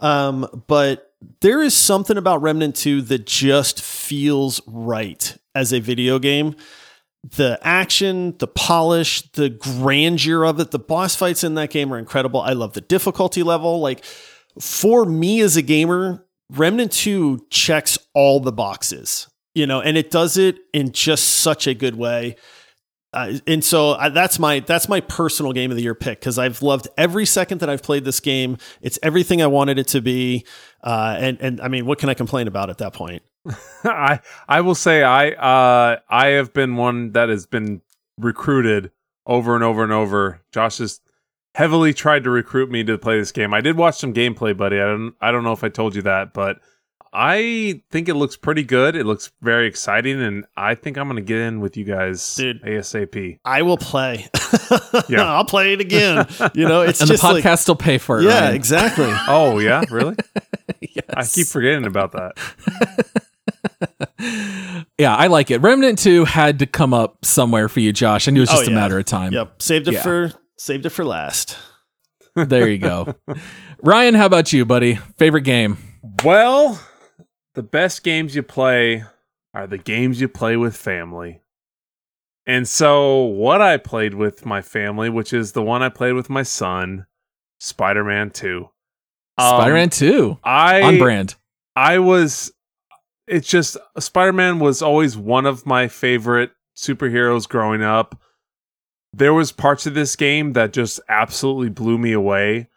Um, 0.00 0.64
but 0.66 1.07
there 1.40 1.62
is 1.62 1.74
something 1.74 2.16
about 2.16 2.42
Remnant 2.42 2.76
2 2.76 3.02
that 3.02 3.26
just 3.26 3.80
feels 3.82 4.60
right 4.66 5.36
as 5.54 5.72
a 5.72 5.80
video 5.80 6.18
game. 6.18 6.54
The 7.24 7.58
action, 7.62 8.36
the 8.38 8.46
polish, 8.46 9.22
the 9.32 9.48
grandeur 9.48 10.44
of 10.44 10.60
it, 10.60 10.70
the 10.70 10.78
boss 10.78 11.16
fights 11.16 11.42
in 11.42 11.54
that 11.54 11.70
game 11.70 11.92
are 11.92 11.98
incredible. 11.98 12.40
I 12.40 12.52
love 12.52 12.74
the 12.74 12.80
difficulty 12.80 13.42
level. 13.42 13.80
Like 13.80 14.04
for 14.60 15.04
me 15.04 15.40
as 15.40 15.56
a 15.56 15.62
gamer, 15.62 16.24
Remnant 16.50 16.92
2 16.92 17.46
checks 17.50 17.98
all 18.14 18.40
the 18.40 18.52
boxes, 18.52 19.28
you 19.54 19.66
know, 19.66 19.80
and 19.80 19.98
it 19.98 20.10
does 20.10 20.38
it 20.38 20.58
in 20.72 20.92
just 20.92 21.24
such 21.24 21.66
a 21.66 21.74
good 21.74 21.96
way. 21.96 22.36
Uh, 23.12 23.34
and 23.46 23.64
so 23.64 23.92
uh, 23.92 24.10
that's 24.10 24.38
my 24.38 24.60
that's 24.60 24.88
my 24.88 25.00
personal 25.00 25.52
game 25.52 25.70
of 25.70 25.76
the 25.76 25.82
year 25.82 25.94
pick 25.94 26.20
because 26.20 26.38
I've 26.38 26.60
loved 26.60 26.88
every 26.98 27.24
second 27.24 27.60
that 27.60 27.70
I've 27.70 27.82
played 27.82 28.04
this 28.04 28.20
game. 28.20 28.58
It's 28.82 28.98
everything 29.02 29.40
I 29.40 29.46
wanted 29.46 29.78
it 29.78 29.88
to 29.88 30.02
be, 30.02 30.44
uh, 30.82 31.16
and 31.18 31.40
and 31.40 31.60
I 31.60 31.68
mean, 31.68 31.86
what 31.86 31.98
can 31.98 32.10
I 32.10 32.14
complain 32.14 32.48
about 32.48 32.68
at 32.68 32.78
that 32.78 32.92
point? 32.92 33.22
I 33.84 34.20
I 34.46 34.60
will 34.60 34.74
say 34.74 35.02
I 35.02 35.30
uh 35.30 36.00
I 36.10 36.26
have 36.28 36.52
been 36.52 36.76
one 36.76 37.12
that 37.12 37.30
has 37.30 37.46
been 37.46 37.80
recruited 38.18 38.90
over 39.26 39.54
and 39.54 39.64
over 39.64 39.82
and 39.82 39.92
over. 39.92 40.42
Josh 40.52 40.78
has 40.78 41.00
heavily 41.54 41.94
tried 41.94 42.24
to 42.24 42.30
recruit 42.30 42.70
me 42.70 42.84
to 42.84 42.98
play 42.98 43.18
this 43.18 43.32
game. 43.32 43.54
I 43.54 43.62
did 43.62 43.78
watch 43.78 43.96
some 43.96 44.12
gameplay, 44.12 44.54
buddy. 44.54 44.76
I 44.76 44.84
don't 44.86 45.14
I 45.20 45.32
don't 45.32 45.44
know 45.44 45.52
if 45.52 45.64
I 45.64 45.70
told 45.70 45.94
you 45.94 46.02
that, 46.02 46.34
but 46.34 46.58
I 47.12 47.82
think 47.90 48.08
it 48.08 48.14
looks 48.14 48.36
pretty 48.36 48.62
good. 48.62 48.94
It 48.94 49.04
looks 49.06 49.30
very 49.40 49.66
exciting, 49.66 50.20
and 50.22 50.44
I 50.56 50.74
think 50.74 50.96
I'm 50.98 51.08
gonna 51.08 51.20
get 51.20 51.38
in 51.38 51.60
with 51.60 51.76
you 51.76 51.84
guys 51.84 52.34
Dude. 52.36 52.62
ASAP. 52.62 53.38
I 53.44 53.62
will 53.62 53.78
play. 53.78 54.26
Yeah. 55.08 55.24
I'll 55.24 55.44
play 55.44 55.72
it 55.74 55.80
again. 55.80 56.26
You 56.54 56.66
know, 56.68 56.82
it's 56.82 57.00
and 57.02 57.08
the 57.08 57.14
just 57.14 57.24
like 57.24 57.42
podcast 57.44 57.68
will 57.68 57.76
pay 57.76 57.98
for 57.98 58.20
it. 58.20 58.24
yeah, 58.24 58.40
Ryan. 58.40 58.54
exactly. 58.54 59.10
Oh 59.28 59.58
yeah, 59.58 59.84
really? 59.90 60.16
Yes. 60.80 61.04
I 61.14 61.24
keep 61.24 61.46
forgetting 61.46 61.86
about 61.86 62.12
that. 62.12 62.36
Yeah, 64.98 65.14
I 65.14 65.28
like 65.28 65.50
it. 65.50 65.58
Remnant 65.58 65.98
2 65.98 66.24
had 66.24 66.58
to 66.58 66.66
come 66.66 66.92
up 66.92 67.24
somewhere 67.24 67.68
for 67.68 67.80
you, 67.80 67.92
Josh. 67.92 68.26
I 68.28 68.32
knew 68.32 68.40
it 68.40 68.42
was 68.42 68.50
Oh, 68.50 68.56
just 68.56 68.68
a 68.68 68.72
matter 68.74 68.98
of 68.98 69.04
time. 69.04 69.32
Yep, 69.32 69.62
saved 69.62 69.88
it 69.88 69.94
Yeah. 69.94 70.02
for 70.02 70.32
saved 70.56 70.86
it 70.86 70.90
for 70.90 71.04
last. 71.04 71.56
There 72.34 72.68
you 72.68 72.78
go. 72.78 73.14
Ryan, 73.82 74.14
how 74.14 74.26
about 74.26 74.52
you, 74.52 74.64
buddy? 74.64 74.96
Favorite 75.16 75.42
game? 75.42 75.78
Well, 76.24 76.80
the 77.58 77.62
best 77.64 78.04
games 78.04 78.36
you 78.36 78.42
play 78.44 79.02
are 79.52 79.66
the 79.66 79.78
games 79.78 80.20
you 80.20 80.28
play 80.28 80.56
with 80.56 80.76
family. 80.76 81.40
And 82.46 82.68
so, 82.68 83.24
what 83.24 83.60
I 83.60 83.78
played 83.78 84.14
with 84.14 84.46
my 84.46 84.62
family, 84.62 85.10
which 85.10 85.32
is 85.32 85.52
the 85.52 85.62
one 85.64 85.82
I 85.82 85.88
played 85.88 86.12
with 86.12 86.30
my 86.30 86.44
son, 86.44 87.06
Spider 87.58 88.04
Man 88.04 88.30
2. 88.30 88.68
Um, 89.38 89.46
Spider 89.60 89.74
Man 89.74 89.90
2. 89.90 90.38
I 90.44 90.82
On 90.82 90.98
brand. 90.98 91.34
I 91.74 91.98
was 91.98 92.52
it's 93.26 93.48
just 93.48 93.76
Spider-Man 93.98 94.60
was 94.60 94.80
always 94.80 95.16
one 95.16 95.44
of 95.44 95.66
my 95.66 95.88
favorite 95.88 96.52
superheroes 96.76 97.48
growing 97.48 97.82
up. 97.82 98.20
There 99.12 99.34
was 99.34 99.50
parts 99.50 99.84
of 99.84 99.94
this 99.94 100.14
game 100.14 100.52
that 100.52 100.72
just 100.72 101.00
absolutely 101.08 101.70
blew 101.70 101.98
me 101.98 102.12
away. 102.12 102.68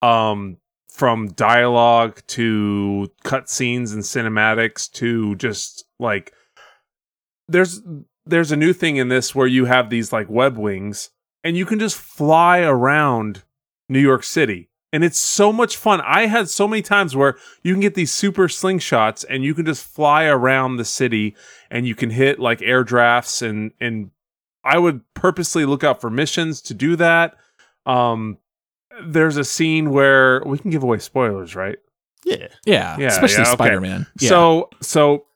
Um 0.00 0.56
from 1.00 1.28
dialogue 1.28 2.20
to 2.26 3.10
cutscenes 3.24 3.94
and 3.94 4.02
cinematics 4.02 4.92
to 4.92 5.34
just 5.36 5.86
like 5.98 6.34
there's 7.48 7.80
there's 8.26 8.52
a 8.52 8.56
new 8.56 8.74
thing 8.74 8.96
in 8.96 9.08
this 9.08 9.34
where 9.34 9.46
you 9.46 9.64
have 9.64 9.88
these 9.88 10.12
like 10.12 10.28
web 10.28 10.58
wings 10.58 11.08
and 11.42 11.56
you 11.56 11.64
can 11.64 11.78
just 11.78 11.96
fly 11.96 12.58
around 12.58 13.44
New 13.88 13.98
York 13.98 14.22
City 14.22 14.68
and 14.92 15.02
it's 15.02 15.18
so 15.18 15.54
much 15.54 15.78
fun. 15.78 16.02
I 16.02 16.26
had 16.26 16.50
so 16.50 16.68
many 16.68 16.82
times 16.82 17.16
where 17.16 17.38
you 17.62 17.72
can 17.72 17.80
get 17.80 17.94
these 17.94 18.12
super 18.12 18.46
slingshots 18.46 19.24
and 19.26 19.42
you 19.42 19.54
can 19.54 19.64
just 19.64 19.86
fly 19.86 20.24
around 20.24 20.76
the 20.76 20.84
city 20.84 21.34
and 21.70 21.86
you 21.86 21.94
can 21.94 22.10
hit 22.10 22.38
like 22.38 22.60
air 22.60 22.84
drafts 22.84 23.40
and 23.40 23.72
and 23.80 24.10
I 24.62 24.76
would 24.76 25.00
purposely 25.14 25.64
look 25.64 25.82
out 25.82 25.98
for 26.02 26.10
missions 26.10 26.60
to 26.60 26.74
do 26.74 26.94
that. 26.96 27.38
Um 27.86 28.36
there's 29.04 29.36
a 29.36 29.44
scene 29.44 29.90
where 29.90 30.42
we 30.44 30.58
can 30.58 30.70
give 30.70 30.82
away 30.82 30.98
spoilers, 30.98 31.54
right? 31.54 31.78
Yeah. 32.24 32.48
Yeah. 32.66 32.96
Yeah, 32.98 33.06
especially 33.08 33.44
yeah, 33.44 33.52
okay. 33.52 33.64
Spider 33.64 33.80
Man. 33.80 34.06
So 34.18 34.68
so 34.80 35.26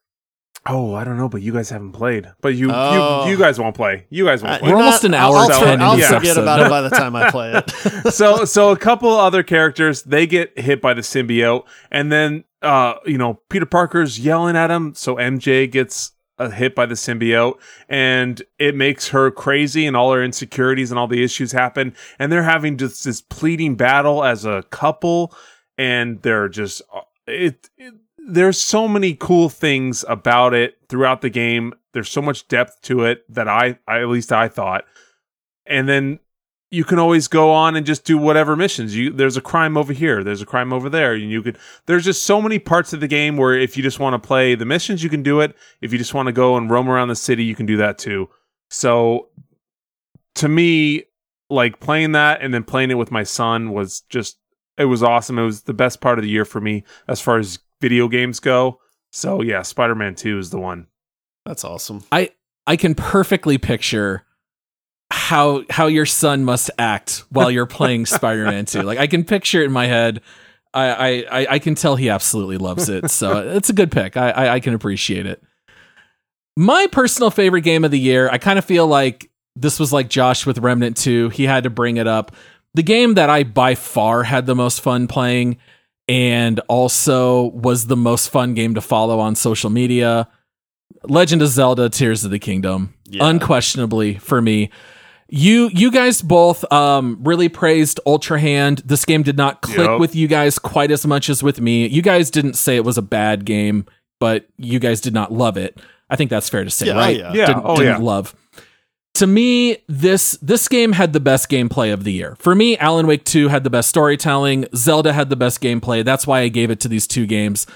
Oh, 0.67 0.95
I 0.95 1.05
don't 1.05 1.19
know, 1.19 1.29
but 1.29 1.43
you 1.43 1.53
guys 1.53 1.69
haven't 1.69 1.93
played. 1.93 2.27
But 2.41 2.55
you 2.55 2.71
Oh. 2.73 3.25
you, 3.27 3.33
you 3.33 3.39
guys 3.39 3.59
won't 3.59 3.75
play. 3.77 4.07
You 4.09 4.25
guys 4.25 4.43
won't 4.43 4.55
Uh, 4.55 4.59
play. 4.61 4.71
We're 4.71 4.77
almost 4.79 5.05
an 5.05 5.13
hour 5.13 5.37
I'll, 5.37 5.49
to 5.49 5.55
for- 5.57 5.65
end 5.67 5.83
I'll 5.83 5.97
this 5.97 6.09
forget 6.09 6.39
about 6.39 6.61
it 6.61 6.71
by 6.71 6.81
the 6.81 6.89
time 6.89 7.15
I 7.15 7.31
play 7.31 7.53
it. 7.53 7.71
so 8.15 8.45
so 8.47 8.71
a 8.71 8.77
couple 8.77 9.11
other 9.11 9.43
characters 9.43 10.03
they 10.05 10.27
get 10.27 10.59
hit 10.59 10.81
by 10.81 10.95
the 10.95 11.03
symbiote 11.03 11.65
and 11.91 12.11
then 12.11 12.45
uh 12.63 12.95
you 13.05 13.19
know 13.19 13.41
peter 13.51 13.67
parker's 13.67 14.19
yelling 14.19 14.57
at 14.57 14.71
him 14.71 14.95
so 14.95 15.17
mj 15.17 15.71
gets 15.71 16.13
uh, 16.39 16.51
hit 16.51 16.75
by 16.75 16.87
the 16.87 16.95
symbiote 16.95 17.59
and 17.89 18.43
it 18.59 18.75
makes 18.75 19.09
her 19.09 19.31
crazy 19.31 19.87
and 19.87 19.97
all 19.97 20.13
her 20.13 20.23
insecurities 20.23 20.91
and 20.91 20.99
all 20.99 21.07
the 21.07 21.23
issues 21.23 21.53
happen. 21.53 21.95
And 22.19 22.31
they're 22.31 22.43
having 22.43 22.77
just 22.77 23.05
this 23.05 23.21
pleading 23.21 23.77
battle 23.77 24.25
as 24.25 24.45
a 24.45 24.65
couple 24.71 25.35
and 25.79 26.23
they're 26.23 26.49
just 26.49 26.83
uh, 26.93 27.01
it, 27.27 27.71
it 27.77 27.95
there's 28.27 28.61
so 28.61 28.89
many 28.89 29.15
cool 29.15 29.49
things 29.49 30.05
about 30.09 30.55
it 30.55 30.79
throughout 30.89 31.21
the 31.21 31.31
game. 31.31 31.75
There's 31.93 32.11
so 32.11 32.23
much 32.23 32.49
depth 32.49 32.81
to 32.83 33.05
it 33.05 33.23
that 33.33 33.49
i, 33.49 33.79
I 33.87 34.01
at 34.01 34.09
least 34.09 34.33
i 34.33 34.49
thought. 34.49 34.85
And 35.67 35.89
then 35.89 36.21
you 36.75 36.85
can 36.85 36.99
always 36.99 37.29
go 37.29 37.53
on 37.53 37.77
and 37.77 37.87
just 37.87 38.05
do 38.05 38.19
whatever 38.19 38.57
missions. 38.57 38.97
You 38.97 39.11
there's 39.11 39.37
a 39.37 39.41
crime 39.41 39.77
over 39.77 39.93
here, 39.93 40.25
there's 40.25 40.43
a 40.43 40.47
crime 40.47 40.73
over 40.73 40.91
there, 40.91 41.15
and 41.15 41.31
you 41.31 41.43
could. 41.43 41.57
There's 41.87 42.05
just 42.05 42.25
so 42.25 42.43
many 42.43 42.59
parts 42.59 42.93
of 42.93 43.01
the 43.01 43.09
game 43.09 43.37
where 43.37 43.55
if 43.55 43.77
you 43.77 43.83
just 43.83 44.01
want 44.01 44.21
to 44.21 44.27
play 44.27 44.55
the 44.55 44.65
missions, 44.65 45.03
you 45.03 45.09
can 45.09 45.23
do 45.23 45.41
it. 45.41 45.57
If 45.81 45.93
you 45.93 45.99
just 45.99 46.15
want 46.15 46.27
to 46.27 46.33
go 46.33 46.57
and 46.57 46.69
roam 46.69 46.89
around 46.89 47.09
the 47.09 47.17
city, 47.17 47.45
you 47.45 47.55
can 47.55 47.67
do 47.67 47.77
that 47.77 47.97
too. 47.99 48.29
So, 48.71 49.29
to 50.37 50.49
me, 50.49 51.05
like 51.49 51.79
playing 51.79 52.13
that 52.13 52.43
and 52.43 52.53
then 52.53 52.65
playing 52.65 52.91
it 52.91 52.95
with 52.95 53.13
my 53.13 53.23
son 53.23 53.71
was 53.73 54.01
just 54.09 54.39
it 54.77 54.87
was 54.87 55.03
awesome. 55.03 55.39
It 55.39 55.45
was 55.45 55.63
the 55.63 55.75
best 55.75 56.01
part 56.01 56.19
of 56.19 56.25
the 56.25 56.31
year 56.31 56.45
for 56.45 56.61
me 56.61 56.83
as 57.07 57.21
far 57.21 57.39
as 57.39 57.61
video 57.81 58.09
games 58.09 58.41
go. 58.41 58.81
So 59.13 59.43
yeah, 59.43 59.63
Spider 59.63 59.95
Man 59.95 60.17
Two 60.17 60.39
is 60.39 60.51
the 60.51 60.59
one. 60.59 60.89
That's 61.47 61.65
awesome. 61.65 62.03
I 62.11 62.31
I 62.67 62.77
can 62.77 62.95
perfectly 62.95 63.59
picture 63.59 64.25
how 65.15 65.63
how 65.71 65.87
your 65.87 66.07
son 66.07 66.45
must 66.45 66.71
act 66.79 67.25
while 67.31 67.51
you're 67.51 67.67
playing 67.67 68.05
Spider-Man 68.07 68.67
2. 68.67 68.83
Like 68.83 68.99
I 68.99 69.07
can 69.07 69.25
picture 69.25 69.63
it 69.63 69.67
in 69.67 69.73
my 69.73 69.87
head. 69.87 70.21
I 70.75 70.89
I 70.91 71.09
I- 71.41 71.47
I 71.51 71.59
can 71.61 71.75
tell 71.77 71.97
he 71.97 72.11
absolutely 72.11 72.59
loves 72.59 72.89
it. 72.89 73.11
So 73.11 73.39
it's 73.57 73.71
a 73.71 73.73
good 73.73 73.91
pick. 73.93 74.17
I, 74.17 74.31
I 74.31 74.55
I 74.55 74.61
can 74.61 74.75
appreciate 74.75 75.27
it. 75.27 75.43
My 76.57 76.87
personal 76.93 77.31
favorite 77.31 77.63
game 77.63 77.85
of 77.85 77.91
the 77.91 77.99
year. 77.99 78.29
I 78.31 78.39
kind 78.39 78.59
of 78.59 78.65
feel 78.65 78.87
like 78.87 79.31
this 79.57 79.79
was 79.81 79.93
like 79.93 80.09
Josh 80.09 80.47
with 80.47 80.59
Remnant 80.59 80.97
2. 80.97 81.29
He 81.31 81.45
had 81.45 81.65
to 81.65 81.71
bring 81.71 81.97
it 81.97 82.07
up. 82.07 82.33
The 82.75 82.83
game 82.83 83.15
that 83.15 83.31
I 83.31 83.45
by 83.45 83.75
far 83.77 84.25
had 84.25 84.47
the 84.47 84.55
most 84.55 84.81
fun 84.81 85.07
playing 85.07 85.59
and 86.09 86.61
also 86.69 87.45
was 87.51 87.87
the 87.87 87.97
most 87.97 88.29
fun 88.31 88.55
game 88.55 88.75
to 88.75 88.81
follow 88.81 89.21
on 89.21 89.35
social 89.37 89.71
media. 89.71 90.29
Legend 91.05 91.41
of 91.43 91.49
Zelda 91.49 91.89
Tears 91.89 92.25
of 92.25 92.31
the 92.31 92.39
Kingdom. 92.39 92.95
Yeah. 93.07 93.29
Unquestionably 93.29 94.15
for 94.19 94.41
me. 94.43 94.71
You 95.37 95.69
you 95.75 95.91
guys 95.91 96.23
both 96.23 96.71
um 96.73 97.19
really 97.23 97.49
praised 97.49 97.99
Ultra 98.07 98.39
Hand. 98.39 98.83
This 98.85 99.05
game 99.05 99.25
did 99.25 99.37
not 99.37 99.63
click 99.63 99.79
Yep. 99.89 99.99
with 99.99 100.15
you 100.15 100.29
guys 100.29 100.61
quite 100.61 100.93
as 100.93 101.05
much 101.05 101.29
as 101.29 101.43
with 101.43 101.61
me. 101.61 101.89
You 101.89 102.03
guys 102.03 102.31
didn't 102.31 102.55
say 102.55 102.77
it 102.77 102.85
was 102.85 102.97
a 102.99 103.03
bad 103.03 103.45
game, 103.45 103.85
but 104.21 104.47
you 104.59 104.79
guys 104.79 105.01
did 105.01 105.13
not 105.13 105.33
love 105.33 105.57
it. 105.57 105.81
I 106.09 106.15
think 106.15 106.31
that's 106.31 106.49
fair 106.49 106.63
to 106.63 106.71
say, 106.71 106.87
Yeah, 106.87 106.93
oh, 106.93 106.97
right? 106.99 107.17
yeah. 107.17 107.33
Yeah, 107.33 107.47
Didn't, 107.47 107.63
oh, 107.65 107.77
didn't 107.77 108.01
yeah. 108.01 108.07
love. 108.07 108.35
To 109.15 109.27
me, 109.27 109.79
this 109.89 110.39
this 110.41 110.69
game 110.69 110.93
had 110.93 111.13
the 111.13 111.21
best 111.21 111.49
gameplay 111.49 111.93
of 111.93 112.05
the 112.05 112.13
year. 112.13 112.37
For 112.39 112.55
me, 112.55 112.77
Alan 112.79 113.07
Wake 113.09 113.25
2 113.25 113.49
had 113.49 113.65
the 113.65 113.71
best 113.71 113.89
storytelling. 113.89 114.67
Zelda 114.77 115.13
had 115.13 115.31
the 115.31 115.37
best 115.37 115.61
gameplay. 115.61 116.05
That's 116.05 116.27
why 116.29 116.41
I 116.41 116.49
gave 116.49 116.71
it 116.71 116.79
to 116.81 116.89
these 116.89 117.07
two 117.09 117.27
games. 117.27 117.67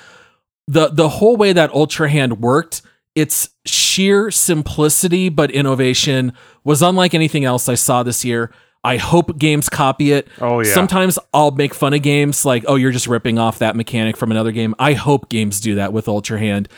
The 0.69 0.89
the 0.91 1.09
whole 1.09 1.37
way 1.37 1.53
that 1.53 1.73
Ultra 1.73 2.09
Hand 2.09 2.41
worked, 2.41 2.83
its 3.17 3.51
sheer 3.99 4.31
simplicity 4.31 5.29
but 5.29 5.51
innovation 5.51 6.33
was 6.63 6.83
unlike 6.83 7.15
anything 7.15 7.45
else 7.45 7.69
I 7.69 7.75
saw 7.75 8.05
this 8.05 8.25
year. 8.25 8.53
I 8.85 8.97
hope 8.97 9.37
games 9.39 9.69
copy 9.69 10.13
it. 10.13 10.29
Oh, 10.41 10.61
yeah. 10.61 10.73
Sometimes 10.73 11.19
I'll 11.35 11.51
make 11.51 11.75
fun 11.75 11.95
of 11.95 12.03
games 12.03 12.45
like, 12.45 12.65
oh, 12.69 12.77
you're 12.77 12.93
just 12.93 13.09
ripping 13.09 13.41
off 13.41 13.59
that 13.59 13.75
mechanic 13.75 14.17
from 14.17 14.31
another 14.31 14.53
game. 14.53 14.73
I 14.79 14.93
hope 14.93 15.29
games 15.29 15.61
do 15.61 15.75
that 15.75 15.93
with 15.93 16.07
Ultra 16.07 16.39
Hand. 16.39 16.69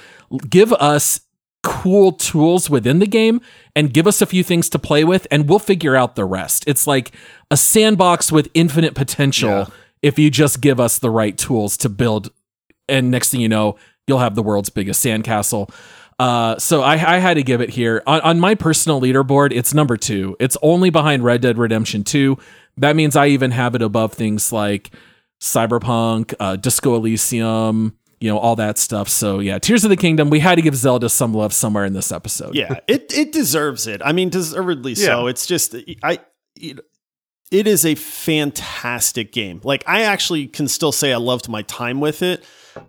Give 0.49 0.73
us 0.73 1.21
cool 1.63 2.13
tools 2.13 2.71
within 2.71 3.01
the 3.01 3.07
game 3.07 3.43
and 3.77 3.93
give 3.93 4.07
us 4.07 4.23
a 4.23 4.27
few 4.27 4.43
things 4.43 4.71
to 4.71 4.79
play 4.79 5.05
with 5.05 5.27
and 5.31 5.47
we'll 5.47 5.59
figure 5.59 5.95
out 5.95 6.17
the 6.17 6.25
rest. 6.25 6.65
It's 6.67 6.87
like 6.87 7.13
a 7.51 7.57
sandbox 7.59 8.33
with 8.33 8.49
infinite 8.55 8.95
potential 8.95 9.71
if 10.01 10.19
you 10.19 10.31
just 10.31 10.63
give 10.63 10.81
us 10.81 10.99
the 10.99 11.11
right 11.11 11.37
tools 11.37 11.77
to 11.77 11.91
build 11.91 12.31
and 12.89 13.11
next 13.11 13.29
thing 13.29 13.43
you 13.43 13.49
know, 13.49 13.77
you'll 14.07 14.21
have 14.21 14.35
the 14.37 14.43
world's 14.43 14.71
biggest 14.71 15.05
sandcastle. 15.05 15.71
Uh, 16.21 16.59
so 16.59 16.83
I, 16.83 16.93
I 16.93 17.19
had 17.19 17.35
to 17.35 17.43
give 17.43 17.63
it 17.63 17.71
here 17.71 18.03
on, 18.07 18.21
on 18.21 18.39
my 18.39 18.55
personal 18.55 19.01
leaderboard. 19.01 19.53
It's 19.55 19.73
number 19.73 19.97
two. 19.97 20.37
It's 20.39 20.55
only 20.61 20.91
behind 20.91 21.25
Red 21.25 21.41
Dead 21.41 21.57
Redemption 21.57 22.05
Two. 22.05 22.37
That 22.77 22.95
means 22.95 23.17
I 23.17 23.29
even 23.29 23.53
have 23.53 23.75
it 23.75 23.81
above 23.81 24.13
things 24.13 24.53
like 24.53 24.91
Cyberpunk, 25.41 26.35
uh, 26.39 26.57
Disco 26.57 26.95
Elysium, 26.95 27.97
you 28.21 28.29
know, 28.29 28.39
all 28.39 28.55
that 28.57 28.77
stuff. 28.77 29.09
So 29.09 29.39
yeah, 29.39 29.59
Tears 29.59 29.83
of 29.83 29.89
the 29.89 29.97
Kingdom. 29.97 30.29
We 30.29 30.41
had 30.41 30.57
to 30.57 30.63
give 30.63 30.77
Zelda 30.77 31.09
some 31.09 31.33
love 31.33 31.55
somewhere 31.55 31.87
in 31.87 31.95
this 31.95 32.13
episode. 32.13 32.55
Yeah, 32.55 32.81
it 32.87 33.11
it 33.17 33.33
deserves 33.33 33.87
it. 33.87 34.03
I 34.05 34.13
mean, 34.13 34.29
deservedly 34.29 34.97
so. 34.97 35.27
It's 35.27 35.47
just 35.47 35.75
I. 36.03 36.19
It, 36.55 36.81
it 37.51 37.67
is 37.67 37.87
a 37.87 37.95
fantastic 37.95 39.33
game. 39.33 39.63
Like 39.65 39.85
I 39.87 40.03
actually 40.03 40.49
can 40.49 40.69
still 40.69 40.93
say 40.93 41.15
I 41.15 41.17
loved 41.17 41.49
my 41.49 41.63
time 41.63 41.99
with 41.99 42.23
it. 42.23 42.45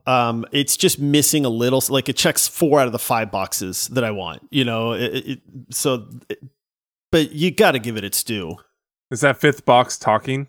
Um, 0.06 0.46
it's 0.52 0.78
just 0.78 1.00
missing 1.00 1.46
a 1.46 1.50
little. 1.50 1.82
Like 1.90 2.10
it 2.10 2.18
checks 2.18 2.48
four 2.48 2.80
out 2.80 2.86
of 2.88 2.92
the 2.92 3.00
five 3.00 3.32
boxes 3.32 3.88
that 3.90 4.04
I 4.04 4.12
want. 4.12 4.42
You 4.52 4.66
know, 4.66 4.94
it, 4.94 5.02
it, 5.16 5.40
so. 5.70 6.08
but 7.12 7.32
you 7.32 7.52
got 7.52 7.72
to 7.72 7.80
give 7.80 7.98
it 7.98 8.04
its 8.04 8.24
due. 8.24 8.58
Is 9.10 9.22
that 9.22 9.38
fifth 9.38 9.66
box 9.66 9.98
talking? 9.98 10.48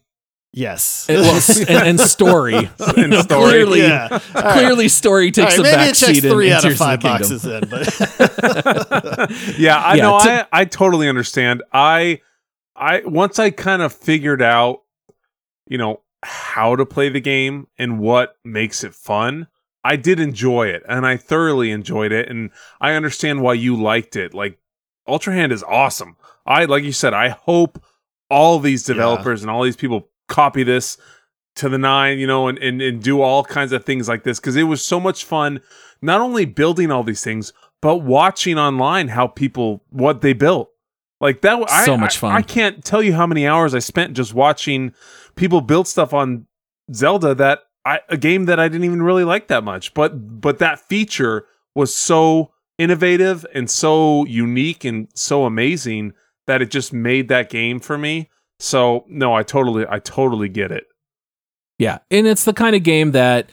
Yes. 0.54 1.06
It 1.08 1.16
was, 1.32 1.60
and, 1.60 1.70
and 1.88 2.00
story. 2.00 2.52
You 2.96 3.08
know, 3.08 3.22
story. 3.22 3.50
Clearly, 3.50 3.80
Yeah. 3.80 4.08
All 4.34 4.42
right. 4.42 4.52
clearly, 4.52 4.88
story 4.88 5.30
takes 5.30 5.52
right, 5.56 5.60
a 5.60 5.62
maybe 5.62 5.74
back 5.76 5.90
it 5.90 5.94
checks 5.94 6.18
seat 6.18 6.30
three 6.30 6.48
in 6.48 6.52
out 6.52 6.64
of 6.64 6.76
five 6.76 7.00
the 7.00 7.08
boxes 7.08 7.42
then, 7.42 7.62
but 7.70 9.30
yeah, 9.58 9.78
I 9.78 9.94
Yeah, 9.94 10.02
know. 10.02 10.18
to- 10.20 10.48
I 10.52 10.60
I 10.60 10.64
totally 10.66 11.08
understand. 11.08 11.62
I 11.72 12.20
I 12.76 13.00
once 13.06 13.38
I 13.38 13.50
kind 13.50 13.80
of 13.82 13.92
figured 13.94 14.42
out, 14.42 14.82
you 15.66 15.78
know, 15.78 16.00
how 16.22 16.76
to 16.76 16.86
play 16.86 17.08
the 17.08 17.20
game 17.20 17.66
and 17.78 17.98
what 17.98 18.36
makes 18.44 18.84
it 18.84 18.94
fun. 18.94 19.48
I 19.84 19.96
did 19.96 20.20
enjoy 20.20 20.68
it, 20.68 20.84
and 20.88 21.04
I 21.04 21.16
thoroughly 21.16 21.72
enjoyed 21.72 22.12
it, 22.12 22.28
and 22.28 22.50
I 22.80 22.92
understand 22.92 23.40
why 23.40 23.54
you 23.54 23.74
liked 23.74 24.14
it. 24.14 24.32
Like 24.32 24.58
Ultra 25.08 25.34
Hand 25.34 25.50
is 25.52 25.64
awesome. 25.64 26.16
I 26.46 26.64
like 26.66 26.84
you 26.84 26.92
said. 26.92 27.14
I 27.14 27.30
hope 27.30 27.82
all 28.30 28.58
these 28.58 28.84
developers 28.84 29.42
and 29.42 29.50
all 29.50 29.62
these 29.62 29.76
people 29.76 30.08
copy 30.28 30.62
this 30.62 30.96
to 31.56 31.68
the 31.68 31.78
nine, 31.78 32.18
you 32.18 32.26
know, 32.26 32.48
and, 32.48 32.58
and, 32.58 32.80
and 32.80 33.02
do 33.02 33.20
all 33.20 33.44
kinds 33.44 33.72
of 33.72 33.84
things 33.84 34.08
like 34.08 34.24
this 34.24 34.40
because 34.40 34.56
it 34.56 34.62
was 34.62 34.84
so 34.84 34.98
much 34.98 35.24
fun, 35.24 35.60
not 36.00 36.20
only 36.20 36.44
building 36.44 36.90
all 36.90 37.02
these 37.02 37.22
things, 37.22 37.52
but 37.80 37.98
watching 37.98 38.58
online 38.58 39.08
how 39.08 39.26
people, 39.26 39.84
what 39.90 40.22
they 40.22 40.32
built. 40.32 40.71
Like 41.22 41.40
that, 41.42 41.58
was 41.58 41.70
So 41.84 41.96
much 41.96 42.16
I- 42.16 42.20
fun. 42.20 42.32
I, 42.32 42.42
can't 42.42 42.84
tell 42.84 43.02
you 43.02 43.14
how 43.14 43.26
many 43.26 43.46
hours 43.46 43.74
I 43.74 43.78
spent 43.78 44.14
just 44.14 44.34
watching 44.34 44.92
people 45.36 45.60
build 45.62 45.88
stuff 45.88 46.12
on 46.12 46.46
Zelda 46.92 47.34
that 47.36 47.60
I, 47.86 48.00
a 48.10 48.16
game 48.16 48.44
that 48.46 48.60
I 48.60 48.68
didn't 48.68 48.84
even 48.84 49.02
really 49.02 49.24
like 49.24 49.48
that 49.48 49.64
much, 49.64 49.94
but, 49.94 50.40
but 50.40 50.58
that 50.58 50.80
feature 50.80 51.46
was 51.74 51.94
so 51.94 52.52
innovative 52.76 53.46
and 53.54 53.70
so 53.70 54.24
unique 54.26 54.84
and 54.84 55.08
so 55.14 55.44
amazing 55.44 56.12
that 56.46 56.60
it 56.60 56.70
just 56.70 56.92
made 56.92 57.28
that 57.28 57.48
game 57.50 57.78
for 57.80 57.96
me. 57.96 58.28
So 58.58 59.04
no, 59.08 59.34
I 59.34 59.42
totally 59.42 59.86
I 59.88 59.98
totally 60.00 60.48
get 60.48 60.70
it. 60.70 60.84
Yeah, 61.78 61.98
and 62.10 62.26
it's 62.26 62.44
the 62.44 62.52
kind 62.52 62.76
of 62.76 62.82
game 62.82 63.12
that 63.12 63.50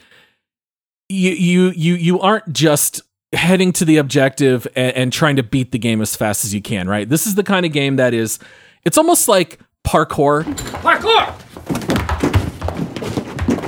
you 1.08 1.30
you 1.32 1.70
you 1.70 1.94
you 1.94 2.20
aren't 2.20 2.52
just 2.52 3.02
heading 3.32 3.72
to 3.72 3.84
the 3.84 3.96
objective 3.96 4.66
and, 4.74 4.96
and, 4.96 5.12
trying 5.12 5.36
to 5.36 5.42
beat 5.42 5.72
the 5.72 5.78
game 5.78 6.00
as 6.00 6.16
fast 6.16 6.44
as 6.44 6.52
you 6.52 6.60
can, 6.60 6.88
right? 6.88 7.08
This 7.08 7.26
is 7.26 7.34
the 7.36 7.44
kind 7.44 7.64
of 7.64 7.72
game 7.72 7.96
that 7.96 8.12
is 8.12 8.38
it's 8.84 8.98
almost 8.98 9.28
like 9.28 9.60
parkour. 9.86 10.44
Parkour. 10.82 11.26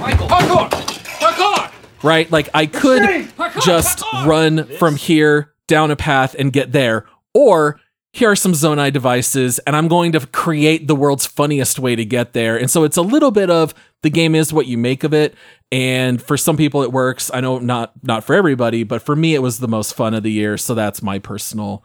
Michael. 0.01 0.29
Parkour. 0.29 0.69
Parkour. 0.69 1.73
Right? 2.03 2.31
Like 2.31 2.49
I 2.55 2.67
could 2.67 3.03
parkour, 3.03 3.63
just 3.65 3.99
parkour. 4.01 4.27
run 4.27 4.65
from 4.79 4.97
here 4.97 5.53
down 5.69 5.91
a 5.91 5.97
path 5.97 6.35
and 6.39 6.53
get 6.53 6.73
there 6.73 7.07
or 7.35 7.81
here 8.13 8.31
are 8.31 8.37
some 8.37 8.53
Zonai 8.53 8.93
devices, 8.93 9.59
and 9.61 9.75
I'm 9.75 9.89
going 9.89 10.13
to 10.13 10.21
create 10.27 10.87
the 10.87 10.95
world's 10.95 11.25
funniest 11.25 11.79
way 11.79 11.97
to 11.97 12.05
get 12.05 12.35
there. 12.35 12.59
And 12.59 12.71
so 12.71 12.85
it's 12.85 12.99
a 12.99 13.03
little 13.03 13.31
bit 13.31 13.49
of 13.49 13.75
the 14.03 14.11
game 14.11 14.35
is 14.35 14.53
what 14.53 14.67
you 14.67 14.77
make 14.77 15.03
of 15.03 15.15
it. 15.15 15.35
And 15.73 16.23
for 16.23 16.36
some 16.36 16.59
people 16.59 16.82
it 16.82 16.93
works. 16.93 17.31
I 17.32 17.40
know 17.40 17.59
not 17.59 17.93
not 18.03 18.23
for 18.24 18.35
everybody, 18.35 18.85
but 18.85 19.03
for 19.03 19.16
me 19.16 19.35
it 19.35 19.40
was 19.40 19.59
the 19.59 19.66
most 19.66 19.94
fun 19.94 20.12
of 20.12 20.23
the 20.23 20.31
year. 20.31 20.59
So 20.59 20.74
that's 20.74 21.03
my 21.03 21.19
personal 21.19 21.82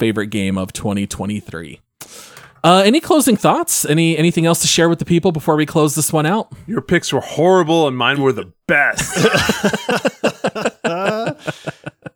favorite 0.00 0.28
game 0.28 0.56
of 0.56 0.72
2023. 0.72 1.80
Uh, 2.64 2.82
any 2.84 2.98
closing 2.98 3.36
thoughts? 3.36 3.84
Any 3.84 4.16
anything 4.16 4.46
else 4.46 4.60
to 4.62 4.66
share 4.66 4.88
with 4.88 4.98
the 4.98 5.04
people 5.04 5.30
before 5.32 5.54
we 5.54 5.66
close 5.66 5.94
this 5.94 6.12
one 6.12 6.26
out? 6.26 6.50
Your 6.66 6.80
picks 6.80 7.12
were 7.12 7.20
horrible, 7.20 7.86
and 7.86 7.96
mine 7.96 8.20
were 8.20 8.32
the 8.32 8.52
best. 8.66 9.14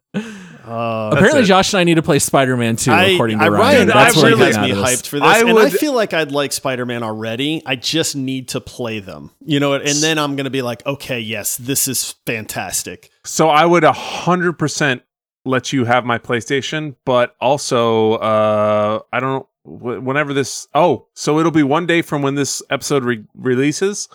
Uh, 0.71 1.11
Apparently, 1.13 1.45
Josh 1.45 1.73
and 1.73 1.81
I 1.81 1.85
need 1.85 1.95
to 1.95 2.03
play 2.03 2.19
Spider 2.19 2.57
Man 2.57 2.77
2, 2.77 2.91
I, 2.93 3.05
according 3.07 3.39
to 3.39 3.45
I, 3.45 3.49
Ryan. 3.49 3.89
That's 3.89 4.15
what 4.17 4.25
really 4.27 4.47
me 4.47 4.71
hyped 4.73 5.07
for 5.07 5.19
this. 5.19 5.27
I 5.29 5.41
and 5.41 5.55
would- 5.55 5.67
I 5.67 5.71
feel 5.71 5.93
like 5.95 6.13
I'd 6.13 6.31
like 6.31 6.53
Spider 6.53 6.85
Man 6.87 7.03
already. 7.03 7.63
I 7.67 7.77
just 7.77 8.15
need 8.15 8.49
to 8.49 8.61
play 8.61 9.01
them. 9.01 9.31
You 9.45 9.59
know 9.59 9.71
what? 9.71 9.83
And 9.83 9.97
then 9.99 10.19
I'm 10.19 10.37
going 10.37 10.45
to 10.45 10.51
be 10.51 10.63
like, 10.63 10.85
okay, 10.87 11.19
yes, 11.21 11.57
this 11.57 11.89
is 11.89 12.15
fantastic. 12.27 13.11
So 13.25 13.49
I 13.49 13.65
would 13.67 13.83
a 13.85 13.93
hundred 13.93 14.59
percent 14.59 15.03
let 15.45 15.73
you 15.73 15.85
have 15.87 16.05
my 16.05 16.19
PlayStation, 16.19 16.97
but 17.05 17.35
also 17.41 18.15
uh 18.15 19.01
I 19.13 19.21
don't 19.21 19.47
wh- 19.65 20.05
whenever 20.05 20.33
this 20.35 20.69
oh 20.75 21.07
so 21.15 21.39
it'll 21.39 21.51
be 21.51 21.63
one 21.63 21.87
day 21.87 22.03
from 22.03 22.23
when 22.23 22.35
this 22.35 22.63
episode 22.71 23.05
re- 23.05 23.25
releases. 23.35 24.09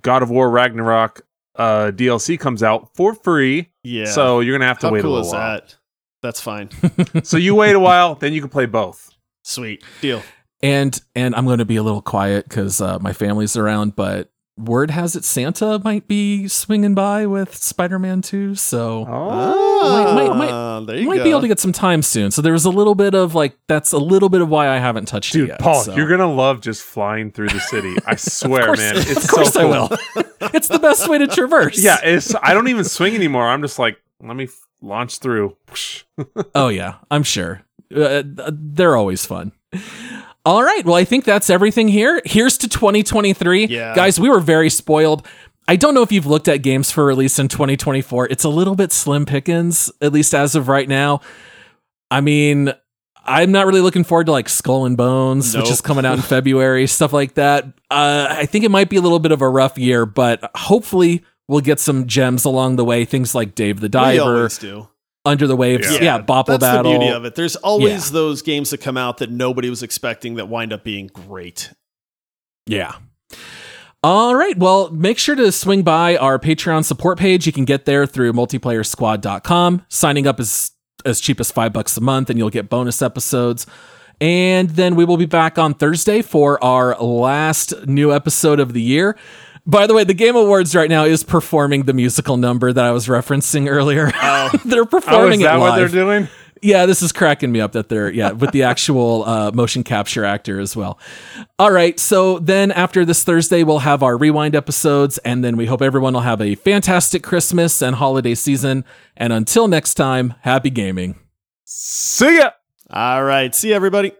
God 0.00 0.22
of 0.22 0.30
War 0.30 0.48
Ragnarok 0.50 1.22
uh 1.56 1.90
DLC 1.94 2.38
comes 2.38 2.62
out 2.62 2.94
for 2.94 3.14
free. 3.14 3.70
Yeah. 3.86 4.06
So 4.06 4.40
you're 4.40 4.56
gonna 4.56 4.66
have 4.68 4.80
to 4.80 4.88
How 4.88 4.92
wait 4.92 5.00
a 5.00 5.02
cool 5.02 5.12
little 5.12 5.26
is 5.26 5.32
while. 5.32 5.60
that? 5.60 5.76
That's 6.22 6.40
fine. 6.40 6.70
so 7.22 7.36
you 7.36 7.54
wait 7.54 7.74
a 7.76 7.80
while, 7.80 8.16
then 8.16 8.32
you 8.32 8.40
can 8.40 8.50
play 8.50 8.66
both. 8.66 9.10
Sweet 9.42 9.84
deal. 10.00 10.22
And 10.62 10.98
and 11.14 11.34
I'm 11.36 11.44
going 11.44 11.58
to 11.58 11.64
be 11.64 11.76
a 11.76 11.82
little 11.82 12.02
quiet 12.02 12.48
because 12.48 12.80
uh, 12.80 12.98
my 12.98 13.12
family's 13.12 13.56
around. 13.56 13.94
But 13.94 14.30
word 14.58 14.90
has 14.90 15.14
it 15.14 15.24
Santa 15.24 15.78
might 15.84 16.08
be 16.08 16.48
swinging 16.48 16.94
by 16.94 17.26
with 17.26 17.54
Spider 17.54 17.98
Man 17.98 18.22
2. 18.22 18.54
So 18.54 19.06
Oh, 19.08 20.14
might, 20.14 20.28
might, 20.28 20.36
might, 20.36 20.86
there 20.86 20.96
you 20.96 21.06
might 21.08 21.18
go. 21.18 21.24
be 21.24 21.30
able 21.30 21.42
to 21.42 21.48
get 21.48 21.60
some 21.60 21.72
time 21.72 22.00
soon. 22.02 22.30
So 22.30 22.40
there 22.42 22.52
was 22.54 22.64
a 22.64 22.70
little 22.70 22.94
bit 22.94 23.14
of 23.14 23.34
like 23.34 23.56
that's 23.68 23.92
a 23.92 23.98
little 23.98 24.28
bit 24.28 24.40
of 24.40 24.48
why 24.48 24.68
I 24.68 24.78
haven't 24.78 25.06
touched 25.06 25.34
it 25.34 25.38
Dude, 25.38 25.48
yet. 25.48 25.58
Paul, 25.60 25.82
so. 25.82 25.94
you're 25.94 26.08
gonna 26.08 26.32
love 26.32 26.60
just 26.62 26.82
flying 26.82 27.30
through 27.30 27.48
the 27.50 27.60
city. 27.60 27.96
I 28.06 28.16
swear, 28.16 28.66
course- 28.66 28.78
man. 28.78 28.96
It's 28.96 29.24
of 29.24 29.30
course 29.30 29.52
so 29.52 29.60
I 29.60 29.62
cool. 29.88 29.96
will. 30.16 30.24
it's 30.54 30.68
the 30.68 30.78
best 30.78 31.08
way 31.08 31.18
to 31.18 31.26
traverse. 31.26 31.82
Yeah, 31.82 31.98
it's 32.02 32.34
I 32.42 32.54
don't 32.54 32.68
even 32.68 32.84
swing 32.84 33.14
anymore. 33.14 33.46
I'm 33.48 33.60
just 33.62 33.78
like, 33.78 33.98
let 34.22 34.36
me 34.36 34.44
f- 34.44 34.58
launch 34.80 35.18
through. 35.18 35.56
Oh 36.54 36.68
yeah, 36.68 36.94
I'm 37.10 37.22
sure. 37.22 37.60
Uh, 37.94 38.22
they're 38.50 38.96
always 38.96 39.26
fun. 39.26 39.52
All 40.46 40.62
right. 40.62 40.84
Well, 40.84 40.94
I 40.94 41.04
think 41.04 41.24
that's 41.24 41.50
everything 41.50 41.88
here. 41.88 42.22
Here's 42.24 42.56
to 42.58 42.68
2023. 42.68 43.66
Yeah. 43.66 43.94
Guys, 43.96 44.20
we 44.20 44.30
were 44.30 44.38
very 44.40 44.70
spoiled. 44.70 45.26
I 45.68 45.74
don't 45.74 45.92
know 45.92 46.02
if 46.02 46.12
you've 46.12 46.26
looked 46.26 46.46
at 46.46 46.58
games 46.58 46.92
for 46.92 47.04
release 47.04 47.38
in 47.40 47.48
2024. 47.48 48.28
It's 48.30 48.44
a 48.44 48.48
little 48.48 48.76
bit 48.76 48.92
slim 48.92 49.26
pickings, 49.26 49.90
at 50.00 50.12
least 50.12 50.32
as 50.34 50.54
of 50.54 50.68
right 50.68 50.88
now. 50.88 51.20
I 52.12 52.20
mean, 52.20 52.72
I'm 53.24 53.50
not 53.50 53.66
really 53.66 53.80
looking 53.80 54.04
forward 54.04 54.26
to 54.26 54.32
like 54.32 54.48
Skull 54.48 54.86
and 54.86 54.96
Bones, 54.96 55.56
which 55.56 55.68
is 55.72 55.80
coming 55.80 56.06
out 56.06 56.14
in 56.14 56.22
February, 56.22 56.86
stuff 56.86 57.12
like 57.12 57.34
that. 57.34 57.64
Uh, 57.90 58.28
I 58.30 58.46
think 58.46 58.64
it 58.64 58.70
might 58.70 58.88
be 58.88 58.96
a 58.96 59.00
little 59.00 59.18
bit 59.18 59.32
of 59.32 59.42
a 59.42 59.48
rough 59.48 59.76
year, 59.76 60.06
but 60.06 60.48
hopefully 60.54 61.24
we'll 61.48 61.60
get 61.60 61.80
some 61.80 62.06
gems 62.06 62.44
along 62.44 62.76
the 62.76 62.84
way. 62.84 63.04
Things 63.04 63.34
like 63.34 63.56
Dave 63.56 63.80
the 63.80 63.88
Diver. 63.88 64.44
Under 65.26 65.46
the 65.46 65.56
Waves, 65.56 65.92
yeah, 65.92 66.02
Yeah. 66.02 66.18
Bopl 66.22 66.46
That's 66.46 66.60
Battle. 66.60 66.92
the 66.92 66.98
beauty 66.98 67.12
of 67.12 67.24
it. 67.24 67.34
There's 67.34 67.56
always 67.56 68.06
Yeah. 68.06 68.12
those 68.14 68.42
games 68.42 68.70
that 68.70 68.78
come 68.78 68.96
out 68.96 69.18
that 69.18 69.30
nobody 69.30 69.68
was 69.68 69.82
expecting 69.82 70.36
that 70.36 70.48
wind 70.48 70.72
up 70.72 70.84
being 70.84 71.08
great. 71.12 71.70
Yeah. 72.66 72.94
All 74.02 74.34
right. 74.34 74.56
Well, 74.56 74.90
make 74.90 75.18
sure 75.18 75.34
to 75.34 75.50
swing 75.50 75.82
by 75.82 76.16
our 76.16 76.38
Patreon 76.38 76.84
support 76.84 77.18
page. 77.18 77.46
You 77.46 77.52
can 77.52 77.64
get 77.64 77.86
there 77.86 78.06
through 78.06 78.32
multiplayer 78.32 78.80
multiplayersquad.com. 78.80 79.82
Signing 79.88 80.26
up 80.26 80.38
is 80.38 80.70
as 81.04 81.20
cheap 81.20 81.40
as 81.40 81.50
five 81.50 81.72
bucks 81.72 81.96
a 81.96 82.00
month, 82.00 82.30
and 82.30 82.38
you'll 82.38 82.50
get 82.50 82.68
bonus 82.68 83.02
episodes. 83.02 83.66
And 84.20 84.70
then 84.70 84.94
we 84.96 85.04
will 85.04 85.16
be 85.16 85.26
back 85.26 85.58
on 85.58 85.74
Thursday 85.74 86.22
for 86.22 86.62
our 86.64 86.96
last 87.00 87.86
new 87.86 88.12
episode 88.14 88.60
of 88.60 88.72
the 88.72 88.80
year. 88.80 89.16
By 89.66 89.86
the 89.86 89.94
way, 89.94 90.04
the 90.04 90.14
Game 90.14 90.36
Awards 90.36 90.76
right 90.76 90.88
now 90.88 91.04
is 91.04 91.24
performing 91.24 91.84
the 91.84 91.92
musical 91.92 92.36
number 92.36 92.72
that 92.72 92.84
I 92.84 92.92
was 92.92 93.08
referencing 93.08 93.68
earlier. 93.68 94.12
Oh. 94.14 94.50
they're 94.64 94.84
performing 94.84 94.86
Oh, 94.86 94.88
performing 94.88 95.40
is 95.40 95.46
that 95.46 95.56
it 95.56 95.58
what 95.58 95.76
they're 95.76 95.88
doing? 95.88 96.28
Yeah, 96.62 96.86
this 96.86 97.02
is 97.02 97.12
cracking 97.12 97.52
me 97.52 97.60
up 97.60 97.72
that 97.72 97.90
they're 97.90 98.10
yeah 98.10 98.30
with 98.32 98.52
the 98.52 98.62
actual 98.62 99.24
uh, 99.24 99.50
motion 99.52 99.84
capture 99.84 100.24
actor 100.24 100.58
as 100.58 100.74
well. 100.74 100.98
All 101.58 101.70
right, 101.70 102.00
so 102.00 102.38
then 102.38 102.72
after 102.72 103.04
this 103.04 103.24
Thursday, 103.24 103.62
we'll 103.62 103.80
have 103.80 104.02
our 104.02 104.16
rewind 104.16 104.54
episodes, 104.56 105.18
and 105.18 105.44
then 105.44 105.56
we 105.56 105.66
hope 105.66 105.82
everyone 105.82 106.14
will 106.14 106.22
have 106.22 106.40
a 106.40 106.54
fantastic 106.54 107.22
Christmas 107.22 107.82
and 107.82 107.96
holiday 107.96 108.34
season. 108.34 108.84
And 109.18 109.34
until 109.34 109.68
next 109.68 109.94
time, 109.94 110.34
happy 110.40 110.70
gaming. 110.70 111.18
See 111.64 112.38
ya. 112.38 112.50
All 112.88 113.22
right. 113.22 113.54
See 113.54 113.68
you, 113.68 113.74
everybody. 113.74 114.12